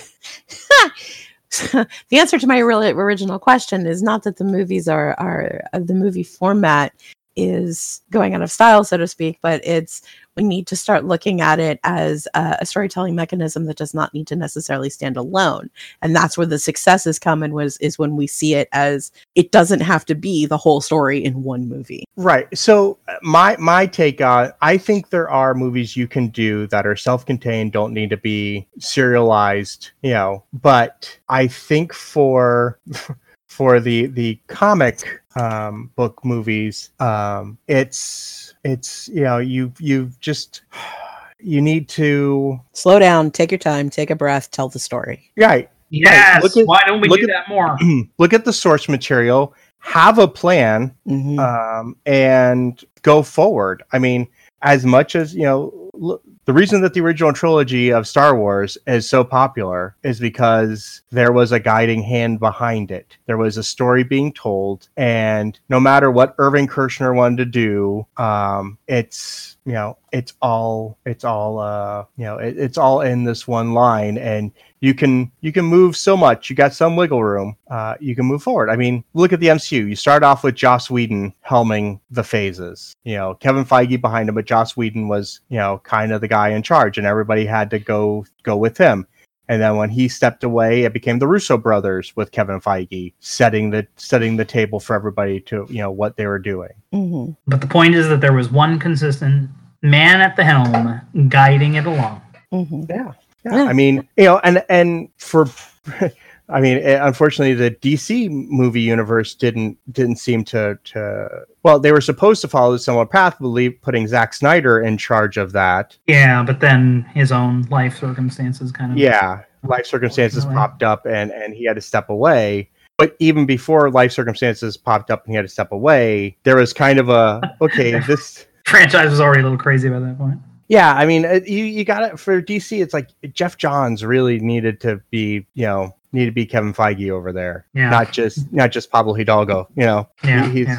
the 2.11 2.19
answer 2.19 2.39
to 2.39 2.47
my 2.47 2.59
real 2.59 2.83
original 2.85 3.39
question 3.39 3.87
is 3.87 4.03
not 4.03 4.23
that 4.25 4.37
the 4.37 4.45
movies 4.45 4.89
are 4.89 5.15
are 5.19 5.63
uh, 5.73 5.79
the 5.81 5.95
movie 5.95 6.23
format 6.23 6.93
is 7.39 8.03
going 8.11 8.35
out 8.35 8.43
of 8.43 8.51
style, 8.51 8.83
so 8.83 8.97
to 8.97 9.07
speak, 9.07 9.39
but 9.41 9.61
it's 9.65 10.03
we 10.37 10.43
need 10.45 10.67
to 10.69 10.77
start 10.77 11.05
looking 11.05 11.41
at 11.41 11.59
it 11.59 11.81
as 11.83 12.29
a, 12.35 12.59
a 12.61 12.67
storytelling 12.67 13.17
mechanism 13.17 13.65
that 13.65 13.77
does 13.77 13.93
not 13.93 14.15
need 14.15 14.27
to 14.29 14.37
necessarily 14.37 14.91
stand 14.91 15.17
alone, 15.17 15.71
and 16.03 16.15
that's 16.15 16.37
where 16.37 16.47
the 16.47 16.59
successes 16.59 17.19
come 17.19 17.43
and 17.43 17.55
was 17.55 17.77
is 17.79 17.99
when 17.99 18.17
we 18.17 18.27
see 18.27 18.55
it 18.55 18.69
as 18.73 19.11
it 19.35 19.53
doesn't 19.53 19.81
have 19.81 20.05
to 20.05 20.15
be 20.15 20.47
the 20.47 20.57
whole 20.57 20.81
story 20.81 21.25
in 21.25 21.43
one 21.43 21.69
movie. 21.69 22.05
right. 22.17 22.47
So 22.57 22.99
uh, 23.09 23.15
my 23.23 23.57
my 23.59 23.87
take 23.87 24.21
on 24.21 24.53
I 24.61 24.79
think 24.79 25.11
there 25.11 25.31
are 25.31 25.55
movies 25.55 25.97
you 25.97 26.09
can 26.09 26.29
do 26.29 26.67
that 26.69 26.87
are 26.87 26.97
self-contained, 26.97 27.73
don't 27.73 27.95
need 27.95 28.11
to 28.11 28.17
be 28.17 28.67
serialized, 28.79 29.91
you 30.03 30.11
know. 30.11 30.45
But 30.53 31.19
I 31.29 31.47
think 31.47 31.93
for 31.93 32.79
for 33.49 33.81
the 33.81 34.07
the 34.07 34.39
comic 34.47 35.23
um, 35.39 35.91
book 35.97 36.25
movies, 36.25 36.91
um, 37.01 37.59
it's 37.69 38.55
it's 38.65 39.09
you 39.09 39.23
know 39.23 39.39
you 39.39 39.73
you've 39.79 40.19
just 40.21 40.63
you 41.41 41.61
need 41.61 41.89
to 41.91 42.59
Slow 42.73 42.99
down, 42.99 43.31
take 43.31 43.51
your 43.53 43.59
time, 43.59 43.91
take 43.91 44.11
a 44.11 44.17
breath, 44.17 44.51
tell 44.51 44.69
the 44.69 44.79
story. 44.79 45.31
right 45.37 45.71
Yes. 45.91 46.43
look 46.43 46.55
at- 46.57 46.67
Why 46.67 46.83
don't 46.87 47.01
we 47.01 47.09
look 47.09 47.21
do 47.21 47.25
at- 47.25 47.29
that 47.31 47.49
more? 47.49 47.79
look 48.19 48.33
at 48.35 48.45
the 48.45 48.53
source 48.53 48.89
material 48.89 49.55
have 49.81 50.19
a 50.19 50.27
plan 50.29 50.93
Mhm. 51.07 51.39
um, 51.39 51.97
and 52.05 52.85
go 53.03 53.23
forward 53.23 53.85
i 53.93 53.99
mean 53.99 54.27
as 54.63 54.85
much 54.85 55.15
as 55.15 55.35
you 55.37 55.45
know 55.45 55.89
look, 55.95 56.21
the 56.49 56.55
reason 56.55 56.81
that 56.81 56.95
the 56.95 57.01
original 57.03 57.31
trilogy 57.31 57.91
of 57.91 58.09
star 58.09 58.35
wars 58.35 58.79
is 58.87 59.07
so 59.07 59.23
popular 59.23 59.95
is 60.03 60.19
because 60.19 61.03
there 61.11 61.31
was 61.31 61.53
a 61.53 61.61
guiding 61.61 62.03
hand 62.03 62.41
behind 62.41 62.91
it. 62.91 63.19
There 63.27 63.37
was 63.37 63.59
a 63.59 63.63
story 63.63 64.03
being 64.03 64.33
told 64.33 64.89
and 64.97 65.61
no 65.69 65.79
matter 65.79 66.11
what 66.11 66.35
irving 66.39 66.67
kershner 66.67 67.15
wanted 67.15 67.37
to 67.37 67.45
do 67.45 68.07
um, 68.17 68.79
it's 68.87 69.58
you 69.69 69.75
know 69.75 69.99
it's 70.13 70.33
all 70.41 70.97
it's 71.05 71.25
all 71.25 71.59
uh 71.59 72.03
you 72.17 72.25
know 72.25 72.39
it, 72.39 72.59
it's 72.59 72.79
all 72.79 73.03
in 73.03 73.25
this 73.25 73.47
one 73.47 73.75
line. 73.75 74.17
And 74.17 74.51
you 74.81 74.95
can 74.95 75.31
you 75.43 75.53
can 75.53 75.67
move 75.67 75.95
so 75.95 76.17
much. 76.17 76.49
You 76.49 76.57
got 76.57 76.73
some 76.73 76.97
wiggle 76.97 77.23
room. 77.23 77.55
Uh 77.71 77.95
you 78.01 78.17
can 78.17 78.25
move 78.25 78.43
forward. 78.43 78.71
I 78.71 78.77
mean 78.77 79.05
look 79.13 79.35
at 79.35 79.41
the 79.41 79.49
mcu 79.49 79.87
you 79.91 79.95
start 79.95 80.23
off 80.23 80.43
with 80.43 80.55
joss 80.55 80.89
whedon 80.89 81.35
helming 81.47 82.01
the 82.11 82.25
phases. 82.25 82.97
You 83.05 83.17
know 83.17 83.35
kevin 83.35 83.67
feige 83.67 84.01
behind 84.01 84.31
him 84.31 84.37
but 84.37 84.47
joss 84.47 84.75
whedon 84.75 85.07
was 85.07 85.41
you 85.51 85.59
know 85.59 85.83
kind 85.85 86.13
of 86.13 86.23
the 86.23 86.29
guy 86.29 86.49
in 86.49 86.63
charge 86.63 86.97
and 86.97 87.07
everybody 87.07 87.45
had 87.45 87.69
to 87.69 87.79
go 87.79 88.25
go 88.45 88.57
with 88.57 88.79
him 88.79 89.07
and 89.49 89.61
then 89.63 89.77
when 89.77 89.91
he 89.91 90.09
stepped 90.09 90.45
away 90.45 90.83
it 90.83 90.93
became 90.93 91.19
the 91.19 91.27
russo 91.27 91.57
brothers 91.57 92.15
with 92.17 92.31
kevin 92.33 92.61
feige 92.61 93.13
setting 93.21 93.71
the 93.71 93.87
setting 93.97 94.37
the 94.37 94.45
table 94.45 94.79
for 94.81 94.95
everybody 94.95 95.41
to 95.41 95.67
you 95.69 95.79
know 95.79 95.91
what 95.91 96.17
they 96.17 96.27
were 96.27 96.39
doing 96.39 96.71
Mhm. 96.93 97.37
But 97.47 97.61
the 97.61 97.67
point 97.67 97.95
is 97.95 98.09
that 98.09 98.21
there 98.21 98.33
was 98.33 98.51
one 98.51 98.79
consistent 98.79 99.51
man 99.83 100.21
at 100.21 100.37
the 100.37 100.45
helm 100.45 101.01
guiding 101.29 101.75
it 101.75 101.85
along. 101.87 102.23
Mhm. 102.53 102.89
Yeah. 102.89 103.13
Yeah. 103.45 103.65
I 103.65 103.73
mean, 103.75 104.09
you 104.17 104.25
know, 104.25 104.39
and 104.43 104.65
and 104.69 105.09
for 105.19 105.47
I 106.51 106.61
mean, 106.61 106.79
eh, 106.79 106.99
unfortunately, 107.01 107.55
the 107.55 107.71
DC 107.71 108.31
movie 108.31 108.81
universe 108.81 109.35
didn't 109.35 109.77
didn't 109.93 110.17
seem 110.17 110.45
to 110.45 110.79
to. 110.85 111.29
Well, 111.63 111.79
they 111.79 111.93
were 111.93 112.01
supposed 112.01 112.41
to 112.43 112.49
follow 112.49 112.75
a 112.75 112.79
similar 112.79 113.07
path, 113.07 113.39
believe 113.39 113.81
putting 113.83 114.07
Zack 114.07 114.33
Snyder 114.33 114.81
in 114.81 114.97
charge 114.97 115.37
of 115.37 115.53
that. 115.53 115.99
Yeah, 116.07 116.43
but 116.43 116.61
then 116.61 117.03
his 117.15 117.33
own 117.33 117.63
life 117.63 117.99
circumstances 117.99 118.73
kind 118.73 118.93
of. 118.93 118.99
Yeah, 118.99 119.43
life 119.63 119.87
circumstances 119.87 120.45
popped 120.47 120.83
up, 120.83 121.05
and 121.07 121.31
and 121.33 121.55
he 121.55 121.65
had 121.65 121.75
to 121.75 121.83
step 121.83 122.09
away. 122.09 122.71
But 122.97 123.15
even 123.21 123.47
before 123.47 123.91
life 123.91 124.11
circumstances 124.11 124.77
popped 124.77 125.11
up 125.11 125.25
and 125.25 125.33
he 125.33 125.37
had 125.37 125.43
to 125.43 125.49
step 125.49 125.71
away, 125.71 126.37
there 126.43 126.57
was 126.57 126.73
kind 126.73 126.99
of 126.99 127.09
a 127.09 127.41
okay. 127.61 128.01
This 128.01 128.47
Franchise 128.67 129.11
was 129.11 129.21
already 129.21 129.41
a 129.41 129.45
little 129.45 129.59
crazy 129.59 129.89
by 129.89 130.01
that 130.01 130.19
point. 130.19 130.39
Yeah, 130.69 130.93
I 130.93 131.07
mean, 131.07 131.25
uh, 131.25 131.41
you 131.47 131.65
you 131.65 131.85
got 131.85 132.03
it 132.03 132.19
for 132.19 132.43
DC. 132.43 132.83
It's 132.83 132.93
like 132.93 133.11
Geoff 133.33 133.57
Johns 133.57 134.05
really 134.05 134.39
needed 134.41 134.81
to 134.81 135.01
be, 135.11 135.47
you 135.55 135.67
know, 135.67 135.95
need 136.13 136.25
to 136.27 136.31
be 136.33 136.47
Kevin 136.47 136.73
Feige 136.73 137.11
over 137.11 137.33
there, 137.33 137.67
Yeah. 137.75 137.91
not 137.91 138.13
just 138.13 138.53
not 138.53 138.71
just 138.73 138.91
Pablo 138.91 139.15
Hidalgo. 139.15 139.69
You 139.77 139.87
know, 139.87 140.09
Yeah. 140.25 140.49
he's- 140.49 140.79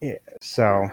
yeah. 0.00 0.14
so 0.40 0.88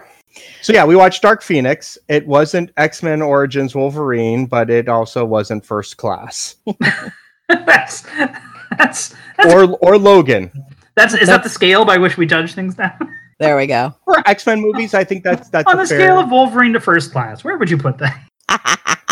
so 0.62 0.72
yeah, 0.72 0.84
we 0.84 0.96
watched 0.96 1.22
Dark 1.22 1.42
Phoenix. 1.42 1.96
It 2.08 2.26
wasn't 2.26 2.70
X 2.76 3.02
Men 3.02 3.22
Origins 3.22 3.74
Wolverine, 3.74 4.46
but 4.46 4.68
it 4.70 4.88
also 4.88 5.24
wasn't 5.24 5.64
First 5.64 5.96
Class 5.96 6.56
that's 7.48 8.02
that's 8.78 9.14
that's, 9.38 9.54
or 9.54 9.76
or 9.80 9.96
Logan. 9.98 10.50
that's 10.94 11.14
is 11.14 11.28
that 11.28 11.42
the 11.42 11.48
scale 11.48 11.84
by 11.84 11.96
which 11.98 12.16
we 12.16 12.26
judge 12.26 12.54
things 12.54 12.76
now? 12.78 12.96
There 13.38 13.54
we 13.58 13.66
go. 13.66 13.94
For 14.06 14.26
X 14.26 14.46
Men 14.46 14.62
movies, 14.62 14.94
I 14.94 15.04
think 15.04 15.22
that's 15.22 15.50
that's 15.50 15.66
On 15.70 15.78
a 15.78 15.82
the 15.82 15.86
fair- 15.86 16.00
scale 16.00 16.18
of 16.18 16.30
Wolverine 16.30 16.72
to 16.72 16.80
First 16.80 17.12
Class, 17.12 17.44
where 17.44 17.58
would 17.58 17.68
you 17.68 17.76
put 17.76 17.98
that? 17.98 18.18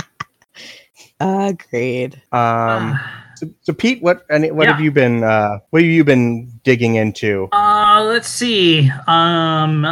Agreed. 1.20 2.20
Um, 2.32 2.98
so, 3.36 3.48
so 3.62 3.72
Pete, 3.72 4.02
what 4.02 4.24
and 4.30 4.44
what 4.56 4.64
Yeah. 4.64 4.72
have 4.72 4.80
you 4.84 4.90
been 4.90 5.24
uh, 5.24 5.58
what 5.70 5.82
have 5.82 5.90
you 5.90 6.04
been 6.04 6.50
digging 6.64 6.96
into? 6.96 7.48
Uh, 7.52 8.04
let's 8.06 8.28
see. 8.28 8.90
Um, 9.06 9.86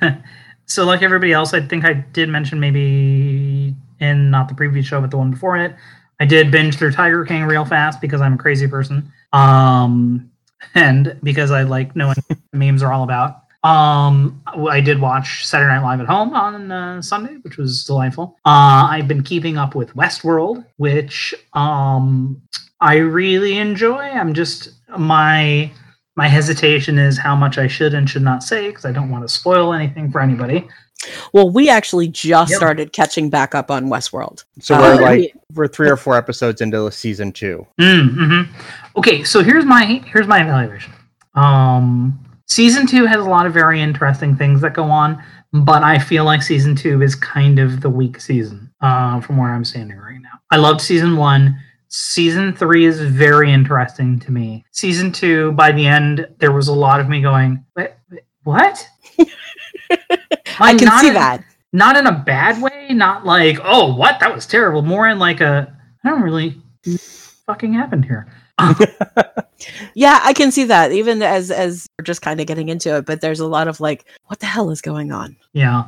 so 0.66 0.84
like 0.84 1.02
everybody 1.02 1.32
else, 1.32 1.54
I 1.54 1.60
think 1.60 1.84
I 1.84 1.94
did 1.94 2.28
mention 2.28 2.60
maybe 2.60 3.74
in 4.00 4.30
not 4.30 4.48
the 4.48 4.54
previous 4.54 4.86
show, 4.86 5.00
but 5.00 5.10
the 5.10 5.16
one 5.18 5.30
before 5.30 5.56
it. 5.56 5.74
I 6.20 6.24
did 6.24 6.50
binge 6.50 6.78
through 6.78 6.92
Tiger 6.92 7.24
King 7.24 7.44
real 7.44 7.64
fast 7.64 8.00
because 8.00 8.20
I'm 8.20 8.34
a 8.34 8.38
crazy 8.38 8.66
person. 8.66 9.12
Um, 9.32 10.30
and 10.74 11.18
because 11.22 11.50
I 11.50 11.62
like 11.62 11.94
knowing 11.96 12.16
what 12.26 12.38
memes 12.52 12.82
are 12.82 12.92
all 12.92 13.02
about. 13.04 13.40
Um, 13.64 14.42
I 14.68 14.82
did 14.82 15.00
watch 15.00 15.46
Saturday 15.46 15.72
Night 15.72 15.82
Live 15.82 16.00
at 16.00 16.06
home 16.06 16.34
on 16.34 16.70
uh, 16.70 17.00
Sunday, 17.00 17.36
which 17.40 17.56
was 17.56 17.84
delightful. 17.84 18.36
Uh, 18.44 18.88
I've 18.90 19.08
been 19.08 19.22
keeping 19.22 19.56
up 19.56 19.74
with 19.74 19.94
Westworld, 19.94 20.66
which 20.76 21.34
um, 21.54 22.42
I 22.84 22.96
really 22.96 23.56
enjoy. 23.56 23.98
I'm 24.02 24.34
just 24.34 24.70
my 24.98 25.70
my 26.16 26.28
hesitation 26.28 26.98
is 26.98 27.18
how 27.18 27.34
much 27.34 27.58
I 27.58 27.66
should 27.66 27.94
and 27.94 28.08
should 28.08 28.22
not 28.22 28.42
say 28.42 28.68
because 28.68 28.84
I 28.84 28.92
don't 28.92 29.10
want 29.10 29.24
to 29.26 29.28
spoil 29.28 29.72
anything 29.72 30.10
for 30.12 30.20
anybody. 30.20 30.68
Well, 31.32 31.50
we 31.50 31.68
actually 31.68 32.08
just 32.08 32.50
Yep. 32.50 32.56
started 32.56 32.92
catching 32.92 33.28
back 33.30 33.54
up 33.54 33.70
on 33.70 33.86
Westworld. 33.86 34.44
So 34.60 34.74
Uh, 34.74 34.80
we're 34.80 34.96
we- 34.98 35.02
like 35.04 35.34
we're 35.54 35.66
three 35.66 35.88
or 35.90 35.96
four 35.96 36.14
episodes 36.16 36.60
into 36.60 36.90
season 36.92 37.32
two. 37.32 37.66
Mm-hmm. 37.80 38.52
Okay, 38.96 39.24
so 39.24 39.42
here's 39.42 39.64
my 39.64 40.02
here's 40.06 40.26
my 40.28 40.40
evaluation. 40.42 40.92
Um, 41.34 42.18
season 42.46 42.86
two 42.86 43.06
has 43.06 43.20
a 43.20 43.28
lot 43.28 43.46
of 43.46 43.52
very 43.54 43.80
interesting 43.80 44.36
things 44.36 44.60
that 44.60 44.74
go 44.74 44.84
on, 44.84 45.22
but 45.52 45.82
I 45.82 45.98
feel 45.98 46.24
like 46.24 46.42
season 46.42 46.76
two 46.76 47.02
is 47.02 47.14
kind 47.14 47.58
of 47.58 47.80
the 47.80 47.90
weak 47.90 48.20
season 48.20 48.70
uh, 48.80 49.20
from 49.20 49.36
where 49.38 49.50
I'm 49.52 49.64
standing 49.64 49.96
right 49.98 50.20
now. 50.22 50.38
I 50.50 50.56
loved 50.56 50.80
season 50.80 51.16
one. 51.16 51.58
Season 51.96 52.52
three 52.52 52.86
is 52.86 53.00
very 53.00 53.52
interesting 53.52 54.18
to 54.18 54.32
me. 54.32 54.64
Season 54.72 55.12
two, 55.12 55.52
by 55.52 55.70
the 55.70 55.86
end, 55.86 56.26
there 56.38 56.50
was 56.50 56.66
a 56.66 56.72
lot 56.72 56.98
of 56.98 57.08
me 57.08 57.22
going, 57.22 57.64
"Wait, 57.76 57.92
wait, 58.10 58.22
"What?" 58.42 58.88
I 60.58 60.74
can 60.76 60.90
see 60.98 61.08
in- 61.08 61.14
that. 61.14 61.44
not 61.72 61.96
in 61.96 62.08
a 62.08 62.12
bad 62.26 62.60
way, 62.60 62.88
not 62.90 63.24
like, 63.24 63.58
oh, 63.62 63.94
what? 63.94 64.18
That 64.18 64.34
was 64.34 64.44
terrible. 64.44 64.82
More 64.82 65.06
in 65.08 65.20
like 65.20 65.40
a, 65.40 65.72
I 66.02 66.08
don't 66.10 66.22
really 66.22 66.60
fucking 67.46 67.72
happened 67.72 68.04
here. 68.04 68.26
Yeah, 69.94 70.20
I 70.22 70.32
can 70.32 70.50
see 70.50 70.64
that. 70.64 70.92
Even 70.92 71.22
as 71.22 71.50
as 71.50 71.88
we're 71.98 72.04
just 72.04 72.22
kind 72.22 72.40
of 72.40 72.46
getting 72.46 72.68
into 72.68 72.96
it, 72.96 73.06
but 73.06 73.20
there's 73.20 73.40
a 73.40 73.46
lot 73.46 73.68
of 73.68 73.80
like, 73.80 74.04
what 74.26 74.40
the 74.40 74.46
hell 74.46 74.70
is 74.70 74.80
going 74.80 75.12
on? 75.12 75.36
Yeah. 75.52 75.84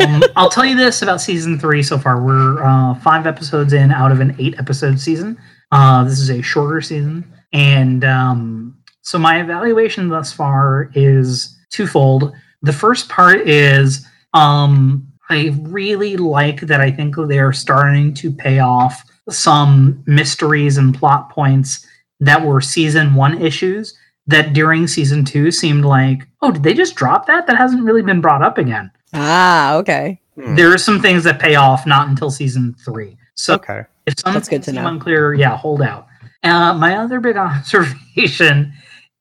Um, 0.00 0.22
I'll 0.36 0.50
tell 0.50 0.64
you 0.64 0.76
this 0.76 1.02
about 1.02 1.20
season 1.20 1.58
three 1.58 1.82
so 1.82 1.98
far. 1.98 2.22
We're 2.22 2.62
uh, 2.62 2.94
five 2.96 3.26
episodes 3.26 3.72
in 3.72 3.92
out 3.92 4.12
of 4.12 4.20
an 4.20 4.34
eight 4.38 4.54
episode 4.58 4.98
season. 4.98 5.38
Uh, 5.70 6.04
this 6.04 6.18
is 6.18 6.30
a 6.30 6.42
shorter 6.42 6.80
season. 6.80 7.30
And 7.52 8.04
um, 8.04 8.76
so 9.02 9.18
my 9.18 9.40
evaluation 9.40 10.08
thus 10.08 10.32
far 10.32 10.90
is 10.94 11.56
twofold. 11.70 12.32
The 12.62 12.72
first 12.72 13.08
part 13.08 13.46
is 13.46 14.06
um, 14.34 15.06
I 15.30 15.54
really 15.62 16.16
like 16.16 16.62
that 16.62 16.80
I 16.80 16.90
think 16.90 17.16
they're 17.16 17.52
starting 17.52 18.14
to 18.14 18.32
pay 18.32 18.58
off 18.58 19.02
some 19.30 20.02
mysteries 20.06 20.76
and 20.78 20.94
plot 20.94 21.30
points 21.30 21.86
that 22.20 22.44
were 22.44 22.60
season 22.60 23.14
one 23.14 23.40
issues 23.40 23.96
that 24.26 24.52
during 24.52 24.86
season 24.86 25.24
two 25.24 25.50
seemed 25.50 25.84
like, 25.84 26.26
oh, 26.42 26.50
did 26.50 26.62
they 26.62 26.74
just 26.74 26.94
drop 26.96 27.26
that? 27.26 27.46
That 27.46 27.56
hasn't 27.56 27.82
really 27.84 28.02
been 28.02 28.20
brought 28.20 28.42
up 28.42 28.58
again. 28.58 28.90
ah, 29.14 29.74
okay. 29.76 30.20
Hmm. 30.34 30.54
There 30.54 30.72
are 30.72 30.78
some 30.78 31.00
things 31.00 31.24
that 31.24 31.38
pay 31.40 31.54
off 31.54 31.86
not 31.86 32.08
until 32.08 32.30
season 32.30 32.74
three. 32.84 33.16
So 33.34 33.54
Okay. 33.54 33.82
if 34.06 34.18
some 34.18 34.34
That's 34.34 34.48
good 34.48 34.62
to 34.64 34.72
know. 34.72 34.86
unclear, 34.86 35.32
yeah, 35.34 35.56
hold 35.56 35.80
out. 35.82 36.06
Uh, 36.42 36.74
my 36.74 36.96
other 36.96 37.20
big 37.20 37.36
observation 37.86 38.72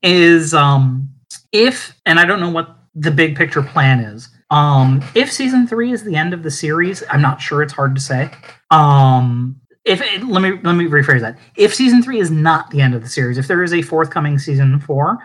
is 0.04 0.54
um, 0.54 1.10
if, 1.52 1.96
and 2.06 2.20
I 2.20 2.26
don't 2.26 2.40
know 2.40 2.50
what 2.50 2.76
the 2.96 3.12
big 3.12 3.36
picture 3.36 3.62
plan 3.64 4.00
is. 4.00 4.30
Um, 4.50 5.04
if 5.16 5.32
season 5.32 5.68
three 5.68 5.92
is 5.92 6.04
the 6.04 6.16
end 6.16 6.34
of 6.34 6.44
the 6.44 6.52
series, 6.52 7.04
I'm 7.10 7.22
not 7.22 7.42
sure. 7.42 7.62
It's 7.64 7.74
hard 7.74 7.96
to 7.96 8.02
say. 8.02 8.30
Um, 8.72 9.60
if 9.88 10.02
it, 10.02 10.24
let 10.26 10.42
me 10.42 10.60
let 10.64 10.74
me 10.74 10.86
rephrase 10.86 11.22
that. 11.22 11.38
If 11.56 11.74
season 11.74 12.04
three 12.04 12.20
is 12.20 12.30
not 12.30 12.70
the 12.70 12.82
end 12.82 12.94
of 12.94 13.02
the 13.02 13.10
series, 13.10 13.38
if 13.38 13.48
there 13.48 13.64
is 13.64 13.74
a 13.74 13.82
forthcoming 13.82 14.38
season 14.38 14.80
four, 14.80 15.20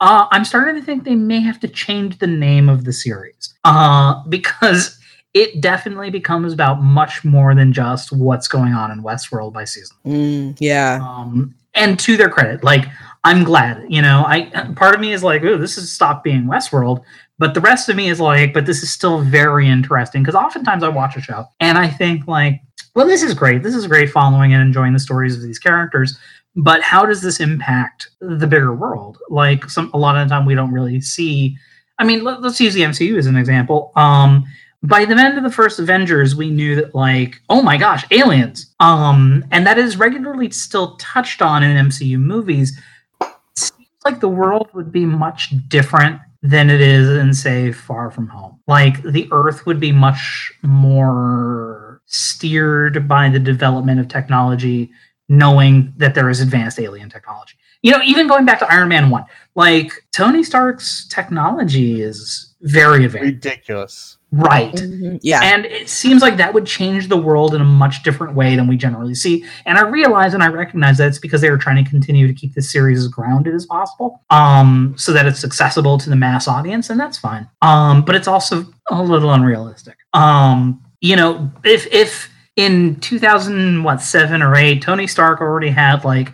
uh, 0.00 0.26
I'm 0.30 0.44
starting 0.44 0.74
to 0.74 0.82
think 0.82 1.04
they 1.04 1.14
may 1.14 1.40
have 1.40 1.58
to 1.60 1.68
change 1.68 2.18
the 2.18 2.26
name 2.26 2.68
of 2.68 2.84
the 2.84 2.92
series 2.92 3.54
uh, 3.64 4.22
because 4.28 4.98
it 5.34 5.60
definitely 5.60 6.10
becomes 6.10 6.52
about 6.52 6.82
much 6.82 7.24
more 7.24 7.54
than 7.54 7.72
just 7.72 8.12
what's 8.12 8.48
going 8.48 8.74
on 8.74 8.90
in 8.90 9.02
Westworld 9.02 9.52
by 9.52 9.64
season. 9.64 9.96
Mm, 10.04 10.56
yeah. 10.60 10.98
Um, 11.02 11.54
and 11.74 11.98
to 12.00 12.16
their 12.18 12.28
credit, 12.28 12.62
like 12.62 12.84
I'm 13.24 13.44
glad, 13.44 13.86
you 13.88 14.02
know, 14.02 14.24
I 14.26 14.50
part 14.76 14.94
of 14.94 15.00
me 15.00 15.12
is 15.12 15.22
like, 15.22 15.42
oh, 15.44 15.56
this 15.56 15.78
is 15.78 15.90
stop 15.90 16.22
being 16.22 16.44
Westworld, 16.44 17.02
but 17.38 17.54
the 17.54 17.60
rest 17.60 17.88
of 17.88 17.96
me 17.96 18.08
is 18.08 18.20
like, 18.20 18.52
but 18.52 18.66
this 18.66 18.82
is 18.82 18.92
still 18.92 19.20
very 19.20 19.68
interesting 19.68 20.22
because 20.22 20.34
oftentimes 20.34 20.82
I 20.82 20.88
watch 20.88 21.16
a 21.16 21.20
show 21.20 21.46
and 21.60 21.78
I 21.78 21.88
think 21.88 22.26
like, 22.26 22.60
well, 22.94 23.06
this 23.06 23.22
is 23.22 23.34
great. 23.34 23.62
This 23.62 23.74
is 23.74 23.86
great 23.86 24.10
following 24.10 24.52
and 24.52 24.62
enjoying 24.62 24.92
the 24.92 24.98
stories 24.98 25.36
of 25.36 25.42
these 25.42 25.58
characters. 25.58 26.18
But 26.54 26.82
how 26.82 27.06
does 27.06 27.22
this 27.22 27.40
impact 27.40 28.08
the 28.20 28.46
bigger 28.46 28.74
world? 28.74 29.18
Like 29.30 29.70
some 29.70 29.90
a 29.94 29.98
lot 29.98 30.16
of 30.16 30.28
the 30.28 30.34
time 30.34 30.44
we 30.44 30.54
don't 30.54 30.72
really 30.72 31.00
see. 31.00 31.56
I 31.98 32.04
mean, 32.04 32.24
let, 32.24 32.44
us 32.44 32.60
use 32.60 32.74
the 32.74 32.82
MCU 32.82 33.16
as 33.16 33.26
an 33.26 33.36
example. 33.36 33.92
Um, 33.96 34.44
by 34.82 35.04
the 35.04 35.14
end 35.14 35.38
of 35.38 35.44
the 35.44 35.50
first 35.50 35.78
Avengers, 35.78 36.34
we 36.34 36.50
knew 36.50 36.74
that 36.74 36.94
like, 36.94 37.40
oh 37.48 37.62
my 37.62 37.76
gosh, 37.76 38.04
aliens. 38.10 38.74
Um, 38.80 39.44
and 39.50 39.66
that 39.66 39.78
is 39.78 39.96
regularly 39.96 40.50
still 40.50 40.96
touched 40.96 41.40
on 41.40 41.62
in 41.62 41.86
MCU 41.86 42.18
movies. 42.18 42.78
It 43.22 43.28
seems 43.54 43.88
like 44.04 44.20
the 44.20 44.28
world 44.28 44.68
would 44.74 44.92
be 44.92 45.06
much 45.06 45.54
different 45.68 46.20
than 46.42 46.68
it 46.68 46.80
is 46.80 47.08
in 47.08 47.32
say 47.32 47.72
Far 47.72 48.10
From 48.10 48.26
Home. 48.28 48.58
Like 48.66 49.02
the 49.02 49.28
Earth 49.30 49.64
would 49.64 49.78
be 49.78 49.92
much 49.92 50.52
more 50.62 51.81
steered 52.12 53.08
by 53.08 53.28
the 53.28 53.38
development 53.40 53.98
of 53.98 54.06
technology, 54.08 54.90
knowing 55.28 55.92
that 55.96 56.14
there 56.14 56.28
is 56.30 56.40
advanced 56.40 56.78
alien 56.78 57.10
technology. 57.10 57.54
You 57.82 57.90
know, 57.90 58.02
even 58.04 58.28
going 58.28 58.44
back 58.44 58.60
to 58.60 58.72
Iron 58.72 58.88
Man 58.88 59.10
1, 59.10 59.24
like 59.56 59.90
Tony 60.12 60.44
Stark's 60.44 61.08
technology 61.08 62.00
is 62.00 62.54
very 62.60 63.04
advanced. 63.04 63.24
Ridiculous. 63.26 64.18
Right. 64.30 64.72
Mhm. 64.74 65.18
Yeah. 65.22 65.40
And 65.42 65.66
it 65.66 65.88
seems 65.88 66.22
like 66.22 66.36
that 66.36 66.54
would 66.54 66.64
change 66.64 67.08
the 67.08 67.16
world 67.16 67.54
in 67.54 67.60
a 67.60 67.64
much 67.64 68.02
different 68.02 68.34
way 68.34 68.54
than 68.56 68.66
we 68.68 68.76
generally 68.76 69.14
see. 69.14 69.44
And 69.66 69.76
I 69.78 69.82
realize 69.82 70.32
and 70.32 70.42
I 70.42 70.46
recognize 70.46 70.96
that 70.98 71.08
it's 71.08 71.18
because 71.18 71.40
they 71.40 71.50
were 71.50 71.58
trying 71.58 71.82
to 71.84 71.90
continue 71.90 72.26
to 72.28 72.32
keep 72.32 72.54
this 72.54 72.70
series 72.70 72.98
as 73.00 73.08
grounded 73.08 73.54
as 73.54 73.66
possible, 73.66 74.22
um, 74.30 74.94
so 74.96 75.12
that 75.12 75.26
it's 75.26 75.44
accessible 75.44 75.98
to 75.98 76.08
the 76.08 76.16
mass 76.16 76.46
audience, 76.48 76.88
and 76.88 76.98
that's 77.00 77.18
fine. 77.18 77.48
Um, 77.62 78.02
but 78.02 78.14
it's 78.14 78.28
also 78.28 78.64
a 78.90 79.02
little 79.02 79.32
unrealistic. 79.32 79.96
Um, 80.14 80.80
you 81.02 81.16
know, 81.16 81.50
if 81.64 81.86
if 81.92 82.30
in 82.56 82.96
2000 83.00 83.82
what 83.82 84.00
seven 84.00 84.40
or 84.40 84.56
eight, 84.56 84.80
Tony 84.80 85.06
Stark 85.06 85.40
already 85.40 85.68
had 85.68 86.04
like 86.04 86.32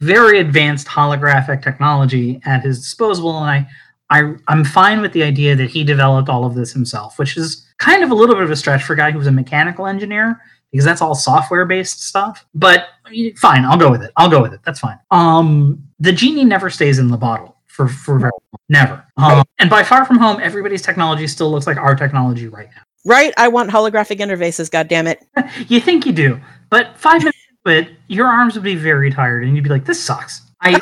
very 0.00 0.38
advanced 0.40 0.86
holographic 0.86 1.62
technology 1.62 2.40
at 2.44 2.62
his 2.62 2.80
disposal, 2.80 3.38
and 3.38 3.48
I 3.48 3.68
I, 4.10 4.34
I'm 4.48 4.64
fine 4.64 5.00
with 5.00 5.12
the 5.12 5.22
idea 5.22 5.54
that 5.56 5.70
he 5.70 5.84
developed 5.84 6.28
all 6.28 6.44
of 6.44 6.54
this 6.54 6.72
himself, 6.72 7.18
which 7.18 7.36
is 7.36 7.66
kind 7.78 8.02
of 8.02 8.10
a 8.10 8.14
little 8.14 8.34
bit 8.34 8.44
of 8.44 8.50
a 8.50 8.56
stretch 8.56 8.82
for 8.82 8.94
a 8.94 8.96
guy 8.96 9.10
who 9.10 9.18
was 9.18 9.26
a 9.26 9.32
mechanical 9.32 9.86
engineer 9.86 10.40
because 10.72 10.84
that's 10.84 11.00
all 11.00 11.14
software 11.14 11.64
based 11.64 12.02
stuff. 12.02 12.46
But 12.54 12.88
fine, 13.36 13.64
I'll 13.64 13.78
go 13.78 13.90
with 13.90 14.02
it. 14.02 14.10
I'll 14.16 14.30
go 14.30 14.42
with 14.42 14.52
it. 14.52 14.60
That's 14.64 14.80
fine. 14.80 14.98
Um, 15.10 15.84
the 16.00 16.12
genie 16.12 16.44
never 16.44 16.70
stays 16.70 16.98
in 16.98 17.08
the 17.08 17.16
bottle 17.16 17.56
for 17.66 17.86
for 17.86 18.18
very 18.18 18.32
long. 18.32 18.60
never. 18.68 19.04
Um, 19.16 19.44
and 19.58 19.70
by 19.70 19.84
Far 19.84 20.04
From 20.04 20.18
Home, 20.18 20.40
everybody's 20.42 20.82
technology 20.82 21.26
still 21.26 21.50
looks 21.50 21.66
like 21.66 21.76
our 21.76 21.94
technology 21.94 22.48
right 22.48 22.68
now. 22.74 22.82
Right? 23.08 23.32
I 23.38 23.48
want 23.48 23.70
holographic 23.70 24.18
interfaces, 24.18 24.70
God 24.70 24.86
damn 24.86 25.06
it! 25.06 25.24
you 25.68 25.80
think 25.80 26.04
you 26.04 26.12
do, 26.12 26.38
but 26.68 26.94
five 26.98 27.20
minutes 27.20 27.38
into 27.64 27.78
it, 27.78 27.96
your 28.08 28.26
arms 28.26 28.54
would 28.54 28.64
be 28.64 28.74
very 28.74 29.10
tired, 29.10 29.44
and 29.44 29.54
you'd 29.56 29.64
be 29.64 29.70
like, 29.70 29.86
"This 29.86 30.02
sucks." 30.02 30.42
I 30.60 30.78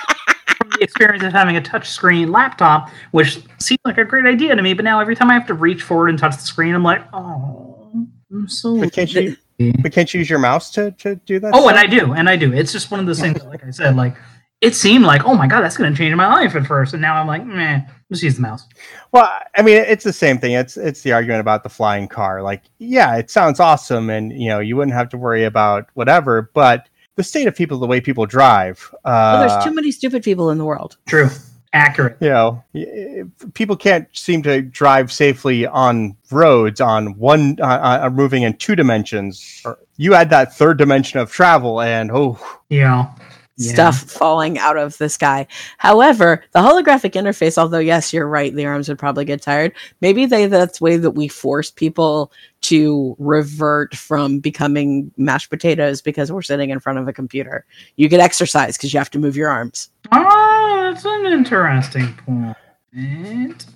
from 0.57 0.71
the 0.71 0.79
experience 0.81 1.23
of 1.23 1.33
having 1.33 1.57
a 1.57 1.61
touchscreen 1.61 2.33
laptop, 2.33 2.91
which 3.13 3.39
seemed 3.61 3.79
like 3.85 3.99
a 3.99 4.05
great 4.05 4.27
idea 4.27 4.57
to 4.57 4.63
me, 4.63 4.75
but 4.75 4.85
now 4.85 4.99
every 4.99 5.15
time 5.15 5.31
I 5.31 5.35
have 5.35 5.47
to 5.47 5.55
reach 5.55 5.83
forward 5.83 6.09
and 6.09 6.19
touch 6.19 6.37
the 6.37 6.43
screen, 6.43 6.75
I'm 6.75 6.83
like, 6.83 7.03
"Oh, 7.13 8.09
I'm 8.33 8.49
so." 8.49 8.81
But 8.81 8.93
can't 8.93 9.13
you? 9.15 9.37
But 9.81 9.93
can't 9.93 10.13
you 10.13 10.19
use 10.19 10.29
your 10.29 10.41
mouse 10.41 10.71
to, 10.73 10.91
to 10.93 11.15
do 11.15 11.39
that? 11.39 11.53
Oh, 11.55 11.69
and 11.69 11.79
I 11.79 11.87
do, 11.87 12.13
and 12.13 12.29
I 12.29 12.37
do. 12.37 12.53
It's 12.53 12.73
just 12.73 12.91
one 12.91 12.99
of 12.99 13.07
those 13.07 13.21
things. 13.21 13.43
Like 13.45 13.65
I 13.65 13.71
said, 13.71 13.97
like 13.97 14.17
it 14.67 14.75
seemed 14.75 15.05
like, 15.05 15.25
oh 15.25 15.35
my 15.35 15.47
god, 15.47 15.61
that's 15.61 15.77
going 15.77 15.93
to 15.93 15.97
change 15.97 16.13
my 16.17 16.27
life 16.27 16.57
at 16.57 16.67
first, 16.67 16.93
and 16.93 17.01
now 17.01 17.15
I'm 17.15 17.29
like, 17.29 17.47
meh, 17.47 17.83
just 18.11 18.25
use 18.25 18.35
the 18.35 18.43
mouse. 18.43 18.67
Well, 19.13 19.31
I 19.55 19.63
mean, 19.63 19.77
it's 19.77 20.03
the 20.03 20.13
same 20.13 20.39
thing. 20.39 20.53
It's 20.53 20.77
it's 20.77 21.03
the 21.03 21.13
argument 21.13 21.41
about 21.41 21.63
the 21.63 21.69
flying 21.69 22.09
car. 22.09 22.43
Like, 22.43 22.65
yeah, 22.79 23.17
it 23.17 23.31
sounds 23.31 23.61
awesome, 23.61 24.11
and 24.11 24.33
you 24.33 24.49
know, 24.49 24.59
you 24.59 24.77
wouldn't 24.77 24.97
have 24.97 25.09
to 25.11 25.17
worry 25.17 25.45
about 25.45 25.89
whatever. 25.95 26.51
But 26.53 26.89
the 27.15 27.23
state 27.23 27.47
of 27.47 27.55
people, 27.55 27.79
the 27.79 27.87
way 27.87 28.01
people 28.01 28.27
drive. 28.27 28.93
Uh, 29.05 29.39
well, 29.39 29.49
there's 29.49 29.65
too 29.65 29.73
many 29.73 29.93
stupid 29.93 30.25
people 30.25 30.51
in 30.51 30.59
the 30.59 30.65
world. 30.65 30.97
True. 31.07 31.31
Accurate. 31.73 32.17
You 32.21 32.31
know, 32.31 32.65
people 33.55 33.77
can't 33.77 34.09
seem 34.17 34.43
to 34.45 34.63
drive 34.63 35.13
safely 35.13 35.67
on 35.67 36.17
roads 36.33 36.81
on 36.81 37.19
one, 37.19 37.59
uh, 37.61 38.01
uh, 38.03 38.11
moving 38.11 38.43
in 38.43 38.57
two 38.57 38.75
dimensions. 38.75 39.63
You 39.97 40.15
add 40.15 40.31
that 40.31 40.55
third 40.55 40.79
dimension 40.79 41.21
of 41.21 41.31
travel, 41.31 41.83
and 41.83 42.11
oh, 42.11 42.41
yeah, 42.71 43.13
yeah. 43.57 43.73
stuff 43.73 44.03
falling 44.11 44.59
out 44.59 44.77
of 44.77 44.99
the 44.99 45.09
sky. 45.09 45.47
However, 45.79 46.45
the 46.53 46.61
holographic 46.61 47.13
interface, 47.13 47.59
although 47.59 47.79
yes, 47.79 48.13
you're 48.13 48.29
right, 48.29 48.55
the 48.55 48.67
arms 48.67 48.89
would 48.89 48.99
probably 48.99 49.25
get 49.25 49.43
tired. 49.43 49.73
Maybe 50.01 50.27
they 50.27 50.47
that's 50.47 50.79
the 50.79 50.85
way 50.85 50.97
that 50.97 51.13
we 51.13 51.29
force 51.29 51.71
people 51.71 52.33
to 52.63 53.17
revert 53.19 53.95
from 53.95 54.41
becoming 54.41 55.13
mashed 55.17 55.51
potatoes 55.51 56.03
because 56.03 56.33
we're 56.33 56.43
sitting 56.43 56.71
in 56.71 56.81
front 56.81 56.99
of 56.99 57.09
a 57.09 57.13
computer. 57.13 57.65
You 57.97 58.09
get 58.09 58.21
exercise 58.21 58.77
because 58.77 58.93
you 58.93 58.99
have 58.99 59.11
to 59.11 59.19
move 59.19 59.37
your 59.37 59.51
arms. 59.51 59.91
Oh, 60.13 60.91
that's 60.93 61.05
an 61.05 61.27
interesting 61.27 62.13
point. 62.25 63.67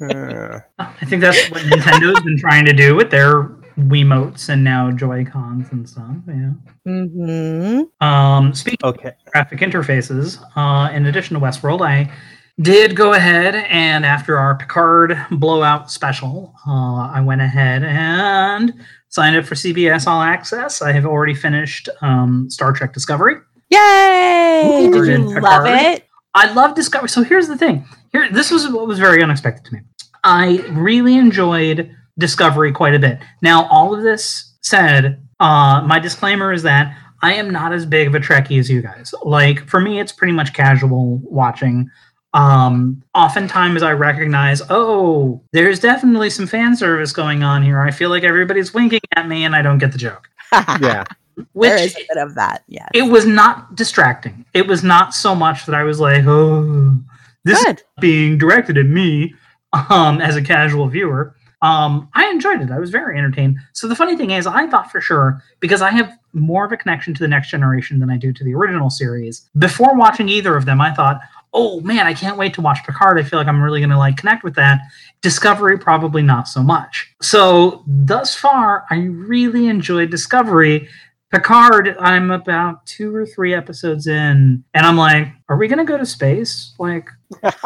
uh. 0.00 0.60
I 0.78 1.04
think 1.06 1.22
that's 1.22 1.50
what 1.50 1.62
Nintendo's 1.62 2.22
been 2.22 2.38
trying 2.38 2.64
to 2.66 2.72
do 2.72 2.94
with 2.94 3.10
their 3.10 3.50
Wiimotes 3.78 4.48
and 4.48 4.64
now 4.64 4.90
Joy 4.90 5.24
Cons 5.24 5.68
and 5.70 5.88
stuff. 5.88 6.16
Yeah. 6.26 6.52
Mm-hmm. 6.86 8.04
Um, 8.04 8.52
speaking 8.52 8.78
okay. 8.82 9.08
of 9.08 9.32
graphic 9.32 9.60
interfaces, 9.60 10.42
uh, 10.56 10.92
in 10.92 11.06
addition 11.06 11.34
to 11.34 11.40
Westworld, 11.40 11.86
I 11.86 12.12
did 12.60 12.96
go 12.96 13.12
ahead 13.12 13.54
and 13.54 14.04
after 14.04 14.36
our 14.36 14.56
Picard 14.56 15.16
blowout 15.30 15.92
special, 15.92 16.52
uh, 16.66 17.08
I 17.14 17.20
went 17.20 17.40
ahead 17.40 17.84
and 17.84 18.74
signed 19.10 19.36
up 19.36 19.44
for 19.44 19.54
CBS 19.54 20.08
All 20.08 20.22
Access. 20.22 20.82
I 20.82 20.90
have 20.90 21.06
already 21.06 21.34
finished 21.34 21.88
um, 22.02 22.50
Star 22.50 22.72
Trek 22.72 22.92
Discovery. 22.92 23.36
Yay! 23.70 24.88
Did 24.90 25.06
you 25.06 25.40
love 25.40 25.66
it? 25.66 26.04
I 26.34 26.52
love 26.52 26.74
Discovery. 26.74 27.08
So 27.08 27.22
here's 27.22 27.46
the 27.46 27.56
thing. 27.56 27.86
Here, 28.12 28.28
this 28.32 28.50
was 28.50 28.68
what 28.68 28.88
was 28.88 28.98
very 28.98 29.22
unexpected 29.22 29.64
to 29.66 29.74
me. 29.74 29.80
I 30.24 30.64
really 30.70 31.16
enjoyed 31.16 31.94
Discovery 32.18 32.72
quite 32.72 32.94
a 32.94 32.98
bit. 32.98 33.18
Now, 33.42 33.66
all 33.68 33.94
of 33.94 34.02
this 34.02 34.56
said, 34.62 35.22
uh, 35.40 35.82
my 35.86 35.98
disclaimer 35.98 36.52
is 36.52 36.62
that 36.64 36.96
I 37.22 37.34
am 37.34 37.50
not 37.50 37.72
as 37.72 37.84
big 37.86 38.08
of 38.08 38.14
a 38.14 38.20
Trekkie 38.20 38.58
as 38.58 38.70
you 38.70 38.82
guys. 38.82 39.14
Like 39.22 39.66
for 39.68 39.80
me, 39.80 40.00
it's 40.00 40.12
pretty 40.12 40.32
much 40.32 40.52
casual 40.54 41.18
watching. 41.24 41.90
Um, 42.34 43.02
oftentimes 43.14 43.82
I 43.82 43.92
recognize, 43.92 44.62
oh, 44.70 45.42
there's 45.52 45.80
definitely 45.80 46.30
some 46.30 46.46
fan 46.46 46.76
service 46.76 47.12
going 47.12 47.42
on 47.42 47.62
here. 47.62 47.80
I 47.80 47.90
feel 47.90 48.10
like 48.10 48.22
everybody's 48.22 48.74
winking 48.74 49.00
at 49.16 49.26
me 49.26 49.44
and 49.44 49.54
I 49.54 49.62
don't 49.62 49.78
get 49.78 49.92
the 49.92 49.98
joke. 49.98 50.28
yeah. 50.52 51.04
Which, 51.52 51.70
there 51.70 51.78
is 51.78 51.96
a 51.96 52.06
bit 52.08 52.18
of 52.18 52.34
that, 52.34 52.64
yeah. 52.68 52.88
It 52.94 53.02
was 53.02 53.24
not 53.24 53.76
distracting. 53.76 54.44
It 54.54 54.66
was 54.66 54.82
not 54.82 55.14
so 55.14 55.34
much 55.34 55.66
that 55.66 55.74
I 55.74 55.84
was 55.84 56.00
like, 56.00 56.24
oh, 56.26 56.98
this 57.44 57.62
Good. 57.64 57.78
is 57.78 57.84
being 58.00 58.38
directed 58.38 58.76
at 58.76 58.86
me 58.86 59.34
um, 59.72 60.20
as 60.20 60.36
a 60.36 60.42
casual 60.42 60.88
viewer. 60.88 61.34
Um, 61.60 62.08
I 62.14 62.28
enjoyed 62.28 62.60
it. 62.60 62.70
I 62.70 62.78
was 62.78 62.90
very 62.90 63.18
entertained. 63.18 63.58
So 63.72 63.88
the 63.88 63.96
funny 63.96 64.16
thing 64.16 64.30
is, 64.30 64.46
I 64.46 64.68
thought 64.68 64.92
for 64.92 65.00
sure 65.00 65.42
because 65.60 65.82
I 65.82 65.90
have 65.90 66.16
more 66.32 66.64
of 66.64 66.72
a 66.72 66.76
connection 66.76 67.14
to 67.14 67.20
the 67.20 67.28
next 67.28 67.50
generation 67.50 67.98
than 67.98 68.10
I 68.10 68.16
do 68.16 68.32
to 68.32 68.44
the 68.44 68.54
original 68.54 68.90
series. 68.90 69.48
Before 69.58 69.96
watching 69.96 70.28
either 70.28 70.56
of 70.56 70.66
them, 70.66 70.80
I 70.80 70.92
thought, 70.92 71.20
"Oh 71.52 71.80
man, 71.80 72.06
I 72.06 72.14
can't 72.14 72.36
wait 72.36 72.54
to 72.54 72.60
watch 72.60 72.84
Picard. 72.84 73.18
I 73.18 73.22
feel 73.24 73.38
like 73.38 73.48
I'm 73.48 73.62
really 73.62 73.80
going 73.80 73.90
to 73.90 73.98
like 73.98 74.16
connect 74.16 74.44
with 74.44 74.54
that." 74.54 74.80
Discovery 75.20 75.78
probably 75.78 76.22
not 76.22 76.46
so 76.46 76.62
much. 76.62 77.12
So 77.20 77.82
thus 77.86 78.36
far, 78.36 78.84
I 78.90 78.98
really 79.06 79.66
enjoyed 79.66 80.10
Discovery. 80.10 80.88
Picard, 81.30 81.94
I'm 81.98 82.30
about 82.30 82.86
two 82.86 83.14
or 83.14 83.26
three 83.26 83.52
episodes 83.54 84.06
in, 84.06 84.64
and 84.74 84.86
I'm 84.86 84.96
like, 84.96 85.28
"Are 85.48 85.56
we 85.56 85.68
going 85.68 85.78
to 85.78 85.84
go 85.84 85.98
to 85.98 86.06
space? 86.06 86.74
Like, 86.78 87.08
what's, 87.40 87.62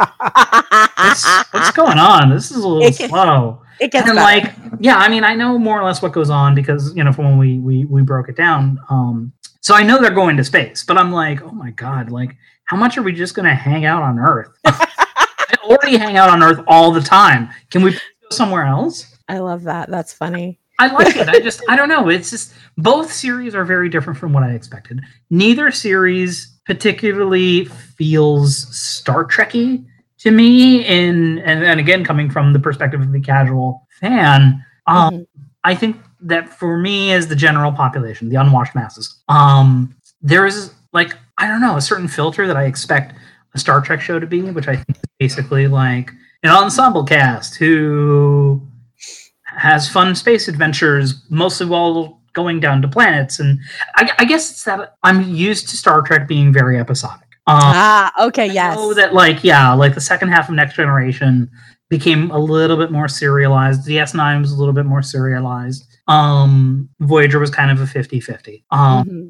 what's, 1.52 1.70
going 1.76 1.98
on? 1.98 2.30
This 2.30 2.50
is 2.50 2.64
a 2.64 2.68
little 2.68 2.92
slow." 2.92 3.62
it 3.82 3.90
gets 3.90 4.08
and 4.08 4.16
like 4.16 4.54
yeah 4.78 4.96
i 4.96 5.08
mean 5.08 5.24
i 5.24 5.34
know 5.34 5.58
more 5.58 5.80
or 5.80 5.84
less 5.84 6.00
what 6.00 6.12
goes 6.12 6.30
on 6.30 6.54
because 6.54 6.94
you 6.94 7.02
know 7.02 7.12
from 7.12 7.24
when 7.24 7.38
we 7.38 7.58
we, 7.58 7.84
we 7.86 8.02
broke 8.02 8.28
it 8.28 8.36
down 8.36 8.78
um 8.90 9.32
so 9.60 9.74
i 9.74 9.82
know 9.82 10.00
they're 10.00 10.10
going 10.10 10.36
to 10.36 10.44
space 10.44 10.84
but 10.84 10.96
i'm 10.96 11.10
like 11.10 11.42
oh 11.42 11.50
my 11.50 11.70
god 11.72 12.10
like 12.10 12.36
how 12.64 12.76
much 12.76 12.96
are 12.96 13.02
we 13.02 13.12
just 13.12 13.34
going 13.34 13.48
to 13.48 13.54
hang 13.54 13.84
out 13.84 14.02
on 14.02 14.18
earth 14.18 14.50
i 14.64 15.56
already 15.64 15.96
hang 15.96 16.16
out 16.16 16.30
on 16.30 16.42
earth 16.42 16.60
all 16.68 16.92
the 16.92 17.00
time 17.00 17.48
can 17.70 17.82
we 17.82 17.92
go 17.92 17.98
somewhere 18.30 18.64
else 18.64 19.16
i 19.28 19.38
love 19.38 19.64
that 19.64 19.90
that's 19.90 20.12
funny 20.12 20.60
I 20.83 20.93
like 20.93 21.16
it. 21.16 21.28
I 21.28 21.41
just 21.41 21.62
I 21.68 21.76
don't 21.76 21.89
know. 21.89 22.09
It's 22.09 22.30
just 22.30 22.55
both 22.76 23.12
series 23.12 23.55
are 23.55 23.64
very 23.64 23.89
different 23.89 24.18
from 24.18 24.33
what 24.33 24.43
I 24.43 24.51
expected. 24.51 25.01
Neither 25.30 25.70
series 25.70 26.59
particularly 26.66 27.66
feels 27.66 28.74
Star 28.76 29.24
Trekky 29.24 29.85
to 30.22 30.30
me 30.30 30.85
in 30.85 31.41
and, 31.41 31.64
and 31.64 31.80
again 31.80 32.05
coming 32.05 32.30
from 32.30 32.53
the 32.53 32.59
perspective 32.59 33.01
of 33.01 33.12
the 33.12 33.20
casual 33.20 33.87
fan 34.01 34.64
um, 34.87 35.14
mm-hmm. 35.14 35.22
i 35.64 35.74
think 35.74 35.97
that 36.20 36.49
for 36.49 36.78
me 36.78 37.12
as 37.12 37.26
the 37.26 37.35
general 37.35 37.72
population 37.72 38.28
the 38.28 38.37
unwashed 38.37 38.74
masses 38.74 39.22
um, 39.28 39.95
there 40.20 40.47
is 40.47 40.72
like 40.93 41.16
i 41.39 41.49
don't 41.49 41.61
know 41.61 41.76
a 41.76 41.80
certain 41.80 42.07
filter 42.07 42.47
that 42.47 42.57
i 42.57 42.64
expect 42.64 43.14
a 43.55 43.59
star 43.59 43.80
trek 43.80 44.01
show 44.01 44.20
to 44.20 44.26
be 44.26 44.41
which 44.53 44.68
i 44.68 44.76
think 44.76 44.97
is 44.97 45.03
basically 45.18 45.66
like 45.66 46.12
an 46.45 46.51
ensemble 46.51 47.05
cast 47.05 47.57
who 47.57 48.62
has 49.57 49.88
fun 49.88 50.14
space 50.14 50.48
adventures 50.48 51.22
mostly 51.30 51.66
while 51.66 52.20
going 52.32 52.61
down 52.61 52.80
to 52.80 52.88
planets 52.88 53.38
and 53.38 53.61
I, 53.96 54.11
I 54.18 54.24
guess 54.24 54.50
it's 54.50 54.64
that 54.64 54.94
i'm 55.03 55.22
used 55.28 55.68
to 55.68 55.76
star 55.76 56.03
trek 56.03 56.26
being 56.26 56.53
very 56.53 56.78
episodic 56.78 57.26
um, 57.48 57.59
ah, 57.61 58.26
okay, 58.26 58.44
I 58.50 58.53
yes. 58.53 58.76
Know 58.76 58.94
that 58.94 59.14
like 59.14 59.42
yeah, 59.42 59.72
like 59.72 59.94
the 59.94 60.00
second 60.00 60.28
half 60.28 60.48
of 60.48 60.55
Next 60.55 60.76
Generation 60.76 61.50
became 61.88 62.30
a 62.30 62.38
little 62.38 62.76
bit 62.76 62.92
more 62.92 63.09
serialized. 63.09 63.86
DS9 63.86 64.40
was 64.40 64.53
a 64.53 64.57
little 64.57 64.72
bit 64.72 64.86
more 64.86 65.03
serialized. 65.03 65.84
Um, 66.07 66.88
Voyager 67.00 67.40
was 67.40 67.50
kind 67.50 67.70
of 67.70 67.80
a 67.80 67.84
50-50. 67.84 68.62
Um, 68.70 69.05
mm-hmm. 69.05 69.28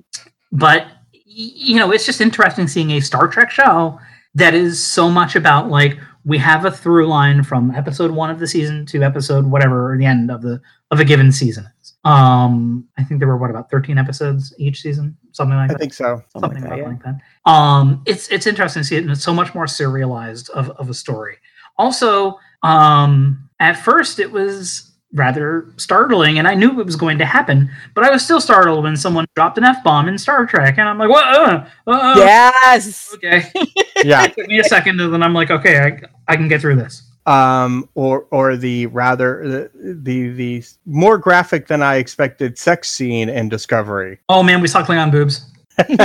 but 0.52 0.86
you 1.24 1.76
know, 1.76 1.90
it's 1.90 2.04
just 2.04 2.20
interesting 2.20 2.68
seeing 2.68 2.90
a 2.90 3.00
Star 3.00 3.28
Trek 3.28 3.50
show 3.50 3.98
that 4.34 4.54
is 4.54 4.84
so 4.84 5.10
much 5.10 5.34
about 5.34 5.70
like 5.70 5.98
we 6.24 6.38
have 6.38 6.64
a 6.64 6.70
through 6.70 7.06
line 7.06 7.42
from 7.42 7.70
episode 7.72 8.10
one 8.10 8.30
of 8.30 8.38
the 8.38 8.46
season 8.46 8.86
to 8.86 9.02
episode 9.02 9.44
whatever 9.46 9.92
or 9.92 9.98
the 9.98 10.04
end 10.04 10.30
of 10.30 10.42
the 10.42 10.60
of 10.90 11.00
a 11.00 11.04
given 11.04 11.32
season 11.32 11.68
is. 11.80 11.94
Um, 12.04 12.86
I 12.98 13.04
think 13.04 13.20
there 13.20 13.28
were 13.28 13.36
what 13.36 13.50
about 13.50 13.70
thirteen 13.70 13.98
episodes 13.98 14.54
each 14.58 14.80
season, 14.80 15.16
something 15.32 15.56
like 15.56 15.70
I 15.70 15.74
that. 15.74 15.76
I 15.76 15.78
think 15.78 15.94
so, 15.94 16.22
something, 16.28 16.60
something 16.60 16.62
like, 16.62 16.70
that, 16.70 16.78
yeah. 16.78 16.88
like, 16.88 17.02
that, 17.02 17.50
Um, 17.50 18.02
it's 18.06 18.28
it's 18.28 18.46
interesting 18.46 18.82
to 18.82 18.86
see 18.86 18.96
it, 18.96 19.02
and 19.02 19.10
it's 19.10 19.24
so 19.24 19.34
much 19.34 19.54
more 19.54 19.66
serialized 19.66 20.50
of 20.50 20.70
of 20.70 20.90
a 20.90 20.94
story. 20.94 21.36
Also, 21.78 22.38
um, 22.62 23.48
at 23.60 23.74
first 23.74 24.18
it 24.18 24.30
was 24.30 24.91
rather 25.12 25.66
startling, 25.76 26.38
and 26.38 26.48
I 26.48 26.54
knew 26.54 26.80
it 26.80 26.86
was 26.86 26.96
going 26.96 27.18
to 27.18 27.24
happen, 27.24 27.70
but 27.94 28.04
I 28.04 28.10
was 28.10 28.24
still 28.24 28.40
startled 28.40 28.84
when 28.84 28.96
someone 28.96 29.26
dropped 29.34 29.58
an 29.58 29.64
f 29.64 29.82
bomb 29.84 30.08
in 30.08 30.18
Star 30.18 30.46
Trek, 30.46 30.78
and 30.78 30.88
I'm 30.88 30.98
like, 30.98 31.10
"What? 31.10 31.24
Uh, 31.24 31.66
uh, 31.86 32.14
yes. 32.16 33.12
Okay. 33.14 33.44
Yeah. 34.04 34.24
it 34.24 34.34
took 34.34 34.48
me 34.48 34.58
a 34.58 34.64
second, 34.64 35.00
and 35.00 35.14
then 35.14 35.22
I'm 35.22 35.32
like, 35.32 35.50
"Okay, 35.52 35.78
I, 35.78 36.00
I 36.26 36.34
can 36.34 36.48
get 36.48 36.60
through 36.60 36.74
this." 36.76 37.02
Um, 37.24 37.88
or 37.94 38.26
or 38.32 38.56
the 38.56 38.86
rather 38.86 39.70
the, 39.74 39.94
the 40.02 40.30
the 40.30 40.64
more 40.86 41.18
graphic 41.18 41.68
than 41.68 41.82
I 41.82 41.96
expected 41.96 42.58
sex 42.58 42.90
scene 42.90 43.28
in 43.28 43.48
Discovery. 43.48 44.18
Oh 44.28 44.42
man, 44.42 44.60
we 44.60 44.66
saw 44.66 44.84
Klingon 44.84 45.12
boobs. 45.12 45.46
red 45.88 46.00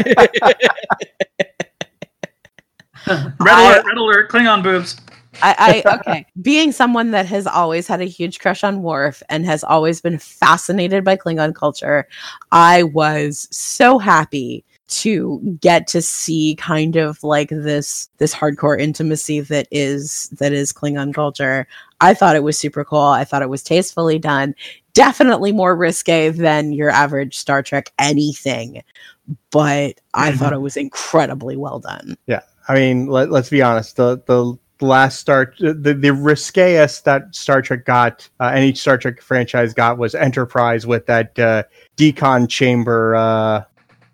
alert! 3.08 3.86
Red 3.86 3.98
alert! 3.98 4.30
Klingon 4.30 4.62
boobs. 4.62 4.98
I, 5.42 5.84
I 5.86 5.96
okay. 6.00 6.26
Being 6.42 6.72
someone 6.72 7.12
that 7.12 7.26
has 7.28 7.48
always 7.48 7.88
had 7.88 8.02
a 8.02 8.06
huge 8.06 8.40
crush 8.40 8.64
on 8.64 8.82
Worf 8.82 9.22
and 9.30 9.46
has 9.46 9.64
always 9.64 10.02
been 10.02 10.18
fascinated 10.18 11.04
by 11.04 11.18
Klingon 11.18 11.54
culture, 11.54 12.08
I 12.52 12.84
was 12.84 13.48
so 13.52 14.00
happy 14.00 14.64
to 14.88 15.58
get 15.60 15.86
to 15.88 16.02
see 16.02 16.56
kind 16.56 16.96
of 16.96 17.22
like 17.22 17.50
this 17.50 18.10
this 18.20 18.34
hardcore 18.34 18.80
intimacy 18.80 19.42
that 19.42 19.68
is 19.70 20.30
that 20.30 20.54
is 20.54 20.72
Klingon 20.72 21.14
culture. 21.14 21.68
I 22.00 22.14
thought 22.14 22.36
it 22.36 22.44
was 22.44 22.58
super 22.58 22.86
cool. 22.86 23.00
I 23.00 23.26
thought 23.26 23.42
it 23.42 23.50
was 23.50 23.64
tastefully 23.64 24.20
done. 24.20 24.56
Definitely 24.94 25.52
more 25.52 25.76
risque 25.76 26.30
than 26.30 26.72
your 26.72 26.90
average 26.90 27.38
Star 27.38 27.62
Trek 27.62 27.92
anything, 28.00 28.82
but 29.52 30.00
I 30.14 30.32
thought 30.32 30.54
it 30.54 30.62
was 30.62 30.78
incredibly 30.78 31.56
well 31.56 31.80
done. 31.80 32.18
Yeah, 32.26 32.42
I 32.68 32.76
mean, 32.76 33.08
let, 33.08 33.32
us 33.32 33.50
be 33.50 33.62
honest. 33.62 33.98
The 33.98 34.22
the 34.26 34.58
last 34.82 35.20
Star 35.20 35.54
the 35.60 35.94
the 35.94 36.14
riskiest 36.14 37.06
that 37.06 37.36
Star 37.36 37.62
Trek 37.62 37.86
got, 37.86 38.28
uh, 38.40 38.52
any 38.54 38.74
Star 38.74 38.98
Trek 38.98 39.22
franchise 39.22 39.74
got 39.74 39.98
was 39.98 40.16
Enterprise 40.16 40.86
with 40.88 41.06
that 41.08 41.38
uh, 41.40 41.64
decon 41.96 42.50
chamber 42.50 43.16
uh, 43.16 43.64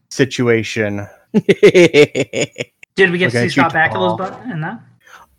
situation. 0.10 1.08
Did 1.34 3.12
we 3.12 3.18
get 3.18 3.32
to 3.32 3.42
see 3.42 3.50
Scott 3.50 3.74
Bakula's 3.74 4.18
butt 4.18 4.40
in 4.52 4.62
that? 4.62 4.80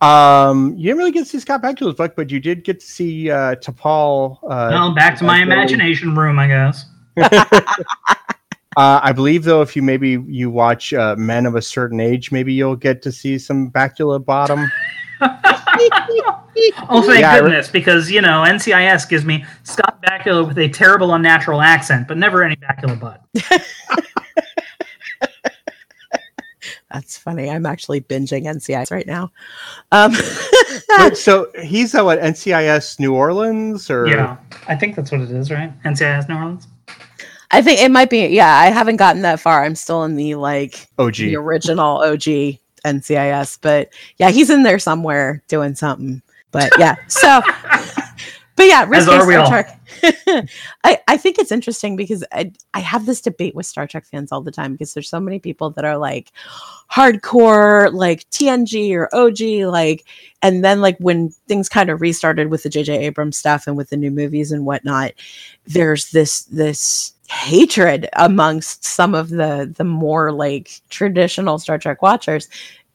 Um, 0.05 0.75
you 0.77 0.85
didn't 0.85 0.99
really 0.99 1.13
get 1.13 1.21
to 1.21 1.31
see 1.31 1.41
Scott 1.41 1.63
Bakula's 1.63 1.95
butt, 1.95 2.17
but 2.17 2.31
you 2.31 2.41
did 2.41 2.65
get 2.65 2.81
to 2.81 2.87
see 2.87 3.31
uh, 3.31 3.55
T'Pol. 3.55 4.39
Uh, 4.43 4.69
well, 4.71 4.95
back 4.95 5.17
to 5.19 5.25
my 5.25 5.41
imagination 5.41 6.15
room, 6.15 6.39
I 6.39 6.49
guess. 6.49 6.87
Uh, 8.77 9.01
I 9.03 9.13
believe, 9.13 9.45
though, 9.45 9.63
if 9.63 9.77
you 9.77 9.83
maybe 9.83 10.23
you 10.27 10.51
watch 10.51 10.93
uh, 10.93 11.15
Men 11.17 11.47
of 11.47 11.55
a 11.55 11.63
Certain 11.63 12.01
Age, 12.01 12.33
maybe 12.33 12.53
you'll 12.53 12.77
get 12.77 13.03
to 13.03 13.13
see 13.13 13.39
some 13.39 13.71
Bakula 13.71 14.25
bottom. 14.25 14.71
oh, 15.21 17.03
thank 17.07 17.21
yeah, 17.21 17.41
goodness, 17.41 17.69
re- 17.69 17.73
because 17.73 18.11
you 18.11 18.21
know 18.21 18.43
NCIS 18.47 19.09
gives 19.09 19.25
me 19.25 19.45
Scott 19.63 20.03
Bakula 20.03 20.47
with 20.47 20.59
a 20.59 20.69
terrible 20.69 21.15
unnatural 21.15 21.61
accent, 21.61 22.09
but 22.09 22.19
never 22.19 22.43
any 22.43 22.57
Bakula 22.57 22.99
butt. 22.99 23.23
That's 26.95 27.19
funny. 27.19 27.51
I'm 27.51 27.67
actually 27.67 28.01
binging 28.03 28.45
NCIS 28.45 28.93
right 28.93 29.07
now. 29.07 29.33
Um, 29.91 30.13
Wait, 30.99 31.17
so 31.17 31.51
he's 31.61 31.93
at 31.93 32.05
what 32.05 32.21
NCIS 32.21 33.01
New 33.01 33.15
Orleans, 33.15 33.91
or 33.91 34.07
yeah, 34.07 34.37
I 34.69 34.77
think 34.77 34.95
that's 34.95 35.11
what 35.11 35.21
it 35.21 35.31
is, 35.33 35.51
right? 35.51 35.73
NCIS 35.83 36.29
New 36.29 36.37
Orleans. 36.37 36.69
I 37.55 37.63
think 37.63 37.81
it 37.81 37.91
might 37.91 38.11
be. 38.11 38.27
Yeah, 38.27 38.53
I 38.53 38.67
haven't 38.67 38.97
gotten 38.97 39.23
that 39.23 39.39
far. 39.39 39.63
I'm 39.63 39.77
still 39.77 40.03
in 40.03 40.17
the 40.17 40.35
like 40.35 40.89
OG, 40.99 41.15
the 41.15 41.37
original 41.37 42.03
OG 42.03 42.59
NCIS, 42.85 43.59
but 43.63 43.93
yeah, 44.19 44.31
he's 44.31 44.51
in 44.51 44.65
there 44.65 44.81
somewhere 44.81 45.41
doing 45.47 45.77
something. 45.77 46.21
But 46.51 46.73
yeah, 46.81 46.97
so 47.07 47.43
but 48.57 48.67
yeah, 48.67 48.87
As 48.93 49.27
we 49.27 49.35
Star 49.35 49.41
all. 49.41 49.49
Trek. 49.49 49.81
I, 50.85 51.01
I 51.09 51.17
think 51.17 51.39
it's 51.39 51.51
interesting 51.51 51.97
because 51.97 52.25
I, 52.31 52.53
I 52.73 52.81
have 52.81 53.05
this 53.05 53.21
debate 53.21 53.55
with 53.55 53.67
Star 53.67 53.87
Trek 53.87 54.05
fans 54.07 54.31
all 54.31 54.43
the 54.43 54.53
time 54.53 54.73
because 54.73 54.95
there's 54.95 55.09
so 55.09 55.19
many 55.21 55.41
people 55.41 55.71
that 55.71 55.85
are 55.85 55.99
like 55.99 56.31
hardcore, 56.91 57.93
like 57.93 58.29
TNG 58.31 58.95
or 58.95 59.13
OG, 59.15 59.71
like, 59.73 60.05
and 60.43 60.65
then 60.65 60.81
like 60.81 60.97
when 60.99 61.31
things 61.49 61.69
kind 61.69 61.91
of 61.91 62.01
restarted 62.01 62.49
with 62.49 62.63
the 62.63 62.69
JJ 62.69 62.97
Abrams 62.99 63.37
stuff 63.37 63.67
and 63.67 63.77
with 63.77 63.91
the 63.91 63.97
new 63.97 64.11
movies 64.11 64.53
and 64.53 64.65
whatnot, 64.65 65.13
there's 65.67 66.11
this 66.11 66.43
this 66.45 67.13
hatred 67.29 68.09
amongst 68.15 68.85
some 68.85 69.15
of 69.15 69.31
the 69.31 69.73
the 69.77 69.85
more 69.85 70.31
like 70.31 70.81
traditional 70.91 71.59
Star 71.59 71.79
Trek 71.79 72.03
watchers 72.03 72.49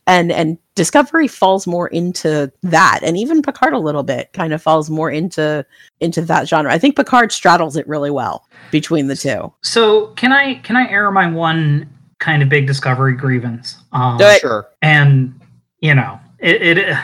and 0.09 0.31
and 0.31 0.57
discovery 0.75 1.27
falls 1.27 1.67
more 1.67 1.87
into 1.89 2.51
that. 2.63 2.99
And 3.03 3.15
even 3.15 3.41
picard 3.41 3.73
a 3.73 3.79
little 3.79 4.01
bit 4.03 4.33
kind 4.33 4.53
of 4.53 4.61
falls 4.61 4.89
more 4.89 5.11
into 5.11 5.65
into 5.99 6.21
that 6.23 6.47
genre. 6.47 6.73
I 6.73 6.79
think 6.79 6.95
picard 6.95 7.31
straddles 7.31 7.77
it 7.77 7.87
really 7.87 8.09
well 8.09 8.47
between 8.71 9.07
the 9.07 9.15
two. 9.15 9.53
So 9.61 10.07
can 10.15 10.31
i 10.33 10.55
can 10.55 10.75
i 10.75 10.89
air 10.89 11.09
my 11.11 11.29
one 11.29 11.87
kind 12.19 12.41
of 12.41 12.49
big 12.49 12.65
discovery 12.65 13.13
grievance? 13.13 13.77
Um, 13.91 14.17
Do 14.17 14.25
it. 14.25 14.41
sure. 14.41 14.67
And 14.81 15.39
you 15.79 15.93
know 15.93 16.19
it, 16.39 16.77
it, 16.77 16.97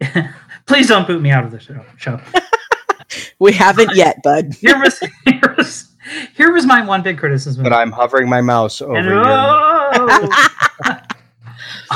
it 0.00 0.26
please 0.66 0.86
don't 0.86 1.06
boot 1.06 1.20
me 1.20 1.30
out 1.30 1.44
of 1.44 1.50
the 1.50 1.60
show. 1.60 1.84
Show. 1.96 2.20
We 3.38 3.52
haven't 3.52 3.90
yet 3.94 4.22
bud. 4.22 4.54
Here 4.54 4.78
was 4.78 4.98
here 5.26 5.54
was 5.58 5.88
here 6.34 6.52
was 6.52 6.64
my 6.64 6.82
one 6.86 7.02
big 7.02 7.18
criticism. 7.18 7.62
But 7.62 7.72
i'm 7.72 7.92
hovering 7.92 8.28
my 8.28 8.40
mouse 8.40 8.80
over 8.80 8.94
and, 8.94 9.08
oh! 9.10 10.98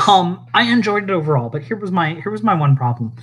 Um, 0.07 0.47
I 0.53 0.63
enjoyed 0.63 1.03
it 1.03 1.09
overall, 1.09 1.49
but 1.49 1.63
here 1.63 1.77
was 1.77 1.91
my 1.91 2.15
here 2.15 2.31
was 2.31 2.43
my 2.43 2.53
one 2.53 2.75
problem. 2.77 3.13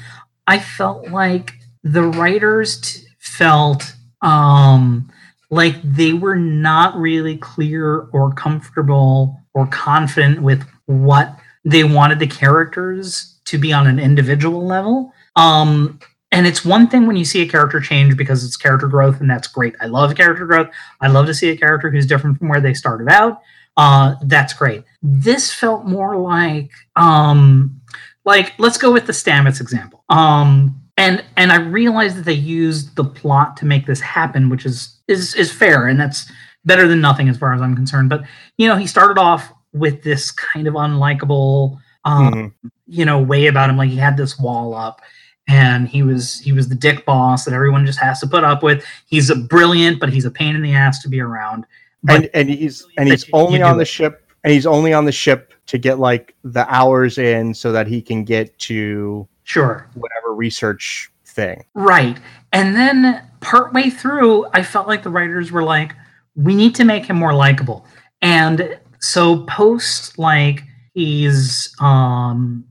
I 0.47 0.59
felt 0.59 1.09
like 1.09 1.55
the 1.83 2.03
writers 2.03 2.81
t- 2.81 3.07
felt 3.19 3.95
um 4.23 5.11
like 5.51 5.77
they 5.83 6.13
were 6.13 6.37
not 6.37 6.97
really 6.97 7.37
clear 7.37 8.09
or 8.13 8.33
comfortable 8.35 9.41
or 9.55 9.67
confident 9.67 10.43
with 10.43 10.67
what 10.87 11.39
they 11.65 11.85
wanted 11.85 12.19
the 12.19 12.27
characters 12.27 13.39
to 13.47 13.59
be 13.59 13.73
on 13.73 13.87
an 13.87 13.99
individual 13.99 14.67
level. 14.67 15.13
Um, 15.37 15.99
and 16.33 16.47
it's 16.47 16.65
one 16.65 16.89
thing 16.89 17.07
when 17.07 17.17
you 17.17 17.25
see 17.25 17.43
a 17.43 17.49
character 17.49 17.81
change 17.81 18.17
because 18.17 18.45
it's 18.45 18.57
character 18.57 18.89
growth, 18.89 19.21
and 19.21 19.31
that's 19.31 19.47
great. 19.47 19.75
I 19.81 19.87
love 19.87 20.15
character 20.17 20.47
growth. 20.47 20.69
I 21.01 21.09
love 21.09 21.27
to 21.27 21.35
see 21.35 21.51
a 21.51 21.57
character 21.57 21.91
who's 21.91 22.07
different 22.07 22.39
from 22.39 22.49
where 22.49 22.61
they 22.61 22.75
started 22.75 23.09
out 23.09 23.41
uh, 23.77 24.15
that's 24.23 24.53
great. 24.53 24.85
This 25.03 25.53
felt 25.53 25.85
more 25.85 26.17
like, 26.17 26.71
um, 26.97 27.81
like 28.25 28.55
let's 28.59 28.79
go 28.79 28.93
with 28.93 29.07
the 29.07 29.13
Stamets 29.13 29.61
example. 29.61 30.05
Um, 30.09 30.81
and 30.97 31.25
and 31.37 31.51
I 31.51 31.57
realized 31.57 32.17
that 32.17 32.25
they 32.25 32.35
used 32.35 32.95
the 32.97 33.05
plot 33.05 33.57
to 33.59 33.67
make 33.67 33.87
this 33.87 34.01
happen, 34.01 34.49
which 34.49 34.65
is 34.65 35.01
is 35.09 35.35
is 35.35 35.53
fair, 35.53 35.89
and 35.89 35.99
that's 35.99 36.31
better 36.65 36.87
than 36.87 37.01
nothing 37.01 37.29
as 37.29 37.37
far 37.37 37.53
as 37.53 37.61
I'm 37.61 37.75
concerned. 37.75 38.11
But 38.11 38.23
you 38.57 38.69
know, 38.69 38.77
he 38.77 38.87
started 38.87 39.21
off 39.21 39.53
with 39.73 40.03
this 40.05 40.31
kind 40.31 40.69
of 40.69 40.75
unlikable, 40.75 41.79
um, 42.05 42.33
mm-hmm. 42.33 42.69
you 42.87 43.05
know, 43.05 43.21
way 43.21 43.47
about 43.47 43.71
him. 43.71 43.77
Like 43.77 43.91
he 43.91 43.97
had 43.97 44.17
this 44.17 44.39
wall 44.39 44.73
up, 44.73 45.03
and 45.49 45.89
he 45.89 46.05
was 46.05 46.39
he 46.39 46.53
was 46.53 46.69
the 46.69 46.77
dick 46.77 47.05
boss 47.05 47.45
that 47.45 47.55
everyone 47.55 47.85
just 47.85 47.99
has 47.99 48.21
to 48.21 48.29
put 48.29 48.45
up 48.45 48.63
with. 48.63 48.85
He's 49.07 49.31
a 49.31 49.37
brilliant, 49.37 49.99
but 49.99 50.11
he's 50.11 50.25
a 50.25 50.31
pain 50.31 50.55
in 50.55 50.63
the 50.63 50.75
ass 50.75 51.03
to 51.03 51.09
be 51.09 51.21
around 51.21 51.67
and 52.09 52.31
and 52.35 52.51
he's 52.51 52.87
and 52.97 53.09
he's 53.09 53.27
only 53.33 53.63
on 53.63 53.77
the 53.77 53.83
it. 53.83 53.87
ship 53.87 54.31
and 54.43 54.53
he's 54.53 54.67
only 54.67 54.93
on 54.93 55.05
the 55.05 55.13
ship 55.13 55.53
to 55.67 55.79
get 55.79 55.99
like 55.99 56.35
the 56.45 56.67
hours 56.73 57.19
in 57.19 57.55
so 57.55 57.73
that 57.73 57.87
he 57.87 58.03
can 58.03 58.25
get 58.25 58.57
to 58.59 59.27
sure. 59.45 59.89
whatever 59.95 60.35
research 60.35 61.11
thing. 61.27 61.65
Right. 61.75 62.19
And 62.53 62.77
then 62.77 63.23
partway 63.41 63.91
through 63.91 64.47
i 64.55 64.63
felt 64.63 64.89
like 64.89 65.03
the 65.03 65.11
writers 65.11 65.53
were 65.53 65.63
like 65.63 65.93
we 66.35 66.55
need 66.55 66.75
to 66.75 66.85
make 66.85 67.07
him 67.07 67.17
more 67.17 67.35
likable. 67.35 67.87
And 68.23 68.79
so 69.01 69.45
post 69.45 70.19
like 70.19 70.63
he's 70.95 71.75
um 71.81 72.65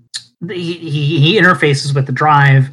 he, 0.50 0.74
he, 0.74 1.20
he 1.20 1.40
interfaces 1.40 1.96
with 1.96 2.06
the 2.06 2.12
drive 2.12 2.70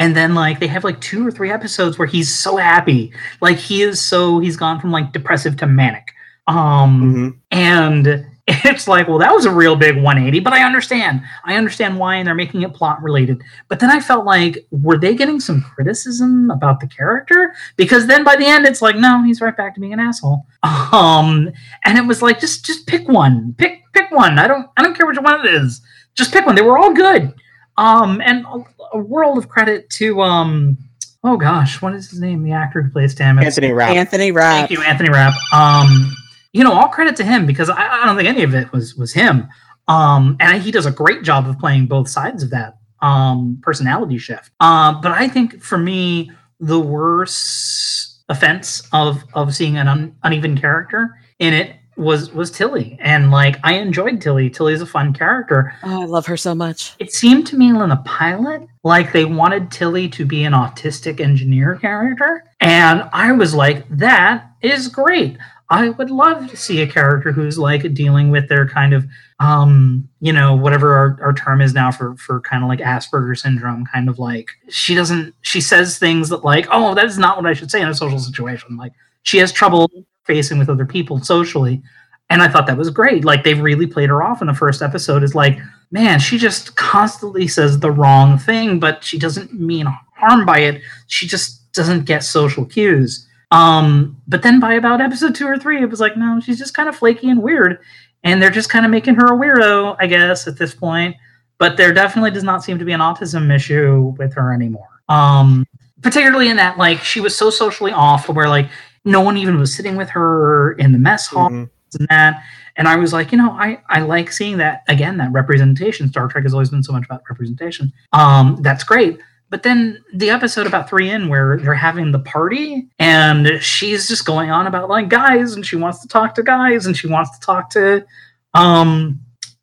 and 0.00 0.16
then 0.16 0.34
like 0.34 0.58
they 0.58 0.66
have 0.66 0.82
like 0.82 1.00
two 1.02 1.24
or 1.24 1.30
three 1.30 1.52
episodes 1.52 1.98
where 1.98 2.08
he's 2.08 2.34
so 2.34 2.56
happy. 2.56 3.12
Like 3.42 3.58
he 3.58 3.82
is 3.82 4.00
so 4.00 4.40
he's 4.40 4.56
gone 4.56 4.80
from 4.80 4.90
like 4.90 5.12
depressive 5.12 5.58
to 5.58 5.66
manic. 5.66 6.12
Um 6.48 7.02
mm-hmm. 7.02 7.28
and 7.50 8.26
it's 8.46 8.88
like 8.88 9.06
well 9.06 9.18
that 9.18 9.32
was 9.32 9.44
a 9.44 9.50
real 9.50 9.76
big 9.76 9.96
180 9.96 10.40
but 10.40 10.54
i 10.54 10.64
understand. 10.64 11.20
I 11.44 11.56
understand 11.56 11.98
why 11.98 12.16
and 12.16 12.26
they're 12.26 12.34
making 12.34 12.62
it 12.62 12.72
plot 12.72 13.02
related. 13.02 13.42
But 13.68 13.78
then 13.78 13.90
i 13.90 14.00
felt 14.00 14.24
like 14.24 14.66
were 14.70 14.98
they 14.98 15.14
getting 15.14 15.38
some 15.38 15.60
criticism 15.60 16.50
about 16.50 16.80
the 16.80 16.88
character? 16.88 17.54
Because 17.76 18.06
then 18.06 18.24
by 18.24 18.36
the 18.36 18.46
end 18.46 18.66
it's 18.66 18.80
like 18.80 18.96
no 18.96 19.22
he's 19.22 19.42
right 19.42 19.56
back 19.56 19.74
to 19.74 19.80
being 19.80 19.92
an 19.92 20.00
asshole. 20.00 20.46
Um 20.92 21.50
and 21.84 21.98
it 21.98 22.06
was 22.06 22.22
like 22.22 22.40
just 22.40 22.64
just 22.64 22.86
pick 22.86 23.06
one. 23.06 23.54
Pick 23.58 23.82
pick 23.92 24.10
one. 24.10 24.38
I 24.38 24.48
don't 24.48 24.66
i 24.78 24.82
don't 24.82 24.96
care 24.96 25.06
which 25.06 25.18
one 25.20 25.46
it 25.46 25.54
is. 25.54 25.82
Just 26.14 26.32
pick 26.32 26.46
one. 26.46 26.54
They 26.54 26.62
were 26.62 26.78
all 26.78 26.94
good 26.94 27.34
um 27.80 28.20
and 28.24 28.44
a 28.92 28.98
world 28.98 29.38
of 29.38 29.48
credit 29.48 29.88
to 29.90 30.20
um 30.20 30.76
oh 31.24 31.36
gosh, 31.36 31.82
what 31.82 31.94
is 31.94 32.10
his 32.10 32.20
name? 32.20 32.42
The 32.42 32.52
actor 32.52 32.82
who 32.82 32.90
plays 32.90 33.14
Stamets. 33.14 33.44
Anthony 33.44 33.72
Rapp. 33.72 33.90
Anthony 33.90 34.32
Rapp. 34.32 34.68
Thank 34.68 34.70
you, 34.70 34.82
Anthony 34.82 35.10
Rapp. 35.10 35.34
Um, 35.52 36.14
you 36.52 36.64
know, 36.64 36.72
all 36.72 36.88
credit 36.88 37.16
to 37.16 37.24
him 37.24 37.46
because 37.46 37.70
I, 37.70 38.02
I 38.02 38.06
don't 38.06 38.16
think 38.16 38.28
any 38.28 38.42
of 38.42 38.54
it 38.54 38.72
was 38.72 38.94
was 38.94 39.12
him. 39.12 39.48
Um, 39.88 40.36
and 40.40 40.62
he 40.62 40.70
does 40.70 40.86
a 40.86 40.90
great 40.90 41.22
job 41.22 41.48
of 41.48 41.58
playing 41.58 41.86
both 41.86 42.08
sides 42.08 42.42
of 42.42 42.50
that 42.50 42.78
um 43.02 43.58
personality 43.62 44.18
shift. 44.18 44.50
Um, 44.60 45.00
but 45.00 45.12
I 45.12 45.28
think 45.28 45.62
for 45.62 45.78
me, 45.78 46.30
the 46.58 46.80
worst 46.80 48.20
offense 48.28 48.86
of 48.92 49.24
of 49.34 49.54
seeing 49.54 49.76
an 49.76 49.88
un, 49.88 50.16
uneven 50.22 50.56
character 50.58 51.16
in 51.38 51.54
it 51.54 51.76
was 52.00 52.32
was 52.32 52.50
Tilly, 52.50 52.96
and 53.00 53.30
like 53.30 53.58
I 53.62 53.74
enjoyed 53.74 54.20
Tilly. 54.20 54.50
Tilly's 54.50 54.80
a 54.80 54.86
fun 54.86 55.12
character. 55.12 55.74
Oh, 55.82 56.02
I 56.02 56.06
love 56.06 56.26
her 56.26 56.36
so 56.36 56.54
much. 56.54 56.94
It 56.98 57.12
seemed 57.12 57.46
to 57.48 57.56
me 57.56 57.68
in 57.68 57.74
the 57.76 58.02
pilot 58.04 58.66
like 58.82 59.12
they 59.12 59.24
wanted 59.24 59.70
Tilly 59.70 60.08
to 60.10 60.24
be 60.24 60.44
an 60.44 60.52
autistic 60.52 61.20
engineer 61.20 61.76
character, 61.76 62.44
and 62.60 63.08
I 63.12 63.32
was 63.32 63.54
like, 63.54 63.86
that 63.90 64.50
is 64.62 64.88
great. 64.88 65.36
I 65.68 65.90
would 65.90 66.10
love 66.10 66.50
to 66.50 66.56
see 66.56 66.82
a 66.82 66.86
character 66.86 67.30
who's 67.30 67.56
like 67.56 67.94
dealing 67.94 68.30
with 68.30 68.48
their 68.48 68.68
kind 68.68 68.92
of 68.92 69.06
um, 69.38 70.08
you 70.20 70.32
know, 70.32 70.54
whatever 70.54 70.94
our, 70.94 71.18
our 71.22 71.32
term 71.32 71.60
is 71.60 71.72
now 71.72 71.90
for 71.90 72.14
for 72.16 72.40
kind 72.40 72.62
of 72.62 72.68
like 72.68 72.80
Asperger 72.80 73.38
syndrome, 73.38 73.86
kind 73.86 74.08
of 74.08 74.18
like 74.18 74.50
she 74.68 74.94
doesn't 74.94 75.34
she 75.42 75.60
says 75.60 75.98
things 75.98 76.28
that 76.28 76.44
like, 76.44 76.66
oh, 76.70 76.94
that 76.94 77.06
is 77.06 77.18
not 77.18 77.36
what 77.36 77.46
I 77.46 77.54
should 77.54 77.70
say 77.70 77.80
in 77.80 77.88
a 77.88 77.94
social 77.94 78.18
situation. 78.18 78.76
Like 78.76 78.92
she 79.22 79.38
has 79.38 79.52
trouble 79.52 79.90
facing 80.24 80.58
with 80.58 80.68
other 80.68 80.86
people 80.86 81.20
socially. 81.20 81.82
And 82.28 82.42
I 82.42 82.48
thought 82.48 82.66
that 82.68 82.78
was 82.78 82.90
great. 82.90 83.24
Like 83.24 83.42
they've 83.42 83.60
really 83.60 83.86
played 83.86 84.08
her 84.08 84.22
off 84.22 84.40
in 84.40 84.46
the 84.46 84.54
first 84.54 84.82
episode 84.82 85.24
is 85.24 85.34
like, 85.34 85.58
man, 85.90 86.20
she 86.20 86.38
just 86.38 86.76
constantly 86.76 87.48
says 87.48 87.80
the 87.80 87.90
wrong 87.90 88.38
thing, 88.38 88.78
but 88.78 89.02
she 89.02 89.18
doesn't 89.18 89.52
mean 89.52 89.86
harm 90.14 90.46
by 90.46 90.60
it. 90.60 90.82
She 91.08 91.26
just 91.26 91.72
doesn't 91.72 92.04
get 92.04 92.22
social 92.22 92.64
cues. 92.64 93.26
Um, 93.50 94.16
but 94.28 94.42
then 94.42 94.60
by 94.60 94.74
about 94.74 95.00
episode 95.00 95.34
two 95.34 95.46
or 95.46 95.58
three, 95.58 95.82
it 95.82 95.90
was 95.90 95.98
like, 95.98 96.16
no, 96.16 96.38
she's 96.40 96.58
just 96.58 96.74
kind 96.74 96.88
of 96.88 96.96
flaky 96.96 97.28
and 97.30 97.42
weird. 97.42 97.80
And 98.22 98.40
they're 98.40 98.50
just 98.50 98.70
kind 98.70 98.84
of 98.84 98.92
making 98.92 99.16
her 99.16 99.26
a 99.26 99.36
weirdo, 99.36 99.96
I 99.98 100.06
guess, 100.06 100.46
at 100.46 100.56
this 100.56 100.74
point. 100.74 101.16
But 101.58 101.76
there 101.76 101.92
definitely 101.92 102.30
does 102.30 102.44
not 102.44 102.62
seem 102.62 102.78
to 102.78 102.84
be 102.84 102.92
an 102.92 103.00
autism 103.00 103.52
issue 103.54 104.14
with 104.18 104.34
her 104.34 104.52
anymore. 104.52 104.88
Um, 105.08 105.66
particularly 106.00 106.48
in 106.48 106.56
that, 106.56 106.78
like, 106.78 107.02
she 107.02 107.20
was 107.20 107.36
so 107.36 107.50
socially 107.50 107.92
off 107.92 108.28
where, 108.28 108.48
like, 108.48 108.68
no 109.04 109.20
one 109.20 109.36
even 109.36 109.58
was 109.58 109.74
sitting 109.74 109.96
with 109.96 110.10
her 110.10 110.72
in 110.72 110.92
the 110.92 110.98
mess 110.98 111.26
hall 111.26 111.48
mm-hmm. 111.48 111.64
and 111.98 112.08
that. 112.08 112.42
And 112.76 112.88
I 112.88 112.96
was 112.96 113.12
like, 113.12 113.32
you 113.32 113.38
know, 113.38 113.50
I, 113.50 113.80
I 113.88 114.00
like 114.00 114.32
seeing 114.32 114.58
that 114.58 114.82
again, 114.88 115.16
that 115.18 115.32
representation. 115.32 116.08
Star 116.08 116.28
Trek 116.28 116.44
has 116.44 116.52
always 116.52 116.70
been 116.70 116.82
so 116.82 116.92
much 116.92 117.04
about 117.04 117.22
representation. 117.28 117.92
Um, 118.12 118.58
that's 118.60 118.84
great. 118.84 119.18
But 119.50 119.64
then 119.64 119.98
the 120.14 120.30
episode 120.30 120.66
about 120.66 120.88
three 120.88 121.10
in 121.10 121.28
where 121.28 121.58
they're 121.58 121.74
having 121.74 122.12
the 122.12 122.20
party 122.20 122.88
and 123.00 123.60
she's 123.60 124.06
just 124.06 124.24
going 124.24 124.50
on 124.50 124.68
about 124.68 124.88
like 124.88 125.08
guys 125.08 125.54
and 125.54 125.66
she 125.66 125.74
wants 125.74 126.00
to 126.02 126.08
talk 126.08 126.36
to 126.36 126.42
guys 126.44 126.86
and 126.86 126.96
she 126.96 127.08
wants 127.08 127.36
to 127.36 127.44
talk 127.44 127.68
to 127.70 128.06
um 128.54 129.20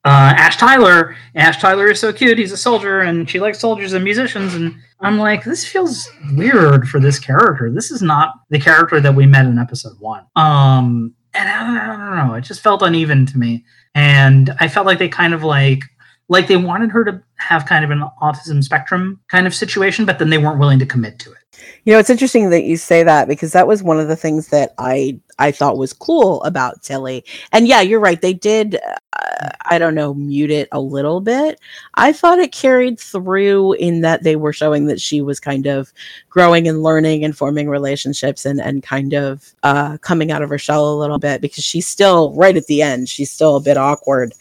uh, 0.08 0.34
Ash 0.38 0.56
Tyler. 0.56 1.18
Ash 1.36 1.60
Tyler 1.60 1.88
is 1.88 2.00
so 2.00 2.14
cute. 2.14 2.38
He's 2.38 2.54
a 2.54 2.58
soldier 2.58 3.02
and 3.02 3.30
she 3.30 3.42
likes 3.42 3.60
soldiers 3.60 3.92
and 3.92 4.06
musicians. 4.06 4.54
And 4.54 4.74
I'm 5.00 5.18
like, 5.18 5.44
this 5.44 5.66
feels 5.66 6.10
weird 6.34 6.88
for 6.88 7.00
this 7.00 7.20
character. 7.20 7.72
This 7.72 7.92
is 7.92 8.02
not 8.02 8.34
the 8.50 8.60
character 8.60 9.00
that 9.00 9.14
we 9.16 9.26
met 9.26 9.46
in 9.46 9.60
episode 9.60 10.00
one. 10.00 10.26
Um, 10.36 11.14
and 11.34 11.48
I, 11.48 11.94
I 11.94 12.16
don't 12.16 12.28
know. 12.28 12.34
It 12.34 12.42
just 12.42 12.62
felt 12.62 12.82
uneven 12.82 13.26
to 13.28 13.38
me. 13.38 13.64
And 13.94 14.56
I 14.60 14.68
felt 14.68 14.86
like 14.86 15.00
they 15.00 15.10
kind 15.10 15.34
of 15.34 15.44
like 15.44 15.82
like 16.30 16.48
they 16.48 16.58
wanted 16.58 16.92
her 16.92 17.06
to 17.06 17.24
have 17.38 17.66
kind 17.66 17.86
of 17.86 17.92
an 17.92 18.04
autism 18.22 18.64
spectrum 18.64 19.20
kind 19.30 19.48
of 19.48 19.56
situation, 19.56 20.06
but 20.06 20.20
then 20.20 20.30
they 20.30 20.38
weren't 20.38 20.60
willing 20.60 20.80
to 20.80 20.86
commit 20.86 21.20
to 21.20 21.32
it. 21.32 21.38
You 21.86 21.94
know, 21.94 22.00
it's 22.00 22.10
interesting 22.10 22.50
that 22.50 22.64
you 22.64 22.78
say 22.78 23.04
that 23.04 23.28
because 23.28 23.54
that 23.54 23.68
was 23.68 23.84
one 23.84 24.00
of 24.00 24.08
the 24.08 24.16
things 24.16 24.50
that 24.50 24.74
I 24.78 25.20
I 25.40 25.52
thought 25.52 25.78
was 25.78 25.94
cool 25.94 26.44
about 26.44 26.82
Tilly. 26.82 27.24
And 27.52 27.68
yeah, 27.68 27.82
you're 27.82 28.00
right. 28.00 28.22
They 28.22 28.34
did 28.34 28.76
uh, 28.76 29.50
I 29.66 29.78
don't 29.78 29.96
know, 29.96 30.14
mute 30.14 30.52
it 30.52 30.68
a 30.72 30.80
little 30.80 31.22
bit. 31.22 31.60
I 31.96 32.14
thought 32.14 32.40
it 32.40 32.52
carried 32.52 33.00
through 33.00 33.74
in 33.74 34.02
that 34.02 34.24
they 34.24 34.36
were 34.36 34.54
showing 34.54 34.86
that 34.88 35.02
she 35.02 35.22
was 35.22 35.40
kind 35.40 35.66
of 35.68 35.92
growing 36.30 36.68
and 36.68 36.84
learning 36.84 37.24
and 37.24 37.38
forming 37.38 37.70
relationships 37.70 38.46
and 38.46 38.60
and 38.62 38.84
kind 38.84 39.14
of 39.14 39.54
uh 39.64 39.98
coming 40.00 40.32
out 40.32 40.42
of 40.42 40.50
her 40.50 40.58
shell 40.58 40.94
a 40.94 41.00
little 41.00 41.20
bit 41.20 41.42
because 41.42 41.64
she's 41.64 41.88
still 41.88 42.34
right 42.34 42.58
at 42.58 42.68
the 42.68 42.82
end. 42.82 43.10
She's 43.10 43.32
still 43.32 43.56
a 43.56 43.62
bit 43.62 43.78
awkward. 43.78 44.34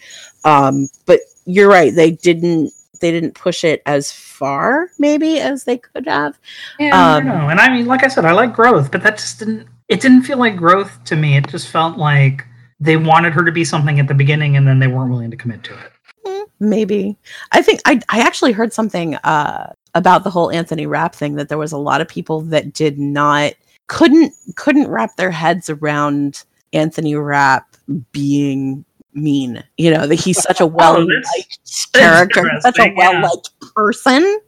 Um 0.45 0.89
but 1.07 1.21
you're 1.47 1.69
right. 1.69 1.95
They 1.95 2.11
didn't 2.11 2.73
they 3.01 3.11
didn't 3.11 3.35
push 3.35 3.65
it 3.65 3.83
as 3.87 4.13
far 4.13 4.89
maybe 4.99 5.41
as 5.41 5.65
they 5.65 5.79
could 5.79 6.07
have. 6.07 6.39
Yeah, 6.79 7.17
um, 7.17 7.29
I 7.29 7.31
know. 7.31 7.49
And 7.49 7.61
I 7.61 7.69
mean, 7.73 7.87
like 7.87 8.05
I 8.05 8.09
said, 8.09 8.25
I 8.25 8.33
like 8.33 8.55
growth, 8.55 8.91
but 8.91 9.03
that 9.03 9.19
just 9.19 9.39
didn't. 9.39 9.67
It 9.89 10.01
didn't 10.01 10.23
feel 10.23 10.39
like 10.39 10.57
growth 10.57 11.03
to 11.05 11.17
me. 11.17 11.37
It 11.37 11.49
just 11.49 11.69
felt 11.69 11.97
like 11.97 12.45
they 12.81 12.97
wanted 12.97 13.33
her 13.33 13.45
to 13.45 13.53
be 13.53 13.65
something 13.65 14.01
at 14.01 14.09
the 14.09 14.15
beginning, 14.15 14.57
and 14.57 14.67
then 14.67 14.79
they 14.79 14.89
weren't 14.89 15.11
willing 15.11 15.31
to 15.31 15.37
commit 15.37 15.63
to 15.65 15.75
it. 15.75 15.93
Hmm, 16.27 16.43
maybe. 16.61 17.17
I 17.53 17.63
think 17.63 17.81
I 17.85 18.01
I 18.09 18.21
actually 18.21 18.53
heard 18.53 18.73
something 18.73 19.15
uh, 19.17 19.73
about 19.95 20.25
the 20.25 20.31
whole 20.31 20.51
Anthony 20.51 20.87
Rapp 20.87 21.15
thing 21.15 21.37
that 21.37 21.49
there 21.49 21.59
was 21.59 21.73
a 21.73 21.79
lot 21.79 22.01
of 22.01 22.09
people 22.09 22.43
that 22.43 22.73
did 22.73 22.99
not 22.99 23.55
couldn't 23.87 24.33
couldn't 24.57 24.89
wrap 24.89 25.17
their 25.17 25.31
heads 25.31 25.71
around 25.71 26.45
Anthony 26.73 27.15
Rapp 27.15 27.77
being 28.13 28.85
mean. 29.17 29.63
You 29.77 29.91
know, 29.93 30.07
that 30.07 30.17
he's 30.17 30.43
such 30.43 30.61
a 30.61 30.65
oh, 30.65 30.67
well 30.67 31.01
liked 31.01 31.59
oh, 31.95 31.99
character, 31.99 32.51
such 32.61 32.79
a 32.79 32.95
well 32.97 33.21
liked 33.23 33.51
person 33.75 34.41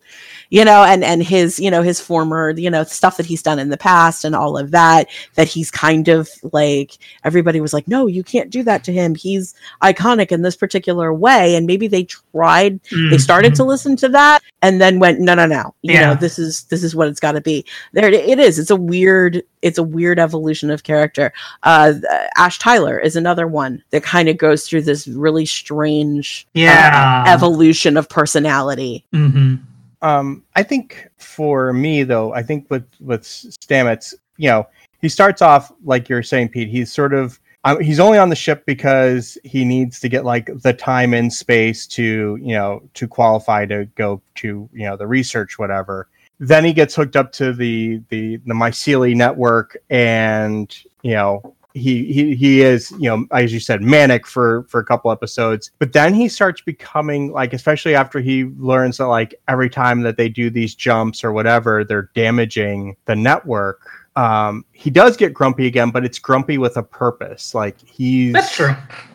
you 0.50 0.64
know, 0.64 0.82
and 0.82 1.04
and 1.04 1.22
his, 1.22 1.60
you 1.60 1.70
know, 1.70 1.82
his 1.82 2.00
former, 2.00 2.50
you 2.50 2.70
know, 2.70 2.84
stuff 2.84 3.16
that 3.18 3.26
he's 3.26 3.42
done 3.42 3.58
in 3.58 3.68
the 3.68 3.76
past 3.76 4.24
and 4.24 4.34
all 4.34 4.56
of 4.56 4.70
that, 4.70 5.08
that 5.34 5.48
he's 5.48 5.70
kind 5.70 6.08
of 6.08 6.28
like 6.52 6.98
everybody 7.24 7.60
was 7.60 7.74
like, 7.74 7.86
no, 7.86 8.06
you 8.06 8.24
can't 8.24 8.50
do 8.50 8.62
that 8.62 8.84
to 8.84 8.92
him. 8.92 9.14
He's 9.14 9.54
iconic 9.82 10.32
in 10.32 10.42
this 10.42 10.56
particular 10.56 11.12
way. 11.12 11.54
And 11.54 11.66
maybe 11.66 11.86
they 11.86 12.04
tried, 12.04 12.82
mm-hmm. 12.84 13.10
they 13.10 13.18
started 13.18 13.54
to 13.56 13.64
listen 13.64 13.96
to 13.96 14.08
that 14.08 14.42
and 14.62 14.80
then 14.80 14.98
went, 14.98 15.20
no, 15.20 15.34
no, 15.34 15.46
no. 15.46 15.74
You 15.82 15.94
yeah. 15.94 16.06
know, 16.06 16.14
this 16.14 16.38
is 16.38 16.64
this 16.64 16.82
is 16.82 16.94
what 16.94 17.08
it's 17.08 17.20
gotta 17.20 17.40
be. 17.40 17.64
There 17.92 18.08
it 18.08 18.38
is. 18.38 18.58
It's 18.58 18.70
a 18.70 18.76
weird, 18.76 19.42
it's 19.62 19.78
a 19.78 19.82
weird 19.82 20.18
evolution 20.18 20.70
of 20.70 20.82
character. 20.82 21.32
Uh 21.62 21.94
Ash 22.36 22.58
Tyler 22.58 22.98
is 22.98 23.16
another 23.16 23.46
one 23.46 23.82
that 23.90 24.02
kind 24.02 24.28
of 24.28 24.38
goes 24.38 24.66
through 24.66 24.82
this 24.82 25.06
really 25.08 25.44
strange 25.46 26.46
uh, 26.48 26.60
yeah. 26.60 27.24
Uh, 27.26 27.30
evolution 27.30 27.96
of 27.96 28.08
personality. 28.08 29.04
Mm-hmm. 29.12 29.56
Um, 30.02 30.44
I 30.54 30.62
think 30.62 31.08
for 31.16 31.72
me 31.72 32.02
though, 32.02 32.32
I 32.32 32.42
think 32.42 32.70
with 32.70 32.86
with 33.00 33.22
Stamets, 33.22 34.14
you 34.36 34.48
know, 34.48 34.66
he 35.00 35.08
starts 35.08 35.42
off 35.42 35.72
like 35.84 36.08
you're 36.08 36.22
saying, 36.22 36.50
Pete. 36.50 36.68
He's 36.68 36.92
sort 36.92 37.14
of 37.14 37.38
um, 37.64 37.80
he's 37.80 38.00
only 38.00 38.18
on 38.18 38.28
the 38.28 38.36
ship 38.36 38.64
because 38.66 39.36
he 39.44 39.64
needs 39.64 40.00
to 40.00 40.08
get 40.08 40.24
like 40.24 40.50
the 40.62 40.72
time 40.72 41.12
and 41.12 41.32
space 41.32 41.86
to 41.88 42.38
you 42.40 42.54
know 42.54 42.82
to 42.94 43.08
qualify 43.08 43.66
to 43.66 43.86
go 43.96 44.22
to 44.36 44.68
you 44.72 44.84
know 44.86 44.96
the 44.96 45.06
research 45.06 45.58
whatever. 45.58 46.08
Then 46.40 46.64
he 46.64 46.72
gets 46.72 46.94
hooked 46.94 47.16
up 47.16 47.32
to 47.32 47.52
the 47.52 48.00
the 48.10 48.36
the 48.36 48.54
mycelial 48.54 49.16
network, 49.16 49.76
and 49.90 50.76
you 51.02 51.12
know 51.12 51.54
he 51.74 52.12
he 52.12 52.34
he 52.34 52.62
is 52.62 52.90
you 52.92 53.08
know 53.10 53.26
as 53.30 53.52
you 53.52 53.60
said 53.60 53.82
manic 53.82 54.26
for 54.26 54.64
for 54.64 54.80
a 54.80 54.84
couple 54.84 55.12
episodes 55.12 55.70
but 55.78 55.92
then 55.92 56.14
he 56.14 56.28
starts 56.28 56.60
becoming 56.62 57.30
like 57.30 57.52
especially 57.52 57.94
after 57.94 58.20
he 58.20 58.44
learns 58.56 58.96
that 58.96 59.06
like 59.06 59.34
every 59.48 59.68
time 59.68 60.00
that 60.00 60.16
they 60.16 60.28
do 60.28 60.48
these 60.50 60.74
jumps 60.74 61.22
or 61.22 61.30
whatever 61.30 61.84
they're 61.84 62.10
damaging 62.14 62.96
the 63.04 63.14
network 63.14 63.86
um 64.16 64.64
he 64.72 64.90
does 64.90 65.16
get 65.16 65.32
grumpy 65.34 65.66
again 65.66 65.90
but 65.90 66.04
it's 66.04 66.18
grumpy 66.18 66.58
with 66.58 66.76
a 66.76 66.82
purpose. 66.82 67.54
Like 67.54 67.78
he's 67.80 68.32
that's 68.32 68.54
true. 68.54 68.74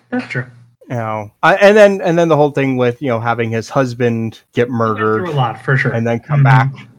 That's 0.09 0.27
true. 0.27 0.45
You 0.89 0.95
know 0.95 1.31
I, 1.41 1.55
and 1.55 1.75
then 1.75 2.01
and 2.01 2.17
then 2.17 2.27
the 2.27 2.35
whole 2.35 2.51
thing 2.51 2.77
with 2.77 3.01
you 3.01 3.09
know 3.09 3.19
having 3.19 3.49
his 3.49 3.69
husband 3.69 4.41
get 4.53 4.69
murdered 4.69 5.27
a 5.27 5.31
lot 5.31 5.63
for 5.63 5.75
sure. 5.77 5.91
and 5.91 6.05
then 6.05 6.19
come 6.19 6.43
mm-hmm. 6.43 6.75
back. 6.75 6.89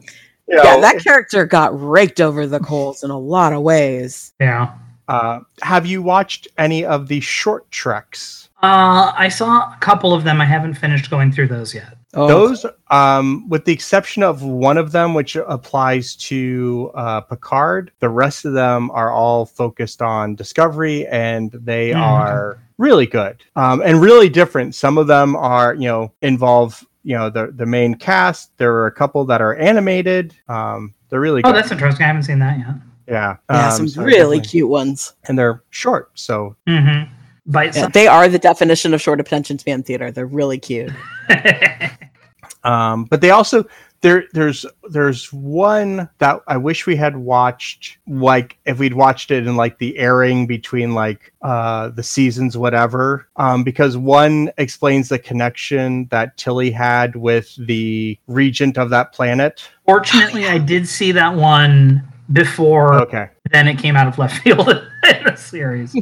You 0.49 0.57
know, 0.57 0.63
yeah 0.63 0.81
that 0.81 1.03
character 1.03 1.47
got 1.47 1.79
raked 1.81 2.21
over 2.21 2.47
the 2.47 2.61
coals 2.61 3.03
in 3.03 3.11
a 3.11 3.19
lot 3.19 3.53
of 3.53 3.63
ways. 3.63 4.33
Yeah 4.41 4.75
uh, 5.09 5.41
have 5.63 5.87
you 5.87 6.03
watched 6.03 6.49
any 6.59 6.85
of 6.85 7.09
the 7.09 7.21
short 7.21 7.71
treks? 7.71 8.49
Uh, 8.63 9.13
I 9.17 9.29
saw 9.29 9.73
a 9.73 9.77
couple 9.81 10.15
of 10.15 10.25
them. 10.25 10.41
I 10.41 10.47
haven't 10.47 10.75
finished 10.75 11.11
going 11.11 11.33
through 11.33 11.49
those 11.49 11.75
yet. 11.75 11.97
Oh. 12.15 12.29
Those, 12.29 12.65
um, 12.91 13.49
with 13.49 13.65
the 13.65 13.73
exception 13.73 14.23
of 14.23 14.43
one 14.43 14.79
of 14.79 14.93
them, 14.93 15.15
which 15.15 15.37
applies 15.37 16.15
to 16.17 16.91
uh, 16.95 17.21
Picard, 17.23 17.91
the 17.99 18.09
rest 18.09 18.45
of 18.45 18.53
them 18.53 18.91
are 18.93 19.11
all 19.11 19.45
focused 19.45 20.01
on 20.01 20.37
Discovery, 20.37 21.07
and 21.09 21.51
they 21.51 21.91
mm. 21.91 22.01
are 22.01 22.59
really 22.79 23.07
good 23.07 23.43
um, 23.57 23.83
and 23.83 24.01
really 24.01 24.29
different. 24.29 24.75
Some 24.75 24.97
of 24.97 25.09
them 25.09 25.37
are, 25.37 25.75
you 25.75 25.89
know, 25.89 26.13
involve 26.23 26.87
you 27.05 27.17
know 27.17 27.31
the 27.31 27.53
the 27.55 27.67
main 27.67 27.95
cast. 27.95 28.57
There 28.57 28.75
are 28.75 28.87
a 28.87 28.93
couple 28.93 29.25
that 29.27 29.43
are 29.43 29.55
animated. 29.55 30.35
Um, 30.49 30.95
they're 31.09 31.21
really. 31.21 31.43
Oh, 31.45 31.51
good. 31.51 31.57
that's 31.57 31.71
interesting. 31.71 32.05
I 32.05 32.07
haven't 32.09 32.23
seen 32.23 32.39
that 32.41 32.59
yet. 32.59 32.75
Yeah, 33.07 33.37
yeah, 33.51 33.69
um, 33.69 33.73
some 33.73 33.89
so 33.89 34.03
really 34.03 34.41
cute 34.41 34.69
ones, 34.69 35.15
and 35.25 35.39
they're 35.39 35.63
short. 35.71 36.11
So, 36.15 36.57
mm-hmm. 36.67 37.13
yeah, 37.55 37.89
they 37.89 38.07
are 38.07 38.29
the 38.29 38.39
definition 38.39 38.95
of 38.95 39.01
short 39.03 39.21
attention 39.21 39.59
span 39.59 39.83
theater. 39.83 40.11
They're 40.11 40.27
really 40.27 40.59
cute. 40.59 40.93
um, 42.65 43.05
but 43.05 43.21
they 43.21 43.31
also 43.31 43.67
there 44.05 44.25
there's 44.35 44.67
there's 44.91 45.33
one 45.33 46.11
that 46.19 46.43
I 46.47 46.59
wish 46.59 46.87
we 46.87 46.95
had 46.95 47.17
watched 47.17 47.97
like 48.07 48.59
if 48.67 48.79
we'd 48.79 48.93
watched 48.93 49.31
it 49.31 49.47
in 49.47 49.57
like 49.57 49.79
the 49.79 49.97
airing 49.97 50.47
between 50.47 50.93
like 50.93 51.33
uh 51.41 51.89
the 51.89 52.03
seasons 52.03 52.55
whatever 52.55 53.27
um 53.37 53.65
because 53.65 53.97
one 53.97 54.51
explains 54.59 55.09
the 55.09 55.19
connection 55.19 56.07
that 56.11 56.37
Tilly 56.37 56.71
had 56.71 57.17
with 57.17 57.57
the 57.57 58.19
regent 58.27 58.77
of 58.77 58.91
that 58.91 59.15
planet. 59.15 59.67
Fortunately, 59.87 60.47
I 60.47 60.59
did 60.59 60.87
see 60.87 61.11
that 61.13 61.35
one 61.35 62.07
before 62.33 62.95
okay. 63.03 63.29
then 63.51 63.69
it 63.69 63.79
came 63.79 63.97
out 63.97 64.07
of 64.07 64.19
left 64.19 64.39
field 64.43 64.69
in 64.69 65.25
the 65.25 65.37
series. 65.37 65.95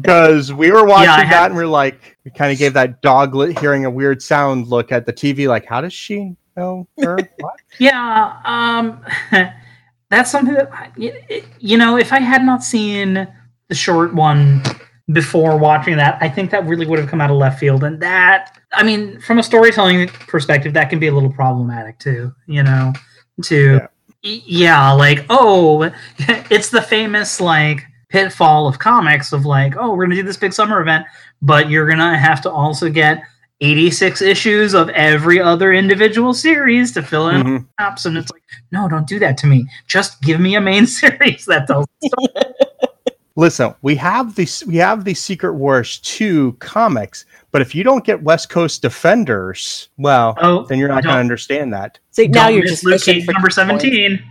Because 0.00 0.50
um, 0.50 0.56
we 0.56 0.70
were 0.70 0.84
watching 0.84 1.04
yeah, 1.04 1.16
that 1.16 1.26
had... 1.26 1.46
and 1.46 1.56
we 1.56 1.64
are 1.64 1.66
like, 1.66 2.16
we 2.24 2.30
kind 2.30 2.52
of 2.52 2.58
gave 2.58 2.74
that 2.74 3.02
dog 3.02 3.34
li- 3.34 3.54
hearing 3.60 3.84
a 3.84 3.90
weird 3.90 4.22
sound 4.22 4.68
look 4.68 4.92
at 4.92 5.06
the 5.06 5.12
TV, 5.12 5.48
like, 5.48 5.66
how 5.66 5.80
does 5.80 5.92
she 5.92 6.36
know 6.56 6.86
her? 6.98 7.18
What? 7.38 7.54
yeah, 7.78 8.40
um, 8.44 9.04
that's 10.10 10.30
something 10.30 10.54
that, 10.54 10.92
you 11.58 11.78
know, 11.78 11.96
if 11.96 12.12
I 12.12 12.20
had 12.20 12.44
not 12.44 12.62
seen 12.62 13.26
the 13.68 13.74
short 13.74 14.14
one 14.14 14.62
before 15.12 15.56
watching 15.56 15.96
that, 15.96 16.18
I 16.20 16.28
think 16.28 16.50
that 16.50 16.66
really 16.66 16.86
would 16.86 16.98
have 16.98 17.08
come 17.08 17.20
out 17.20 17.30
of 17.30 17.36
left 17.36 17.58
field. 17.58 17.82
And 17.82 18.00
that, 18.00 18.58
I 18.72 18.82
mean, 18.82 19.20
from 19.20 19.38
a 19.38 19.42
storytelling 19.42 20.08
perspective, 20.08 20.74
that 20.74 20.90
can 20.90 20.98
be 20.98 21.08
a 21.08 21.12
little 21.12 21.32
problematic 21.32 21.98
too, 21.98 22.32
you 22.46 22.62
know, 22.62 22.92
to, 23.44 23.74
Yeah. 23.74 23.86
Y- 24.24 24.42
yeah, 24.46 24.92
like, 24.92 25.24
oh, 25.30 25.82
it's 26.18 26.70
the 26.70 26.82
famous, 26.82 27.40
like, 27.40 27.82
pitfall 28.08 28.68
of 28.68 28.78
comics 28.78 29.32
of 29.32 29.46
like, 29.46 29.74
oh, 29.76 29.90
we're 29.90 30.04
going 30.04 30.10
to 30.10 30.16
do 30.16 30.22
this 30.22 30.36
big 30.36 30.52
summer 30.52 30.80
event, 30.82 31.06
but 31.40 31.70
you're 31.70 31.86
going 31.86 31.98
to 31.98 32.16
have 32.18 32.42
to 32.42 32.50
also 32.50 32.90
get 32.90 33.22
86 33.62 34.20
issues 34.20 34.74
of 34.74 34.90
every 34.90 35.40
other 35.40 35.72
individual 35.72 36.34
series 36.34 36.92
to 36.92 37.02
fill 37.02 37.28
in 37.30 37.42
Mhm. 37.42 37.66
gaps. 37.78 38.04
And 38.04 38.18
it's 38.18 38.30
like, 38.30 38.42
no, 38.70 38.86
don't 38.88 39.06
do 39.06 39.18
that 39.20 39.38
to 39.38 39.46
me. 39.46 39.66
Just 39.86 40.20
give 40.20 40.40
me 40.40 40.56
a 40.56 40.60
main 40.60 40.86
series 41.00 41.46
that 41.46 41.66
tells 41.68 41.86
the 42.02 42.08
story. 42.08 42.44
Listen, 43.36 43.74
we 43.80 43.94
have 43.96 44.34
these 44.34 44.62
we 44.66 44.76
have 44.76 45.04
the 45.04 45.14
Secret 45.14 45.54
Wars 45.54 45.98
2 46.00 46.52
comics, 46.58 47.24
but 47.52 47.62
if 47.62 47.74
you 47.74 47.84
don't 47.84 48.04
get 48.04 48.22
West 48.22 48.48
Coast 48.48 48.82
Defenders, 48.82 49.88
well, 49.98 50.34
Oh, 50.40 50.64
then 50.64 50.78
you're 50.78 50.88
not 50.88 51.04
going 51.04 51.14
to 51.14 51.20
understand 51.20 51.72
that. 51.72 51.98
See, 52.10 52.26
now 52.26 52.46
Don't 52.48 52.56
you're 52.56 52.66
just 52.66 52.84
Luke 52.84 53.00
Cage 53.02 53.24
for 53.24 53.32
number 53.32 53.50
17. 53.50 54.22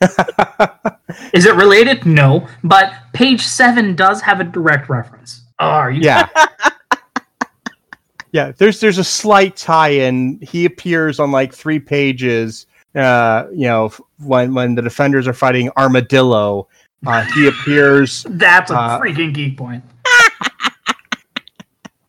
Is 1.32 1.46
it 1.46 1.54
related? 1.54 2.04
No, 2.04 2.46
but 2.64 2.92
page 3.12 3.42
seven 3.42 3.94
does 3.94 4.20
have 4.22 4.40
a 4.40 4.44
direct 4.44 4.88
reference. 4.88 5.42
Oh, 5.58 5.66
are 5.66 5.90
you? 5.90 6.00
yeah. 6.02 6.28
yeah, 8.32 8.52
there's 8.58 8.80
there's 8.80 8.98
a 8.98 9.04
slight 9.04 9.56
tie-in. 9.56 10.38
He 10.42 10.64
appears 10.66 11.18
on 11.20 11.30
like 11.32 11.54
three 11.54 11.78
pages. 11.78 12.66
Uh, 12.94 13.46
you 13.52 13.66
know, 13.66 13.90
when 14.18 14.52
when 14.54 14.74
the 14.74 14.82
defenders 14.82 15.26
are 15.26 15.32
fighting 15.32 15.70
Armadillo, 15.78 16.68
uh, 17.06 17.22
he 17.34 17.46
appears. 17.48 18.24
That's 18.30 18.70
a 18.70 18.74
Uh, 18.78 19.00
freaking 19.00 19.32
geek 19.32 19.56
point. 19.56 19.82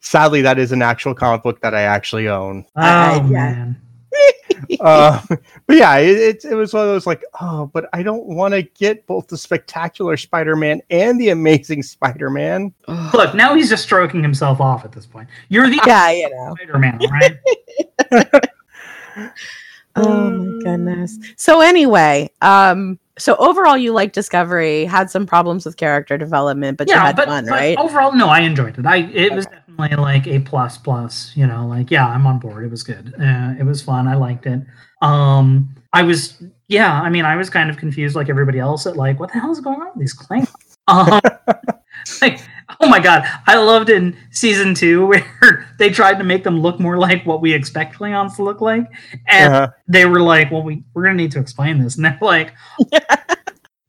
Sadly, 0.07 0.41
that 0.41 0.57
is 0.57 0.71
an 0.71 0.81
actual 0.81 1.13
comic 1.13 1.43
book 1.43 1.59
that 1.59 1.75
I 1.75 1.81
actually 1.81 2.29
own. 2.29 2.65
Oh 2.77 2.81
I- 2.81 3.15
yeah. 3.15 3.27
man. 3.29 3.81
uh, 4.79 5.21
but 5.67 5.75
yeah, 5.75 5.97
it, 5.97 6.17
it, 6.17 6.45
it 6.45 6.55
was 6.55 6.73
one 6.73 6.83
of 6.83 6.87
those 6.87 7.05
like, 7.05 7.25
oh, 7.41 7.69
but 7.73 7.89
I 7.91 8.03
don't 8.03 8.25
want 8.25 8.53
to 8.53 8.63
get 8.63 9.05
both 9.05 9.27
the 9.27 9.37
spectacular 9.37 10.15
Spider-Man 10.15 10.81
and 10.89 11.19
the 11.19 11.29
Amazing 11.29 11.83
Spider-Man. 11.83 12.73
Look, 13.13 13.35
now 13.35 13.53
he's 13.53 13.69
just 13.69 13.83
stroking 13.83 14.23
himself 14.23 14.61
off 14.61 14.85
at 14.85 14.93
this 14.93 15.05
point. 15.05 15.27
You're 15.49 15.69
the 15.69 15.81
yeah, 15.85 16.09
you 16.11 16.29
know. 16.29 16.55
Spider-Man, 16.55 16.99
right? 17.11 18.45
Oh 19.97 20.29
my 20.29 20.63
goodness. 20.63 21.17
So 21.37 21.59
anyway, 21.59 22.29
um, 22.41 22.99
so 23.17 23.35
overall 23.37 23.77
you 23.77 23.93
like 23.93 24.13
Discovery, 24.13 24.85
had 24.85 25.09
some 25.09 25.25
problems 25.25 25.65
with 25.65 25.77
character 25.77 26.17
development, 26.17 26.77
but 26.77 26.87
you 26.87 26.95
yeah, 26.95 27.07
had 27.07 27.15
but, 27.15 27.27
fun, 27.27 27.45
but 27.45 27.51
right? 27.51 27.77
overall, 27.77 28.13
no, 28.13 28.27
I 28.27 28.41
enjoyed 28.41 28.77
it. 28.77 28.85
I 28.85 28.97
it 28.97 29.33
was 29.33 29.45
definitely 29.45 29.97
like 29.97 30.27
a 30.27 30.39
plus 30.39 30.77
plus. 30.77 31.31
You 31.35 31.47
know, 31.47 31.67
like 31.67 31.91
yeah, 31.91 32.07
I'm 32.07 32.25
on 32.27 32.39
board. 32.39 32.63
It 32.63 32.71
was 32.71 32.83
good. 32.83 33.13
Uh, 33.19 33.55
it 33.59 33.63
was 33.63 33.81
fun. 33.81 34.07
I 34.07 34.15
liked 34.15 34.45
it. 34.45 34.61
Um, 35.01 35.69
I 35.93 36.03
was 36.03 36.41
yeah. 36.67 37.01
I 37.01 37.09
mean, 37.09 37.25
I 37.25 37.35
was 37.35 37.49
kind 37.49 37.69
of 37.69 37.77
confused, 37.77 38.15
like 38.15 38.29
everybody 38.29 38.59
else, 38.59 38.85
at 38.85 38.97
like 38.97 39.19
what 39.19 39.31
the 39.31 39.39
hell 39.39 39.51
is 39.51 39.59
going 39.59 39.81
on 39.81 39.87
with 39.87 39.99
these 39.99 40.15
Klingons. 40.15 40.51
Um, 40.89 41.19
like, 42.21 42.39
oh 42.81 42.87
my 42.89 42.99
god, 42.99 43.23
I 43.45 43.55
loved 43.57 43.89
in 43.89 44.17
season 44.31 44.73
two 44.75 45.05
where 45.41 45.67
they 45.79 45.89
tried 45.89 46.17
to 46.17 46.23
make 46.23 46.43
them 46.43 46.59
look 46.59 46.79
more 46.79 46.97
like 46.97 47.25
what 47.25 47.41
we 47.41 47.53
expect 47.53 47.95
Klingons 47.95 48.35
to 48.37 48.43
look 48.43 48.61
like, 48.61 48.85
and 49.27 49.53
Uh-huh. 49.53 49.67
they 49.87 50.05
were 50.05 50.21
like, 50.21 50.51
"Well, 50.51 50.63
we 50.63 50.83
we're 50.93 51.03
gonna 51.03 51.15
need 51.15 51.31
to 51.31 51.39
explain 51.39 51.79
this," 51.81 51.95
and 51.97 52.05
they're 52.05 52.17
like, 52.21 52.53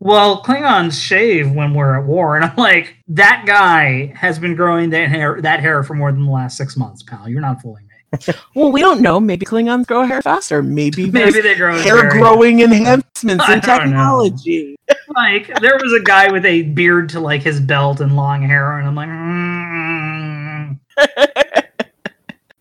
"Well, 0.01 0.43
Klingons 0.45 1.01
shave 1.03 1.51
when 1.51 1.74
we're 1.74 1.99
at 1.99 2.07
war," 2.07 2.37
and 2.37 2.45
I'm 2.45 2.57
like, 2.57 2.97
"That 3.09 3.45
guy 3.47 4.12
has 4.16 4.39
been 4.39 4.55
growing 4.55 4.91
that 4.91 5.09
hair 5.09 5.41
that 5.43 5.61
hair 5.61 5.83
for 5.83 5.95
more 5.95 6.12
than 6.12 6.24
the 6.24 6.31
last 6.31 6.57
six 6.57 6.76
months, 6.76 7.03
pal. 7.03 7.29
You're 7.29 7.41
not 7.41 7.61
fooling 7.61 7.85
me. 7.85 8.35
Well, 8.55 8.72
we 8.72 8.81
don't 8.81 9.03
know. 9.03 9.20
Maybe 9.20 9.45
Klingons 9.45 9.87
grow 9.87 10.05
hair 10.07 10.22
faster. 10.22 10.62
Maybe, 10.62 11.11
Maybe 11.11 11.41
they 11.43 11.55
grow 11.57 11.74
his 11.74 11.83
hair 11.85 12.09
growing 12.09 12.61
enhancements 12.61 13.47
in 13.49 13.61
technology. 13.61 14.76
Like 15.15 15.47
there 15.61 15.79
was 15.83 15.93
a 15.93 16.01
guy 16.03 16.31
with 16.31 16.45
a 16.45 16.63
beard 16.63 17.09
to 17.11 17.21
like 17.21 17.43
his 17.43 17.61
belt 17.61 18.01
and 18.01 18.17
long 18.17 18.43
hair, 18.43 18.79
and 18.79 18.89
I'm 18.89 18.95
like." 18.95 19.09
Mm. 19.09 20.79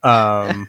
Um, 0.04 0.68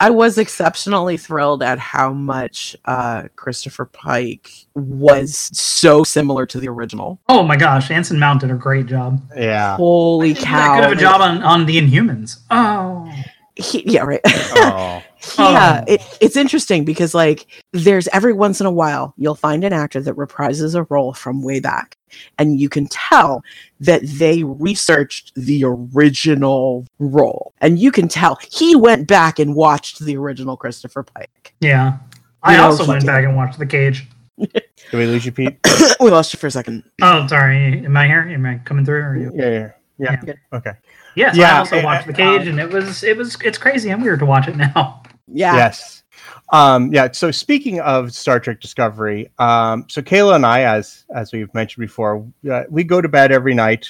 I 0.00 0.10
was 0.10 0.36
exceptionally 0.38 1.16
thrilled 1.16 1.62
at 1.62 1.78
how 1.78 2.12
much 2.12 2.74
uh, 2.86 3.24
Christopher 3.36 3.84
Pike 3.84 4.50
was 4.74 5.36
so 5.56 6.02
similar 6.02 6.44
to 6.46 6.58
the 6.58 6.68
original. 6.68 7.20
Oh 7.28 7.44
my 7.44 7.56
gosh, 7.56 7.90
Anson 7.90 8.18
Mount 8.18 8.40
did 8.40 8.50
a 8.50 8.54
great 8.54 8.86
job. 8.86 9.22
yeah. 9.36 9.76
Holy 9.76 10.34
cow! 10.34 10.56
that 10.56 10.80
good 10.80 10.92
of 10.92 10.98
a 10.98 11.00
job 11.00 11.20
on, 11.20 11.42
on 11.44 11.66
the 11.66 11.76
Inhumans. 11.78 12.40
Oh, 12.50 13.08
He- 13.54 13.88
yeah, 13.88 14.02
right. 14.02 14.20
Oh. 14.26 15.02
yeah, 15.38 15.80
Oh. 15.82 15.92
it, 15.92 16.18
it's 16.20 16.36
interesting 16.36 16.84
because 16.84 17.14
like 17.14 17.46
there's 17.72 18.08
every 18.08 18.32
once 18.32 18.60
in 18.60 18.66
a 18.66 18.70
while 18.70 19.14
you'll 19.16 19.34
find 19.34 19.64
an 19.64 19.72
actor 19.72 20.00
that 20.00 20.14
reprises 20.16 20.74
a 20.74 20.82
role 20.84 21.12
from 21.12 21.42
way 21.42 21.60
back, 21.60 21.96
and 22.38 22.58
you 22.60 22.68
can 22.68 22.86
tell 22.88 23.42
that 23.80 24.02
they 24.04 24.42
researched 24.44 25.32
the 25.34 25.62
original 25.64 26.86
role, 26.98 27.52
and 27.60 27.78
you 27.78 27.92
can 27.92 28.08
tell 28.08 28.38
he 28.50 28.74
went 28.76 29.06
back 29.08 29.38
and 29.38 29.54
watched 29.54 30.00
the 30.00 30.16
original 30.16 30.56
Christopher 30.56 31.02
Pike. 31.02 31.54
yeah. 31.60 31.98
I 32.44 32.52
You 32.52 32.58
know, 32.58 32.64
also 32.64 32.84
went 32.88 33.02
did. 33.02 33.06
back 33.06 33.22
and 33.24 33.36
watched 33.36 33.58
The 33.60 33.66
Cage. 33.66 34.08
Did 34.36 34.52
we 34.92 35.06
lose 35.06 35.24
you, 35.24 35.30
Pete? 35.30 35.56
we 36.00 36.10
lost 36.10 36.34
you 36.34 36.40
for 36.40 36.48
a 36.48 36.50
second. 36.50 36.82
Oh, 37.00 37.24
sorry. 37.28 37.84
Am 37.84 37.96
I 37.96 38.08
here? 38.08 38.22
Am 38.22 38.44
I 38.44 38.58
coming 38.64 38.84
through? 38.84 39.00
Or 39.00 39.10
are 39.10 39.16
you? 39.16 39.30
Yeah, 39.32 39.48
yeah, 39.48 39.70
yeah. 39.98 40.20
Yeah. 40.26 40.32
Okay. 40.52 40.72
Yes, 41.14 41.36
Yeah, 41.36 41.54
I 41.54 41.58
also 41.58 41.80
watched 41.84 42.08
The 42.08 42.14
eh, 42.14 42.16
Cage, 42.16 42.42
um, 42.42 42.48
and 42.48 42.58
it 42.60 42.68
was 42.72 43.04
it 43.04 43.16
was 43.16 43.36
it's 43.44 43.58
crazy 43.58 43.90
and 43.90 44.02
weird 44.02 44.18
to 44.18 44.26
watch 44.26 44.48
it 44.48 44.56
now. 44.56 45.04
Yeah, 45.28 45.56
Yes. 45.56 46.02
Um, 46.52 46.92
yeah. 46.92 47.10
So 47.12 47.30
speaking 47.30 47.80
of 47.80 48.12
Star 48.12 48.38
Trek 48.38 48.60
Discovery, 48.60 49.30
um, 49.38 49.86
so 49.88 50.02
Kaila 50.02 50.36
and 50.36 50.46
I, 50.46 50.62
as 50.62 51.04
as 51.14 51.32
we've 51.32 51.52
mentioned 51.54 51.80
before, 51.80 52.26
uh, 52.50 52.64
we 52.68 52.84
go 52.84 53.00
to 53.00 53.08
bed 53.08 53.32
every 53.32 53.54
night 53.54 53.88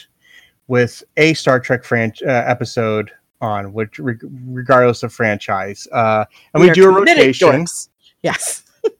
with 0.69 1.03
a 1.17 1.35
Star 1.35 1.61
Trek 1.61 1.85
fran- 1.85 2.13
uh, 2.25 2.31
episode 2.31 3.11
on, 3.41 3.73
which 3.73 3.99
re- 3.99 4.17
regardless 4.47 5.03
of 5.03 5.13
franchise, 5.13 5.89
uh, 5.93 6.25
and 6.55 6.63
we, 6.63 6.71
are 6.71 6.75
do 6.75 6.89
a 6.89 6.93
rotation. 6.93 7.49
dorks. 7.49 7.89
Yes. 8.23 8.63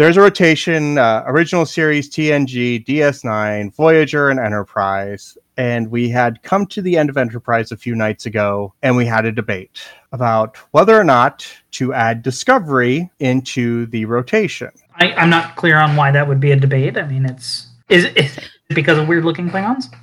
There's 0.00 0.16
a 0.16 0.22
rotation: 0.22 0.96
uh, 0.96 1.24
original 1.26 1.66
series, 1.66 2.08
TNG, 2.08 2.86
DS9, 2.86 3.74
Voyager, 3.74 4.30
and 4.30 4.40
Enterprise. 4.40 5.36
And 5.58 5.90
we 5.90 6.08
had 6.08 6.42
come 6.42 6.64
to 6.68 6.80
the 6.80 6.96
end 6.96 7.10
of 7.10 7.18
Enterprise 7.18 7.70
a 7.70 7.76
few 7.76 7.94
nights 7.94 8.24
ago, 8.24 8.72
and 8.80 8.96
we 8.96 9.04
had 9.04 9.26
a 9.26 9.30
debate 9.30 9.82
about 10.12 10.56
whether 10.70 10.98
or 10.98 11.04
not 11.04 11.46
to 11.72 11.92
add 11.92 12.22
Discovery 12.22 13.10
into 13.18 13.84
the 13.88 14.06
rotation. 14.06 14.70
I, 14.94 15.12
I'm 15.12 15.28
not 15.28 15.56
clear 15.56 15.76
on 15.76 15.96
why 15.96 16.12
that 16.12 16.26
would 16.26 16.40
be 16.40 16.52
a 16.52 16.56
debate. 16.56 16.96
I 16.96 17.06
mean, 17.06 17.26
it's 17.26 17.66
is 17.90 18.06
it 18.06 18.16
is 18.16 18.38
it 18.38 18.74
because 18.74 18.96
of 18.96 19.06
weird 19.06 19.26
looking 19.26 19.50
Klingons? 19.50 19.94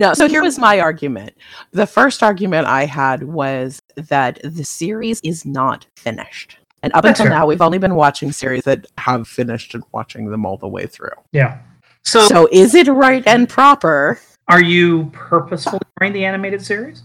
No, 0.00 0.14
so 0.14 0.26
here 0.26 0.42
was 0.42 0.58
my 0.58 0.80
argument. 0.80 1.32
The 1.70 1.86
first 1.86 2.24
argument 2.24 2.66
I 2.66 2.86
had 2.86 3.22
was 3.22 3.80
that 3.94 4.40
the 4.42 4.64
series 4.64 5.20
is 5.20 5.44
not 5.44 5.86
finished. 5.94 6.58
And 6.84 6.92
up 6.92 7.02
That's 7.02 7.18
until 7.18 7.30
fair. 7.32 7.38
now, 7.40 7.46
we've 7.46 7.62
only 7.62 7.78
been 7.78 7.94
watching 7.94 8.30
series 8.30 8.64
that 8.64 8.86
have 8.98 9.26
finished 9.26 9.74
and 9.74 9.82
watching 9.92 10.30
them 10.30 10.44
all 10.44 10.58
the 10.58 10.68
way 10.68 10.84
through. 10.84 11.08
Yeah. 11.32 11.58
So, 12.02 12.26
So 12.28 12.46
is 12.52 12.74
it 12.74 12.88
right 12.88 13.26
and 13.26 13.48
proper? 13.48 14.20
are 14.48 14.60
you 14.62 15.06
purposefully 15.14 15.80
ignoring 15.96 16.12
the 16.12 16.26
animated 16.26 16.60
series? 16.60 17.02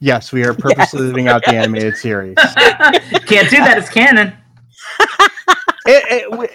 Yes, 0.00 0.32
we 0.32 0.46
are 0.46 0.54
purposely 0.54 1.00
leaving 1.02 1.28
out 1.28 1.44
the 1.44 1.54
animated 1.54 1.98
series. 1.98 2.36
Can't 3.26 3.50
do 3.50 3.58
that. 3.58 3.74
It's 3.76 3.90
canon. 3.90 4.32
it, 5.86 6.04
it, 6.10 6.30
w- 6.30 6.48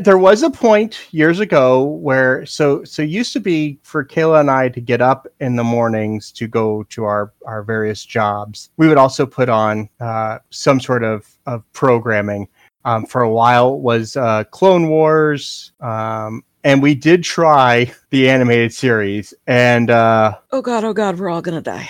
there 0.00 0.18
was 0.18 0.42
a 0.42 0.50
point 0.50 1.06
years 1.12 1.40
ago 1.40 1.84
where 1.84 2.44
so 2.44 2.84
so 2.84 3.02
used 3.02 3.32
to 3.32 3.40
be 3.40 3.78
for 3.82 4.04
Kaila 4.04 4.40
and 4.40 4.50
I 4.50 4.68
to 4.68 4.80
get 4.80 5.00
up 5.00 5.26
in 5.40 5.56
the 5.56 5.64
mornings 5.64 6.30
to 6.32 6.46
go 6.46 6.82
to 6.84 7.04
our 7.04 7.32
our 7.46 7.62
various 7.62 8.04
jobs. 8.04 8.70
We 8.76 8.88
would 8.88 8.98
also 8.98 9.26
put 9.26 9.48
on 9.48 9.88
uh, 10.00 10.38
some 10.50 10.80
sort 10.80 11.04
of 11.04 11.26
of 11.46 11.70
programming. 11.72 12.48
Um, 12.84 13.04
for 13.04 13.22
a 13.22 13.30
while 13.30 13.78
was 13.78 14.16
uh, 14.16 14.44
Clone 14.44 14.88
Wars, 14.88 15.72
um, 15.80 16.42
and 16.64 16.80
we 16.80 16.94
did 16.94 17.22
try 17.22 17.92
the 18.10 18.30
animated 18.30 18.72
series, 18.72 19.34
and 19.46 19.90
uh, 19.90 20.38
Oh 20.52 20.62
god, 20.62 20.84
oh 20.84 20.94
god, 20.94 21.18
we're 21.18 21.28
all 21.28 21.42
gonna 21.42 21.60
die. 21.60 21.88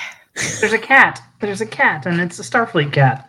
There's 0.60 0.72
a 0.72 0.78
cat. 0.78 1.20
There's 1.40 1.60
a 1.60 1.66
cat, 1.66 2.06
and 2.06 2.20
it's 2.20 2.38
a 2.38 2.42
Starfleet 2.42 2.92
cat 2.92 3.28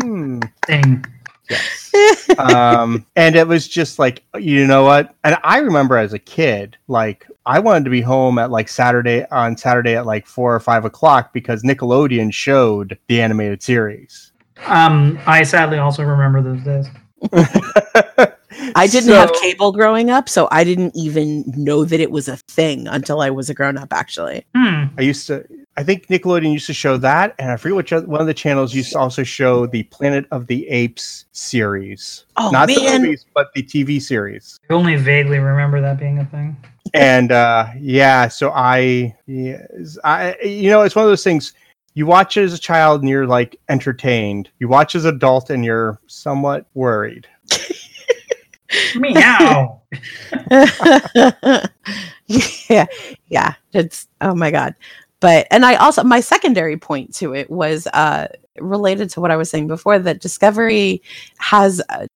hmm, 0.00 0.40
thing. 0.66 1.04
Yes. 1.50 2.28
um, 2.38 3.04
and 3.16 3.36
it 3.36 3.46
was 3.46 3.68
just 3.68 3.98
like 3.98 4.22
you 4.38 4.66
know 4.66 4.84
what 4.84 5.14
and 5.24 5.36
i 5.44 5.58
remember 5.58 5.96
as 5.96 6.12
a 6.12 6.18
kid 6.18 6.76
like 6.88 7.26
i 7.46 7.58
wanted 7.58 7.84
to 7.84 7.90
be 7.90 8.00
home 8.00 8.38
at 8.38 8.50
like 8.50 8.68
saturday 8.68 9.24
on 9.30 9.56
saturday 9.56 9.94
at 9.96 10.06
like 10.06 10.26
four 10.26 10.54
or 10.54 10.60
five 10.60 10.84
o'clock 10.84 11.32
because 11.32 11.62
nickelodeon 11.62 12.32
showed 12.32 12.98
the 13.08 13.20
animated 13.20 13.62
series 13.62 14.32
Um, 14.66 15.18
I 15.26 15.42
sadly 15.42 15.78
also 15.78 16.02
remember 16.04 16.40
those 16.42 16.62
days. 16.64 16.86
I 18.76 18.86
didn't 18.86 19.12
have 19.12 19.32
cable 19.42 19.72
growing 19.72 20.10
up, 20.10 20.28
so 20.28 20.46
I 20.52 20.62
didn't 20.64 20.94
even 20.94 21.44
know 21.56 21.84
that 21.84 22.00
it 22.00 22.10
was 22.10 22.28
a 22.28 22.36
thing 22.36 22.86
until 22.86 23.20
I 23.20 23.30
was 23.30 23.50
a 23.50 23.54
grown 23.54 23.76
up. 23.76 23.92
Actually, 23.92 24.44
Hmm. 24.54 24.84
I 24.96 25.02
used 25.02 25.26
to. 25.26 25.44
I 25.76 25.82
think 25.82 26.06
Nickelodeon 26.06 26.52
used 26.52 26.66
to 26.68 26.74
show 26.74 26.96
that, 26.98 27.34
and 27.38 27.50
I 27.50 27.56
forget 27.56 27.76
which 27.76 27.92
other, 27.92 28.06
one 28.06 28.20
of 28.20 28.26
the 28.28 28.34
channels 28.34 28.74
used 28.74 28.92
to 28.92 28.98
also 28.98 29.24
show 29.24 29.66
the 29.66 29.82
Planet 29.84 30.24
of 30.30 30.46
the 30.46 30.68
Apes 30.68 31.24
series. 31.32 32.26
Oh, 32.36 32.50
Not 32.50 32.68
the 32.68 32.76
man. 32.84 33.02
movies, 33.02 33.26
but 33.34 33.48
the 33.54 33.62
TV 33.62 34.00
series. 34.00 34.60
I 34.70 34.74
only 34.74 34.94
vaguely 34.94 35.38
remember 35.40 35.80
that 35.80 35.98
being 35.98 36.18
a 36.20 36.24
thing. 36.26 36.56
and 36.92 37.32
uh 37.32 37.66
yeah 37.78 38.28
so 38.28 38.52
i 38.54 39.12
yes, 39.26 39.98
i 40.04 40.36
you 40.44 40.68
know 40.70 40.82
it's 40.82 40.94
one 40.94 41.04
of 41.04 41.10
those 41.10 41.24
things 41.24 41.52
you 41.94 42.04
watch 42.06 42.36
it 42.36 42.42
as 42.42 42.52
a 42.52 42.58
child 42.58 43.00
and 43.00 43.08
you're 43.08 43.26
like 43.26 43.58
entertained 43.70 44.50
you 44.60 44.68
watch 44.68 44.94
as 44.94 45.04
an 45.06 45.14
adult 45.14 45.48
and 45.50 45.64
you're 45.64 45.98
somewhat 46.06 46.66
worried 46.74 47.26
Meow. 48.96 49.80
yeah, 52.68 52.86
yeah. 53.28 53.54
It's 53.72 54.08
oh 54.20 54.34
my 54.34 54.50
god. 54.50 54.74
But 55.20 55.46
and 55.50 55.64
I 55.64 55.76
also 55.76 56.04
my 56.04 56.20
secondary 56.20 56.76
point 56.76 57.14
to 57.16 57.34
it 57.34 57.50
was 57.50 57.86
uh 57.88 58.28
related 58.60 59.10
to 59.10 59.20
what 59.20 59.30
I 59.30 59.36
was 59.36 59.50
saying 59.50 59.68
before 59.68 59.98
that 59.98 60.20
Discovery 60.20 61.02
has 61.38 61.80
uh 61.88 62.06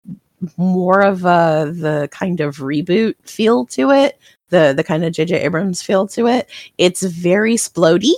more 0.57 1.01
of 1.01 1.25
a 1.25 1.73
the 1.75 2.09
kind 2.13 2.41
of 2.41 2.57
reboot 2.59 3.15
feel 3.25 3.67
to 3.67 3.91
it, 3.91 4.19
the 4.51 4.73
the 4.77 4.85
kind 4.85 5.05
of 5.05 5.13
JJ 5.13 5.43
Abrams 5.45 5.83
feel 5.83 6.07
to 6.09 6.27
it. 6.27 6.51
It's 6.77 7.03
very 7.03 7.55
splody 7.55 8.13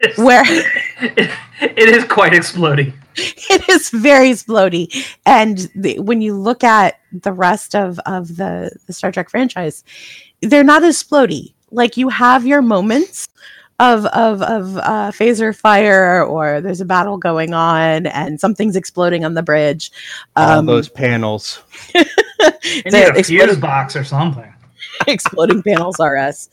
It's- 0.00 0.16
where 0.18 0.42
it, 0.46 1.30
it 1.60 1.88
is 1.88 2.04
quite 2.04 2.34
exploding. 2.34 2.92
it 3.16 3.68
is 3.68 3.90
very 3.90 4.30
splody 4.30 5.04
and 5.26 5.68
the, 5.74 5.98
when 5.98 6.20
you 6.20 6.32
look 6.34 6.62
at 6.62 7.00
the 7.12 7.32
rest 7.32 7.74
of 7.74 7.98
of 8.06 8.36
the 8.36 8.70
the 8.86 8.92
star 8.92 9.10
trek 9.10 9.28
franchise 9.28 9.82
they're 10.42 10.62
not 10.62 10.84
as 10.84 11.02
splody 11.02 11.52
like 11.72 11.96
you 11.96 12.08
have 12.08 12.46
your 12.46 12.62
moments 12.62 13.28
of 13.80 14.04
of 14.06 14.42
of 14.42 14.76
uh 14.76 15.10
phaser 15.10 15.56
fire 15.56 16.22
or 16.22 16.60
there's 16.60 16.80
a 16.80 16.84
battle 16.84 17.16
going 17.16 17.54
on 17.54 18.06
and 18.06 18.38
something's 18.38 18.76
exploding 18.76 19.24
on 19.24 19.34
the 19.34 19.42
bridge 19.42 19.90
all 20.36 20.58
um 20.60 20.66
those 20.66 20.88
panels. 20.88 21.62
You 21.92 22.90
the 22.90 23.12
a 23.14 23.18
exploding- 23.18 23.24
fuse 23.24 23.56
box 23.58 23.96
or 23.96 24.04
something. 24.04 24.52
exploding 25.06 25.62
panels 25.62 25.96
rs 26.00 26.48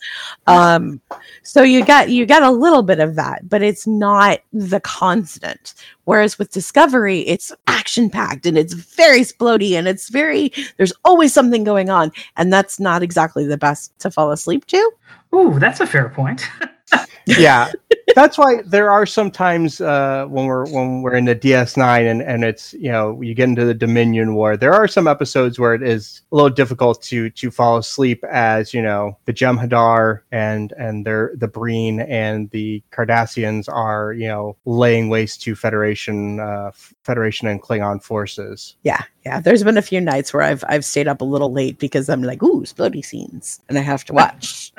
um 0.48 1.00
so 1.44 1.64
you 1.64 1.84
got 1.84 2.10
you 2.10 2.26
got 2.26 2.44
a 2.44 2.52
little 2.52 2.84
bit 2.84 3.00
of 3.00 3.16
that 3.16 3.48
but 3.48 3.62
it's 3.62 3.86
not 3.88 4.40
the 4.54 4.80
constant. 4.82 5.74
Whereas 6.06 6.38
with 6.40 6.52
discovery 6.52 7.22
it's 7.22 7.52
action 7.68 8.10
packed 8.10 8.46
and 8.46 8.58
it's 8.58 8.74
very 8.74 9.22
splody 9.22 9.74
and 9.74 9.88
it's 9.88 10.10
very 10.10 10.52
there's 10.78 10.94
always 11.04 11.34
something 11.34 11.64
going 11.66 11.90
on. 11.90 12.12
And 12.38 12.52
that's 12.52 12.80
not 12.80 13.02
exactly 13.04 13.46
the 13.46 13.58
best 13.58 13.98
to 14.00 14.12
fall 14.12 14.32
asleep 14.32 14.66
to. 14.68 14.92
Ooh, 15.36 15.58
that's 15.60 15.80
a 15.82 15.88
fair 15.88 16.10
point. 16.10 16.48
yeah. 17.26 17.72
That's 18.16 18.38
why 18.38 18.62
there 18.66 18.90
are 18.90 19.06
sometimes 19.06 19.80
uh 19.80 20.26
when 20.26 20.46
we're 20.46 20.66
when 20.72 21.04
we're 21.04 21.14
in 21.14 21.26
the 21.26 21.36
ds9 21.36 22.10
and 22.10 22.22
and 22.22 22.44
it's 22.44 22.74
you 22.74 22.90
know 22.90 23.22
you 23.22 23.36
get 23.36 23.50
into 23.50 23.64
the 23.64 23.76
dominion 23.76 24.34
war 24.34 24.58
there 24.58 24.74
are 24.74 24.88
some 24.88 25.08
episodes 25.08 25.60
where 25.60 25.76
it 25.76 25.84
is 25.84 26.22
a 26.32 26.36
little 26.36 26.50
difficult 26.50 27.00
to 27.04 27.30
to 27.32 27.52
fall 27.52 27.78
asleep 27.78 28.24
as 28.24 28.74
you 28.74 28.82
know 28.82 29.16
the 29.26 29.34
jem'hadar 29.34 30.22
and 30.32 30.72
and 30.80 31.06
their 31.06 31.34
the 31.36 31.48
breen 31.48 32.00
and 32.00 32.50
the 32.52 32.82
cardassians 32.92 33.72
are 33.72 34.14
you 34.14 34.28
know 34.28 34.58
laying 34.66 35.10
waste 35.10 35.44
to 35.44 35.54
federation 35.54 36.40
uh 36.40 36.72
federation 37.04 37.48
and 37.48 37.62
klingon 37.62 38.02
forces. 38.02 38.78
Yeah. 38.84 39.04
Yeah. 39.26 39.42
There's 39.42 39.64
been 39.64 39.78
a 39.78 39.82
few 39.82 40.02
nights 40.02 40.34
where 40.34 40.44
i've 40.44 40.64
i've 40.70 40.86
stayed 40.86 41.08
up 41.08 41.22
a 41.22 41.26
little 41.26 41.52
late 41.52 41.78
because 41.78 42.10
i'm 42.10 42.24
like 42.24 42.42
ooh 42.42 42.64
splody 42.64 43.04
scenes 43.06 43.60
and 43.70 43.78
i 43.78 43.82
have 43.82 44.06
to 44.06 44.14
watch 44.22 44.74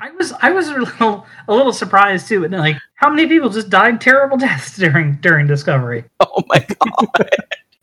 I 0.00 0.10
was 0.12 0.32
I 0.42 0.50
was 0.50 0.68
a 0.68 0.74
little 0.78 1.26
a 1.48 1.54
little 1.54 1.72
surprised 1.72 2.28
too. 2.28 2.44
And 2.44 2.52
like, 2.54 2.76
how 2.94 3.10
many 3.10 3.26
people 3.26 3.48
just 3.48 3.70
died 3.70 4.00
terrible 4.00 4.36
deaths 4.46 4.76
during 4.76 5.16
during 5.16 5.46
Discovery? 5.46 6.04
oh 6.20 6.42
my 6.48 6.58
god 7.08 7.30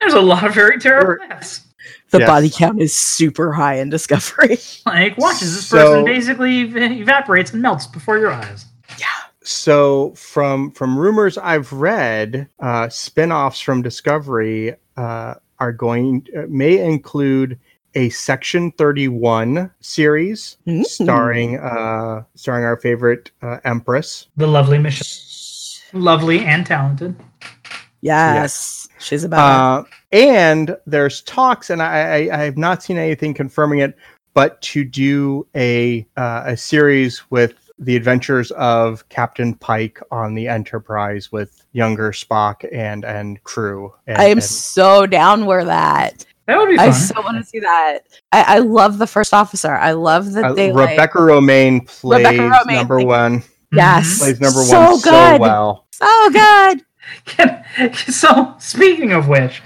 There's 0.00 0.14
a 0.14 0.20
lot 0.20 0.44
of 0.44 0.54
very 0.54 0.78
terrible 0.78 1.16
Sure. 1.16 1.28
deaths. 1.28 1.62
the 2.10 2.18
Yes. 2.20 2.28
body 2.28 2.50
count 2.50 2.80
is 2.80 2.94
super 2.94 3.52
high 3.52 3.74
in 3.78 3.88
discovery 3.90 4.58
Like, 4.84 5.16
watch 5.18 5.42
as 5.42 5.54
this 5.56 5.66
So- 5.66 5.76
person 5.76 6.04
basically 6.04 6.60
ev- 6.62 6.76
evaporates 7.00 7.52
and 7.52 7.62
melts 7.62 7.86
before 7.86 8.18
your 8.18 8.30
eyes. 8.32 8.66
Yeah. 8.98 9.06
So 9.42 10.12
from 10.16 10.70
from 10.72 10.98
rumors 10.98 11.38
i've 11.38 11.72
read 11.72 12.48
uh 12.60 12.88
spin-offs 12.88 13.60
from 13.60 13.82
discovery 13.82 14.74
uh 14.96 15.34
are 15.58 15.72
going 15.72 16.26
uh, 16.36 16.42
may 16.48 16.78
include 16.84 17.58
a 17.96 18.08
section 18.10 18.70
31 18.72 19.70
series 19.80 20.58
Mm. 20.66 20.84
starring 20.84 21.58
uh 21.58 22.22
starring 22.36 22.64
our 22.64 22.76
favorite 22.76 23.30
uh, 23.42 23.58
empress 23.64 24.28
The 24.36 24.46
lovely 24.46 24.78
Michelle, 24.78 26.00
lovely 26.00 26.40
and 26.44 26.64
talented. 26.64 27.16
yes 28.02 28.86
she's 28.98 29.24
about 29.24 29.80
uh 29.80 29.84
and 30.12 30.76
there's 30.86 31.22
talks 31.22 31.70
and 31.70 31.82
I, 31.82 32.28
I 32.28 32.38
i 32.38 32.44
have 32.44 32.56
not 32.58 32.82
seen 32.82 32.98
anything 32.98 33.34
confirming 33.34 33.80
it 33.80 33.96
but 34.34 34.60
to 34.62 34.84
do 34.84 35.46
a 35.56 36.06
uh, 36.16 36.42
a 36.46 36.56
series 36.56 37.28
with 37.30 37.54
the 37.78 37.94
adventures 37.96 38.50
of 38.52 39.06
Captain 39.10 39.52
Pike 39.54 40.00
on 40.10 40.34
the 40.34 40.48
Enterprise 40.48 41.30
with 41.30 41.62
younger 41.72 42.10
Spock 42.10 42.66
and 42.72 43.04
and 43.04 43.42
crew. 43.44 43.92
And, 44.06 44.16
I 44.16 44.24
am 44.24 44.38
and- 44.38 44.42
so 44.44 45.04
down 45.06 45.44
with 45.44 45.66
that. 45.66 46.24
That 46.46 46.58
would 46.58 46.68
be 46.70 46.78
I 46.78 46.90
fun. 46.90 46.94
so 46.94 47.20
want 47.22 47.36
to 47.38 47.44
see 47.44 47.58
that. 47.60 48.00
I, 48.32 48.42
I 48.56 48.58
love 48.58 48.98
the 48.98 49.06
first 49.06 49.34
officer. 49.34 49.74
I 49.74 49.92
love 49.92 50.32
that 50.32 50.44
Uh, 50.44 50.52
they 50.54 50.72
like- 50.72 50.90
Rebecca 50.90 51.18
Romijn 51.18 51.86
plays 51.86 52.24
Rebecca 52.24 52.38
Romijn, 52.42 52.74
number 52.74 52.96
thank- 52.98 53.08
one. 53.08 53.42
Yes, 53.72 54.18
Plays 54.20 54.40
number 54.40 54.60
so 54.62 54.80
one 54.80 54.90
good, 55.00 55.02
so 55.02 55.38
well. 55.38 55.86
so 55.90 56.30
good. 56.30 56.82
Mhm. 57.26 58.10
so, 58.12 58.54
speaking 58.58 59.12
of 59.12 59.28
which, 59.28 59.60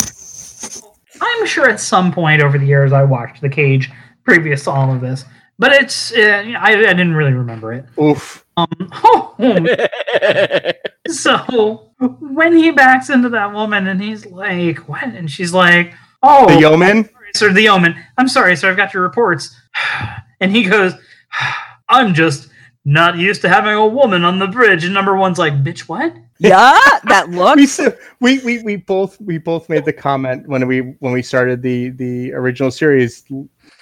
I'm 1.21 1.47
sure 1.47 1.69
at 1.71 1.81
some 1.81 2.13
point 2.13 2.43
over 2.43 2.59
the 2.59 2.67
years 2.67 2.93
I 2.93 3.03
watched 3.03 3.41
The 3.41 3.49
Cage 3.49 3.91
previous 4.25 4.65
to 4.65 4.71
all 4.71 4.93
of 4.95 5.01
this, 5.01 5.25
but 5.59 5.73
it's 5.73 6.13
uh, 6.13 6.45
I, 6.59 6.73
I 6.73 6.77
didn't 6.95 7.15
really 7.15 7.33
remember 7.35 7.73
it. 7.75 7.85
Oof. 8.01 8.45
Um, 8.57 8.69
so 11.09 11.91
when 12.21 12.57
he 12.57 12.71
backs 12.71 13.11
into 13.11 13.29
that 13.31 13.53
woman 13.53 13.87
and 13.87 14.03
he's 14.03 14.27
like, 14.27 14.79
"What?" 14.89 15.05
and 15.05 15.31
she's 15.31 15.53
like, 15.53 15.95
"Oh, 16.23 16.47
The 16.47 16.59
yeoman. 16.61 17.09
sir, 17.35 17.53
the 17.53 17.63
yeoman. 17.63 17.95
I'm 18.19 18.29
sorry, 18.29 18.57
sir. 18.57 18.71
I've 18.71 18.77
got 18.77 18.95
your 18.95 19.03
reports." 19.03 19.55
And 20.43 20.51
he 20.53 20.65
goes, 20.65 20.95
"I'm 21.91 22.15
just 22.15 22.49
not 22.87 23.19
used 23.19 23.43
to 23.43 23.49
having 23.51 23.75
a 23.75 23.87
woman 23.87 24.25
on 24.25 24.39
the 24.39 24.47
bridge." 24.47 24.85
And 24.85 24.95
number 24.95 25.15
one's 25.17 25.39
like, 25.39 25.63
"Bitch, 25.63 25.81
what?" 25.81 26.15
yeah, 26.39 26.79
that 27.05 27.29
look. 27.31 27.57
We, 27.57 27.65
s- 27.65 27.81
we 28.21 28.39
we 28.39 28.63
we 28.63 28.77
both 28.77 29.21
we 29.21 29.37
both 29.37 29.69
made 29.69 29.85
the 29.85 29.93
comment 29.93 30.49
when 30.49 30.67
we 30.67 30.79
when 31.01 31.13
we 31.13 31.21
started 31.23 31.61
the 31.61 31.91
the 31.91 32.33
original 32.33 32.71
series 32.71 33.23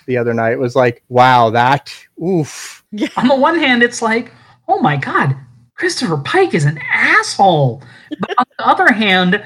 the 0.07 0.17
other 0.17 0.35
night. 0.35 0.53
It 0.55 0.59
was 0.59 0.75
like, 0.75 1.05
wow, 1.09 1.51
that 1.51 1.95
oof. 2.21 2.85
Yeah. 2.91 3.09
on 3.17 3.29
the 3.29 3.37
one 3.37 3.57
hand, 3.59 3.83
it's 3.85 4.03
like, 4.03 4.33
oh 4.67 4.81
my 4.81 4.97
god, 4.97 5.37
Christopher 5.77 6.17
Pike 6.17 6.55
is 6.55 6.65
an 6.65 6.79
asshole. 6.93 7.83
But 8.19 8.35
on 8.37 8.47
the 8.59 8.67
other 8.67 8.93
hand, 8.93 9.45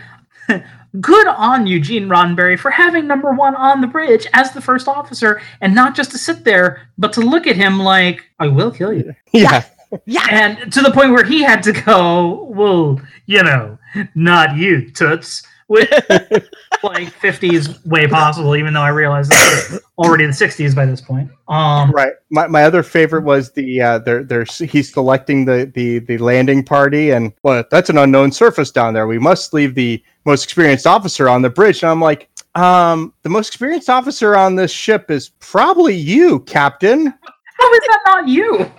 good 1.01 1.27
on 1.27 1.67
Eugene 1.67 2.09
Roddenberry 2.09 2.59
for 2.59 2.71
having 2.71 3.07
number 3.07 3.33
one 3.33 3.55
on 3.57 3.81
the 3.81 3.87
bridge 3.87 4.27
as 4.33 4.53
the 4.53 4.61
first 4.61 4.89
officer, 4.89 5.41
and 5.61 5.75
not 5.75 5.95
just 5.95 6.11
to 6.13 6.19
sit 6.19 6.45
there, 6.45 6.89
but 6.99 7.13
to 7.15 7.21
look 7.21 7.47
at 7.47 7.57
him 7.57 7.79
like, 7.79 8.29
I 8.39 8.49
will 8.49 8.71
kill 8.71 8.93
you. 8.93 9.15
Yeah. 9.33 9.65
Yeah, 10.07 10.27
And 10.31 10.73
to 10.73 10.81
the 10.81 10.91
point 10.91 11.13
where 11.13 11.25
he 11.25 11.43
had 11.43 11.63
to 11.65 11.73
go, 11.73 12.45
well, 12.45 12.99
you 13.27 13.43
know, 13.43 13.79
not 14.15 14.57
you, 14.57 14.91
Toots. 14.91 15.43
With 15.73 15.91
like 16.83 17.09
50s 17.19 17.85
way 17.87 18.07
possible, 18.07 18.55
even 18.57 18.75
though 18.75 18.83
I 18.83 18.91
realize 18.91 19.27
it's 19.31 19.79
already 19.97 20.27
the 20.27 20.33
60s 20.33 20.75
by 20.75 20.85
this 20.85 21.01
point. 21.01 21.31
Um, 21.49 21.91
Right. 21.93 22.13
My, 22.29 22.47
my 22.47 22.65
other 22.65 22.83
favorite 22.83 23.23
was 23.23 23.53
the 23.53 23.81
uh 23.81 23.99
they're 24.01 24.23
they're 24.23 24.45
he's 24.45 24.93
selecting 24.93 25.47
the 25.47 25.71
the 25.75 26.01
the 26.01 26.19
landing 26.19 26.63
party 26.63 27.11
and 27.13 27.33
well 27.43 27.65
that's 27.71 27.89
an 27.89 27.97
unknown 27.97 28.33
surface 28.33 28.71
down 28.71 28.93
there. 28.93 29.07
We 29.07 29.19
must 29.19 29.55
leave 29.55 29.75
the 29.75 30.03
most 30.27 30.45
experienced 30.45 30.87
officer 30.87 31.27
on 31.27 31.41
the 31.41 31.49
bridge. 31.49 31.83
And 31.83 31.91
I'm 31.91 32.03
like, 32.03 32.29
um, 32.55 33.15
the 33.23 33.31
most 33.31 33.49
experienced 33.49 33.89
officer 33.89 34.37
on 34.37 34.55
this 34.57 34.71
ship 34.71 35.11
is 35.11 35.31
probably 35.41 35.95
you, 35.95 36.41
Captain. 36.41 37.07
How 37.07 37.73
is 37.73 37.81
that 37.87 38.01
not 38.07 38.29
you? 38.29 38.71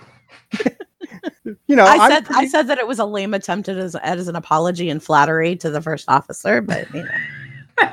You 1.68 1.76
know, 1.76 1.86
I 1.86 1.96
I'm 1.96 2.12
said 2.12 2.28
I 2.32 2.48
said 2.48 2.68
that 2.68 2.78
it 2.78 2.88
was 2.88 3.00
a 3.00 3.06
lame 3.06 3.34
attempt 3.34 3.70
at 3.70 3.78
as, 3.78 3.96
as 3.96 4.28
an 4.28 4.36
apology 4.36 4.90
and 4.90 5.02
flattery 5.02 5.56
to 5.58 5.70
the 5.70 5.82
first 5.82 6.10
officer, 6.10 6.62
but 6.62 6.94
you 6.94 7.04
know. 7.04 7.12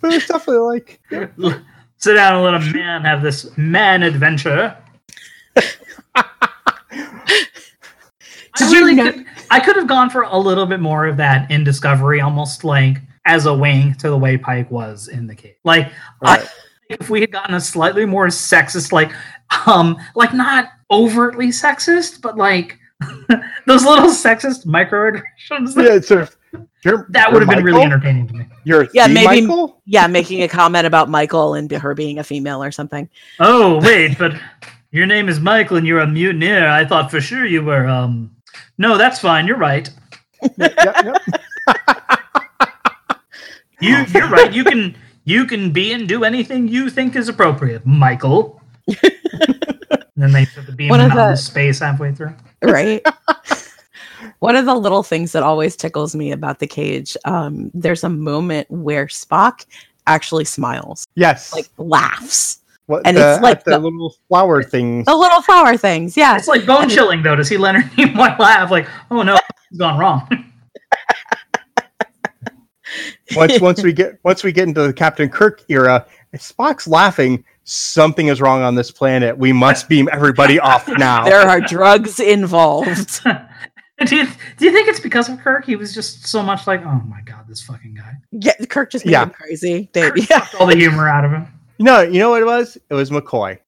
but 0.00 0.14
it's 0.14 0.26
definitely 0.26 0.82
like 1.10 1.10
Sit 2.00 2.14
down 2.14 2.36
and 2.36 2.44
let 2.44 2.54
a 2.54 2.60
man 2.74 3.02
have 3.02 3.22
this 3.22 3.54
man 3.58 4.02
adventure. 4.02 4.74
I 6.14 6.24
really 8.72 8.96
could, 8.96 9.26
I 9.50 9.60
could 9.60 9.76
have 9.76 9.86
gone 9.86 10.08
for 10.08 10.22
a 10.22 10.38
little 10.38 10.64
bit 10.64 10.80
more 10.80 11.06
of 11.06 11.18
that 11.18 11.50
in 11.50 11.62
Discovery, 11.62 12.22
almost 12.22 12.64
like 12.64 13.02
as 13.26 13.44
a 13.44 13.52
wink 13.52 13.98
to 13.98 14.08
the 14.08 14.16
way 14.16 14.38
Pike 14.38 14.70
was 14.70 15.08
in 15.08 15.26
the 15.26 15.34
cage. 15.34 15.56
Like 15.62 15.92
Right. 16.22 16.48
if 16.88 17.10
we 17.10 17.20
had 17.20 17.32
gotten 17.32 17.54
a 17.54 17.60
slightly 17.60 18.06
more 18.06 18.28
sexist, 18.28 18.92
like 18.92 19.12
um, 19.66 19.96
like 20.14 20.32
not 20.32 20.68
overtly 20.90 21.48
sexist, 21.48 22.20
but 22.20 22.36
like 22.36 22.78
those 23.66 23.84
little 23.84 24.08
sexist 24.10 24.66
microaggressions. 24.66 25.76
yeah, 25.76 25.94
it's 25.96 26.08
sort 26.08 26.22
of, 26.22 26.36
you're, 26.84 27.06
That 27.10 27.32
would 27.32 27.42
have 27.42 27.50
been 27.50 27.64
really 27.64 27.82
entertaining 27.82 28.26
to 28.28 28.34
me. 28.34 28.46
You're 28.64 28.88
Yeah, 28.92 29.06
maybe- 29.06 29.42
Michael? 29.46 29.80
Yeah, 29.86 30.06
making 30.06 30.42
a 30.42 30.48
comment 30.48 30.86
about 30.86 31.08
Michael 31.08 31.54
and 31.54 31.70
her 31.70 31.94
being 31.94 32.18
a 32.18 32.24
female 32.24 32.62
or 32.62 32.70
something. 32.70 33.08
Oh 33.38 33.80
wait, 33.82 34.18
but 34.18 34.34
your 34.90 35.06
name 35.06 35.28
is 35.28 35.40
Michael 35.40 35.76
and 35.76 35.86
you're 35.86 36.00
a 36.00 36.06
mutineer. 36.06 36.68
I 36.68 36.84
thought 36.84 37.10
for 37.10 37.20
sure 37.20 37.46
you 37.46 37.62
were. 37.62 37.86
Um, 37.86 38.34
no, 38.78 38.98
that's 38.98 39.18
fine. 39.20 39.46
You're 39.46 39.56
right. 39.58 39.88
Yep, 40.56 40.72
yep. 40.78 41.16
You 43.80 44.04
you're 44.12 44.28
right. 44.28 44.52
You 44.52 44.64
can 44.64 44.96
you 45.24 45.46
can 45.46 45.70
be 45.72 45.92
and 45.92 46.06
do 46.08 46.24
anything 46.24 46.68
you 46.68 46.90
think 46.90 47.16
is 47.16 47.28
appropriate, 47.28 47.86
Michael. 47.86 48.59
then 50.16 50.32
they 50.32 50.46
put 50.46 50.66
the 50.66 50.72
beam 50.76 50.88
One 50.88 51.00
of 51.00 51.10
out 51.12 51.18
into 51.18 51.30
the- 51.32 51.36
space 51.36 51.78
halfway 51.80 52.12
through. 52.14 52.34
right 52.62 53.04
one 54.40 54.56
of 54.56 54.66
the 54.66 54.74
little 54.74 55.02
things 55.02 55.32
that 55.32 55.42
always 55.42 55.76
tickles 55.76 56.14
me 56.14 56.30
about 56.32 56.58
the 56.58 56.66
cage 56.66 57.16
um 57.24 57.70
there's 57.74 58.04
a 58.04 58.08
moment 58.08 58.70
where 58.70 59.06
spock 59.06 59.64
actually 60.06 60.44
smiles 60.44 61.06
Yes. 61.14 61.52
like 61.54 61.68
laughs 61.78 62.58
what, 62.86 63.02
and 63.06 63.16
the, 63.16 63.34
it's 63.34 63.42
like 63.42 63.58
at 63.58 63.64
the, 63.64 63.70
the- 63.72 63.78
little 63.78 64.14
flower 64.28 64.62
things. 64.62 65.06
the 65.06 65.14
little 65.16 65.42
flower 65.42 65.76
things 65.76 66.16
yeah 66.16 66.36
It's 66.36 66.48
like 66.48 66.66
bone 66.66 66.88
chilling 66.88 67.22
though 67.22 67.36
to 67.36 67.44
see 67.44 67.56
Leonard 67.56 67.84
Nimoy 67.92 68.36
laugh. 68.38 68.70
Like, 68.70 68.88
oh 69.12 69.22
no, 69.22 69.36
it's 69.36 69.78
gone 69.78 69.96
wrong. 69.98 70.28
once 73.36 73.60
once 73.60 73.82
we 73.82 73.92
get 73.92 74.18
once 74.24 74.42
we 74.42 74.50
get 74.50 74.66
into 74.66 74.82
the 74.82 74.92
Captain 74.92 75.28
Kirk 75.28 75.62
era, 75.68 76.04
Spock's 76.34 76.88
laughing, 76.88 77.44
something 77.70 78.26
is 78.28 78.40
wrong 78.40 78.62
on 78.62 78.74
this 78.74 78.90
planet. 78.90 79.38
We 79.38 79.52
must 79.52 79.88
beam 79.88 80.08
everybody 80.12 80.58
off 80.58 80.88
now. 80.98 81.24
there 81.24 81.40
are 81.48 81.60
drugs 81.60 82.18
involved 82.20 83.20
do 84.06 84.16
you 84.16 84.26
do 84.56 84.64
you 84.64 84.72
think 84.72 84.88
it's 84.88 85.00
because 85.00 85.28
of 85.28 85.38
Kirk? 85.38 85.64
He 85.66 85.76
was 85.76 85.94
just 85.94 86.26
so 86.26 86.42
much 86.42 86.66
like, 86.66 86.80
oh 86.84 87.02
my 87.06 87.20
god, 87.24 87.46
this 87.48 87.62
fucking 87.62 87.94
guy. 87.94 88.12
yeah 88.32 88.52
kirk 88.68 88.90
just 88.90 89.04
made 89.06 89.12
Yeah. 89.12 89.24
him 89.24 89.30
crazy 89.30 89.88
They- 89.92 90.02
Kirk 90.10 90.16
yeah. 90.18 90.40
sucked 90.40 90.54
all 90.56 90.66
the 90.66 90.76
humor 90.76 91.08
out 91.08 91.24
of 91.24 91.30
him. 91.32 91.46
No, 91.82 92.02
you 92.02 92.18
know 92.18 92.28
what 92.28 92.42
it 92.42 92.44
was? 92.44 92.76
It 92.90 92.94
was 92.94 93.08
McCoy. 93.08 93.58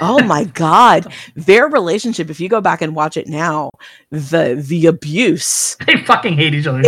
oh 0.00 0.20
my 0.24 0.42
god 0.44 1.12
their 1.36 1.68
relationship 1.68 2.28
if 2.28 2.40
you 2.40 2.48
go 2.48 2.60
back 2.60 2.82
and 2.82 2.96
watch 2.96 3.16
it 3.16 3.28
now 3.28 3.70
the 4.10 4.60
the 4.66 4.86
abuse 4.86 5.76
They 5.86 5.98
fucking 6.04 6.34
hate 6.34 6.52
each 6.54 6.66
other. 6.66 6.82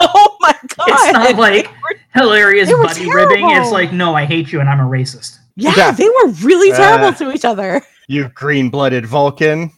oh 0.00 0.36
my 0.40 0.52
god 0.76 0.88
It's 0.88 1.12
not 1.12 1.36
like 1.36 1.68
hilarious 2.14 2.68
They 2.68 2.74
were 2.74 2.84
buddy 2.84 3.10
ribbing. 3.10 3.50
It's 3.50 3.70
like, 3.72 3.92
no, 3.92 4.14
I 4.14 4.24
hate 4.24 4.52
you 4.52 4.60
and 4.60 4.68
I'm 4.68 4.78
a 4.80 4.84
racist. 4.88 5.38
Yeah, 5.56 5.72
Yeah. 5.76 5.90
they 5.92 6.08
were 6.08 6.28
really 6.42 6.72
Uh. 6.72 6.76
terrible 6.76 7.12
to 7.18 7.32
each 7.32 7.44
other 7.44 7.82
You 8.08 8.28
green-blooded 8.34 9.06
Vulcan. 9.06 9.70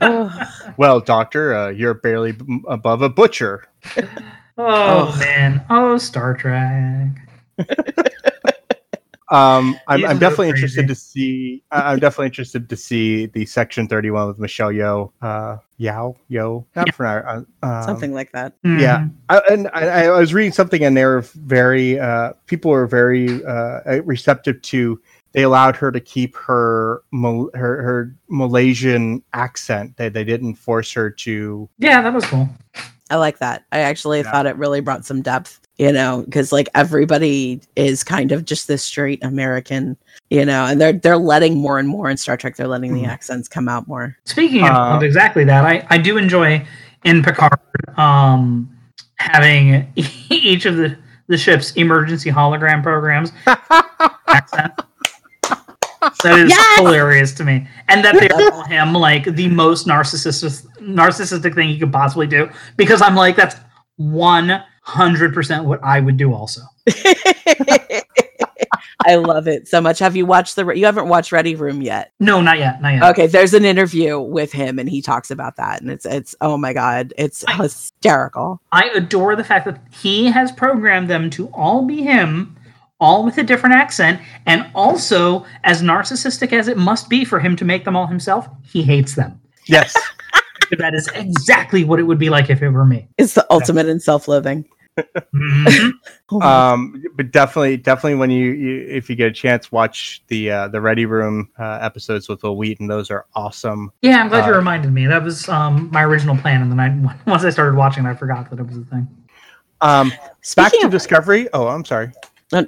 Ugh. 0.00 0.46
Well, 0.76 1.00
Doctor, 1.00 1.54
uh, 1.54 1.68
you're 1.70 1.94
barely 1.94 2.32
b- 2.32 2.60
above 2.68 3.02
a 3.02 3.08
butcher. 3.08 3.64
Oh, 4.58 5.12
Oh. 5.14 5.18
man. 5.20 5.62
Oh, 5.68 5.98
Star 5.98 6.32
Trek. 6.34 7.08
Um, 9.28 9.78
I'm, 9.88 9.98
He's 10.00 10.06
a 10.06 10.10
I'm 10.10 10.18
definitely 10.18 10.50
interested 10.50 10.86
to 10.88 10.94
see. 10.94 11.62
I- 11.72 11.92
I'm 11.92 11.98
definitely 11.98 12.26
interested 12.26 12.68
to 12.68 12.76
see 12.76 13.26
the 13.26 13.44
Section 13.46 13.88
31 13.88 14.28
with 14.28 14.38
Michelle 14.38 14.70
Yeoh. 14.70 15.10
Uh, 15.20 15.56
Yao, 15.78 16.16
Yo, 16.28 16.64
not 16.74 16.94
for 16.94 17.02
now. 17.02 17.16
uh, 17.62 17.66
Um, 17.66 17.82
something 17.82 18.14
like 18.14 18.32
that 18.32 18.54
Yeah. 18.64 19.00
Mhm. 19.00 19.10
I, 19.28 19.38
and 19.50 19.68
I, 19.74 20.04
I 20.06 20.18
was 20.18 20.32
reading 20.32 20.52
something, 20.52 20.84
and 20.84 20.96
they 20.96 21.04
were 21.04 21.20
very 21.34 21.98
uh, 22.00 22.32
people 22.46 22.70
were 22.70 22.86
very 22.86 23.44
uh, 23.44 24.00
receptive 24.04 24.62
to. 24.62 25.00
They 25.32 25.42
allowed 25.42 25.76
her 25.76 25.92
to 25.92 26.00
keep 26.00 26.34
her 26.36 27.02
her, 27.12 27.82
her 27.82 28.14
Malaysian 28.28 29.22
accent. 29.34 29.96
They 29.98 30.08
they 30.08 30.24
didn't 30.24 30.54
force 30.54 30.92
her 30.94 31.10
to. 31.10 31.68
Yeah, 31.78 32.00
that 32.00 32.14
was 32.14 32.24
cool. 32.24 32.48
I 33.10 33.16
like 33.16 33.38
that. 33.38 33.64
I 33.70 33.80
actually 33.80 34.20
Yeah. 34.20 34.30
thought 34.32 34.46
it 34.46 34.56
really 34.56 34.80
brought 34.80 35.04
some 35.04 35.20
depth, 35.20 35.60
you 35.78 35.92
know, 35.92 36.22
because 36.24 36.52
like 36.52 36.68
everybody 36.74 37.60
is 37.76 38.02
kind 38.02 38.32
of 38.32 38.44
just 38.44 38.66
this 38.66 38.82
straight 38.82 39.22
American, 39.22 39.96
you 40.30 40.44
know, 40.44 40.64
and 40.64 40.80
they're 40.80 40.94
they're 40.94 41.16
letting 41.18 41.58
more 41.58 41.78
and 41.78 41.88
more 41.88 42.08
in 42.08 42.16
Star 42.16 42.36
Trek. 42.36 42.56
They're 42.56 42.66
letting 42.68 42.94
the 42.94 43.02
Mhm. 43.02 43.08
accents 43.08 43.48
come 43.48 43.68
out 43.68 43.86
more. 43.86 44.16
Speaking 44.24 44.62
of, 44.64 44.74
Uh, 44.74 44.96
of 44.96 45.02
exactly 45.02 45.44
that, 45.44 45.64
I, 45.64 45.86
I 45.90 45.98
do 45.98 46.16
enjoy 46.16 46.64
in 47.04 47.22
Picard 47.22 47.58
um, 47.98 48.70
having 49.16 49.86
each 50.30 50.64
of 50.66 50.76
the, 50.76 50.96
the 51.28 51.36
ship's 51.36 51.72
emergency 51.72 52.30
hologram 52.30 52.82
programs 52.82 53.32
accent. 54.28 54.72
That 56.22 56.38
is 56.38 56.50
Yes! 56.50 56.78
hilarious 56.78 57.32
to 57.34 57.44
me, 57.44 57.66
and 57.88 58.04
that 58.04 58.18
they 58.18 58.28
call 58.28 58.62
him 58.64 58.92
like 58.92 59.24
the 59.24 59.48
most 59.48 59.86
narcissistic 59.86 60.64
narcissistic 60.80 61.54
thing 61.54 61.68
he 61.68 61.78
could 61.78 61.92
possibly 61.92 62.26
do. 62.26 62.48
Because 62.76 63.02
I'm 63.02 63.14
like, 63.16 63.34
that's 63.36 63.56
one 63.96 64.62
hundred 64.86 65.34
percent 65.34 65.64
what 65.64 65.82
I 65.82 66.00
would 66.00 66.16
do. 66.16 66.32
Also, 66.32 66.60
I 69.08 69.16
love 69.16 69.46
it 69.46 69.68
so 69.68 69.80
much. 69.80 69.98
Have 69.98 70.16
you 70.16 70.26
watched 70.26 70.56
the? 70.56 70.66
You 70.70 70.84
haven't 70.86 71.08
watched 71.08 71.30
Ready 71.32 71.54
Room 71.54 71.82
yet. 71.82 72.12
no, 72.20 72.40
not 72.40 72.58
yet, 72.58 72.80
not 72.80 72.94
yet. 72.94 73.02
Okay, 73.10 73.26
there's 73.26 73.54
an 73.54 73.64
interview 73.64 74.18
with 74.18 74.52
him, 74.52 74.78
and 74.78 74.88
he 74.88 75.02
talks 75.02 75.30
about 75.30 75.56
that, 75.56 75.80
and 75.80 75.90
it's 75.90 76.06
it's 76.06 76.34
oh 76.40 76.56
my 76.56 76.72
god, 76.72 77.12
it's 77.18 77.44
I- 77.46 77.54
hysterical. 77.56 78.60
I 78.72 78.90
adore 78.94 79.36
the 79.36 79.44
fact 79.44 79.64
that 79.66 79.80
he 79.92 80.26
has 80.26 80.50
programmed 80.52 81.08
them 81.10 81.30
to 81.30 81.48
all 81.48 81.84
be 81.84 82.02
him, 82.02 82.56
all 83.00 83.24
with 83.24 83.38
a 83.38 83.42
different 83.42 83.74
accent, 83.74 84.20
and 84.46 84.66
also 84.74 85.44
as 85.64 85.82
narcissistic 85.82 86.52
as 86.52 86.68
it 86.68 86.76
must 86.78 87.08
be 87.08 87.24
for 87.24 87.38
him 87.38 87.54
to 87.56 87.64
make 87.64 87.84
them 87.84 87.96
all 87.96 88.06
himself, 88.06 88.48
he 88.64 88.82
hates 88.82 89.14
them. 89.14 89.40
Yes, 89.66 89.94
that 90.78 90.94
is 90.94 91.08
exactly 91.14 91.84
what 91.84 92.00
it 92.00 92.04
would 92.04 92.18
be 92.18 92.30
like 92.30 92.50
if 92.50 92.62
it 92.62 92.70
were 92.70 92.86
me. 92.86 93.08
It's 93.18 93.34
the 93.34 93.46
ultimate 93.50 93.86
in 93.86 94.00
self-loathing. 94.00 94.64
Mhm. 95.34 95.92
Oh 96.30 96.40
um, 96.42 97.02
but 97.14 97.30
definitely, 97.30 97.76
definitely 97.76 98.14
when 98.14 98.30
you, 98.30 98.52
you 98.52 98.86
if 98.88 99.10
you 99.10 99.16
get 99.16 99.28
a 99.28 99.32
chance, 99.32 99.70
watch 99.70 100.22
the 100.28 100.50
uh, 100.50 100.68
the 100.68 100.80
Ready 100.80 101.06
Room 101.06 101.50
uh, 101.58 101.78
episodes 101.80 102.28
with 102.28 102.42
Wil 102.42 102.56
Wheaton. 102.56 102.86
Those 102.86 103.10
are 103.10 103.26
awesome. 103.34 103.92
yeah, 104.02 104.20
I'm 104.20 104.28
glad 104.28 104.46
you 104.46 104.54
Uh, 104.54 104.56
reminded 104.56 104.92
me. 104.92 105.06
That 105.06 105.22
was 105.22 105.48
um, 105.48 105.90
my 105.92 106.02
original 106.04 106.36
plan, 106.36 106.62
and 106.62 106.70
then 106.70 106.80
I 106.80 107.14
once 107.30 107.44
I 107.44 107.50
started 107.50 107.76
watching, 107.76 108.06
I 108.06 108.14
forgot 108.14 108.50
that 108.50 108.58
it 108.58 108.66
was 108.66 108.78
a 108.78 108.84
thing. 108.84 109.06
Um, 109.82 110.08
back 110.10 110.20
Speaking 110.40 110.80
to 110.80 110.86
of 110.86 110.92
Discovery. 110.92 111.48
Oh, 111.52 111.68
I'm 111.68 111.84
sorry. 111.84 112.12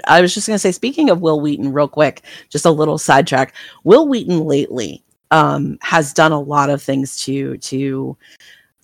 I 0.07 0.21
was 0.21 0.35
just 0.35 0.47
going 0.49 0.57
to 0.57 0.59
say, 0.59 0.73
speaking 0.73 1.09
of 1.09 1.21
Wil 1.21 1.41
Wheaton, 1.41 1.73
real 1.73 1.87
quick, 1.87 2.23
just 2.51 2.67
a 2.67 2.71
little 2.71 2.99
sidetrack. 2.99 3.55
Wil 3.85 4.09
Wheaton 4.09 4.45
lately 4.45 5.05
um, 5.31 5.79
has 5.83 6.13
done 6.13 6.33
a 6.33 6.41
lot 6.41 6.69
of 6.69 6.83
things 6.83 7.17
to 7.25 7.57
to 7.59 8.17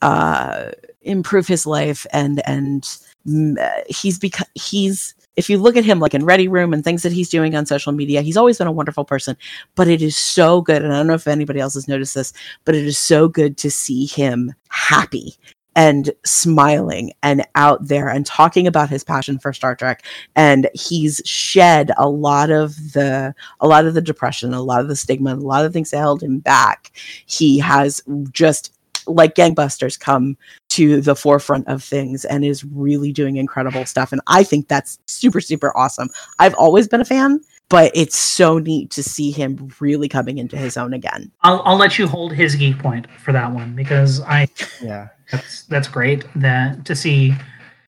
uh, 0.03 0.71
improve 1.03 1.47
his 1.47 1.67
life, 1.67 2.07
and 2.13 2.47
and 2.47 2.99
Uh, 3.27 3.81
he's 3.89 4.19
because 4.19 4.47
he's. 4.55 5.15
If 5.37 5.51
you 5.51 5.59
look 5.59 5.77
at 5.77 5.85
him 5.85 5.99
like 5.99 6.15
in 6.15 6.25
Ready 6.25 6.47
Room 6.47 6.73
and 6.73 6.85
things 6.85 7.03
that 7.03 7.11
he's 7.11 7.29
doing 7.29 7.57
on 7.57 7.67
social 7.67 7.91
media, 7.91 8.23
he's 8.23 8.37
always 8.37 8.59
been 8.59 8.69
a 8.69 8.73
wonderful 8.73 9.05
person. 9.05 9.37
But 9.75 9.89
it 9.89 10.01
is 10.01 10.17
so 10.17 10.61
good, 10.61 10.83
and 10.83 10.93
I 10.93 10.97
don't 10.99 11.09
know 11.09 11.15
if 11.15 11.27
anybody 11.27 11.59
else 11.59 11.75
has 11.75 11.89
noticed 11.89 12.15
this, 12.15 12.33
but 12.65 12.77
it 12.77 12.85
is 12.87 12.99
so 12.99 13.27
good 13.29 13.57
to 13.59 13.71
see 13.71 14.07
him 14.07 14.55
happy 14.69 15.35
and 15.77 16.11
smiling 16.25 17.13
and 17.23 17.47
out 17.55 17.87
there 17.87 18.09
and 18.09 18.25
talking 18.27 18.67
about 18.67 18.89
his 18.89 19.05
passion 19.05 19.39
for 19.39 19.53
Star 19.53 19.75
Trek 19.75 20.05
and 20.37 20.69
he's 20.75 21.21
shed 21.25 21.91
a 21.97 22.09
lot 22.09 22.51
of 22.51 22.77
the 22.93 23.35
a 23.61 23.67
lot 23.67 23.87
of 23.87 23.95
the 23.95 24.01
depression 24.01 24.55
a 24.55 24.63
lot 24.63 24.81
of 24.81 24.89
the 24.89 24.97
stigma 24.97 25.35
a 25.35 25.37
lot 25.37 25.65
of 25.65 25.73
things 25.73 25.91
that 25.91 25.99
held 25.99 26.23
him 26.23 26.39
back 26.39 26.93
he 27.27 27.59
has 27.59 28.03
just 28.31 28.74
like 29.07 29.35
gangbusters 29.35 29.99
come 29.99 30.37
to 30.71 31.01
the 31.01 31.15
forefront 31.17 31.69
of 31.69 31.83
things 31.83 32.25
and 32.25 32.45
is 32.45 32.65
really 32.65 33.13
doing 33.13 33.37
incredible 33.37 33.85
stuff. 33.87 34.13
And 34.13 34.21
i 34.27 34.43
think 34.43 34.69
that's 34.69 34.99
super 35.07 35.41
super 35.41 35.77
awesome. 35.77 36.09
I've 36.39 36.55
always 36.55 36.89
been 36.89 37.01
a 37.01 37.05
fan 37.05 37.41
but 37.69 37.91
it's 37.95 38.17
so 38.17 38.59
neat 38.59 38.91
to 38.91 39.03
see 39.03 39.31
him 39.31 39.71
really 39.81 40.09
coming 40.09 40.39
into 40.39 40.57
his 40.57 40.77
own 40.77 40.93
again. 40.93 41.31
I'll, 41.43 41.63
I'll 41.65 41.77
let 41.77 41.99
you 41.99 42.07
hold 42.07 42.33
his 42.33 42.55
geek 42.55 42.79
point 42.79 43.07
for 43.25 43.33
that 43.33 43.51
one 43.51 43.75
because 43.75 44.21
I 44.21 44.49
Yeah. 44.83 45.09
that's 45.33 45.63
that's 45.63 45.89
great 45.89 46.25
that 46.37 46.85
to 46.85 46.95
see 46.95 47.35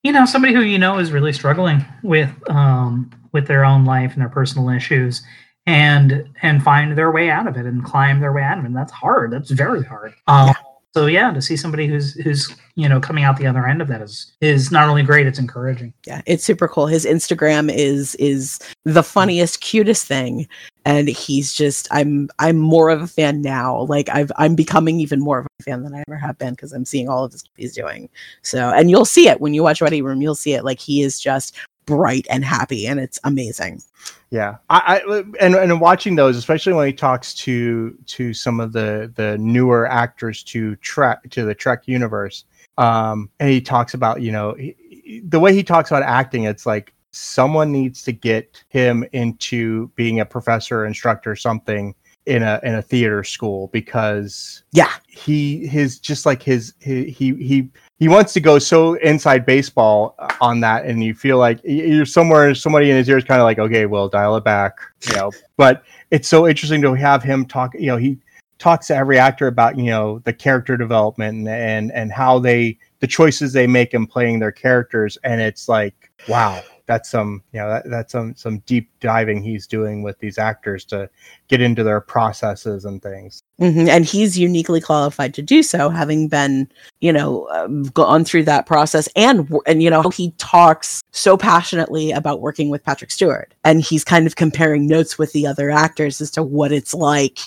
you 0.02 0.12
know 0.12 0.24
somebody 0.24 0.54
who 0.54 0.62
you 0.62 0.78
know 0.78 0.98
is 0.98 1.12
really 1.12 1.32
struggling 1.32 1.84
with 2.02 2.30
um 2.50 3.10
with 3.32 3.46
their 3.46 3.64
own 3.64 3.84
life 3.84 4.12
and 4.14 4.22
their 4.22 4.28
personal 4.30 4.70
issues 4.70 5.22
and 5.66 6.28
and 6.42 6.62
find 6.62 6.96
their 6.96 7.10
way 7.10 7.28
out 7.28 7.46
of 7.46 7.56
it 7.56 7.66
and 7.66 7.84
climb 7.84 8.20
their 8.20 8.32
way 8.32 8.42
out 8.42 8.58
of 8.58 8.64
it. 8.64 8.68
And 8.68 8.76
that's 8.76 8.92
hard. 8.92 9.32
That's 9.32 9.50
very 9.50 9.84
hard. 9.84 10.14
Um 10.26 10.54
so 10.96 11.04
yeah 11.04 11.30
to 11.30 11.42
see 11.42 11.56
somebody 11.56 11.86
who's 11.86 12.14
who's 12.22 12.56
you 12.74 12.88
know 12.88 12.98
coming 12.98 13.22
out 13.22 13.36
the 13.36 13.46
other 13.46 13.66
end 13.66 13.82
of 13.82 13.88
that 13.88 14.00
is 14.00 14.32
is 14.40 14.72
not 14.72 14.88
only 14.88 15.02
great 15.02 15.26
it's 15.26 15.38
encouraging. 15.38 15.92
Yeah 16.06 16.22
it's 16.24 16.42
super 16.42 16.68
cool. 16.68 16.86
His 16.86 17.04
instagram 17.04 17.70
is 17.70 18.14
is 18.14 18.58
the 18.84 19.02
funniest 19.02 19.60
cutest 19.60 20.06
thing. 20.06 20.48
And 20.86 21.08
he's 21.08 21.52
just 21.52 21.86
i'm 21.90 22.30
i'm 22.38 22.56
more 22.56 22.88
of 22.88 23.02
a 23.02 23.06
fan 23.06 23.42
now. 23.42 23.82
Like 23.82 24.08
i've 24.08 24.32
i'm 24.36 24.54
becoming 24.54 24.98
even 25.00 25.20
more 25.20 25.40
of 25.40 25.46
a 25.60 25.62
fan 25.64 25.82
than 25.82 25.94
i 25.94 26.02
ever 26.08 26.16
have 26.16 26.38
been 26.38 26.54
because 26.54 26.72
i'm 26.72 26.86
seeing 26.86 27.10
all 27.10 27.24
of 27.24 27.32
this 27.32 27.44
he's 27.56 27.74
doing. 27.74 28.08
So 28.40 28.70
and 28.70 28.90
you'll 28.90 29.04
see 29.04 29.28
it 29.28 29.42
when 29.42 29.52
you 29.52 29.62
watch 29.62 29.82
ready 29.82 30.00
room 30.00 30.22
you'll 30.22 30.34
see 30.34 30.54
it. 30.54 30.64
Like 30.64 30.80
he 30.80 31.02
is 31.02 31.20
just 31.20 31.54
bright 31.86 32.26
and 32.28 32.44
happy, 32.44 32.86
and 32.86 33.00
it's 33.00 33.18
amazing. 33.24 33.82
Yeah, 34.30 34.56
I, 34.68 35.00
I 35.06 35.22
and 35.40 35.54
and 35.54 35.80
watching 35.80 36.16
those, 36.16 36.36
especially 36.36 36.72
when 36.74 36.86
he 36.86 36.92
talks 36.92 37.32
to 37.34 37.96
to 38.06 38.34
some 38.34 38.60
of 38.60 38.72
the 38.72 39.12
the 39.14 39.38
newer 39.38 39.86
actors 39.86 40.42
to 40.44 40.76
Trek 40.76 41.30
to 41.30 41.44
the 41.44 41.54
Trek 41.54 41.84
universe, 41.86 42.44
um, 42.76 43.30
and 43.40 43.48
he 43.50 43.60
talks 43.60 43.94
about 43.94 44.20
you 44.20 44.32
know 44.32 44.54
he, 44.54 45.22
the 45.26 45.40
way 45.40 45.54
he 45.54 45.62
talks 45.62 45.90
about 45.90 46.02
acting, 46.02 46.44
it's 46.44 46.66
like 46.66 46.92
someone 47.12 47.72
needs 47.72 48.02
to 48.02 48.12
get 48.12 48.62
him 48.68 49.04
into 49.12 49.88
being 49.94 50.20
a 50.20 50.26
professor, 50.26 50.84
instructor, 50.84 51.34
something 51.34 51.94
in 52.26 52.42
a 52.42 52.60
in 52.64 52.74
a 52.74 52.82
theater 52.82 53.22
school 53.22 53.68
because 53.68 54.64
Yeah. 54.72 54.92
he 55.06 55.66
his 55.66 55.98
just 56.00 56.26
like 56.26 56.42
his 56.42 56.74
he 56.80 57.04
he 57.10 57.34
he, 57.34 57.70
he 57.98 58.08
wants 58.08 58.32
to 58.34 58.40
go 58.40 58.58
so 58.58 58.94
inside 58.94 59.46
baseball 59.46 60.14
uh, 60.18 60.28
on 60.40 60.60
that 60.60 60.84
and 60.84 61.02
you 61.02 61.14
feel 61.14 61.38
like 61.38 61.60
you're 61.64 62.06
somewhere 62.06 62.54
somebody 62.54 62.90
in 62.90 62.96
his 62.96 63.08
ear 63.08 63.16
is 63.16 63.24
kind 63.24 63.40
of 63.40 63.44
like 63.44 63.58
okay 63.58 63.86
well 63.86 64.08
dial 64.08 64.36
it 64.36 64.44
back 64.44 64.78
you 65.08 65.14
know? 65.14 65.30
But 65.56 65.82
it's 66.10 66.28
so 66.28 66.46
interesting 66.46 66.82
to 66.82 66.94
have 66.94 67.22
him 67.22 67.46
talk 67.46 67.74
you 67.74 67.86
know 67.86 67.96
he 67.96 68.18
talks 68.58 68.86
to 68.88 68.96
every 68.96 69.18
actor 69.18 69.46
about 69.46 69.76
you 69.76 69.86
know 69.86 70.20
the 70.20 70.32
character 70.32 70.76
development 70.76 71.38
and 71.38 71.48
and, 71.48 71.92
and 71.92 72.12
how 72.12 72.38
they 72.38 72.78
the 73.00 73.06
choices 73.06 73.52
they 73.52 73.66
make 73.66 73.94
in 73.94 74.06
playing 74.06 74.38
their 74.38 74.52
characters 74.52 75.18
and 75.24 75.40
it's 75.40 75.68
like 75.68 76.10
wow 76.28 76.62
that's 76.86 77.10
some 77.10 77.42
you 77.52 77.60
know 77.60 77.68
that, 77.68 77.88
that's 77.88 78.12
some 78.12 78.34
some 78.34 78.58
deep 78.60 78.90
diving 79.00 79.42
he's 79.42 79.66
doing 79.66 80.02
with 80.02 80.18
these 80.18 80.38
actors 80.38 80.84
to 80.84 81.08
get 81.48 81.60
into 81.60 81.82
their 81.82 82.00
processes 82.00 82.84
and 82.84 83.02
things 83.02 83.42
hmm 83.58 83.88
And 83.88 84.04
he's 84.04 84.38
uniquely 84.38 84.82
qualified 84.82 85.32
to 85.34 85.42
do 85.42 85.62
so, 85.62 85.88
having 85.88 86.28
been, 86.28 86.68
you 87.00 87.10
know, 87.10 87.48
um, 87.52 87.84
gone 87.84 88.22
through 88.22 88.42
that 88.44 88.66
process, 88.66 89.08
and 89.16 89.50
and 89.66 89.82
you 89.82 89.88
know 89.88 90.10
he 90.10 90.32
talks 90.32 91.02
so 91.12 91.38
passionately 91.38 92.12
about 92.12 92.42
working 92.42 92.68
with 92.68 92.84
Patrick 92.84 93.10
Stewart, 93.10 93.54
and 93.64 93.80
he's 93.80 94.04
kind 94.04 94.26
of 94.26 94.36
comparing 94.36 94.86
notes 94.86 95.16
with 95.16 95.32
the 95.32 95.46
other 95.46 95.70
actors 95.70 96.20
as 96.20 96.30
to 96.32 96.42
what 96.42 96.70
it's 96.70 96.92
like, 96.92 97.38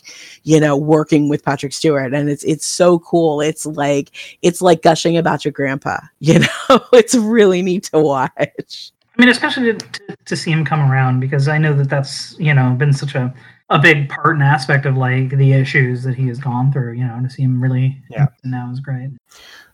you 0.43 0.59
know, 0.59 0.75
working 0.75 1.29
with 1.29 1.45
Patrick 1.45 1.73
Stewart, 1.73 2.11
and 2.11 2.27
it's 2.27 2.43
it's 2.43 2.65
so 2.65 2.97
cool. 2.99 3.39
It's 3.39 3.67
like 3.67 4.09
it's 4.41 4.63
like 4.63 4.81
gushing 4.81 5.15
about 5.15 5.45
your 5.45 5.51
grandpa, 5.51 5.99
you 6.19 6.39
know. 6.39 6.85
it's 6.91 7.13
really 7.13 7.61
neat 7.61 7.83
to 7.93 7.99
watch. 7.99 8.91
I 9.19 9.21
mean, 9.21 9.29
especially 9.29 9.73
to, 9.73 9.77
to, 9.77 10.15
to 10.25 10.35
see 10.37 10.49
him 10.49 10.63
come 10.63 10.79
around 10.89 11.19
because 11.19 11.49
I 11.49 11.57
know 11.57 11.73
that 11.73 11.89
that's 11.89 12.39
you 12.39 12.53
know 12.53 12.71
been 12.71 12.93
such 12.93 13.15
a 13.15 13.33
a 13.69 13.77
big 13.77 14.07
part 14.07 14.35
and 14.35 14.41
aspect 14.41 14.85
of 14.85 14.95
like 14.95 15.29
the 15.31 15.51
issues 15.51 16.03
that 16.03 16.15
he 16.15 16.25
has 16.29 16.39
gone 16.39 16.71
through. 16.71 16.93
You 16.93 17.05
know, 17.05 17.19
to 17.21 17.29
see 17.29 17.43
him 17.43 17.61
really 17.61 18.01
Yeah. 18.09 18.27
now 18.45 18.71
is 18.71 18.79
great. 18.79 19.09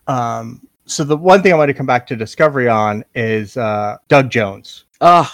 um 0.08 0.66
so 0.88 1.02
the 1.04 1.16
one 1.16 1.42
thing 1.42 1.52
i 1.52 1.56
want 1.56 1.68
to 1.68 1.74
come 1.74 1.86
back 1.86 2.06
to 2.06 2.14
discovery 2.16 2.68
on 2.68 3.04
is 3.14 3.56
uh 3.56 3.96
doug 4.08 4.30
jones 4.30 4.84
Oh, 5.00 5.30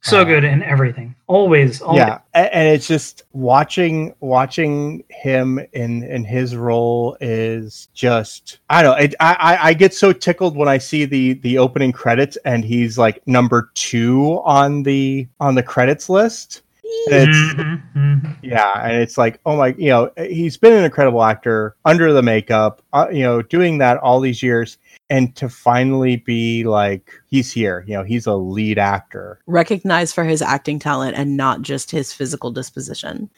So 0.00 0.20
Uh, 0.20 0.24
good 0.24 0.44
in 0.44 0.62
everything. 0.62 1.14
Always, 1.26 1.82
always. 1.82 1.98
yeah 1.98 2.20
and 2.34 2.68
it's 2.68 2.86
just 2.86 3.24
watching 3.32 4.14
watching 4.20 5.04
him 5.10 5.58
in 5.72 6.02
in 6.04 6.24
his 6.24 6.56
role 6.56 7.16
is 7.20 7.88
just 7.92 8.60
i 8.70 8.80
don't 8.82 8.96
know 8.96 9.04
it, 9.04 9.14
I, 9.20 9.58
I 9.60 9.74
get 9.74 9.92
so 9.92 10.12
tickled 10.12 10.56
when 10.56 10.68
i 10.68 10.78
see 10.78 11.04
the 11.04 11.34
the 11.34 11.58
opening 11.58 11.92
credits 11.92 12.38
and 12.44 12.64
he's 12.64 12.96
like 12.96 13.20
number 13.26 13.70
two 13.74 14.40
on 14.44 14.84
the 14.84 15.26
on 15.40 15.54
the 15.54 15.62
credits 15.62 16.08
list 16.08 16.62
it's 17.06 17.54
Mhm, 17.54 17.82
mhm. 17.94 18.36
yeah 18.42 18.72
and 18.84 19.02
it's 19.02 19.16
like 19.18 19.40
oh 19.46 19.56
my 19.56 19.74
you 19.78 19.88
know 19.88 20.10
he's 20.16 20.56
been 20.56 20.72
an 20.72 20.84
incredible 20.84 21.22
actor 21.22 21.76
under 21.84 22.12
the 22.12 22.22
makeup 22.22 22.82
uh, 22.92 23.06
you 23.10 23.22
know 23.22 23.42
doing 23.42 23.78
that 23.78 23.98
all 23.98 24.20
these 24.20 24.42
years 24.42 24.78
and 25.10 25.34
to 25.36 25.48
finally 25.48 26.16
be 26.16 26.64
like 26.64 27.10
he's 27.26 27.52
here 27.52 27.84
you 27.86 27.94
know 27.94 28.02
he's 28.02 28.26
a 28.26 28.34
lead 28.34 28.78
actor 28.78 29.38
recognized 29.46 30.14
for 30.14 30.24
his 30.24 30.42
acting 30.42 30.78
talent 30.78 31.16
and 31.16 31.36
not 31.36 31.62
just 31.62 31.90
his 31.90 32.12
physical 32.12 32.50
disposition. 32.50 33.30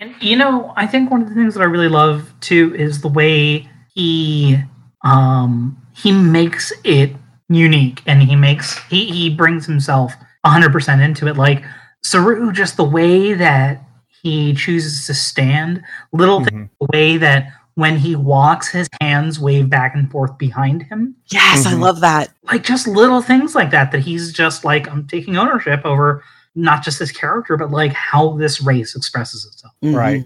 And 0.00 0.14
you 0.20 0.36
know, 0.36 0.72
I 0.76 0.86
think 0.86 1.10
one 1.10 1.22
of 1.22 1.28
the 1.28 1.34
things 1.34 1.54
that 1.54 1.60
I 1.60 1.66
really 1.66 1.88
love 1.88 2.32
too 2.40 2.74
is 2.74 3.00
the 3.00 3.08
way 3.08 3.68
he 3.94 4.58
um 5.04 5.76
he 5.94 6.12
makes 6.12 6.72
it 6.84 7.12
unique 7.48 8.02
and 8.06 8.22
he 8.22 8.36
makes 8.36 8.78
he 8.88 9.04
he 9.06 9.28
brings 9.30 9.66
himself 9.66 10.14
100% 10.46 11.02
into 11.04 11.26
it 11.26 11.36
like 11.36 11.62
Saru 12.02 12.52
just 12.52 12.76
the 12.76 12.84
way 12.84 13.34
that 13.34 13.82
he 14.22 14.54
chooses 14.54 15.06
to 15.06 15.14
stand 15.14 15.82
little 16.12 16.44
things, 16.44 16.52
Mhm. 16.52 16.68
the 16.80 16.86
way 16.92 17.16
that 17.16 17.52
when 17.74 17.96
he 17.96 18.14
walks 18.16 18.68
his 18.68 18.88
hands 19.00 19.38
wave 19.40 19.70
back 19.70 19.94
and 19.94 20.10
forth 20.10 20.36
behind 20.36 20.82
him 20.82 21.14
Yes, 21.30 21.64
I 21.66 21.72
Mhm. 21.72 21.80
love 21.80 22.00
that. 22.00 22.30
like 22.50 22.62
just 22.64 22.86
little 22.88 23.22
things 23.22 23.54
like 23.54 23.70
that 23.70 23.92
that 23.92 24.00
he's 24.00 24.32
just 24.32 24.64
like 24.64 24.90
i'm 24.90 25.06
taking 25.06 25.36
ownership 25.38 25.82
over 25.84 26.22
not 26.56 26.82
just 26.82 26.98
his 26.98 27.12
character 27.12 27.56
but 27.56 27.70
like 27.70 27.92
how 27.92 28.36
this 28.36 28.60
race 28.60 28.96
expresses 28.96 29.46
itself 29.46 29.72
Mhm. 29.82 29.94
right 29.96 30.24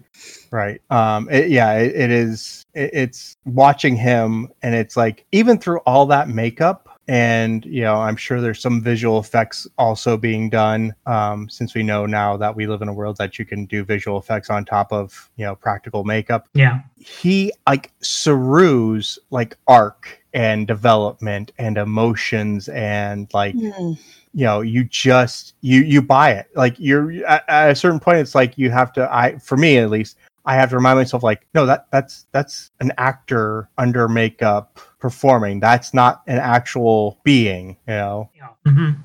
right 0.51 0.80
um 0.90 1.28
it, 1.30 1.51
yeah 1.51 1.74
it, 1.74 1.94
it 1.94 2.10
is 2.10 2.64
it, 2.74 2.90
it's 2.94 3.36
watching 3.44 3.94
him 3.94 4.48
and 4.62 4.74
it's 4.74 4.96
like 4.96 5.24
even 5.32 5.59
through 5.59 5.78
all 5.80 6.06
that 6.06 6.28
makeup 6.28 6.88
and 7.06 7.66
you 7.66 7.82
know 7.82 7.97
i'm 7.97 8.16
sure 8.16 8.40
there's 8.40 8.60
some 8.60 8.81
visual 8.81 9.18
effects 9.18 9.66
also 9.76 10.16
being 10.16 10.48
done 10.48 10.94
um 11.06 11.48
since 11.51 11.74
we 11.74 11.82
know 11.82 12.06
now 12.06 12.36
that 12.36 12.55
we 12.56 12.66
live 12.66 12.81
in 12.81 12.89
a 12.89 12.93
world 12.93 13.16
that 13.18 13.39
you 13.39 13.44
can 13.44 13.66
do 13.66 13.85
visual 13.85 14.18
effects 14.18 14.48
on 14.48 14.64
top 14.64 14.90
of 14.93 15.31
you 15.36 15.44
know 15.44 15.55
practical 15.55 16.05
makeup. 16.05 16.48
Yeah. 16.55 16.81
He 16.97 17.52
like 17.66 17.93
Saru's 18.01 19.18
like 19.31 19.56
arc 19.66 20.22
and 20.32 20.66
development 20.66 21.52
and 21.59 21.76
emotions 21.76 22.68
and 22.68 23.32
like 23.35 23.55
Mm. 23.55 23.98
you 24.32 24.44
know 24.44 24.62
you 24.62 24.85
just 24.85 25.55
you 25.60 25.82
you 25.82 26.01
buy 26.01 26.32
it. 26.32 26.48
Like 26.56 26.74
you're 26.78 27.24
at, 27.26 27.44
at 27.48 27.70
a 27.70 27.74
certain 27.76 28.01
point 28.01 28.18
it's 28.18 28.35
like 28.35 28.56
you 28.56 28.70
have 28.70 28.93
to 28.94 29.14
i 29.14 29.36
for 29.39 29.56
me 29.56 29.76
at 29.78 29.90
least 29.90 30.16
i 30.47 30.55
have 30.55 30.71
to 30.71 30.77
remind 30.77 30.99
myself 30.99 31.23
like 31.23 31.47
no 31.55 31.66
that 31.66 31.87
that's 31.91 32.27
that's 32.33 32.71
an 32.81 32.93
actor 32.99 33.69
under 33.79 34.09
makeup 34.09 34.79
performing. 35.05 35.61
That's 35.61 35.93
not 35.93 36.23
an 36.27 36.39
actual 36.39 37.21
being 37.25 37.77
you 37.87 37.95
know? 37.95 38.31
Yeah. 38.35 38.49
Mhm. 38.66 38.97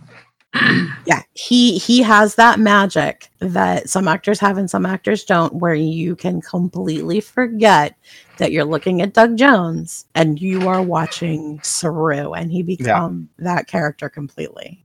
Yeah, 1.06 1.22
he 1.34 1.78
he 1.78 2.02
has 2.02 2.36
that 2.36 2.57
magic 2.60 3.30
that 3.40 3.90
some 3.90 4.07
actors 4.07 4.40
have 4.40 4.57
and 4.57 4.70
some 4.70 4.86
actors 4.86 5.24
don't, 5.24 5.53
where 5.56 5.74
you 5.74 6.16
can 6.16 6.40
completely 6.41 7.20
forget 7.20 7.95
that 8.38 8.52
you're 8.52 8.66
looking 8.66 9.02
at 9.02 9.14
Doug 9.14 9.38
Jones 9.38 10.06
and 10.16 10.41
you 10.41 10.68
are 10.70 10.82
watching 10.82 11.60
Saru, 11.64 12.34
and 12.34 12.52
he 12.52 12.64
become 12.64 13.28
that 13.40 13.68
character 13.68 14.07
completely. 14.07 14.84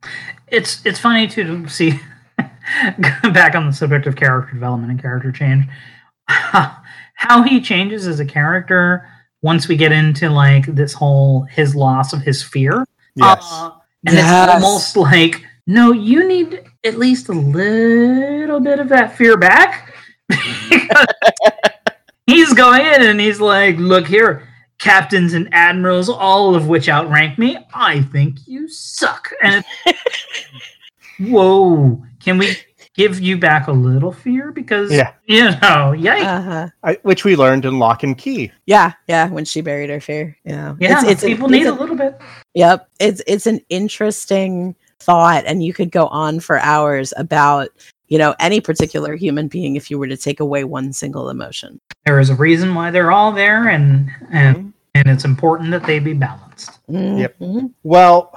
it's 0.48 0.84
it's 0.84 0.98
funny 0.98 1.26
too 1.28 1.44
to 1.44 1.68
see 1.68 2.00
back 3.32 3.54
on 3.54 3.66
the 3.66 3.72
subject 3.72 4.06
of 4.06 4.16
character 4.16 4.52
development 4.54 4.90
and 4.90 5.00
character 5.00 5.30
change 5.30 5.64
how 6.26 7.42
he 7.42 7.60
changes 7.60 8.06
as 8.06 8.20
a 8.20 8.24
character 8.24 9.08
once 9.42 9.68
we 9.68 9.76
get 9.76 9.92
into 9.92 10.30
like 10.30 10.66
this 10.66 10.92
whole 10.92 11.42
his 11.42 11.74
loss 11.76 12.12
of 12.12 12.22
his 12.22 12.42
fear. 12.42 12.86
Yes. 13.14 13.46
Uh, 13.50 13.70
and 14.06 14.16
Yes. 14.16 14.24
it's 14.48 14.64
almost 14.64 14.96
like 14.96 15.44
no 15.66 15.92
you 15.92 16.26
need 16.26 16.62
at 16.84 16.98
least 16.98 17.28
a 17.28 17.32
little 17.32 18.60
bit 18.60 18.78
of 18.80 18.88
that 18.90 19.16
fear 19.16 19.36
back. 19.36 19.94
He's 22.26 22.54
going 22.54 22.80
in 22.80 23.02
and 23.02 23.20
he's 23.20 23.40
like 23.40 23.76
look 23.76 24.06
here 24.06 24.48
captains 24.78 25.34
and 25.34 25.48
admirals 25.52 26.08
all 26.08 26.54
of 26.54 26.66
which 26.68 26.88
outrank 26.88 27.38
me 27.38 27.56
i 27.74 28.00
think 28.02 28.38
you 28.46 28.66
suck. 28.68 29.30
And 29.42 29.64
it's, 29.86 29.98
whoa 31.20 32.02
can 32.20 32.38
we 32.38 32.56
give 32.94 33.20
you 33.20 33.36
back 33.36 33.66
a 33.66 33.72
little 33.72 34.12
fear 34.12 34.52
because 34.52 34.90
Yeah. 34.92 35.12
you 35.26 35.44
know 35.44 35.92
yikes 35.96 36.24
Uh-huh. 36.24 36.94
Which 37.02 37.24
we 37.24 37.36
learned 37.36 37.64
in 37.64 37.78
Locke 37.78 38.02
and 38.04 38.16
Key 38.16 38.52
Yeah, 38.66 38.92
yeah. 39.08 39.28
When 39.28 39.44
she 39.44 39.60
buried 39.60 39.90
her 39.90 40.00
fear, 40.00 40.36
yeah, 40.44 40.74
yeah 40.78 41.00
It's, 41.02 41.10
it's 41.10 41.22
a- 41.24 41.26
people 41.26 41.46
it's 41.46 41.52
need 41.52 41.66
a- 41.66 41.72
a 41.72 41.78
little 41.78 41.96
bit 41.96 42.20
Yep. 42.54 42.88
It's 43.00 43.22
it's 43.26 43.46
an 43.46 43.60
interesting 43.68 44.74
thought 45.00 45.44
and 45.46 45.62
you 45.62 45.74
could 45.74 45.90
go 45.90 46.06
on 46.06 46.40
for 46.40 46.58
hours 46.60 47.12
about, 47.16 47.68
you 48.08 48.16
know, 48.16 48.34
any 48.40 48.60
particular 48.60 49.16
human 49.16 49.48
being 49.48 49.76
if 49.76 49.90
you 49.90 49.98
were 49.98 50.06
to 50.08 50.16
take 50.16 50.40
away 50.40 50.64
one 50.64 50.92
single 50.92 51.28
emotion. 51.30 51.80
there 52.06 52.20
is 52.20 52.30
a 52.30 52.34
reason 52.34 52.74
why 52.74 52.90
they're 52.90 53.10
all 53.12 53.32
there 53.32 53.68
and 53.68 54.08
and 54.30 54.72
and 54.94 55.08
it's 55.08 55.24
important 55.24 55.70
that 55.72 55.84
they 55.84 55.98
be 55.98 56.12
balanced 56.12 56.78
Yep. 56.88 57.38
Mhm. 57.40 57.72
well 57.82 58.32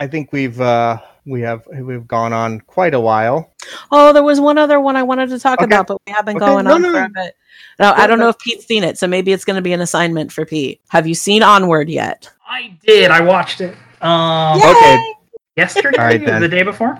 i 0.00 0.06
think 0.06 0.32
we've 0.32 0.60
uh 0.60 0.98
we 1.24 1.40
have 1.40 1.66
we've 1.80 2.06
gone 2.06 2.32
on 2.32 2.60
quite 2.60 2.94
a 2.94 3.00
while 3.00 3.52
Oh, 3.90 4.12
there 4.12 4.22
was 4.22 4.38
one 4.40 4.58
other 4.58 4.78
one 4.78 4.94
I 4.94 5.02
wanted 5.02 5.30
to 5.30 5.40
talk 5.40 5.58
Okay. 5.60 5.64
about, 5.64 5.88
but 5.88 5.98
we 6.06 6.12
have 6.12 6.24
been 6.24 6.36
Okay. 6.36 6.46
going 6.46 6.66
No, 6.66 6.74
on 6.74 6.82
no, 6.82 6.90
for 6.92 6.98
no. 7.00 7.04
a 7.06 7.08
bit. 7.08 7.34
No, 7.80 7.92
I 7.92 8.06
don't 8.06 8.18
know 8.20 8.28
if 8.28 8.38
Pete's 8.38 8.64
seen 8.66 8.84
it, 8.84 8.96
so 8.96 9.08
maybe 9.08 9.32
it's 9.32 9.44
going 9.44 9.56
to 9.56 9.62
be 9.62 9.72
an 9.72 9.80
assignment 9.80 10.30
for 10.30 10.44
Pete. 10.46 10.80
Have 10.90 11.06
you 11.08 11.14
seen 11.14 11.42
Onward 11.42 11.88
yet? 11.88 12.30
i 12.48 12.76
did 12.86 13.10
i 13.10 13.20
watched 13.20 13.60
it 13.60 13.76
um 14.02 14.60
Yay! 14.60 14.66
Okay. 14.68 15.14
yesterday 15.56 15.98
All 15.98 16.04
right, 16.04 16.28
or 16.28 16.38
the 16.38 16.48
day 16.48 16.62
before 16.62 16.96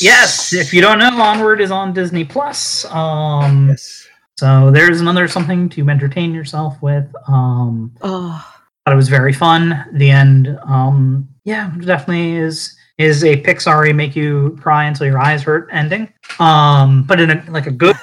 yes 0.00 0.52
if 0.52 0.72
you 0.72 0.80
don't 0.80 0.98
know 0.98 1.10
onward 1.20 1.60
is 1.60 1.70
on 1.72 1.92
disney 1.92 2.24
plus 2.24 2.84
um 2.86 3.68
yes 3.70 4.06
so 4.38 4.70
there's 4.70 5.00
another 5.00 5.26
something 5.26 5.68
to 5.68 5.88
entertain 5.90 6.32
yourself 6.32 6.80
with 6.82 7.12
um 7.26 7.92
Oh, 8.02 8.46
thought 8.84 8.92
it 8.92 8.96
was 8.96 9.08
very 9.08 9.32
fun 9.32 9.84
the 9.94 10.10
end 10.10 10.56
um 10.66 11.28
yeah 11.44 11.70
definitely 11.80 12.32
is 12.36 12.74
is 12.98 13.24
a 13.24 13.40
Pixar 13.42 13.92
make 13.94 14.14
you 14.14 14.56
cry 14.60 14.84
until 14.84 15.06
your 15.06 15.18
eyes 15.18 15.42
hurt 15.42 15.68
ending. 15.72 16.12
Um, 16.38 17.02
but 17.02 17.20
in 17.20 17.30
a 17.30 17.44
like 17.50 17.66
a 17.66 17.72
good 17.72 17.96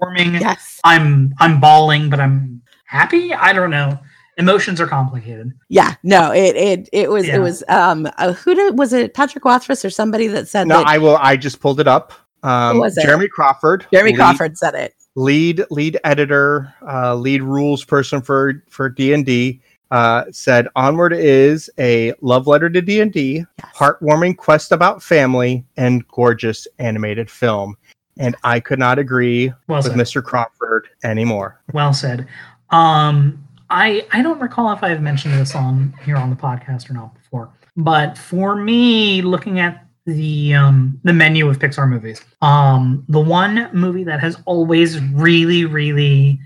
warming. 0.00 0.34
Yes. 0.40 0.80
I'm 0.84 1.34
I'm 1.40 1.60
bawling, 1.60 2.08
but 2.10 2.20
I'm 2.20 2.62
happy. 2.84 3.34
I 3.34 3.52
don't 3.52 3.70
know. 3.70 3.98
Emotions 4.38 4.80
are 4.80 4.86
complicated. 4.86 5.52
Yeah. 5.68 5.94
No. 6.02 6.30
It 6.32 6.54
it 6.56 6.88
it 6.92 7.10
was 7.10 7.26
Yeah. 7.26 7.36
it 7.36 7.38
was 7.40 7.64
um 7.68 8.08
uh, 8.18 8.32
who 8.32 8.54
did 8.54 8.78
was 8.78 8.92
it 8.92 9.14
Patrick 9.14 9.44
Rothfuss 9.44 9.84
or 9.84 9.90
somebody 9.90 10.26
that 10.28 10.46
said 10.48 10.68
No, 10.68 10.78
that 10.78 10.86
I 10.86 10.98
will. 10.98 11.16
I 11.16 11.36
just 11.36 11.60
pulled 11.60 11.80
it 11.80 11.88
up. 11.88 12.12
Um, 12.42 12.78
was 12.78 12.96
it? 12.96 13.02
Jeremy 13.02 13.28
Crawford. 13.28 13.86
Jeremy 13.92 14.12
lead- 14.12 14.18
Crawford 14.18 14.56
said 14.58 14.74
it. 14.74 14.94
lead 15.16 15.64
lead 15.70 15.98
editor, 16.04 16.72
uh, 16.86 17.14
lead 17.16 17.42
rules 17.42 17.82
person 17.84 18.20
for 18.22 18.62
for 18.70 18.88
D 18.88 19.12
and 19.14 19.24
D, 19.26 19.60
uh, 19.90 20.24
said 20.30 20.68
Onward 20.76 21.12
is 21.12 21.70
a 21.78 22.12
love 22.20 22.46
letter 22.46 22.68
to 22.70 22.80
D 22.82 23.00
and 23.00 23.12
D, 23.12 23.44
Yes. 23.58 23.76
heartwarming 23.76 24.36
quest 24.36 24.72
about 24.72 25.02
family, 25.02 25.64
and 25.76 26.06
gorgeous 26.08 26.66
animated 26.78 27.30
film. 27.30 27.76
And 28.18 28.34
I 28.44 28.60
could 28.60 28.78
not 28.78 28.98
agree 28.98 29.52
Well 29.68 29.78
with 29.82 29.86
said. 29.86 29.96
Mr. 29.96 30.22
Crawford 30.24 30.88
anymore. 31.04 31.60
Well 31.72 31.92
said. 31.92 32.26
Um, 32.70 33.42
I 33.70 34.06
I 34.12 34.22
don't 34.22 34.40
recall 34.40 34.72
if 34.72 34.82
I've 34.82 35.02
mentioned 35.02 35.34
this 35.34 35.54
on 35.54 35.94
here 36.04 36.16
on 36.16 36.30
the 36.30 36.36
podcast 36.36 36.88
or 36.90 36.94
not 36.94 37.14
before, 37.14 37.50
but 37.76 38.16
for 38.16 38.56
me, 38.56 39.22
looking 39.22 39.58
at 39.60 39.84
the 40.06 40.54
um 40.54 40.98
the 41.04 41.12
menu 41.12 41.48
of 41.48 41.58
Pixar 41.58 41.88
movies, 41.88 42.22
um, 42.42 43.04
the 43.08 43.18
one 43.20 43.68
movie 43.72 44.04
that 44.04 44.20
has 44.20 44.38
always 44.46 45.00
really 45.00 45.64
really 45.64 46.38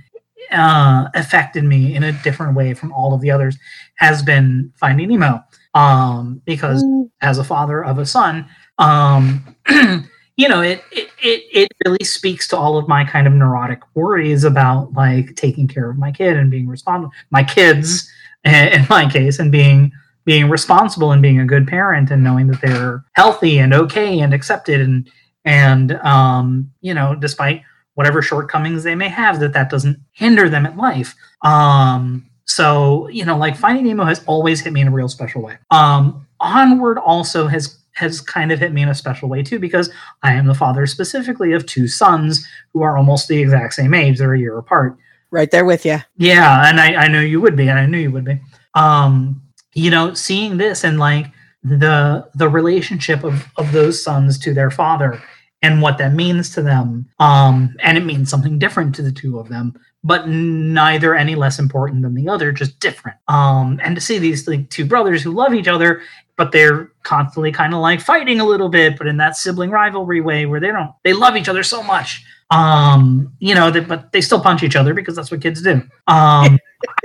uh 0.52 1.09
affected 1.14 1.64
me 1.64 1.94
in 1.94 2.02
a 2.05 2.12
different 2.22 2.55
way 2.56 2.74
from 2.74 2.93
all 2.93 3.14
of 3.14 3.20
the 3.20 3.31
others 3.31 3.56
has 3.97 4.22
been 4.22 4.72
Finding 4.77 5.09
Nemo. 5.09 5.44
Um, 5.74 6.43
because 6.47 6.82
Mm, 6.82 7.10
as 7.22 7.39
a 7.39 7.44
father 7.44 7.85
of 7.85 7.98
a 7.98 8.06
son 8.06 8.47
um 8.78 9.56
you 10.36 10.48
know 10.48 10.62
it, 10.62 10.82
it 10.90 11.09
it 11.22 11.43
it 11.52 11.68
really 11.85 12.05
speaks 12.05 12.48
to 12.48 12.56
all 12.56 12.78
of 12.78 12.89
my 12.89 13.05
kind 13.05 13.27
of 13.27 13.32
neurotic 13.32 13.81
worries 13.94 14.44
about 14.44 14.93
like 14.94 15.36
taking 15.36 15.68
care 15.68 15.90
of 15.90 15.98
my 15.98 16.10
kid 16.10 16.36
and 16.36 16.51
being 16.51 16.66
responsible 16.66 17.12
my 17.31 17.44
kids 17.44 18.10
in 18.44 18.86
my 18.89 19.09
case 19.09 19.39
and 19.39 19.52
being 19.52 19.93
being 20.24 20.48
responsible 20.48 21.12
and 21.12 21.22
being 21.22 21.40
a 21.40 21.47
good 21.47 21.66
parent 21.66 22.10
and 22.10 22.24
knowing 22.24 22.47
that 22.47 22.60
they're 22.60 23.05
healthy 23.12 23.59
and 23.59 23.74
okay 23.74 24.20
and 24.20 24.32
accepted 24.32 24.81
and 24.81 25.10
and 25.44 25.93
um 25.98 26.70
you 26.81 26.94
know 26.94 27.14
despite 27.14 27.62
whatever 28.01 28.22
shortcomings 28.22 28.82
they 28.82 28.94
may 28.94 29.09
have 29.09 29.40
that 29.40 29.52
that 29.52 29.68
doesn't 29.68 29.98
hinder 30.12 30.48
them 30.48 30.64
at 30.64 30.77
life. 30.77 31.14
Um 31.43 32.27
so 32.47 33.09
you 33.09 33.24
know 33.27 33.36
like 33.36 33.56
finding 33.56 33.85
nemo 33.86 34.05
has 34.05 34.24
always 34.27 34.60
hit 34.62 34.72
me 34.72 34.81
in 34.81 34.89
a 34.89 34.90
real 34.90 35.09
special 35.09 35.43
way. 35.43 35.59
Um 35.70 36.27
onward 36.40 36.97
also 36.97 37.47
has 37.47 37.77
has 37.93 38.22
kind 38.22 38.51
of 38.52 38.59
hit 38.59 38.72
me 38.72 38.81
in 38.82 38.89
a 38.89 38.94
special 38.94 39.28
way 39.28 39.43
too 39.43 39.59
because 39.59 39.90
i 40.22 40.32
am 40.32 40.47
the 40.47 40.55
father 40.55 40.86
specifically 40.86 41.52
of 41.52 41.66
two 41.66 41.86
sons 41.86 42.47
who 42.72 42.82
are 42.82 42.97
almost 42.97 43.28
the 43.28 43.39
exact 43.39 43.74
same 43.74 43.93
age. 43.93 44.18
They're 44.18 44.32
a 44.32 44.39
year 44.39 44.56
apart. 44.56 44.97
Right 45.31 45.51
there 45.51 45.66
with 45.66 45.85
you. 45.85 45.98
yeah, 46.16 46.68
and 46.68 46.81
I, 46.81 46.94
I 47.05 47.09
knew 47.09 47.20
you 47.20 47.40
would 47.40 47.56
be, 47.56 47.68
and 47.68 47.78
I 47.78 47.86
knew 47.86 47.98
you 47.98 48.10
would 48.10 48.24
be. 48.24 48.40
Um, 48.74 49.43
you 49.74 49.90
know, 49.90 50.14
seeing 50.14 50.56
this 50.56 50.82
and 50.82 50.98
like 50.98 51.27
the 51.62 52.28
the 52.35 52.48
relationship 52.48 53.22
of 53.22 53.47
of 53.56 53.70
those 53.72 54.02
sons 54.02 54.39
to 54.39 54.55
their 54.55 54.70
father 54.70 55.22
and 55.62 55.82
what 55.82 55.99
that 55.99 56.12
means 56.15 56.51
to 56.55 56.62
them. 56.62 57.07
Um, 57.19 57.74
and 57.81 57.99
it 57.99 58.05
means 58.05 58.31
something 58.31 58.59
different 58.59 58.95
to 58.97 59.03
the 59.03 59.12
two 59.12 59.39
of 59.39 59.49
them, 59.49 59.74
but 60.03 60.28
neither 60.28 61.15
any 61.15 61.35
less 61.35 61.59
important 61.59 62.03
than 62.03 62.15
the 62.15 62.28
other, 62.28 62.51
just 62.53 62.78
different. 62.81 63.19
Um, 63.28 63.78
and 63.82 63.95
to 63.95 64.01
see 64.01 64.19
these 64.19 64.49
like 64.49 64.70
two 64.70 64.85
brothers 64.87 65.23
who 65.23 65.32
love 65.32 65.53
each 65.53 65.69
other, 65.69 66.03
but 66.37 66.53
they're 66.53 66.91
constantly 67.03 67.53
kind 67.53 67.74
of 67.74 67.81
like 67.81 68.01
fighting 68.01 68.41
a 68.41 68.45
little 68.47 68.70
bit, 68.70 68.97
but 68.97 69.07
in 69.07 69.19
that 69.19 69.37
sibling 69.37 69.70
rivalry 69.70 70.20
way 70.23 70.47
where 70.47 70.61
they 70.61 70.69
don't 70.69 70.93
they 71.05 71.12
love 71.12 71.37
each 71.37 71.49
other 71.49 71.62
so 71.62 71.82
much 71.82 72.24
um 72.53 73.32
you 73.39 73.55
know 73.55 73.70
that 73.70 73.87
but 73.87 74.11
they 74.11 74.20
still 74.20 74.41
punch 74.41 74.65
each 74.65 74.74
other 74.74 74.93
because 74.93 75.15
that's 75.15 75.31
what 75.31 75.41
kids 75.41 75.62
do 75.62 75.74
um 75.74 75.89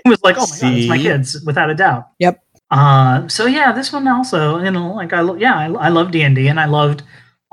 i 0.05 0.09
was 0.09 0.23
like 0.23 0.35
oh 0.39 0.47
my 0.47 0.59
god 0.59 0.73
it's 0.77 0.87
my 0.89 0.97
kids 0.97 1.39
without 1.45 1.69
a 1.69 1.75
doubt 1.75 2.07
Yep. 2.17 2.41
uh 2.71 3.27
so 3.27 3.45
yeah 3.45 3.71
this 3.71 3.93
one 3.93 4.07
also 4.07 4.57
you 4.63 4.71
know 4.71 4.91
like 4.93 5.13
i 5.13 5.21
yeah 5.35 5.55
i, 5.55 5.65
I 5.65 5.89
love 5.89 6.09
d&d 6.09 6.47
and 6.47 6.59
i 6.59 6.65
loved 6.65 7.03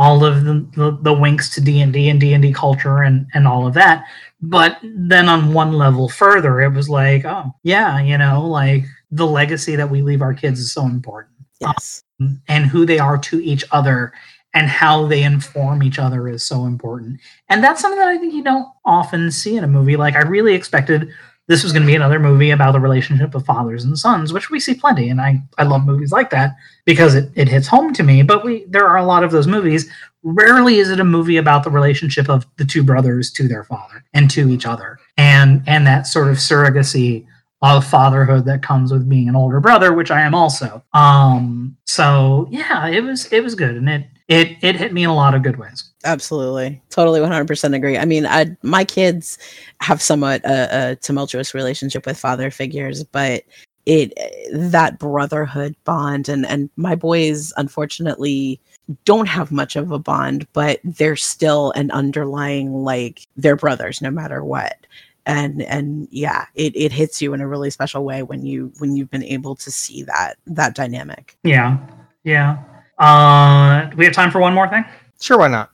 all 0.03 0.19
of 0.25 0.35
the, 0.45 0.55
the 0.75 0.89
the 1.03 1.13
winks 1.25 1.47
to 1.55 1.61
d&d 1.61 2.09
and 2.11 2.21
d&d 2.21 2.53
culture 2.53 2.99
and 3.07 3.27
and 3.35 3.47
all 3.47 3.67
of 3.67 3.75
that 3.75 4.05
but 4.41 4.79
then 4.83 5.29
on 5.29 5.53
one 5.55 5.73
level 5.85 6.09
further 6.09 6.61
it 6.61 6.73
was 6.79 6.89
like 6.89 7.25
oh 7.25 7.47
yeah 7.63 8.01
you 8.01 8.17
know 8.19 8.37
like 8.63 8.85
the 9.11 9.27
legacy 9.27 9.77
that 9.77 9.91
we 9.91 10.03
leave 10.03 10.23
our 10.23 10.35
kids 10.35 10.59
is 10.61 10.73
so 10.73 10.83
important 10.87 11.33
Yes. 11.61 12.03
and 12.49 12.67
who 12.67 12.85
they 12.85 12.99
are 12.99 13.19
to 13.19 13.37
each 13.53 13.65
other 13.71 14.13
and 14.55 14.67
how 14.69 15.07
they 15.07 15.23
inform 15.23 15.83
each 15.83 15.99
other 15.99 16.29
is 16.29 16.43
so 16.43 16.67
important. 16.67 17.21
And 17.49 17.63
that's 17.63 17.81
something 17.81 17.99
that 17.99 18.09
I 18.09 18.19
think 18.19 18.35
you 18.35 18.45
don't 18.45 18.67
often 18.85 19.31
see 19.31 19.57
in 19.57 19.65
a 19.65 19.69
movie. 19.69 19.97
Like 19.97 20.17
I 20.17 20.23
really 20.23 20.55
expected 20.55 21.09
this 21.49 21.63
was 21.63 21.73
going 21.73 21.83
to 21.83 21.87
be 21.87 21.95
another 21.95 22.21
movie 22.21 22.51
about 22.51 22.73
the 22.73 22.81
relationship 22.81 23.35
of 23.35 23.45
fathers 23.45 23.85
and 23.85 23.99
sons, 23.99 24.33
which 24.33 24.51
we 24.51 24.61
see 24.61 24.75
plenty, 24.75 25.09
and 25.09 25.21
I 25.21 25.43
I 25.59 25.65
love 25.65 25.85
movies 25.85 26.13
like 26.13 26.31
that 26.31 26.55
because 26.85 27.15
it, 27.15 27.31
it 27.35 27.49
hits 27.49 27.67
home 27.67 27.93
to 27.95 28.03
me. 28.03 28.23
But 28.23 28.45
we 28.45 28.65
there 28.69 28.87
are 28.87 28.97
a 28.97 29.05
lot 29.05 29.25
of 29.25 29.33
those 29.33 29.47
movies. 29.47 29.91
Rarely 30.23 30.79
is 30.79 30.89
it 30.89 31.01
a 31.01 31.05
movie 31.05 31.37
about 31.37 31.65
the 31.65 31.71
relationship 31.71 32.29
of 32.29 32.47
the 32.57 32.65
two 32.65 32.85
brothers 32.85 33.33
to 33.33 33.49
their 33.49 33.65
father 33.65 34.05
and 34.15 34.31
to 34.31 34.51
each 34.51 34.67
other, 34.67 34.99
and 35.17 35.63
and 35.67 35.87
that 35.87 36.07
sort 36.07 36.29
of 36.29 36.37
surrogacy 36.37 37.27
of 37.61 37.87
fatherhood 37.87 38.45
that 38.45 38.63
comes 38.63 38.93
with 38.93 39.09
being 39.09 39.29
an 39.29 39.37
older 39.37 39.61
brother, 39.61 39.93
which 39.93 40.11
I 40.11 40.23
am 40.23 40.35
also. 40.35 40.83
Um, 40.93 41.77
so 41.87 42.49
yeah, 42.51 42.89
it 42.89 43.03
was 43.03 43.27
it 43.33 43.43
was 43.43 43.55
good, 43.55 43.77
and 43.77 43.89
it 43.89 44.07
it 44.33 44.57
it 44.63 44.77
hit 44.77 44.93
me 44.93 45.05
in 45.05 45.11
a 45.11 45.15
lot 45.15 45.35
of 45.35 45.43
good 45.43 45.59
ways. 45.59 45.91
Absolutely. 46.05 46.81
Totally 46.89 47.21
100% 47.21 47.77
agree. 47.77 47.99
I 47.99 48.05
mean, 48.07 48.27
I, 48.27 48.57
my 48.63 48.85
kids 48.85 49.39
have 49.81 50.01
somewhat 50.01 50.45
a, 50.45 50.93
a 50.93 50.97
tumultuous 50.97 51.55
relationship 51.55 52.07
with 52.07 52.19
father 52.19 52.51
figures, 52.51 53.05
but 53.05 53.45
it 53.85 54.17
that 54.53 54.99
brotherhood 54.99 55.75
bond 55.85 56.29
and 56.29 56.47
and 56.47 56.71
my 56.77 56.95
boys 56.95 57.53
unfortunately 57.57 58.61
don't 59.05 59.27
have 59.27 59.51
much 59.51 59.75
of 59.75 59.91
a 59.91 59.99
bond, 59.99 60.47
but 60.53 60.81
they're 60.85 61.17
still 61.17 61.73
an 61.73 61.91
underlying 61.91 62.73
like 62.73 63.27
they're 63.37 63.57
brothers 63.57 64.01
no 64.01 64.11
matter 64.11 64.45
what. 64.45 64.79
And 65.27 65.63
and 65.63 66.09
yeah, 66.11 66.47
it, 66.55 66.75
it 66.75 66.91
hits 66.91 67.21
you 67.21 67.35
in 67.35 67.41
a 67.41 67.49
really 67.49 67.71
special 67.71 68.05
way 68.05 68.23
when 68.23 68.47
you 68.47 68.73
when 68.79 68.97
you've 68.97 69.11
been 69.11 69.25
able 69.25 69.57
to 69.57 69.71
see 69.71 70.05
that 70.05 70.37
that 70.47 70.75
dynamic. 70.75 71.37
Yeah, 71.43 71.79
yeah. 72.25 72.63
Uh, 73.03 73.87
do 73.87 73.97
we 73.97 74.05
have 74.05 74.15
time 74.15 74.31
for 74.31 74.41
one 74.41 74.55
more 74.55 74.69
thing? 74.69 74.85
Sure, 75.21 75.39
why 75.39 75.49
not? 75.49 75.71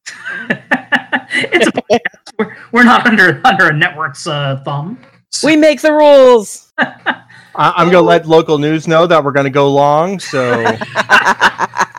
it's 0.50 1.66
a 1.66 1.72
podcast. 1.72 2.00
We're, 2.38 2.56
we're 2.72 2.84
not 2.84 3.06
under 3.06 3.40
under 3.44 3.68
a 3.68 3.72
network's 3.72 4.26
uh, 4.26 4.62
thumb. 4.64 4.98
We 5.44 5.56
make 5.56 5.82
the 5.82 5.92
rules. 5.92 6.72
I, 6.78 7.24
I'm 7.54 7.90
going 7.90 8.02
to 8.02 8.08
let 8.08 8.26
local 8.26 8.58
news 8.58 8.88
know 8.88 9.06
that 9.06 9.22
we're 9.22 9.32
going 9.32 9.44
to 9.44 9.50
go 9.50 9.70
long. 9.70 10.18
So 10.18 10.62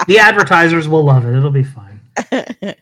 The 0.09 0.17
advertisers 0.17 0.87
will 0.87 1.03
love 1.03 1.25
it. 1.25 1.37
It'll 1.37 1.51
be 1.51 1.63
fine. 1.63 2.01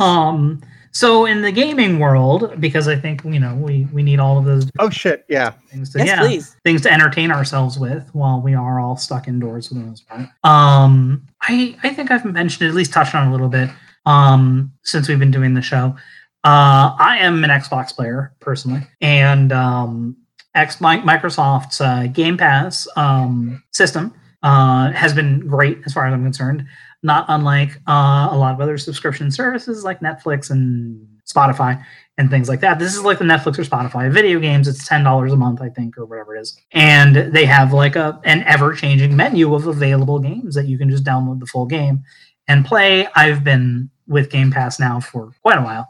Um, 0.00 0.62
so 0.98 1.26
in 1.26 1.42
the 1.42 1.52
gaming 1.52 2.00
world, 2.00 2.60
because 2.60 2.88
I 2.88 2.96
think 2.96 3.22
you 3.24 3.38
know 3.38 3.54
we 3.54 3.86
we 3.92 4.02
need 4.02 4.18
all 4.18 4.36
of 4.36 4.44
those 4.44 4.68
oh 4.80 4.90
shit, 4.90 5.24
yeah. 5.28 5.52
things 5.70 5.90
to 5.90 5.98
yes, 5.98 6.08
yeah, 6.08 6.18
please. 6.18 6.56
things 6.64 6.80
to 6.82 6.92
entertain 6.92 7.30
ourselves 7.30 7.78
with 7.78 8.12
while 8.14 8.40
we 8.40 8.54
are 8.54 8.80
all 8.80 8.96
stuck 8.96 9.28
indoors 9.28 9.68
for 9.68 9.74
the 9.74 9.80
most 9.80 10.08
part. 10.08 10.22
Um, 10.42 11.24
I 11.42 11.76
I 11.84 11.94
think 11.94 12.10
I've 12.10 12.24
mentioned 12.24 12.68
at 12.68 12.74
least 12.74 12.92
touched 12.92 13.14
on 13.14 13.28
a 13.28 13.30
little 13.30 13.48
bit 13.48 13.70
um, 14.06 14.72
since 14.82 15.08
we've 15.08 15.20
been 15.20 15.30
doing 15.30 15.54
the 15.54 15.62
show. 15.62 15.94
Uh, 16.42 16.96
I 16.98 17.18
am 17.20 17.44
an 17.44 17.50
Xbox 17.50 17.94
player 17.94 18.34
personally, 18.40 18.84
and 19.00 19.52
um, 19.52 20.16
X 20.56 20.78
Microsoft's 20.78 21.80
uh, 21.80 22.08
Game 22.12 22.36
Pass 22.36 22.88
um, 22.96 23.62
system 23.70 24.12
uh, 24.42 24.90
has 24.90 25.14
been 25.14 25.46
great 25.46 25.78
as 25.86 25.92
far 25.92 26.08
as 26.08 26.12
I'm 26.12 26.24
concerned. 26.24 26.66
Not 27.02 27.26
unlike 27.28 27.80
uh, 27.86 28.28
a 28.30 28.36
lot 28.36 28.54
of 28.54 28.60
other 28.60 28.76
subscription 28.76 29.30
services 29.30 29.84
like 29.84 30.00
Netflix 30.00 30.50
and 30.50 31.06
Spotify 31.28 31.82
and 32.16 32.28
things 32.28 32.48
like 32.48 32.60
that. 32.60 32.78
This 32.78 32.94
is 32.94 33.02
like 33.02 33.18
the 33.18 33.24
Netflix 33.24 33.58
or 33.58 33.62
Spotify 33.62 34.10
video 34.10 34.40
games. 34.40 34.66
It's 34.66 34.86
ten 34.86 35.04
dollars 35.04 35.32
a 35.32 35.36
month, 35.36 35.62
I 35.62 35.68
think, 35.68 35.96
or 35.96 36.04
whatever 36.04 36.34
it 36.36 36.40
is. 36.40 36.60
And 36.72 37.32
they 37.32 37.44
have 37.46 37.72
like 37.72 37.96
a 37.96 38.20
an 38.24 38.42
ever 38.44 38.74
changing 38.74 39.14
menu 39.14 39.54
of 39.54 39.66
available 39.66 40.18
games 40.18 40.54
that 40.56 40.66
you 40.66 40.76
can 40.76 40.90
just 40.90 41.04
download 41.04 41.38
the 41.40 41.46
full 41.46 41.66
game 41.66 42.02
and 42.48 42.64
play. 42.64 43.06
I've 43.14 43.44
been 43.44 43.90
with 44.08 44.30
Game 44.30 44.50
Pass 44.50 44.80
now 44.80 45.00
for 45.00 45.30
quite 45.42 45.58
a 45.58 45.62
while. 45.62 45.88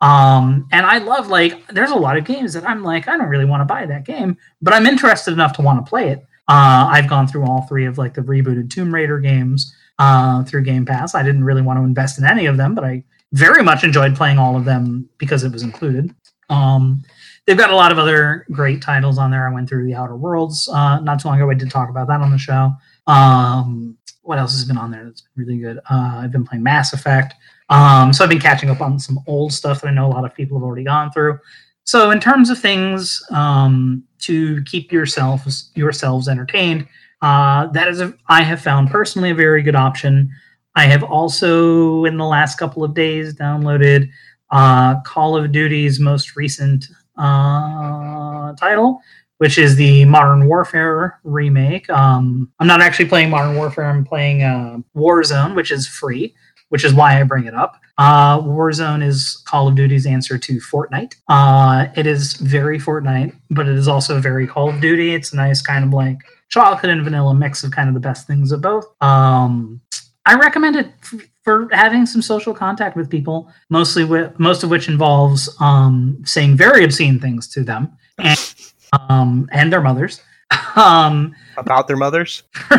Um, 0.00 0.68
and 0.70 0.84
I 0.84 0.98
love 0.98 1.28
like 1.28 1.66
there's 1.68 1.90
a 1.90 1.96
lot 1.96 2.18
of 2.18 2.24
games 2.24 2.52
that 2.52 2.68
I'm 2.68 2.82
like, 2.82 3.08
I 3.08 3.16
don't 3.16 3.28
really 3.28 3.46
want 3.46 3.62
to 3.62 3.64
buy 3.64 3.86
that 3.86 4.04
game, 4.04 4.36
but 4.60 4.74
I'm 4.74 4.86
interested 4.86 5.32
enough 5.32 5.54
to 5.54 5.62
want 5.62 5.84
to 5.84 5.88
play 5.88 6.10
it. 6.10 6.18
Uh, 6.46 6.86
I've 6.90 7.08
gone 7.08 7.26
through 7.26 7.46
all 7.46 7.62
three 7.62 7.86
of 7.86 7.96
like 7.96 8.12
the 8.12 8.20
rebooted 8.20 8.70
Tomb 8.70 8.92
Raider 8.92 9.18
games 9.18 9.74
uh, 9.98 10.44
through 10.44 10.64
Game 10.64 10.84
Pass. 10.84 11.14
I 11.14 11.22
didn't 11.22 11.44
really 11.44 11.62
want 11.62 11.78
to 11.78 11.84
invest 11.84 12.18
in 12.18 12.24
any 12.24 12.46
of 12.46 12.56
them, 12.56 12.74
but 12.74 12.84
I 12.84 13.04
very 13.32 13.62
much 13.62 13.84
enjoyed 13.84 14.14
playing 14.14 14.38
all 14.38 14.56
of 14.56 14.64
them 14.64 15.08
because 15.18 15.44
it 15.44 15.52
was 15.52 15.62
included. 15.62 16.14
Um, 16.50 17.02
they've 17.46 17.58
got 17.58 17.70
a 17.70 17.76
lot 17.76 17.92
of 17.92 17.98
other 17.98 18.46
great 18.52 18.80
titles 18.80 19.18
on 19.18 19.30
there. 19.30 19.48
I 19.48 19.52
went 19.52 19.68
through 19.68 19.86
the 19.86 19.94
Outer 19.94 20.16
Worlds 20.16 20.68
uh, 20.68 21.00
not 21.00 21.20
too 21.20 21.28
long 21.28 21.40
ago. 21.40 21.50
I 21.50 21.54
did 21.54 21.70
talk 21.70 21.90
about 21.90 22.06
that 22.08 22.20
on 22.20 22.30
the 22.30 22.38
show. 22.38 22.72
Um, 23.06 23.96
what 24.22 24.38
else 24.38 24.52
has 24.52 24.64
been 24.64 24.78
on 24.78 24.90
there 24.90 25.04
that's 25.04 25.22
been 25.22 25.44
really 25.44 25.58
good? 25.58 25.78
Uh, 25.90 26.20
I've 26.22 26.32
been 26.32 26.44
playing 26.44 26.62
Mass 26.62 26.92
Effect. 26.92 27.34
Um, 27.70 28.12
so 28.12 28.24
I've 28.24 28.30
been 28.30 28.40
catching 28.40 28.70
up 28.70 28.80
on 28.80 28.98
some 28.98 29.18
old 29.26 29.52
stuff 29.52 29.80
that 29.80 29.88
I 29.88 29.92
know 29.92 30.06
a 30.06 30.08
lot 30.08 30.24
of 30.24 30.34
people 30.34 30.58
have 30.58 30.64
already 30.64 30.84
gone 30.84 31.10
through. 31.10 31.38
So 31.84 32.10
in 32.10 32.20
terms 32.20 32.50
of 32.50 32.58
things 32.58 33.22
um, 33.30 34.04
to 34.20 34.62
keep 34.64 34.90
yourselves 34.90 35.70
yourselves 35.74 36.28
entertained, 36.28 36.88
uh, 37.24 37.68
that 37.68 37.88
is 37.88 38.02
a, 38.02 38.12
I 38.28 38.42
have 38.42 38.60
found 38.60 38.90
personally 38.90 39.30
a 39.30 39.34
very 39.34 39.62
good 39.62 39.74
option. 39.74 40.30
I 40.76 40.84
have 40.84 41.02
also 41.02 42.04
in 42.04 42.18
the 42.18 42.26
last 42.26 42.58
couple 42.58 42.84
of 42.84 42.92
days 42.92 43.34
downloaded 43.34 44.10
uh, 44.50 45.00
Call 45.00 45.34
of 45.34 45.50
Duty's 45.50 45.98
most 45.98 46.36
recent 46.36 46.84
uh, 47.16 48.52
title, 48.56 49.00
which 49.38 49.56
is 49.56 49.76
the 49.76 50.04
Modern 50.04 50.48
Warfare 50.48 51.18
remake. 51.24 51.88
Um, 51.88 52.52
I'm 52.60 52.66
not 52.66 52.82
actually 52.82 53.08
playing 53.08 53.30
Modern 53.30 53.56
Warfare. 53.56 53.86
I'm 53.86 54.04
playing 54.04 54.42
uh, 54.42 54.78
Warzone, 54.94 55.54
which 55.56 55.70
is 55.70 55.88
free, 55.88 56.34
which 56.68 56.84
is 56.84 56.92
why 56.92 57.18
I 57.18 57.22
bring 57.22 57.46
it 57.46 57.54
up. 57.54 57.80
Uh, 57.96 58.38
Warzone 58.40 59.02
is 59.02 59.42
Call 59.46 59.68
of 59.68 59.76
Duty's 59.76 60.04
answer 60.04 60.36
to 60.36 60.58
Fortnite. 60.58 61.14
Uh, 61.28 61.86
it 61.96 62.06
is 62.06 62.34
very 62.34 62.78
Fortnite, 62.78 63.34
but 63.48 63.66
it 63.66 63.76
is 63.76 63.88
also 63.88 64.20
very 64.20 64.46
Call 64.46 64.68
of 64.68 64.82
Duty. 64.82 65.14
It's 65.14 65.32
a 65.32 65.36
nice 65.36 65.62
kind 65.62 65.84
of 65.84 65.90
like 65.90 66.18
chocolate 66.54 66.92
and 66.92 67.02
vanilla 67.02 67.34
mix 67.34 67.64
of 67.64 67.72
kind 67.72 67.88
of 67.88 67.94
the 67.94 68.00
best 68.00 68.28
things 68.28 68.52
of 68.52 68.62
both. 68.62 68.86
Um, 69.00 69.80
I 70.24 70.36
recommend 70.36 70.76
it 70.76 70.92
f- 71.02 71.28
for 71.42 71.68
having 71.72 72.06
some 72.06 72.22
social 72.22 72.54
contact 72.54 72.96
with 72.96 73.10
people, 73.10 73.52
mostly 73.70 74.04
with 74.04 74.38
most 74.38 74.62
of 74.62 74.70
which 74.70 74.86
involves 74.88 75.52
um, 75.60 76.22
saying 76.24 76.56
very 76.56 76.84
obscene 76.84 77.18
things 77.18 77.48
to 77.48 77.64
them 77.64 77.98
and 78.18 78.54
um, 78.92 79.48
and 79.50 79.72
their 79.72 79.82
mothers. 79.82 80.20
Um, 80.76 81.34
About 81.56 81.86
their 81.88 81.96
mothers. 81.96 82.42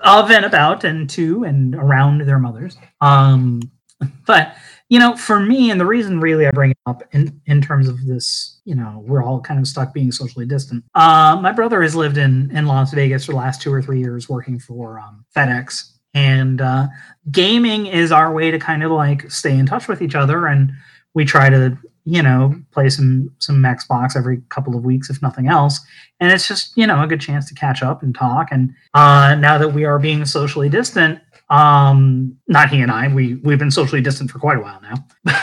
of 0.00 0.30
and 0.30 0.44
about 0.44 0.84
and 0.84 1.08
to 1.10 1.44
and 1.44 1.74
around 1.74 2.20
their 2.20 2.38
mothers. 2.40 2.76
Um, 3.00 3.62
but 4.26 4.56
you 4.88 5.00
know, 5.00 5.16
for 5.16 5.40
me, 5.40 5.70
and 5.70 5.80
the 5.80 5.86
reason 5.86 6.20
really 6.20 6.46
I 6.46 6.50
bring 6.52 6.70
it 6.70 6.78
up 6.86 7.02
in 7.12 7.40
in 7.46 7.60
terms 7.60 7.88
of 7.88 8.06
this, 8.06 8.60
you 8.64 8.74
know, 8.74 9.02
we're 9.06 9.22
all 9.22 9.40
kind 9.40 9.58
of 9.58 9.66
stuck 9.66 9.92
being 9.92 10.12
socially 10.12 10.46
distant. 10.46 10.84
Uh, 10.94 11.38
my 11.40 11.52
brother 11.52 11.82
has 11.82 11.96
lived 11.96 12.18
in 12.18 12.54
in 12.56 12.66
Las 12.66 12.92
Vegas 12.92 13.24
for 13.24 13.32
the 13.32 13.38
last 13.38 13.60
two 13.60 13.72
or 13.72 13.82
three 13.82 14.00
years, 14.00 14.28
working 14.28 14.58
for 14.58 15.00
um, 15.00 15.24
FedEx, 15.34 15.90
and 16.14 16.60
uh, 16.60 16.86
gaming 17.30 17.86
is 17.86 18.12
our 18.12 18.32
way 18.32 18.50
to 18.50 18.58
kind 18.58 18.84
of 18.84 18.92
like 18.92 19.28
stay 19.30 19.56
in 19.56 19.66
touch 19.66 19.88
with 19.88 20.02
each 20.02 20.14
other, 20.14 20.46
and 20.46 20.72
we 21.14 21.24
try 21.24 21.50
to 21.50 21.76
you 22.04 22.22
know 22.22 22.54
play 22.70 22.88
some 22.88 23.28
some 23.38 23.56
Xbox 23.62 24.16
every 24.16 24.40
couple 24.50 24.76
of 24.76 24.84
weeks, 24.84 25.10
if 25.10 25.20
nothing 25.20 25.48
else. 25.48 25.80
And 26.20 26.32
it's 26.32 26.46
just 26.46 26.76
you 26.76 26.86
know 26.86 27.02
a 27.02 27.08
good 27.08 27.20
chance 27.20 27.48
to 27.48 27.54
catch 27.54 27.82
up 27.82 28.04
and 28.04 28.14
talk. 28.14 28.48
And 28.52 28.72
uh, 28.94 29.34
now 29.34 29.58
that 29.58 29.72
we 29.72 29.84
are 29.84 29.98
being 29.98 30.24
socially 30.24 30.68
distant, 30.68 31.18
um 31.48 32.36
not 32.48 32.70
he 32.70 32.80
and 32.80 32.90
i. 32.90 33.08
We 33.08 33.34
we've 33.36 33.58
been 33.58 33.70
socially 33.70 34.00
distant 34.00 34.30
for 34.30 34.38
quite 34.38 34.58
a 34.58 34.60
while 34.60 34.80
now. 34.82 34.94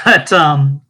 But 0.05 0.31
um 0.34 0.81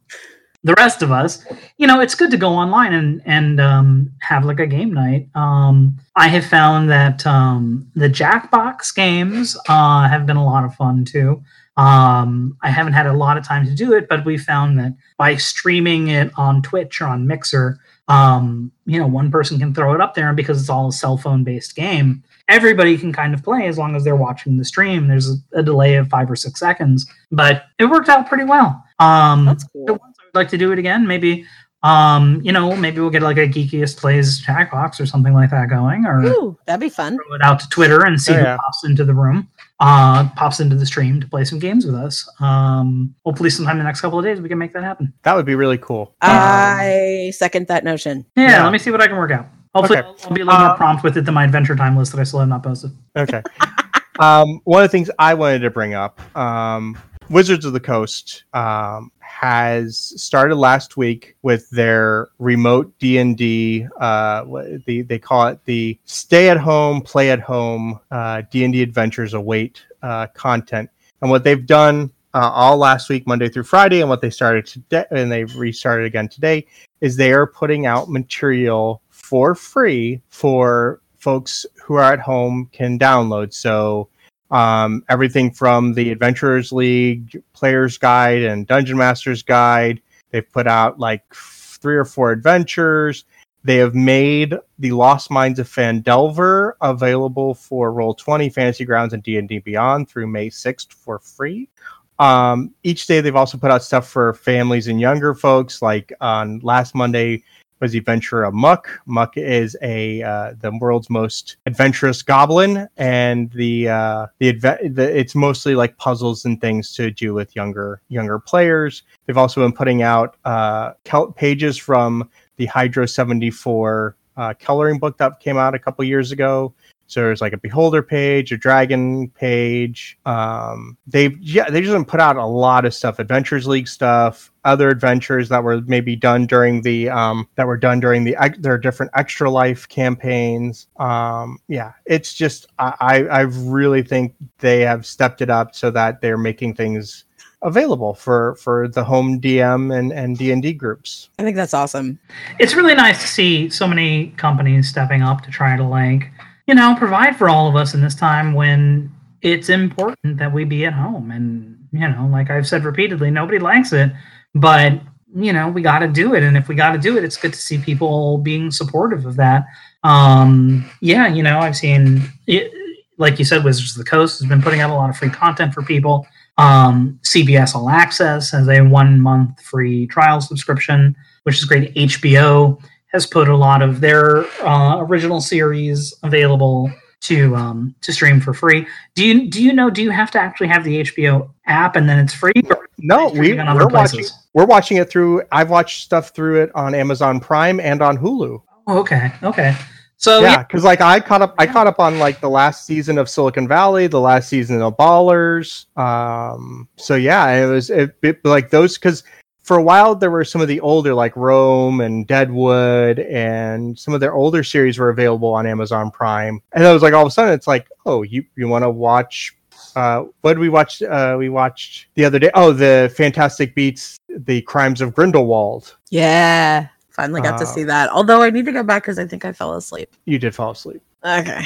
the 0.64 0.74
rest 0.78 1.02
of 1.02 1.12
us 1.12 1.44
you 1.76 1.86
know 1.86 2.00
it's 2.00 2.14
good 2.14 2.30
to 2.30 2.36
go 2.36 2.48
online 2.54 2.92
and 2.94 3.22
and 3.26 3.60
um 3.60 4.10
have 4.20 4.44
like 4.44 4.60
a 4.60 4.66
game 4.66 4.92
night. 4.92 5.28
Um 5.34 5.96
i 6.16 6.28
have 6.28 6.46
found 6.46 6.90
that 6.90 7.26
um 7.26 7.86
the 7.94 8.08
jackbox 8.08 8.94
games 8.94 9.56
uh 9.68 10.08
have 10.08 10.26
been 10.26 10.36
a 10.36 10.44
lot 10.44 10.64
of 10.64 10.74
fun 10.74 11.04
too. 11.04 11.42
Um 11.76 12.56
i 12.62 12.70
haven't 12.70 12.94
had 12.94 13.06
a 13.06 13.12
lot 13.12 13.36
of 13.36 13.46
time 13.46 13.64
to 13.66 13.74
do 13.74 13.92
it 13.92 14.08
but 14.08 14.24
we 14.24 14.36
found 14.38 14.78
that 14.78 14.94
by 15.16 15.36
streaming 15.36 16.08
it 16.08 16.30
on 16.36 16.62
twitch 16.62 17.00
or 17.00 17.06
on 17.06 17.26
mixer 17.26 17.78
um 18.08 18.70
you 18.86 18.98
know 18.98 19.06
one 19.06 19.30
person 19.30 19.58
can 19.58 19.74
throw 19.74 19.94
it 19.94 20.00
up 20.00 20.14
there 20.14 20.28
and 20.28 20.36
because 20.36 20.60
it's 20.60 20.70
all 20.70 20.88
a 20.88 20.92
cell 20.92 21.16
phone 21.16 21.42
based 21.44 21.74
game 21.74 22.22
everybody 22.48 22.96
can 22.98 23.12
kind 23.12 23.32
of 23.34 23.42
play 23.42 23.66
as 23.66 23.78
long 23.78 23.96
as 23.96 24.04
they're 24.04 24.16
watching 24.16 24.56
the 24.58 24.64
stream. 24.64 25.08
There's 25.08 25.30
a, 25.30 25.60
a 25.60 25.62
delay 25.62 25.94
of 25.96 26.08
five 26.08 26.30
or 26.30 26.36
six 26.36 26.60
seconds, 26.60 27.06
but 27.30 27.64
it 27.78 27.86
worked 27.86 28.08
out 28.08 28.28
pretty 28.28 28.44
well. 28.44 28.82
Um, 28.98 29.46
That's 29.46 29.64
cool. 29.64 29.86
so 29.88 29.92
once 29.94 30.16
I 30.20 30.24
would 30.26 30.34
like 30.38 30.48
to 30.50 30.58
do 30.58 30.70
it 30.72 30.78
again. 30.78 31.06
Maybe, 31.06 31.46
um, 31.82 32.40
you 32.42 32.52
know, 32.52 32.74
maybe 32.76 33.00
we'll 33.00 33.10
get 33.10 33.22
like 33.22 33.36
a 33.38 33.46
geekiest 33.48 33.96
plays 33.98 34.40
Jackbox 34.44 35.00
or 35.00 35.06
something 35.06 35.32
like 35.34 35.50
that 35.50 35.68
going, 35.68 36.06
or 36.06 36.22
Ooh, 36.24 36.58
that'd 36.66 36.80
be 36.80 36.88
fun. 36.88 37.16
throw 37.16 37.34
it 37.34 37.42
out 37.42 37.58
to 37.60 37.68
Twitter 37.70 38.04
and 38.04 38.20
see 38.20 38.32
Oh, 38.32 38.36
who 38.36 38.42
yeah. 38.42 38.56
pops 38.56 38.84
into 38.84 39.04
the 39.04 39.12
room, 39.14 39.48
uh, 39.80 40.28
pops 40.36 40.60
into 40.60 40.76
the 40.76 40.86
stream 40.86 41.20
to 41.20 41.26
play 41.26 41.44
some 41.44 41.58
games 41.58 41.84
with 41.84 41.94
us. 41.94 42.26
Um, 42.40 43.14
hopefully, 43.24 43.50
sometime 43.50 43.72
in 43.72 43.78
the 43.78 43.84
next 43.84 44.00
couple 44.00 44.18
of 44.18 44.24
days 44.24 44.40
we 44.40 44.48
can 44.48 44.56
make 44.58 44.72
that 44.74 44.82
happen. 44.84 45.12
That 45.24 45.34
would 45.34 45.44
be 45.46 45.54
really 45.56 45.78
cool. 45.78 46.14
I 46.22 47.32
second 47.34 47.66
that 47.68 47.84
notion. 47.84 48.24
Yeah, 48.36 48.48
Yeah. 48.50 48.64
let 48.64 48.72
me 48.72 48.78
see 48.78 48.90
what 48.90 49.00
I 49.02 49.06
can 49.08 49.16
work 49.16 49.30
out. 49.32 49.46
Hopefully, 49.74 49.98
Okay. 49.98 50.08
I'll, 50.08 50.16
I'll 50.24 50.34
be 50.34 50.40
a 50.40 50.44
little 50.44 50.60
Uh, 50.60 50.68
more 50.68 50.76
prompt 50.76 51.02
with 51.04 51.16
it 51.16 51.24
than 51.24 51.34
my 51.34 51.44
Adventure 51.44 51.76
Time 51.76 51.96
list 51.96 52.12
that 52.12 52.20
I 52.20 52.24
still 52.24 52.40
have 52.40 52.48
not 52.48 52.62
posted. 52.62 52.92
Okay. 53.16 53.42
um, 54.18 54.60
one 54.64 54.82
of 54.82 54.90
the 54.90 54.92
things 54.92 55.10
I 55.18 55.34
wanted 55.34 55.60
to 55.60 55.70
bring 55.70 55.94
up, 55.94 56.20
um, 56.36 56.96
Wizards 57.30 57.64
of 57.64 57.72
the 57.72 57.80
Coast 57.80 58.44
um, 58.52 59.10
has 59.20 60.12
started 60.20 60.56
last 60.56 60.96
week 60.96 61.36
with 61.42 61.68
their 61.70 62.28
remote 62.38 62.92
D 62.98 63.18
and 63.18 63.36
D. 63.36 63.86
uh, 63.98 64.44
they 64.86 65.18
call 65.20 65.48
it 65.48 65.58
the 65.64 65.98
stay 66.04 66.50
at 66.50 66.58
home, 66.58 67.00
play 67.00 67.30
at 67.30 67.40
home 67.40 67.98
uh, 68.10 68.42
D 68.50 68.64
and 68.64 68.72
D 68.74 68.82
adventures 68.82 69.32
await 69.34 69.82
uh, 70.02 70.26
content. 70.34 70.90
And 71.22 71.30
what 71.30 71.44
they've 71.44 71.64
done 71.64 72.12
uh, 72.34 72.50
all 72.52 72.76
last 72.76 73.08
week, 73.08 73.26
Monday 73.26 73.48
through 73.48 73.62
Friday, 73.62 74.00
and 74.00 74.10
what 74.10 74.20
they 74.20 74.28
started 74.28 74.66
today, 74.66 75.06
and 75.10 75.32
they've 75.32 75.54
restarted 75.56 76.04
again 76.04 76.28
today, 76.28 76.66
is 77.00 77.16
they 77.16 77.32
are 77.32 77.46
putting 77.46 77.86
out 77.86 78.10
material 78.10 79.00
for 79.24 79.54
free 79.54 80.20
for 80.28 81.00
folks 81.16 81.64
who 81.82 81.94
are 81.94 82.12
at 82.12 82.20
home 82.20 82.68
can 82.72 82.98
download. 82.98 83.54
So 83.54 84.08
um, 84.50 85.02
everything 85.08 85.50
from 85.50 85.94
the 85.94 86.10
Adventurers 86.10 86.72
League 86.72 87.42
Players 87.54 87.96
Guide 87.96 88.42
and 88.42 88.66
Dungeon 88.66 88.98
Masters 88.98 89.42
Guide. 89.42 90.02
They've 90.30 90.52
put 90.52 90.66
out 90.66 90.98
like 90.98 91.22
three 91.34 91.96
or 91.96 92.04
four 92.04 92.32
adventures. 92.32 93.24
They 93.64 93.76
have 93.76 93.94
made 93.94 94.58
the 94.78 94.92
Lost 94.92 95.30
Minds 95.30 95.58
of 95.58 95.68
Phandelver 95.68 96.72
available 96.82 97.54
for 97.54 97.92
Roll20, 97.92 98.52
Fantasy 98.52 98.84
Grounds, 98.84 99.14
and 99.14 99.22
D&D 99.22 99.60
Beyond 99.60 100.10
through 100.10 100.26
May 100.26 100.50
6th 100.50 100.92
for 100.92 101.18
free. 101.18 101.70
Um, 102.18 102.74
each 102.82 103.06
day 103.06 103.22
they've 103.22 103.34
also 103.34 103.56
put 103.56 103.70
out 103.70 103.82
stuff 103.82 104.06
for 104.06 104.34
families 104.34 104.86
and 104.86 105.00
younger 105.00 105.34
folks. 105.34 105.80
Like 105.80 106.12
on 106.20 106.58
last 106.58 106.94
Monday 106.94 107.42
was 107.84 107.92
the 107.92 107.98
adventure 107.98 108.44
of 108.44 108.54
Muck. 108.54 108.88
Muck 109.04 109.36
is 109.36 109.76
a 109.82 110.22
uh, 110.22 110.54
the 110.58 110.72
world's 110.80 111.10
most 111.10 111.58
adventurous 111.66 112.22
goblin, 112.22 112.88
and 112.96 113.50
the 113.52 113.88
uh, 113.88 114.26
the, 114.38 114.54
adve- 114.54 114.94
the 114.94 115.18
it's 115.18 115.34
mostly 115.34 115.74
like 115.74 115.96
puzzles 115.98 116.46
and 116.46 116.60
things 116.62 116.94
to 116.94 117.10
do 117.10 117.34
with 117.34 117.54
younger 117.54 118.00
younger 118.08 118.38
players. 118.38 119.02
They've 119.26 119.36
also 119.36 119.60
been 119.60 119.74
putting 119.74 120.00
out 120.00 120.36
uh, 120.46 120.92
pages 121.36 121.76
from 121.76 122.30
the 122.56 122.64
Hydro 122.66 123.04
seventy 123.04 123.50
four 123.50 124.16
uh, 124.38 124.54
coloring 124.58 124.98
book 124.98 125.18
that 125.18 125.40
came 125.40 125.58
out 125.58 125.74
a 125.74 125.78
couple 125.78 126.04
years 126.06 126.32
ago. 126.32 126.72
So 127.06 127.20
there's 127.20 127.40
like 127.40 127.52
a 127.52 127.58
beholder 127.58 128.02
page, 128.02 128.52
a 128.52 128.56
dragon 128.56 129.28
page. 129.30 130.18
Um, 130.24 130.96
they've 131.06 131.36
yeah, 131.40 131.68
they 131.70 131.80
just 131.80 132.06
put 132.06 132.20
out 132.20 132.36
a 132.36 132.46
lot 132.46 132.84
of 132.84 132.94
stuff, 132.94 133.18
Adventures 133.18 133.66
League 133.66 133.88
stuff, 133.88 134.50
other 134.64 134.88
adventures 134.88 135.48
that 135.50 135.62
were 135.62 135.80
maybe 135.82 136.16
done 136.16 136.46
during 136.46 136.82
the 136.82 137.10
um, 137.10 137.48
that 137.56 137.66
were 137.66 137.76
done 137.76 138.00
during 138.00 138.24
the 138.24 138.36
ex- 138.36 138.58
their 138.58 138.78
different 138.78 139.12
extra 139.14 139.50
life 139.50 139.88
campaigns. 139.88 140.86
Um, 140.96 141.58
yeah, 141.68 141.92
it's 142.06 142.34
just 142.34 142.66
I 142.78 142.94
I 143.00 143.24
I 143.24 143.40
really 143.40 144.02
think 144.02 144.34
they 144.58 144.80
have 144.80 145.04
stepped 145.06 145.42
it 145.42 145.50
up 145.50 145.74
so 145.74 145.90
that 145.90 146.20
they're 146.20 146.38
making 146.38 146.74
things 146.74 147.24
available 147.64 148.14
for 148.14 148.54
for 148.56 148.86
the 148.88 149.02
home 149.02 149.40
DM 149.40 149.96
and 149.96 150.12
and 150.12 150.38
D 150.38 150.52
and 150.52 150.62
D 150.62 150.72
groups. 150.72 151.30
I 151.38 151.42
think 151.42 151.56
that's 151.56 151.74
awesome. 151.74 152.18
it's 152.58 152.74
really 152.74 152.94
nice 152.94 153.20
to 153.22 153.26
see 153.26 153.70
so 153.70 153.88
many 153.88 154.28
companies 154.36 154.88
stepping 154.88 155.22
up 155.22 155.42
to 155.42 155.50
try 155.50 155.76
to 155.76 155.84
like 155.84 156.30
you 156.66 156.74
know 156.74 156.94
provide 156.96 157.36
for 157.36 157.48
all 157.48 157.68
of 157.68 157.76
us 157.76 157.94
in 157.94 158.00
this 158.00 158.14
time 158.14 158.54
when 158.54 159.10
it's 159.42 159.68
important 159.68 160.38
that 160.38 160.52
we 160.52 160.64
be 160.64 160.86
at 160.86 160.92
home. 160.92 161.30
And 161.30 161.78
you 161.92 162.08
know 162.08 162.28
like 162.30 162.50
i've 162.50 162.66
said 162.66 162.84
repeatedly 162.84 163.30
nobody 163.30 163.60
likes 163.60 163.92
it 163.92 164.10
but 164.56 165.00
you 165.36 165.52
know 165.52 165.68
we 165.68 165.80
got 165.80 166.00
to 166.00 166.08
do 166.08 166.34
it. 166.34 166.42
And 166.42 166.56
if 166.56 166.68
we 166.68 166.74
got 166.74 166.92
to 166.92 166.98
do 166.98 167.16
it 167.16 167.24
it's 167.24 167.36
good 167.36 167.52
to 167.52 167.58
see 167.58 167.78
people 167.78 168.38
being 168.38 168.70
supportive 168.70 169.26
of 169.26 169.36
that. 169.36 169.64
Um 170.02 170.90
yeah 171.00 171.28
you 171.28 171.42
know 171.42 171.58
i've 171.58 171.76
seen 171.76 172.22
it, 172.46 172.72
like 173.16 173.38
you 173.38 173.44
said 173.44 173.64
wizards 173.64 173.92
of 173.92 174.04
the 174.04 174.10
coast 174.10 174.40
has 174.40 174.48
been 174.48 174.62
putting 174.62 174.80
out 174.80 174.90
a 174.90 174.94
lot 174.94 175.10
of 175.10 175.16
free 175.16 175.30
content 175.30 175.72
for 175.72 175.82
people. 175.82 176.26
Um 176.58 177.20
cbs 177.22 177.74
all 177.74 177.88
access 177.90 178.50
has 178.50 178.68
a 178.68 178.80
one 178.80 179.20
month 179.20 179.60
free 179.60 180.06
trial 180.06 180.40
subscription 180.40 181.16
which 181.44 181.58
is 181.58 181.64
great. 181.64 181.94
Hbo 181.94 182.82
has 183.14 183.26
put 183.26 183.48
a 183.48 183.56
lot 183.56 183.80
of 183.80 184.00
their 184.00 184.44
uh, 184.66 184.98
original 184.98 185.40
series 185.40 186.12
available 186.24 186.92
to 187.20 187.56
um, 187.56 187.94
to 188.02 188.12
stream 188.12 188.40
for 188.40 188.52
free. 188.52 188.86
Do 189.14 189.24
you 189.24 189.48
do 189.48 189.62
you 189.62 189.72
know? 189.72 189.88
Do 189.88 190.02
you 190.02 190.10
have 190.10 190.30
to 190.32 190.38
actually 190.38 190.66
have 190.66 190.84
the 190.84 191.02
HBO 191.02 191.48
app 191.66 191.96
and 191.96 192.08
then 192.08 192.18
it's 192.18 192.34
free? 192.34 192.52
Or 192.68 192.86
No, 192.98 193.28
we 193.28 193.54
we're 193.54 193.86
watching 193.86 194.24
we're 194.52 194.66
watching 194.66 194.98
it 194.98 195.08
through. 195.08 195.42
I've 195.50 195.70
watched 195.70 196.02
stuff 196.02 196.34
through 196.34 196.62
it 196.62 196.70
on 196.74 196.94
Amazon 196.94 197.40
Prime 197.40 197.80
and 197.80 198.02
on 198.02 198.18
Hulu. 198.18 198.60
Oh, 198.86 198.98
okay, 198.98 199.32
okay. 199.42 199.74
So 200.16 200.40
yeah, 200.40 200.52
yeah, 200.52 200.62
because 200.62 200.84
like 200.84 201.00
I 201.00 201.20
caught 201.20 201.42
up, 201.42 201.54
I 201.58 201.66
caught 201.66 201.86
up 201.86 201.98
on 201.98 202.18
like 202.18 202.40
the 202.40 202.50
last 202.50 202.84
season 202.84 203.16
of 203.18 203.28
Silicon 203.28 203.66
Valley, 203.68 204.06
the 204.06 204.20
last 204.20 204.48
season 204.48 204.82
of 204.82 204.96
Ballers. 204.96 205.86
Um, 205.96 206.88
so 206.96 207.14
yeah, 207.14 207.48
it 207.50 207.66
was 207.66 207.90
it, 207.90 208.16
it 208.22 208.44
like 208.44 208.70
those 208.70 208.98
because 208.98 209.22
for 209.64 209.78
a 209.78 209.82
while 209.82 210.14
there 210.14 210.30
were 210.30 210.44
some 210.44 210.60
of 210.60 210.68
the 210.68 210.78
older 210.80 211.14
like 211.14 211.34
Rome 211.34 212.00
and 212.02 212.26
Deadwood 212.26 213.18
and 213.18 213.98
some 213.98 214.12
of 214.14 214.20
their 214.20 214.34
older 214.34 214.62
series 214.62 214.98
were 214.98 215.08
available 215.08 215.52
on 215.54 215.66
Amazon 215.66 216.10
Prime, 216.10 216.60
and 216.72 216.86
I 216.86 216.92
was 216.92 217.02
like 217.02 217.14
all 217.14 217.22
of 217.22 217.28
a 217.28 217.30
sudden 217.30 217.54
it's 217.54 217.66
like, 217.66 217.88
oh, 218.06 218.22
you 218.22 218.44
you 218.56 218.68
want 218.68 218.84
to 218.84 218.90
watch. 218.90 219.56
Uh, 219.96 220.24
what 220.42 220.54
did 220.54 220.58
we 220.60 220.68
watch? 220.68 221.02
Uh, 221.02 221.36
we 221.38 221.48
watched 221.48 222.06
the 222.14 222.24
other 222.24 222.38
day. 222.38 222.50
Oh, 222.54 222.72
the 222.72 223.12
Fantastic 223.16 223.74
Beasts, 223.74 224.18
the 224.28 224.60
Crimes 224.62 225.00
of 225.00 225.14
Grindelwald. 225.14 225.96
Yeah. 226.10 226.88
Finally 227.10 227.42
got 227.42 227.58
to 227.58 227.64
Uh, 227.64 227.66
see 227.66 227.84
that. 227.84 228.10
Although 228.10 228.42
I 228.42 228.50
need 228.50 228.66
to 228.66 228.72
go 228.72 228.82
back 228.82 229.04
because 229.04 229.20
I 229.20 229.26
think 229.26 229.44
I 229.44 229.52
fell 229.52 229.74
asleep. 229.74 230.10
You 230.24 230.36
did 230.38 230.52
fall 230.54 230.72
asleep. 230.72 231.00
Okay. 231.24 231.64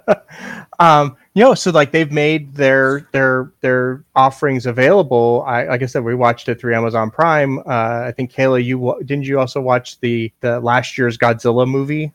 um 0.80 1.16
you 1.34 1.42
know 1.42 1.54
so 1.54 1.70
like 1.70 1.92
they've 1.92 2.12
made 2.12 2.54
their 2.54 3.08
their 3.12 3.50
their 3.60 4.04
offerings 4.14 4.66
available 4.66 5.42
i 5.46 5.64
like 5.66 5.82
i 5.82 5.86
said 5.86 6.04
we 6.04 6.14
watched 6.14 6.48
it 6.48 6.60
through 6.60 6.74
amazon 6.74 7.10
prime 7.10 7.58
uh 7.60 8.02
i 8.06 8.12
think 8.14 8.30
kaila 8.32 8.62
you 8.62 8.78
wa- 8.78 8.98
didn't 9.00 9.24
you 9.24 9.38
also 9.40 9.60
watch 9.60 9.98
the 10.00 10.30
the 10.40 10.60
last 10.60 10.96
year's 10.98 11.16
godzilla 11.18 11.66
movie 11.68 12.12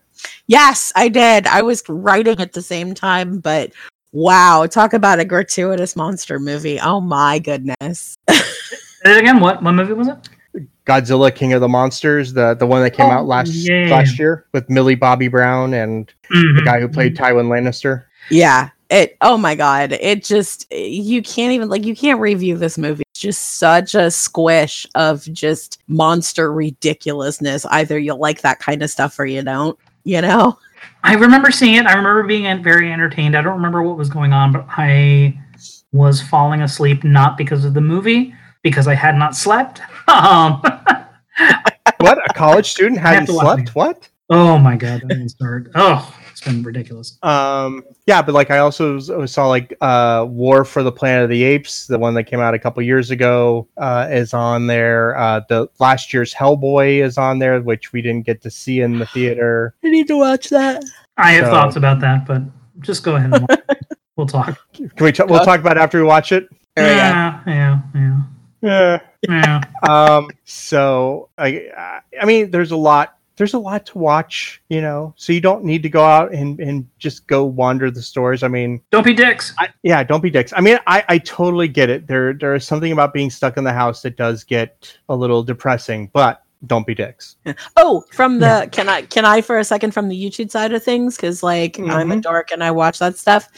Yes, 0.48 0.92
I 0.96 1.10
did. 1.10 1.46
I 1.46 1.62
was 1.62 1.84
writing 1.88 2.40
at 2.42 2.54
the 2.54 2.62
same 2.64 2.96
time, 2.96 3.38
but 3.38 3.72
wow, 4.14 4.66
talk 4.66 4.94
about 4.94 5.20
a 5.20 5.26
gratuitous 5.26 5.96
monster 5.96 6.40
movie. 6.40 6.80
Oh 6.80 7.00
my 7.00 7.38
goodness. 7.38 8.16
Say 8.32 8.38
it 9.04 9.18
again. 9.20 9.40
What 9.40 9.62
what 9.62 9.74
movie 9.74 9.94
was 9.94 10.08
it? 10.08 10.18
godzilla 10.88 11.34
king 11.34 11.54
of 11.54 11.62
the 11.62 11.68
monsters 11.68 12.34
the 12.34 12.56
the 12.56 12.66
one 12.66 12.82
that 12.82 12.92
came 12.92 13.06
Oh, 13.08 13.12
out 13.12 13.28
last 13.28 13.52
yeah. 13.54 13.90
last 13.92 14.18
year 14.18 14.48
with 14.54 14.68
millie 14.72 14.96
bobby 14.96 15.28
brown 15.28 15.76
and 15.76 16.12
the 16.32 16.36
Mhm. 16.36 16.66
guy 16.66 16.80
who 16.80 16.88
played 16.88 17.16
tywin 17.16 17.48
lannister 17.48 18.06
Yeah. 18.32 18.70
It 18.90 19.18
oh 19.22 19.38
my 19.38 19.56
god. 19.56 19.94
It 19.94 20.24
just 20.24 20.72
you 20.72 21.22
can't 21.22 21.52
even 21.52 21.70
like 21.70 21.86
you 21.86 21.96
can't 21.96 22.20
review 22.20 22.58
this 22.58 22.78
movie. 22.78 23.04
It's 23.12 23.20
just 23.20 23.56
such 23.60 23.96
a 23.96 24.10
squish 24.10 24.88
of 24.96 25.24
just 25.34 25.82
monster 25.88 26.54
ridiculousness. 26.54 27.66
Either 27.66 28.00
you 28.00 28.14
like 28.14 28.42
that 28.42 28.60
kind 28.60 28.82
of 28.82 28.90
stuff 28.90 29.20
or 29.20 29.26
you 29.26 29.42
don't, 29.42 29.78
you 30.04 30.22
know? 30.22 30.58
I 31.04 31.16
remember 31.16 31.52
seeing 31.52 31.76
it. 31.76 31.86
I 31.86 31.94
remember 31.94 32.24
being 32.24 32.64
very 32.64 32.92
entertained. 32.92 33.36
I 33.36 33.42
don't 33.42 33.56
remember 33.56 33.82
what 33.82 33.98
was 33.98 34.10
going 34.10 34.34
on, 34.34 34.52
but 34.52 34.66
I 34.70 35.38
was 35.92 36.22
falling 36.22 36.62
asleep 36.62 37.04
not 37.04 37.38
because 37.38 37.66
of 37.66 37.74
the 37.74 37.82
movie, 37.82 38.34
because 38.62 38.88
I 38.88 38.94
had 38.94 39.16
not 39.16 39.36
slept. 39.36 39.82
Um, 40.08 40.62
what 41.98 42.18
a 42.18 42.34
college 42.34 42.72
student 42.72 42.98
hadn't 43.02 43.28
slept 43.28 43.76
what 43.76 44.10
oh 44.30 44.58
my 44.58 44.76
god, 44.76 45.02
that 45.02 45.08
didn't 45.10 45.30
start. 45.30 45.70
Oh, 45.76 46.16
it's 46.22 46.27
been 46.48 46.64
ridiculous. 46.64 47.18
Um, 47.24 47.84
yeah, 48.08 48.22
but 48.22 48.34
like 48.34 48.50
I 48.52 48.58
also 48.60 49.00
saw 49.26 49.48
like 49.48 49.74
uh, 49.82 50.26
War 50.28 50.64
for 50.66 50.84
the 50.84 50.92
Planet 50.92 51.26
of 51.26 51.30
the 51.30 51.44
Apes, 51.44 51.88
the 51.88 52.00
one 52.00 52.14
that 52.16 52.24
came 52.24 52.40
out 52.40 52.54
a 52.54 52.60
couple 52.60 52.82
years 52.84 53.12
ago, 53.12 53.68
uh, 53.78 54.08
is 54.10 54.34
on 54.34 54.68
there. 54.68 55.18
Uh, 55.18 55.42
the 55.50 55.68
last 55.80 56.14
year's 56.14 56.34
Hellboy 56.34 57.04
is 57.04 57.18
on 57.18 57.40
there, 57.40 57.62
which 57.62 57.94
we 57.94 58.02
didn't 58.02 58.26
get 58.26 58.42
to 58.42 58.50
see 58.50 58.82
in 58.82 58.98
the 59.00 59.06
theater. 59.08 59.76
I 59.84 59.90
need 59.90 60.08
to 60.08 60.18
watch 60.18 60.50
that. 60.50 60.84
I 61.18 61.32
have 61.34 61.46
So- 61.46 61.52
thoughts 61.52 61.76
about 61.76 62.00
that, 62.02 62.26
but 62.26 62.42
just 62.80 63.04
go 63.04 63.16
ahead 63.16 63.34
and 63.34 63.48
watch 63.48 63.60
we'll 64.16 64.28
talk. 64.28 64.58
Can 64.74 64.90
we? 65.00 65.12
T- 65.12 65.24
we'll 65.28 65.44
talk 65.46 65.60
about 65.60 65.78
it 65.78 65.80
after 65.80 66.00
we 66.00 66.06
watch 66.06 66.32
it. 66.32 66.48
There 66.76 66.86
we 66.86 66.92
go. 66.92 66.96
yeah, 66.96 67.42
yeah, 67.48 67.80
yeah, 67.96 68.22
Yeah. 68.62 69.00
yeah. 69.28 69.62
Um. 69.90 70.30
So 70.46 71.30
I, 71.38 72.02
I 72.22 72.26
mean, 72.26 72.52
there's 72.52 72.72
a 72.72 72.78
lot. 72.78 73.17
There's 73.38 73.54
a 73.54 73.60
lot 73.60 73.86
to 73.88 73.98
watch, 73.98 74.62
you 74.70 74.82
know. 74.82 75.14
So 75.16 75.32
you 75.32 75.42
don't 75.42 75.64
need 75.64 75.84
to 75.84 75.90
go 75.90 76.04
out 76.04 76.34
and 76.34 76.60
and 76.60 76.88
just 76.98 77.28
go 77.28 77.46
wander 77.46 77.90
the 77.90 78.02
stores. 78.02 78.44
I 78.44 78.48
mean, 78.48 78.82
Don't 78.92 79.06
be 79.06 79.14
dicks. 79.14 79.54
I, 79.60 79.70
yeah, 79.84 80.04
don't 80.04 80.22
be 80.22 80.30
dicks. 80.30 80.54
I 80.56 80.62
mean, 80.62 80.80
I, 80.88 81.04
I 81.08 81.18
totally 81.20 81.68
get 81.68 81.90
it. 81.90 82.08
There 82.08 82.34
there 82.34 82.56
is 82.56 82.66
something 82.66 82.92
about 82.92 83.14
being 83.14 83.30
stuck 83.30 83.58
in 83.58 83.64
the 83.64 83.74
house 83.74 84.02
that 84.02 84.18
does 84.18 84.44
get 84.44 84.98
a 85.10 85.16
little 85.16 85.44
depressing, 85.44 86.10
but 86.14 86.44
don't 86.66 86.88
be 86.88 86.96
dicks. 86.96 87.36
Oh, 87.76 88.04
from 88.12 88.40
the 88.40 88.68
can 88.72 88.90
I 88.90 89.04
can 89.04 89.24
I 89.24 89.42
for 89.42 89.60
a 89.60 89.64
second 89.64 89.92
from 89.92 90.10
the 90.10 90.16
YouTube 90.30 90.50
side 90.50 90.74
of 90.74 90.84
things 90.84 91.16
because 91.16 91.44
like 91.44 91.80
I'm 91.80 92.12
a 92.12 92.20
dork 92.20 92.52
and 92.52 92.64
I 92.64 92.72
watch 92.72 93.00
that 93.00 93.18
stuff. 93.18 93.50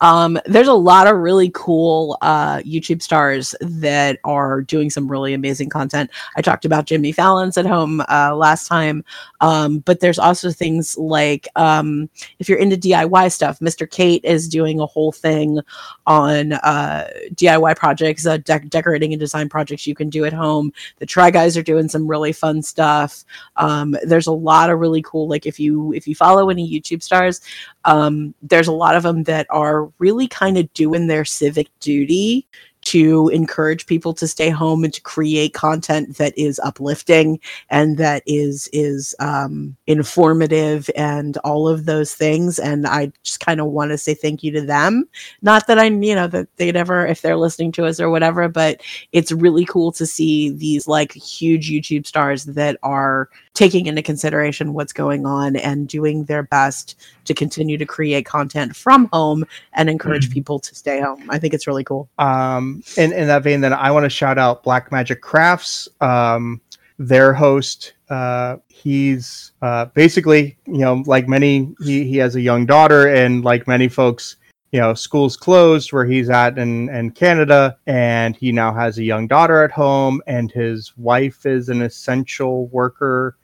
Um, 0.00 0.38
there's 0.46 0.68
a 0.68 0.74
lot 0.74 1.06
of 1.06 1.16
really 1.16 1.50
cool 1.54 2.18
uh, 2.20 2.58
YouTube 2.58 3.02
stars 3.02 3.54
that 3.60 4.18
are 4.24 4.62
doing 4.62 4.90
some 4.90 5.10
really 5.10 5.34
amazing 5.34 5.68
content. 5.68 6.10
I 6.36 6.42
talked 6.42 6.64
about 6.64 6.86
Jimmy 6.86 7.12
Fallon's 7.12 7.56
at 7.56 7.66
home 7.66 8.02
uh, 8.08 8.34
last 8.36 8.66
time, 8.66 9.04
um, 9.40 9.78
but 9.80 10.00
there's 10.00 10.18
also 10.18 10.50
things 10.50 10.96
like 10.98 11.48
um, 11.56 12.08
if 12.38 12.48
you're 12.48 12.58
into 12.58 12.76
DIY 12.76 13.32
stuff, 13.32 13.58
Mr. 13.60 13.88
Kate 13.88 14.24
is 14.24 14.48
doing 14.48 14.80
a 14.80 14.86
whole 14.86 15.12
thing 15.12 15.60
on 16.06 16.52
uh, 16.54 17.08
DIY 17.34 17.76
projects, 17.76 18.26
uh, 18.26 18.38
dec- 18.38 18.70
decorating 18.70 19.12
and 19.12 19.20
design 19.20 19.48
projects 19.48 19.86
you 19.86 19.94
can 19.94 20.08
do 20.08 20.24
at 20.24 20.32
home. 20.32 20.72
The 20.98 21.06
Try 21.06 21.30
Guys 21.30 21.56
are 21.56 21.62
doing 21.62 21.88
some 21.88 22.06
really 22.06 22.32
fun 22.32 22.47
stuff. 22.62 23.24
Um, 23.56 23.96
there's 24.04 24.26
a 24.26 24.32
lot 24.32 24.70
of 24.70 24.78
really 24.78 25.02
cool, 25.02 25.28
like 25.28 25.46
if 25.46 25.58
you 25.60 25.92
if 25.92 26.06
you 26.06 26.14
follow 26.14 26.50
any 26.50 26.68
YouTube 26.68 27.02
stars, 27.02 27.40
um, 27.84 28.34
there's 28.42 28.68
a 28.68 28.72
lot 28.72 28.96
of 28.96 29.02
them 29.02 29.22
that 29.24 29.46
are 29.50 29.90
really 29.98 30.28
kind 30.28 30.58
of 30.58 30.72
doing 30.74 31.06
their 31.06 31.24
civic 31.24 31.68
duty 31.80 32.46
to 32.88 33.28
encourage 33.28 33.86
people 33.86 34.14
to 34.14 34.26
stay 34.26 34.48
home 34.50 34.84
and 34.84 34.94
to 34.94 35.00
create 35.02 35.52
content 35.54 36.16
that 36.16 36.36
is 36.38 36.58
uplifting 36.60 37.38
and 37.70 37.98
that 37.98 38.22
is 38.26 38.68
is 38.72 39.14
um, 39.20 39.76
informative 39.86 40.88
and 40.96 41.36
all 41.38 41.68
of 41.68 41.84
those 41.86 42.14
things. 42.14 42.58
And 42.58 42.86
I 42.86 43.12
just 43.22 43.40
kind 43.40 43.60
of 43.60 43.66
want 43.66 43.90
to 43.90 43.98
say 43.98 44.14
thank 44.14 44.42
you 44.42 44.50
to 44.52 44.60
them. 44.62 45.08
Not 45.42 45.66
that 45.66 45.78
I, 45.78 45.84
you 45.86 46.14
know, 46.14 46.26
that 46.28 46.48
they'd 46.56 46.76
ever, 46.76 47.06
if 47.06 47.20
they're 47.22 47.36
listening 47.36 47.72
to 47.72 47.84
us 47.86 48.00
or 48.00 48.10
whatever, 48.10 48.48
but 48.48 48.80
it's 49.12 49.32
really 49.32 49.64
cool 49.64 49.92
to 49.92 50.06
see 50.06 50.50
these 50.50 50.88
like 50.88 51.12
huge 51.12 51.70
YouTube 51.70 52.06
stars 52.06 52.44
that 52.46 52.76
are 52.82 53.28
taking 53.54 53.86
into 53.86 54.02
consideration 54.02 54.72
what's 54.72 54.92
going 54.92 55.26
on 55.26 55.56
and 55.56 55.88
doing 55.88 56.24
their 56.24 56.44
best 56.44 56.94
to 57.24 57.34
continue 57.34 57.76
to 57.76 57.84
create 57.84 58.24
content 58.24 58.74
from 58.76 59.08
home 59.12 59.44
and 59.72 59.90
encourage 59.90 60.28
Mhm. 60.28 60.32
people 60.32 60.58
to 60.60 60.74
stay 60.74 61.00
home. 61.00 61.24
I 61.28 61.38
think 61.38 61.54
it's 61.54 61.66
really 61.66 61.84
cool. 61.84 62.08
Um, 62.18 62.77
in, 62.96 63.12
in 63.12 63.26
that 63.28 63.42
vein, 63.42 63.60
then 63.60 63.72
I 63.72 63.90
want 63.90 64.04
to 64.04 64.10
shout 64.10 64.38
out 64.38 64.62
Black 64.62 64.90
Magic 64.92 65.20
Crafts. 65.20 65.88
Um, 66.00 66.60
their 66.98 67.32
host, 67.32 67.92
uh, 68.10 68.56
he's 68.68 69.52
uh, 69.62 69.86
basically, 69.86 70.58
you 70.66 70.78
know, 70.78 71.02
like 71.06 71.28
many, 71.28 71.74
he, 71.84 72.04
he 72.04 72.16
has 72.16 72.34
a 72.34 72.40
young 72.40 72.66
daughter, 72.66 73.08
and 73.08 73.44
like 73.44 73.68
many 73.68 73.88
folks, 73.88 74.36
you 74.72 74.80
know, 74.80 74.94
school's 74.94 75.36
closed 75.36 75.92
where 75.92 76.04
he's 76.04 76.28
at 76.28 76.58
in, 76.58 76.88
in 76.88 77.10
Canada, 77.12 77.78
and 77.86 78.36
he 78.36 78.50
now 78.52 78.74
has 78.74 78.98
a 78.98 79.04
young 79.04 79.26
daughter 79.26 79.62
at 79.62 79.70
home, 79.70 80.20
and 80.26 80.50
his 80.50 80.92
wife 80.96 81.46
is 81.46 81.68
an 81.68 81.82
essential 81.82 82.66
worker. 82.68 83.36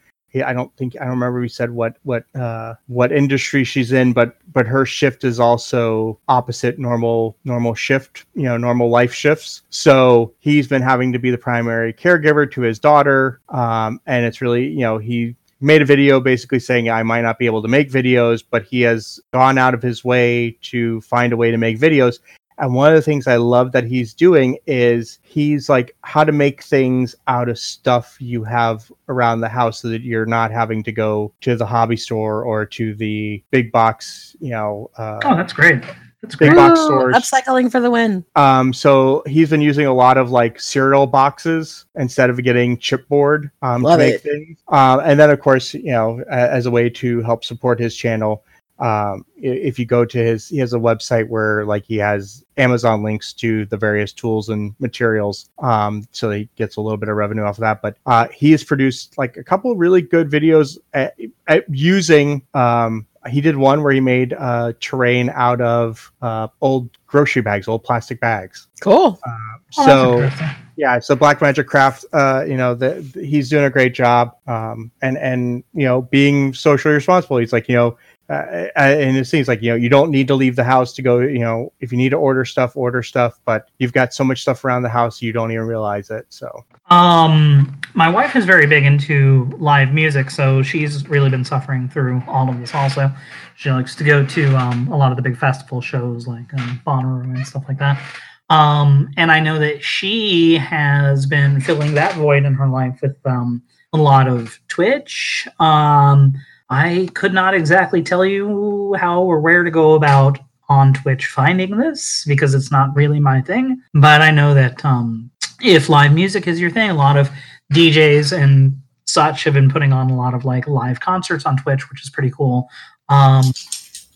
I 0.43 0.52
don't 0.52 0.74
think 0.77 0.97
I 1.01 1.05
don't 1.05 1.15
remember 1.15 1.40
we 1.40 1.48
said 1.48 1.70
what 1.70 1.97
what 2.02 2.24
uh, 2.35 2.74
what 2.89 3.12
industry 3.12 3.65
she's 3.65 3.93
in, 3.93 4.12
but 4.12 4.36
but 4.52 4.66
her 4.66 4.85
shift 4.85 5.24
is 5.24 5.39
also 5.39 6.19
opposite 6.28 6.78
normal 6.78 7.36
normal 7.44 7.74
shift, 7.74 8.24
you 8.35 8.44
know, 8.44 8.56
normal 8.56 8.89
life 8.89 9.12
shifts. 9.12 9.62
So 9.70 10.32
he's 10.40 10.66
been 10.66 10.82
having 10.82 11.12
to 11.12 11.19
be 11.19 11.31
the 11.31 11.39
primary 11.39 11.93
caregiver 11.93 12.51
to 12.52 12.61
his 12.62 12.78
daughter, 12.78 13.40
um, 13.51 14.01
and 14.06 14.24
it's 14.24 14.40
really 14.40 14.66
you 14.66 14.81
know 14.81 14.98
he 14.98 15.36
made 15.61 15.82
a 15.82 15.85
video 15.85 16.20
basically 16.20 16.59
saying 16.59 16.90
I 16.90 17.02
might 17.02 17.23
not 17.23 17.39
be 17.39 17.47
able 17.47 17.62
to 17.62 17.69
make 17.69 17.90
videos, 17.90 18.43
but 18.48 18.65
he 18.65 18.82
has 18.82 19.20
gone 19.32 19.56
out 19.56 19.74
of 19.74 19.82
his 19.82 20.05
way 20.05 20.59
to 20.62 21.01
find 21.02 21.32
a 21.32 21.36
way 21.36 21.51
to 21.51 21.56
make 21.56 21.78
videos. 21.78 22.19
And 22.59 22.73
one 22.75 22.91
of 22.91 22.95
the 22.97 23.03
things 23.03 23.27
I 23.27 23.37
love 23.37 23.73
that 23.73 23.85
he's 23.85 24.15
doing 24.15 24.59
is 24.67 25.19
he's 25.23 25.69
like 25.69 25.97
how 26.03 26.23
to 26.25 26.33
make 26.33 26.63
things 26.63 27.15
out 27.27 27.49
of 27.49 27.59
stuff 27.59 28.17
you 28.21 28.45
have 28.45 28.91
around 29.09 29.41
the 29.41 29.49
house 29.49 29.81
so 29.83 29.89
that 29.89 30.03
you're 30.03 30.27
not 30.27 30.51
having 30.51 30.83
to 30.85 30.93
go 30.93 31.33
to 31.41 31.57
the 31.57 31.67
hobby 31.67 31.97
store 31.97 32.43
or 32.45 32.65
to 32.67 32.95
the 32.95 33.43
big 33.51 33.73
box, 33.73 34.37
you 34.41 34.51
know. 34.51 34.91
Uh, 34.97 35.19
Oh, 35.25 35.37
that's 35.37 35.53
great. 35.53 35.83
That's 36.23 36.37
Big 36.37 36.53
great. 36.53 36.57
box 36.57 36.81
Ooh, 36.81 36.85
stores. 36.85 37.15
Upcycling 37.17 37.71
for 37.71 37.81
the 37.81 37.91
win. 37.91 38.25
um, 38.35 38.73
so 38.73 39.23
he's 39.27 39.51
been 39.51 39.61
using 39.61 39.85
a 39.87 39.93
lot 39.93 40.17
of 40.17 40.31
like 40.31 40.59
cereal 40.59 41.07
boxes 41.07 41.85
instead 41.97 42.31
of 42.31 42.43
getting 42.43 42.79
chipboard 42.79 43.51
um, 43.61 43.83
to 43.83 43.99
make 43.99 44.15
it. 44.15 44.23
things. 44.23 44.59
Um, 44.69 45.01
and 45.05 45.21
then, 45.21 45.29
of 45.29 45.41
course, 45.41 45.75
you 45.75 45.93
know, 45.93 46.21
as 46.31 46.65
a 46.65 46.71
way 46.71 46.89
to 46.89 47.21
help 47.21 47.45
support 47.45 47.79
his 47.79 47.95
channel, 47.95 48.43
um, 48.79 49.25
if 49.37 49.79
you 49.79 49.87
go 49.87 50.05
to 50.05 50.19
his, 50.19 50.49
he 50.49 50.59
has 50.59 50.73
a 50.73 50.79
website 50.79 51.29
where 51.29 51.65
like 51.65 51.85
he 51.85 51.97
has 51.99 52.45
Amazon 52.57 53.03
links 53.03 53.33
to 53.35 53.67
the 53.67 53.77
various 53.77 54.13
tools 54.13 54.49
and 54.49 54.75
materials, 54.81 55.49
um, 55.61 56.07
so 56.11 56.31
he 56.31 56.49
gets 56.57 56.77
a 56.77 56.81
little 56.81 56.97
bit 56.97 57.09
of 57.09 57.17
revenue 57.17 57.43
off 57.43 57.57
of 57.59 57.63
that. 57.63 57.83
But 57.83 57.97
uh, 58.07 58.29
he 58.29 58.51
has 58.53 58.65
produced 58.65 59.17
like 59.19 59.37
a 59.37 59.45
couple 59.45 59.71
of 59.71 59.79
really 59.79 60.03
good 60.03 60.29
videos 60.31 60.79
at, 60.93 61.17
at 61.47 61.65
using. 61.69 62.43
Um, 62.55 63.07
he 63.29 63.41
did 63.41 63.57
one 63.57 63.83
where 63.83 63.93
he 63.93 64.01
made 64.01 64.35
uh, 64.35 64.75
terrain 64.81 65.31
out 65.31 65.61
of 65.63 66.13
uh, 66.21 66.49
old 66.61 66.91
grocery 67.07 67.41
bags, 67.41 67.67
old 67.69 67.83
plastic 67.83 68.21
bags. 68.21 68.69
Cool. 68.83 69.19
Oh, 69.27 69.57
so 69.71 70.15
interesting. 70.25 70.49
yeah, 70.77 70.99
so 70.99 71.17
Black 71.17 71.41
Magic 71.41 71.67
Craft, 71.67 72.05
uh, 72.13 72.45
you 72.47 72.57
know, 72.59 72.75
the, 72.75 72.97
the- 73.15 73.25
he's 73.25 73.49
doing 73.49 73.65
a 73.65 73.71
great 73.71 73.95
job, 73.95 74.37
um, 74.47 74.91
and 75.01 75.17
and 75.17 75.65
you 75.73 75.85
know, 75.87 76.03
being 76.03 76.53
socially 76.53 76.93
responsible. 76.95 77.39
He's 77.39 77.53
like, 77.53 77.67
you 77.69 77.75
know, 77.77 77.97
uh, 78.29 78.69
and 78.77 79.17
it 79.17 79.27
seems 79.27 79.49
like 79.49 79.61
you 79.61 79.71
know 79.71 79.77
you 79.77 79.89
don't 79.89 80.11
need 80.11 80.27
to 80.29 80.35
leave 80.35 80.57
the 80.57 80.65
house 80.65 80.95
to 80.95 81.03
go. 81.03 81.21
You 81.21 81.41
know, 81.41 81.73
if 81.81 81.93
you 81.93 81.99
need 81.99 82.11
to 82.11 82.17
order 82.17 82.45
stuff, 82.45 82.77
order 82.77 83.03
stuff. 83.03 83.39
But 83.45 83.71
you've 83.79 83.93
got 83.93 84.15
so 84.15 84.25
much 84.25 84.41
stuff 84.43 84.65
around 84.65 84.83
the 84.83 84.89
house 84.89 85.21
you 85.21 85.33
don't 85.33 85.53
even 85.53 85.67
realize 85.67 86.11
it. 86.11 86.27
So, 86.31 86.65
um, 86.91 87.79
my 87.95 88.09
wife 88.09 88.35
is 88.35 88.45
very 88.45 88.67
big 88.67 88.85
into 88.85 89.51
live 89.59 89.93
music, 89.93 90.31
so 90.31 90.63
she's 90.63 91.07
really 91.09 91.29
been 91.29 91.45
suffering 91.45 91.89
through 91.89 92.23
all 92.27 92.49
of 92.49 92.59
this. 92.59 92.75
Also, 92.75 93.13
she 93.57 93.71
likes 93.71 93.95
to 93.97 94.05
go 94.05 94.25
to 94.25 94.57
um, 94.57 94.89
a 94.89 94.97
lot 94.97 95.13
of 95.13 95.17
the 95.17 95.23
big 95.23 95.37
festival 95.37 95.81
shows 95.83 96.27
like 96.27 96.53
um, 96.55 96.81
Bonnaroo 96.87 97.25
and 97.25 97.47
stuff 97.47 97.65
like 97.69 97.79
that. 97.79 98.03
Um, 98.51 99.11
and 99.17 99.33
I 99.33 99.41
know 99.41 99.59
that 99.59 99.83
she 99.83 100.57
has 100.57 101.27
been 101.27 101.61
filling 101.61 101.95
that 101.95 102.15
void 102.15 102.45
in 102.45 102.55
her 102.55 102.69
life 102.69 103.01
with 103.03 103.17
um, 103.25 103.63
a 103.93 103.99
lot 103.99 104.29
of 104.29 104.59
Twitch. 104.69 105.47
Um, 105.61 106.35
I 106.70 107.09
could 107.15 107.35
not 107.35 107.55
exactly 107.55 108.03
tell 108.03 108.24
you 108.24 108.95
how 108.99 109.23
or 109.23 109.41
where 109.41 109.62
to 109.62 109.70
go 109.70 109.95
about 109.95 110.39
on 110.69 110.95
Twitch 110.95 111.27
finding 111.27 111.77
this 111.77 112.24
because 112.27 112.55
it's 112.55 112.73
not 112.73 112.95
really 112.97 113.20
my 113.20 113.41
thing. 113.43 113.81
But 113.93 114.23
I 114.23 114.31
know 114.31 114.55
that 114.55 114.85
um, 114.85 115.31
if 115.62 115.89
live 115.89 116.12
music 116.12 116.47
is 116.47 116.61
your 116.61 116.70
thing, 116.70 116.91
a 116.91 116.95
lot 116.95 117.16
of 117.16 117.31
DJs 117.73 118.36
and 118.36 118.81
such 119.07 119.45
have 119.45 119.55
been 119.55 119.70
putting 119.70 119.93
on 119.93 120.11
a 120.11 120.16
lot 120.16 120.35
of 120.35 120.45
like 120.45 120.66
live 120.66 121.01
concerts 121.01 121.45
on 121.45 121.57
Twitch, 121.57 121.91
which 121.91 122.03
is 122.03 122.11
pretty 122.11 122.31
cool. 122.31 122.69
Um, 123.09 123.45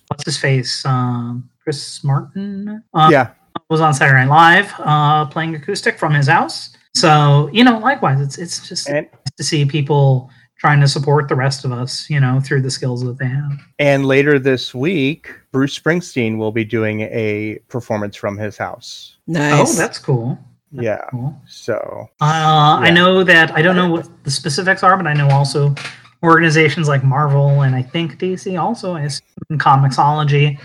what's 0.08 0.24
his 0.24 0.38
face? 0.38 0.84
Um, 0.84 1.48
Chris 1.62 2.02
Martin. 2.02 2.82
Uh, 2.94 3.08
yeah, 3.12 3.30
was 3.68 3.80
on 3.80 3.92
Saturday 3.92 4.24
Night 4.24 4.30
Live 4.30 4.72
uh, 4.78 5.26
playing 5.26 5.54
acoustic 5.54 5.98
from 5.98 6.14
his 6.14 6.28
house. 6.28 6.70
So 6.94 7.50
you 7.52 7.64
know, 7.64 7.78
likewise, 7.78 8.20
it's 8.20 8.38
it's 8.38 8.66
just 8.66 8.88
and, 8.88 9.06
nice 9.12 9.32
to 9.36 9.44
see 9.44 9.64
people 9.64 10.30
trying 10.58 10.80
to 10.80 10.88
support 10.88 11.28
the 11.28 11.34
rest 11.34 11.64
of 11.64 11.72
us, 11.72 12.10
you 12.10 12.20
know, 12.20 12.40
through 12.40 12.60
the 12.60 12.70
skills 12.70 13.04
that 13.04 13.18
they 13.18 13.26
have. 13.26 13.60
And 13.78 14.06
later 14.06 14.38
this 14.38 14.74
week, 14.74 15.30
Bruce 15.52 15.78
Springsteen 15.78 16.36
will 16.36 16.52
be 16.52 16.64
doing 16.64 17.02
a 17.02 17.58
performance 17.68 18.16
from 18.16 18.36
his 18.36 18.56
house. 18.56 19.16
Nice. 19.26 19.74
Oh, 19.74 19.80
that's 19.80 19.98
cool. 19.98 20.38
That's 20.72 20.84
yeah. 20.84 21.04
Cool. 21.10 21.40
So 21.46 22.08
uh, 22.20 22.78
yeah. 22.80 22.88
I 22.88 22.90
know 22.90 23.24
that 23.24 23.52
I 23.52 23.62
don't 23.62 23.76
know 23.76 23.90
what 23.90 24.08
the 24.24 24.30
specifics 24.30 24.82
are, 24.82 24.96
but 24.96 25.06
I 25.06 25.14
know 25.14 25.28
also 25.30 25.74
organizations 26.22 26.88
like 26.88 27.04
Marvel 27.04 27.62
and 27.62 27.74
I 27.74 27.82
think 27.82 28.18
DC 28.18 28.60
also 28.60 28.96
in 28.96 29.08
Comixology 29.52 30.58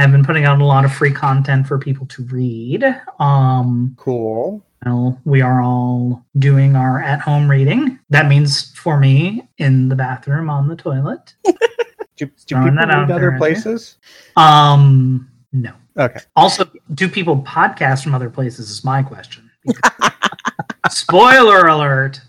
have 0.00 0.12
been 0.12 0.24
putting 0.24 0.44
out 0.44 0.60
a 0.60 0.64
lot 0.64 0.84
of 0.84 0.92
free 0.92 1.12
content 1.12 1.66
for 1.66 1.78
people 1.78 2.06
to 2.06 2.22
read. 2.24 2.84
Um, 3.18 3.94
cool. 3.98 4.64
Well, 4.84 5.20
we 5.24 5.42
are 5.42 5.60
all 5.60 6.24
doing 6.38 6.74
our 6.74 7.02
at-home 7.02 7.50
reading. 7.50 7.98
That 8.08 8.28
means 8.28 8.72
for 8.76 8.98
me 8.98 9.46
in 9.58 9.88
the 9.88 9.96
bathroom 9.96 10.48
on 10.48 10.68
the 10.68 10.76
toilet. 10.76 11.34
do, 11.44 12.26
do 12.26 12.30
people 12.46 12.70
read 12.70 13.10
other 13.10 13.36
places? 13.36 13.96
Um, 14.36 15.30
no. 15.52 15.72
Okay. 15.98 16.20
Also, 16.34 16.70
do 16.94 17.08
people 17.08 17.42
podcast 17.42 18.02
from 18.02 18.14
other 18.14 18.30
places? 18.30 18.70
Is 18.70 18.84
my 18.84 19.02
question. 19.02 19.50
Spoiler 20.88 21.66
alert. 21.66 22.20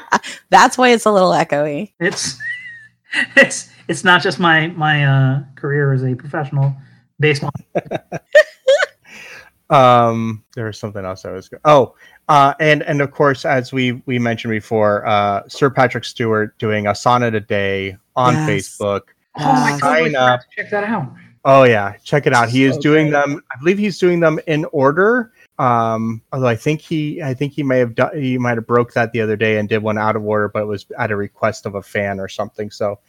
That's 0.50 0.78
why 0.78 0.90
it's 0.90 1.04
a 1.04 1.12
little 1.12 1.32
echoey. 1.32 1.92
It's 2.00 2.38
it's 3.36 3.70
it's 3.88 4.04
not 4.04 4.22
just 4.22 4.38
my 4.38 4.68
my 4.68 5.04
uh, 5.04 5.42
career 5.56 5.92
as 5.92 6.02
a 6.04 6.14
professional 6.14 6.74
baseball. 7.20 7.52
um, 9.70 10.44
there 10.54 10.66
was 10.66 10.78
something 10.78 11.04
else 11.04 11.24
I 11.24 11.32
was. 11.32 11.48
Go- 11.48 11.58
oh, 11.64 11.94
uh, 12.28 12.54
and 12.60 12.82
and 12.82 13.00
of 13.00 13.10
course, 13.10 13.44
as 13.44 13.72
we 13.72 14.02
we 14.06 14.18
mentioned 14.18 14.52
before, 14.52 15.06
uh, 15.06 15.48
Sir 15.48 15.70
Patrick 15.70 16.04
Stewart 16.04 16.56
doing 16.58 16.86
a 16.86 16.94
sonnet 16.94 17.34
a 17.34 17.40
day 17.40 17.96
on 18.16 18.34
yes. 18.34 18.48
Facebook. 18.48 19.02
Oh 19.38 19.44
my 19.44 19.78
god! 19.80 20.14
Up. 20.14 20.40
Check 20.54 20.70
that 20.70 20.84
out. 20.84 21.12
Oh 21.44 21.64
yeah, 21.64 21.94
check 22.04 22.26
it 22.26 22.34
out. 22.34 22.48
He 22.48 22.64
is 22.64 22.76
doing 22.78 23.10
them. 23.10 23.42
I 23.52 23.58
believe 23.58 23.78
he's 23.78 23.98
doing 23.98 24.20
them 24.20 24.38
in 24.46 24.64
order. 24.66 25.32
Um, 25.58 26.22
although 26.32 26.46
I 26.46 26.54
think 26.54 26.80
he, 26.80 27.20
I 27.20 27.34
think 27.34 27.52
he 27.52 27.64
may 27.64 27.78
have 27.78 27.96
done, 27.96 28.16
he 28.16 28.38
might 28.38 28.56
have 28.58 28.66
broke 28.66 28.92
that 28.92 29.10
the 29.10 29.20
other 29.20 29.36
day 29.36 29.58
and 29.58 29.68
did 29.68 29.82
one 29.82 29.98
out 29.98 30.14
of 30.14 30.24
order, 30.24 30.48
but 30.48 30.62
it 30.62 30.66
was 30.66 30.86
at 30.96 31.10
a 31.10 31.16
request 31.16 31.66
of 31.66 31.74
a 31.74 31.82
fan 31.82 32.20
or 32.20 32.28
something. 32.28 32.70
So, 32.70 33.00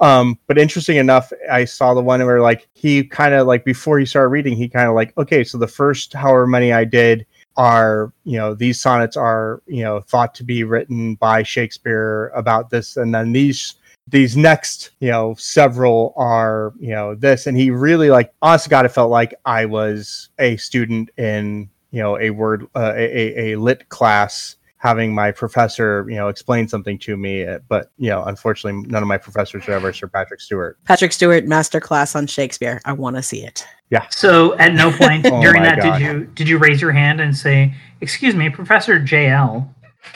um, 0.00 0.38
but 0.46 0.56
interesting 0.56 0.96
enough, 0.96 1.32
I 1.50 1.66
saw 1.66 1.92
the 1.92 2.00
one 2.00 2.24
where 2.24 2.40
like 2.40 2.66
he 2.72 3.04
kind 3.04 3.34
of 3.34 3.46
like 3.46 3.62
before 3.64 3.98
he 3.98 4.06
started 4.06 4.28
reading, 4.28 4.56
he 4.56 4.68
kind 4.68 4.88
of 4.88 4.94
like, 4.94 5.16
okay, 5.18 5.44
so 5.44 5.58
the 5.58 5.66
first 5.66 6.14
however 6.14 6.46
many 6.46 6.72
I 6.72 6.84
did 6.84 7.26
are, 7.58 8.12
you 8.24 8.38
know, 8.38 8.54
these 8.54 8.80
sonnets 8.80 9.16
are, 9.16 9.62
you 9.66 9.82
know, 9.82 10.00
thought 10.00 10.34
to 10.36 10.44
be 10.44 10.64
written 10.64 11.16
by 11.16 11.42
Shakespeare 11.42 12.28
about 12.34 12.70
this, 12.70 12.96
and 12.96 13.14
then 13.14 13.32
these 13.32 13.74
these 14.10 14.36
next, 14.36 14.92
you 15.00 15.10
know, 15.10 15.34
several 15.38 16.14
are, 16.16 16.72
you 16.80 16.90
know, 16.90 17.14
this. 17.14 17.46
And 17.46 17.58
he 17.58 17.70
really 17.70 18.08
like, 18.08 18.32
honestly, 18.40 18.70
God, 18.70 18.86
it 18.86 18.90
felt 18.90 19.10
like 19.10 19.34
I 19.44 19.66
was 19.66 20.30
a 20.38 20.56
student 20.56 21.10
in 21.18 21.68
you 21.90 22.00
know 22.00 22.18
a 22.18 22.30
word 22.30 22.66
uh, 22.74 22.92
a, 22.96 23.52
a 23.52 23.56
lit 23.56 23.88
class 23.88 24.56
having 24.78 25.12
my 25.12 25.30
professor 25.32 26.06
you 26.08 26.16
know 26.16 26.28
explain 26.28 26.68
something 26.68 26.98
to 26.98 27.16
me 27.16 27.44
uh, 27.44 27.58
but 27.68 27.90
you 27.98 28.08
know 28.08 28.22
unfortunately 28.24 28.88
none 28.88 29.02
of 29.02 29.08
my 29.08 29.18
professors 29.18 29.66
are 29.68 29.72
ever 29.72 29.92
sir 29.92 30.06
patrick 30.06 30.40
stewart. 30.40 30.78
Patrick 30.84 31.12
stewart 31.12 31.44
master 31.46 31.80
class 31.80 32.14
on 32.14 32.26
shakespeare. 32.26 32.80
I 32.84 32.92
want 32.92 33.16
to 33.16 33.22
see 33.22 33.44
it. 33.44 33.66
Yeah. 33.90 34.06
So 34.10 34.56
at 34.58 34.74
no 34.74 34.92
point 34.92 35.26
oh 35.30 35.42
during 35.42 35.62
that 35.62 35.78
God. 35.78 35.98
did 35.98 36.06
you 36.06 36.24
did 36.34 36.48
you 36.48 36.58
raise 36.58 36.80
your 36.80 36.92
hand 36.92 37.20
and 37.20 37.36
say 37.36 37.74
excuse 38.00 38.34
me 38.34 38.48
professor 38.48 39.00
jl 39.00 39.68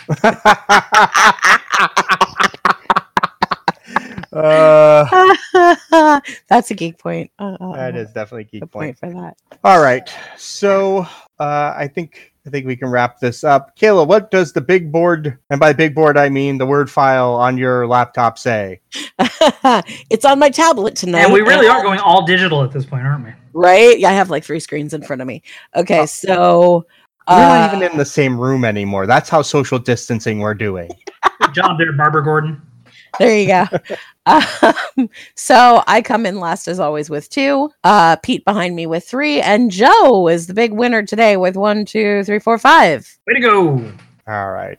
uh, 4.33 5.05
That's 6.49 6.71
a 6.71 6.75
geek 6.75 6.99
point. 6.99 7.31
Uh, 7.39 7.57
uh 7.61 7.77
that 7.77 7.97
is 7.97 8.13
definitely 8.13 8.43
a 8.43 8.45
geek 8.45 8.71
point. 8.71 8.73
point. 8.73 8.99
for 8.99 9.11
that. 9.13 9.37
All 9.65 9.83
right, 9.83 10.09
so 10.37 11.07
uh, 11.39 11.75
I 11.77 11.89
think 11.89 12.33
I 12.47 12.51
think 12.51 12.67
we 12.67 12.77
can 12.77 12.89
wrap 12.89 13.21
this 13.21 13.45
up. 13.45 13.77
Kaila, 13.77 14.07
what 14.07 14.31
does 14.31 14.53
the 14.53 14.61
big 14.61 14.91
board, 14.91 15.39
and 15.51 15.61
by 15.61 15.73
big 15.73 15.95
board 15.95 16.17
I 16.17 16.29
mean 16.29 16.59
the 16.59 16.67
word 16.67 16.91
file 16.91 17.35
on 17.35 17.59
your 17.59 17.87
laptop 17.87 18.39
say? 18.39 18.81
it's 20.11 20.25
on 20.25 20.39
my 20.39 20.51
tablet 20.51 20.97
tonight. 20.97 21.25
And 21.25 21.33
we 21.33 21.41
really 21.41 21.67
and... 21.67 21.77
are 21.77 21.83
going 21.83 22.01
all 22.01 22.27
digital 22.27 22.65
at 22.65 22.73
this 22.73 22.85
point, 22.85 23.07
aren't 23.07 23.25
we? 23.25 23.33
Right? 23.53 23.99
Yeah, 23.99 24.11
I 24.11 24.13
have 24.13 24.31
like 24.31 24.45
three 24.45 24.61
screens 24.61 24.95
in 24.95 25.03
front 25.03 25.21
of 25.21 25.29
me. 25.29 25.43
Okay, 25.77 26.01
oh. 26.01 26.07
so 26.07 26.87
we're 27.29 27.37
not 27.37 27.73
uh, 27.73 27.77
even 27.77 27.91
in 27.91 27.97
the 27.97 28.05
same 28.05 28.39
room 28.39 28.65
anymore. 28.65 29.07
That's 29.07 29.29
how 29.29 29.43
social 29.43 29.79
distancing 29.79 30.41
we're 30.41 30.55
doing. 30.55 30.91
Good 31.41 31.55
job 31.55 31.79
there, 31.79 31.93
Barbara 31.93 32.25
Gordon. 32.25 32.61
There 33.19 33.39
you 33.39 33.47
go. 33.47 33.67
Um, 34.25 35.11
so 35.35 35.83
I 35.89 36.01
come 36.01 36.27
in 36.27 36.39
last 36.39 36.69
as 36.69 36.79
always 36.79 37.11
with 37.11 37.29
two. 37.29 37.73
Uh, 37.83 38.15
Pete 38.23 38.45
behind 38.45 38.77
me 38.77 38.87
with 38.87 39.05
three, 39.05 39.41
and 39.41 39.69
Joe 39.69 40.29
is 40.29 40.47
the 40.47 40.55
big 40.55 40.73
winner 40.73 41.03
today 41.03 41.37
with 41.37 41.57
one, 41.57 41.85
two, 41.85 42.23
three, 42.23 42.39
four, 42.39 42.57
five. 42.57 43.19
Way 43.27 43.35
to 43.35 43.41
go! 43.41 43.93
All 44.29 44.53
right. 44.53 44.79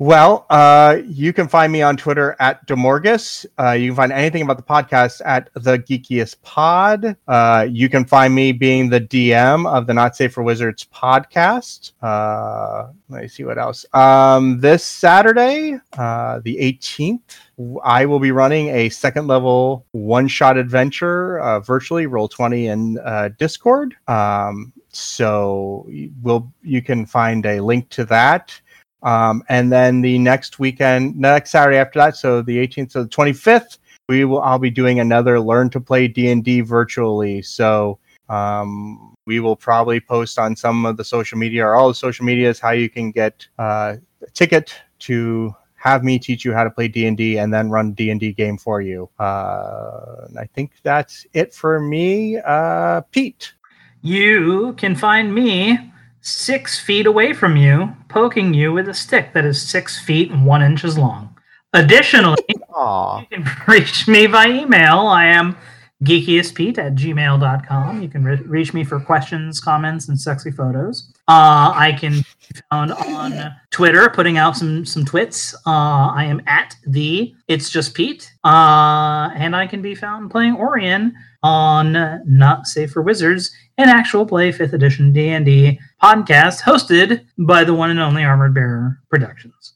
Well, 0.00 0.46
uh, 0.48 1.02
you 1.04 1.34
can 1.34 1.46
find 1.46 1.70
me 1.70 1.82
on 1.82 1.94
Twitter 1.98 2.34
at 2.40 2.66
Demorgus. 2.66 3.44
Uh, 3.58 3.72
you 3.72 3.90
can 3.90 3.96
find 3.96 4.12
anything 4.12 4.40
about 4.40 4.56
the 4.56 4.62
podcast 4.62 5.20
at 5.26 5.50
the 5.52 5.78
Geekiest 5.78 6.40
Pod. 6.40 7.18
Uh, 7.28 7.66
you 7.70 7.90
can 7.90 8.06
find 8.06 8.34
me 8.34 8.52
being 8.52 8.88
the 8.88 9.02
DM 9.02 9.70
of 9.70 9.86
the 9.86 9.92
Not 9.92 10.16
Safe 10.16 10.32
for 10.32 10.42
Wizards 10.42 10.86
podcast. 10.90 11.92
Uh, 12.00 12.92
let 13.10 13.20
me 13.20 13.28
see 13.28 13.44
what 13.44 13.58
else. 13.58 13.84
Um, 13.92 14.58
this 14.58 14.82
Saturday, 14.82 15.78
uh, 15.98 16.40
the 16.44 16.56
18th, 16.56 17.36
I 17.84 18.06
will 18.06 18.20
be 18.20 18.32
running 18.32 18.68
a 18.68 18.88
second 18.88 19.26
level 19.26 19.84
one 19.90 20.28
shot 20.28 20.56
adventure 20.56 21.40
uh, 21.40 21.60
virtually, 21.60 22.06
Roll20 22.06 22.72
in 22.72 23.34
Discord. 23.36 23.94
Um, 24.08 24.72
so 24.92 25.86
we'll 26.22 26.50
you 26.62 26.80
can 26.80 27.04
find 27.04 27.44
a 27.44 27.60
link 27.60 27.90
to 27.90 28.06
that 28.06 28.58
um, 29.02 29.42
and 29.48 29.72
then 29.72 30.00
the 30.00 30.18
next 30.18 30.58
weekend, 30.58 31.16
next 31.16 31.50
Saturday 31.50 31.78
after 31.78 31.98
that, 31.98 32.16
so 32.16 32.42
the 32.42 32.58
18th 32.58 32.92
to 32.92 33.04
the 33.04 33.08
25th, 33.08 33.78
we 34.08 34.24
will. 34.24 34.40
I'll 34.40 34.58
be 34.58 34.70
doing 34.70 35.00
another 35.00 35.38
Learn 35.38 35.70
to 35.70 35.80
Play 35.80 36.08
D 36.08 36.30
and 36.30 36.44
D 36.44 36.60
virtually. 36.62 37.42
So 37.42 37.98
um, 38.28 39.14
we 39.26 39.40
will 39.40 39.56
probably 39.56 40.00
post 40.00 40.38
on 40.38 40.56
some 40.56 40.84
of 40.84 40.96
the 40.96 41.04
social 41.04 41.38
media 41.38 41.64
or 41.64 41.76
all 41.76 41.88
the 41.88 41.94
social 41.94 42.24
medias 42.24 42.58
how 42.58 42.70
you 42.70 42.90
can 42.90 43.10
get 43.12 43.46
uh, 43.58 43.96
a 44.22 44.30
ticket 44.30 44.74
to 45.00 45.54
have 45.76 46.04
me 46.04 46.18
teach 46.18 46.44
you 46.44 46.52
how 46.52 46.62
to 46.62 46.70
play 46.70 46.88
D&D 46.88 47.38
and 47.38 47.54
then 47.54 47.70
run 47.70 47.92
D&D 47.92 48.32
game 48.34 48.58
for 48.58 48.82
you. 48.82 49.08
Uh, 49.18 50.26
I 50.38 50.44
think 50.54 50.72
that's 50.82 51.26
it 51.32 51.54
for 51.54 51.80
me. 51.80 52.38
Uh, 52.38 53.00
Pete. 53.12 53.54
You 54.02 54.74
can 54.74 54.94
find 54.94 55.34
me 55.34 55.78
six 56.20 56.78
feet 56.78 57.06
away 57.06 57.32
from 57.32 57.56
you, 57.56 57.94
poking 58.08 58.54
you 58.54 58.72
with 58.72 58.88
a 58.88 58.94
stick 58.94 59.32
that 59.32 59.44
is 59.44 59.60
six 59.60 59.98
feet 59.98 60.30
and 60.30 60.44
one 60.44 60.62
inches 60.62 60.98
long. 60.98 61.36
Additionally, 61.72 62.42
you 62.48 63.26
can 63.30 63.46
reach 63.68 64.08
me 64.08 64.26
by 64.26 64.48
email. 64.48 65.06
I 65.06 65.26
am 65.26 65.56
geekiestpete 66.04 66.78
at 66.78 66.94
gmail.com. 66.94 68.02
You 68.02 68.08
can 68.08 68.24
re- 68.24 68.42
reach 68.46 68.72
me 68.72 68.84
for 68.84 68.98
questions, 68.98 69.60
comments, 69.60 70.08
and 70.08 70.18
sexy 70.18 70.50
photos. 70.50 71.12
Uh, 71.28 71.72
I 71.74 71.96
can 71.98 72.12
be 72.12 72.60
found 72.70 72.92
on 72.92 73.54
Twitter, 73.70 74.08
putting 74.10 74.38
out 74.38 74.56
some 74.56 74.84
some 74.84 75.04
twits. 75.04 75.54
Uh, 75.66 76.10
I 76.14 76.24
am 76.24 76.42
at 76.46 76.74
the 76.86 77.34
It's 77.48 77.70
Just 77.70 77.94
Pete, 77.94 78.32
uh, 78.44 79.30
and 79.36 79.54
I 79.54 79.66
can 79.66 79.82
be 79.82 79.94
found 79.94 80.30
playing 80.30 80.56
Orion 80.56 81.14
on 81.42 82.22
Not 82.26 82.66
Safe 82.66 82.90
for 82.90 83.02
Wizards, 83.02 83.50
an 83.80 83.88
actual 83.88 84.26
play 84.26 84.52
fifth 84.52 84.72
edition 84.72 85.12
D 85.12 85.28
and 85.30 85.44
D 85.44 85.80
podcast 86.02 86.62
hosted 86.62 87.24
by 87.38 87.64
the 87.64 87.74
one 87.74 87.90
and 87.90 88.00
only 88.00 88.24
Armored 88.24 88.54
Bearer 88.54 89.00
Productions. 89.08 89.74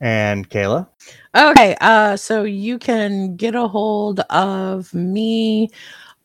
And 0.00 0.48
Kaila. 0.50 0.88
Okay, 1.34 1.76
uh, 1.80 2.16
so 2.16 2.44
you 2.44 2.78
can 2.78 3.36
get 3.36 3.54
a 3.54 3.66
hold 3.66 4.20
of 4.30 4.92
me 4.92 5.70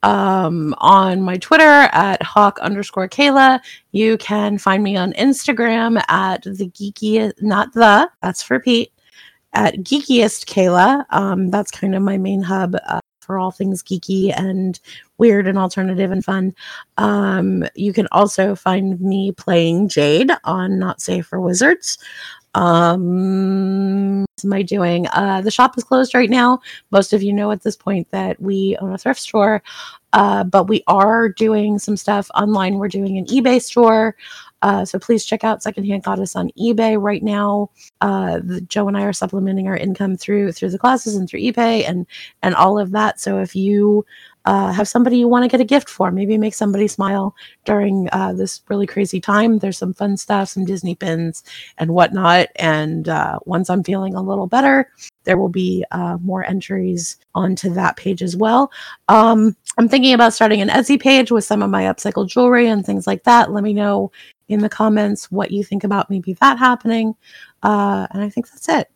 um, 0.03 0.73
on 0.80 1.22
my 1.22 1.38
Twitter 1.38 1.89
at 1.91 2.22
hawk 2.23 2.60
underscore 2.60 3.07
Kaila. 3.07 3.60
You 3.91 4.18
can 4.18 4.57
find 4.57 4.84
me 4.84 4.98
on 4.98 5.14
Instagram 5.14 6.03
at 6.10 6.43
the 6.43 6.69
geeky, 6.69 7.31
not 7.41 7.73
the, 7.73 8.10
that's 8.22 8.41
for 8.41 8.60
Pete, 8.60 8.91
at 9.53 9.76
geekiest 9.77 10.45
Kaila. 10.45 11.06
Um, 11.10 11.49
that's 11.49 11.72
kind 11.72 11.95
of 11.95 12.02
my 12.02 12.18
main 12.18 12.41
hub 12.41 12.76
uh, 12.85 12.99
for 13.31 13.39
all 13.39 13.49
things 13.49 13.81
geeky 13.81 14.37
and 14.37 14.77
weird 15.17 15.47
and 15.47 15.57
alternative 15.57 16.11
and 16.11 16.25
fun. 16.25 16.53
Um, 16.97 17.63
you 17.75 17.93
can 17.93 18.09
also 18.11 18.55
find 18.55 18.99
me 18.99 19.31
playing 19.31 19.87
Jade 19.87 20.31
on 20.43 20.77
Not 20.77 20.99
Safe 20.99 21.25
for 21.27 21.39
Wizards. 21.39 21.97
Um, 22.55 24.25
am 24.45 24.53
I 24.53 24.61
doing? 24.61 25.07
Uh, 25.07 25.41
the 25.41 25.51
shop 25.51 25.77
is 25.77 25.84
closed 25.84 26.13
right 26.13 26.30
now. 26.30 26.59
Most 26.91 27.13
of 27.13 27.23
you 27.23 27.34
know 27.34 27.51
at 27.51 27.63
this 27.63 27.76
point 27.76 28.09
that 28.11 28.41
we 28.41 28.77
own 28.81 28.93
a 28.93 28.97
thrift 28.97 29.19
store, 29.19 29.63
uh, 30.13 30.43
but 30.43 30.65
we 30.65 30.84
are 30.88 31.30
doing 31.30 31.80
some 31.80 31.97
stuff 31.97 32.30
online. 32.35 32.76
We're 32.76 32.88
doing 32.88 33.18
an 33.18 33.26
eBay 33.26 33.61
store. 33.61 34.15
Uh, 34.61 34.85
so 34.85 34.99
please 34.99 35.26
check 35.26 35.43
out 35.43 35.63
Secondhand 35.63 36.03
Goddess 36.03 36.35
on 36.35 36.51
eBay 36.59 37.01
right 37.01 37.23
now. 37.23 37.72
Uh, 37.99 38.39
the, 38.43 38.61
Joe 38.61 38.88
and 38.88 38.95
I 38.95 39.03
are 39.03 39.13
supplementing 39.13 39.68
our 39.68 39.77
income 39.77 40.15
through 40.18 40.51
through 40.51 40.69
the 40.69 40.77
classes 40.77 41.15
and 41.15 41.27
through 41.27 41.39
eBay 41.39 41.88
and 41.88 42.05
and 42.43 42.53
all 42.55 42.77
of 42.77 42.91
that. 42.91 43.19
So 43.19 43.39
if 43.39 43.55
you 43.55 44.05
uh, 44.45 44.72
have 44.72 44.88
somebody 44.88 45.18
you 45.18 45.27
want 45.27 45.43
to 45.43 45.49
get 45.49 45.61
a 45.61 45.65
gift 45.65 45.89
for, 45.89 46.11
maybe 46.11 46.38
make 46.38 46.53
somebody 46.53 46.88
smile 46.88 47.35
during 47.65 48.09
uh, 48.11 48.34
this 48.34 48.61
really 48.69 48.88
crazy 48.88 49.19
time. 49.19 49.59
There's 49.59 49.77
some 49.77 49.93
fun 49.93 50.18
stuff, 50.18 50.49
some 50.49 50.65
Disney 50.65 50.95
pins 50.95 51.43
and 51.77 51.91
whatnot. 51.91 52.47
And 52.55 53.07
uh, 53.07 53.39
once 53.45 53.69
I'm 53.69 53.84
feeling 53.84 54.15
a 54.15 54.22
little 54.22 54.47
better, 54.47 54.91
there 55.23 55.38
will 55.38 55.49
be 55.49 55.85
uh, 55.91 56.18
more 56.22 56.43
entries 56.45 57.18
onto 57.35 57.73
that 57.73 57.97
page 57.97 58.23
as 58.23 58.35
well. 58.35 58.72
Um, 59.07 59.55
I'm 59.77 59.88
thinking 59.88 60.13
about 60.13 60.34
starting 60.34 60.61
an 60.61 60.69
Etsy 60.69 60.99
page 60.99 61.31
with 61.31 61.43
some 61.43 61.61
of 61.61 61.69
my 61.69 61.84
upcycled 61.84 62.30
jewelry 62.30 62.68
and 62.68 62.85
things 62.85 63.07
like 63.07 63.23
that. 63.23 63.51
Let 63.51 63.63
me 63.63 63.73
know 63.73 64.11
in 64.49 64.59
the 64.59 64.69
comments 64.69 65.31
what 65.31 65.51
you 65.51 65.63
think 65.63 65.84
about 65.84 66.09
maybe 66.09 66.34
that 66.34 66.57
happening. 66.57 67.15
Uh, 67.63 68.07
and 68.11 68.22
I 68.22 68.30
think 68.30 68.49
that's 68.49 68.68
it. 68.69 68.89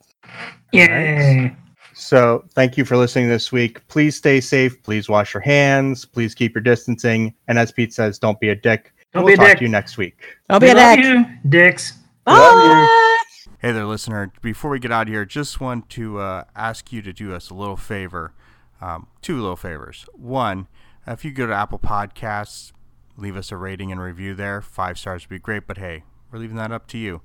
Yay! 0.72 1.56
So 1.98 2.44
thank 2.52 2.78
you 2.78 2.84
for 2.84 2.98
listening 2.98 3.30
this 3.30 3.52
week. 3.54 3.86
Please 3.88 4.18
stay 4.18 4.42
safe. 4.42 4.82
Please 4.84 5.08
wash 5.08 5.34
your 5.34 5.42
hands. 5.42 6.04
Please 6.04 6.36
keep 6.36 6.54
your 6.54 6.62
distancing. 6.62 7.34
And 7.48 7.58
as 7.58 7.72
Pete 7.72 7.94
says, 7.94 8.20
don't 8.20 8.40
be 8.40 8.50
a 8.50 8.56
dick. 8.56 8.94
Don't 9.14 9.24
we'll 9.24 9.32
be 9.32 9.34
a 9.36 9.38
talk 9.38 9.48
dick. 9.48 9.58
to 9.60 9.64
you 9.64 9.70
next 9.70 9.98
week. 9.98 10.38
I'll 10.50 10.60
be 10.60 10.66
We 10.68 10.72
a 10.72 10.76
love 10.76 10.98
dick. 10.98 11.06
you, 11.06 11.26
dicks. 11.50 11.94
Bye. 12.26 13.18
Hey 13.60 13.72
there, 13.72 13.86
listener. 13.86 14.32
Before 14.42 14.72
we 14.72 14.80
get 14.80 14.92
out 14.92 15.04
of 15.04 15.08
here, 15.08 15.26
just 15.26 15.62
want 15.62 15.90
to 15.92 16.20
uh, 16.20 16.44
ask 16.56 16.92
you 16.92 17.02
to 17.02 17.14
do 17.14 17.34
us 17.34 17.50
a 17.50 17.54
little 17.54 17.78
favor. 17.78 18.34
Um, 18.82 19.08
two 19.22 19.40
little 19.40 19.56
favors. 19.56 20.06
One, 20.14 20.68
if 21.08 21.24
you 21.24 21.32
go 21.32 21.48
to 21.48 21.54
Apple 21.54 21.80
Podcasts, 21.80 22.74
leave 23.16 23.38
us 23.38 23.52
a 23.54 23.58
rating 23.58 23.92
and 23.92 24.02
review 24.02 24.36
there. 24.36 24.62
Five 24.62 25.00
stars 25.00 25.24
would 25.24 25.30
be 25.34 25.40
great, 25.40 25.66
but 25.66 25.78
hey, 25.78 26.04
we're 26.30 26.40
leaving 26.40 26.58
that 26.58 26.74
up 26.74 26.88
to 26.88 26.98
you. 26.98 27.22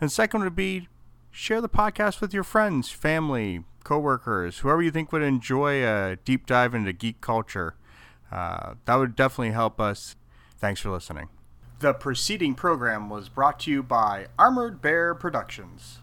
And 0.00 0.10
second 0.10 0.42
would 0.42 0.56
be 0.56 0.88
share 1.30 1.60
the 1.60 1.68
podcast 1.68 2.20
with 2.20 2.34
your 2.34 2.44
friends, 2.44 2.90
family, 2.90 3.62
coworkers, 3.88 4.58
whoever 4.58 4.82
you 4.82 4.90
think 4.90 5.12
would 5.12 5.22
enjoy 5.22 5.82
a 5.82 6.16
deep 6.16 6.44
dive 6.44 6.74
into 6.74 6.92
geek 6.92 7.22
culture. 7.22 7.74
Uh, 8.30 8.74
that 8.84 8.96
would 8.96 9.16
definitely 9.16 9.52
help 9.52 9.80
us. 9.80 10.14
Thanks 10.58 10.82
for 10.82 10.90
listening. 10.90 11.30
The 11.78 11.94
preceding 11.94 12.54
program 12.54 13.08
was 13.08 13.30
brought 13.30 13.60
to 13.60 13.70
you 13.70 13.82
by 13.82 14.26
Armored 14.38 14.82
Bear 14.82 15.14
Productions. 15.14 16.00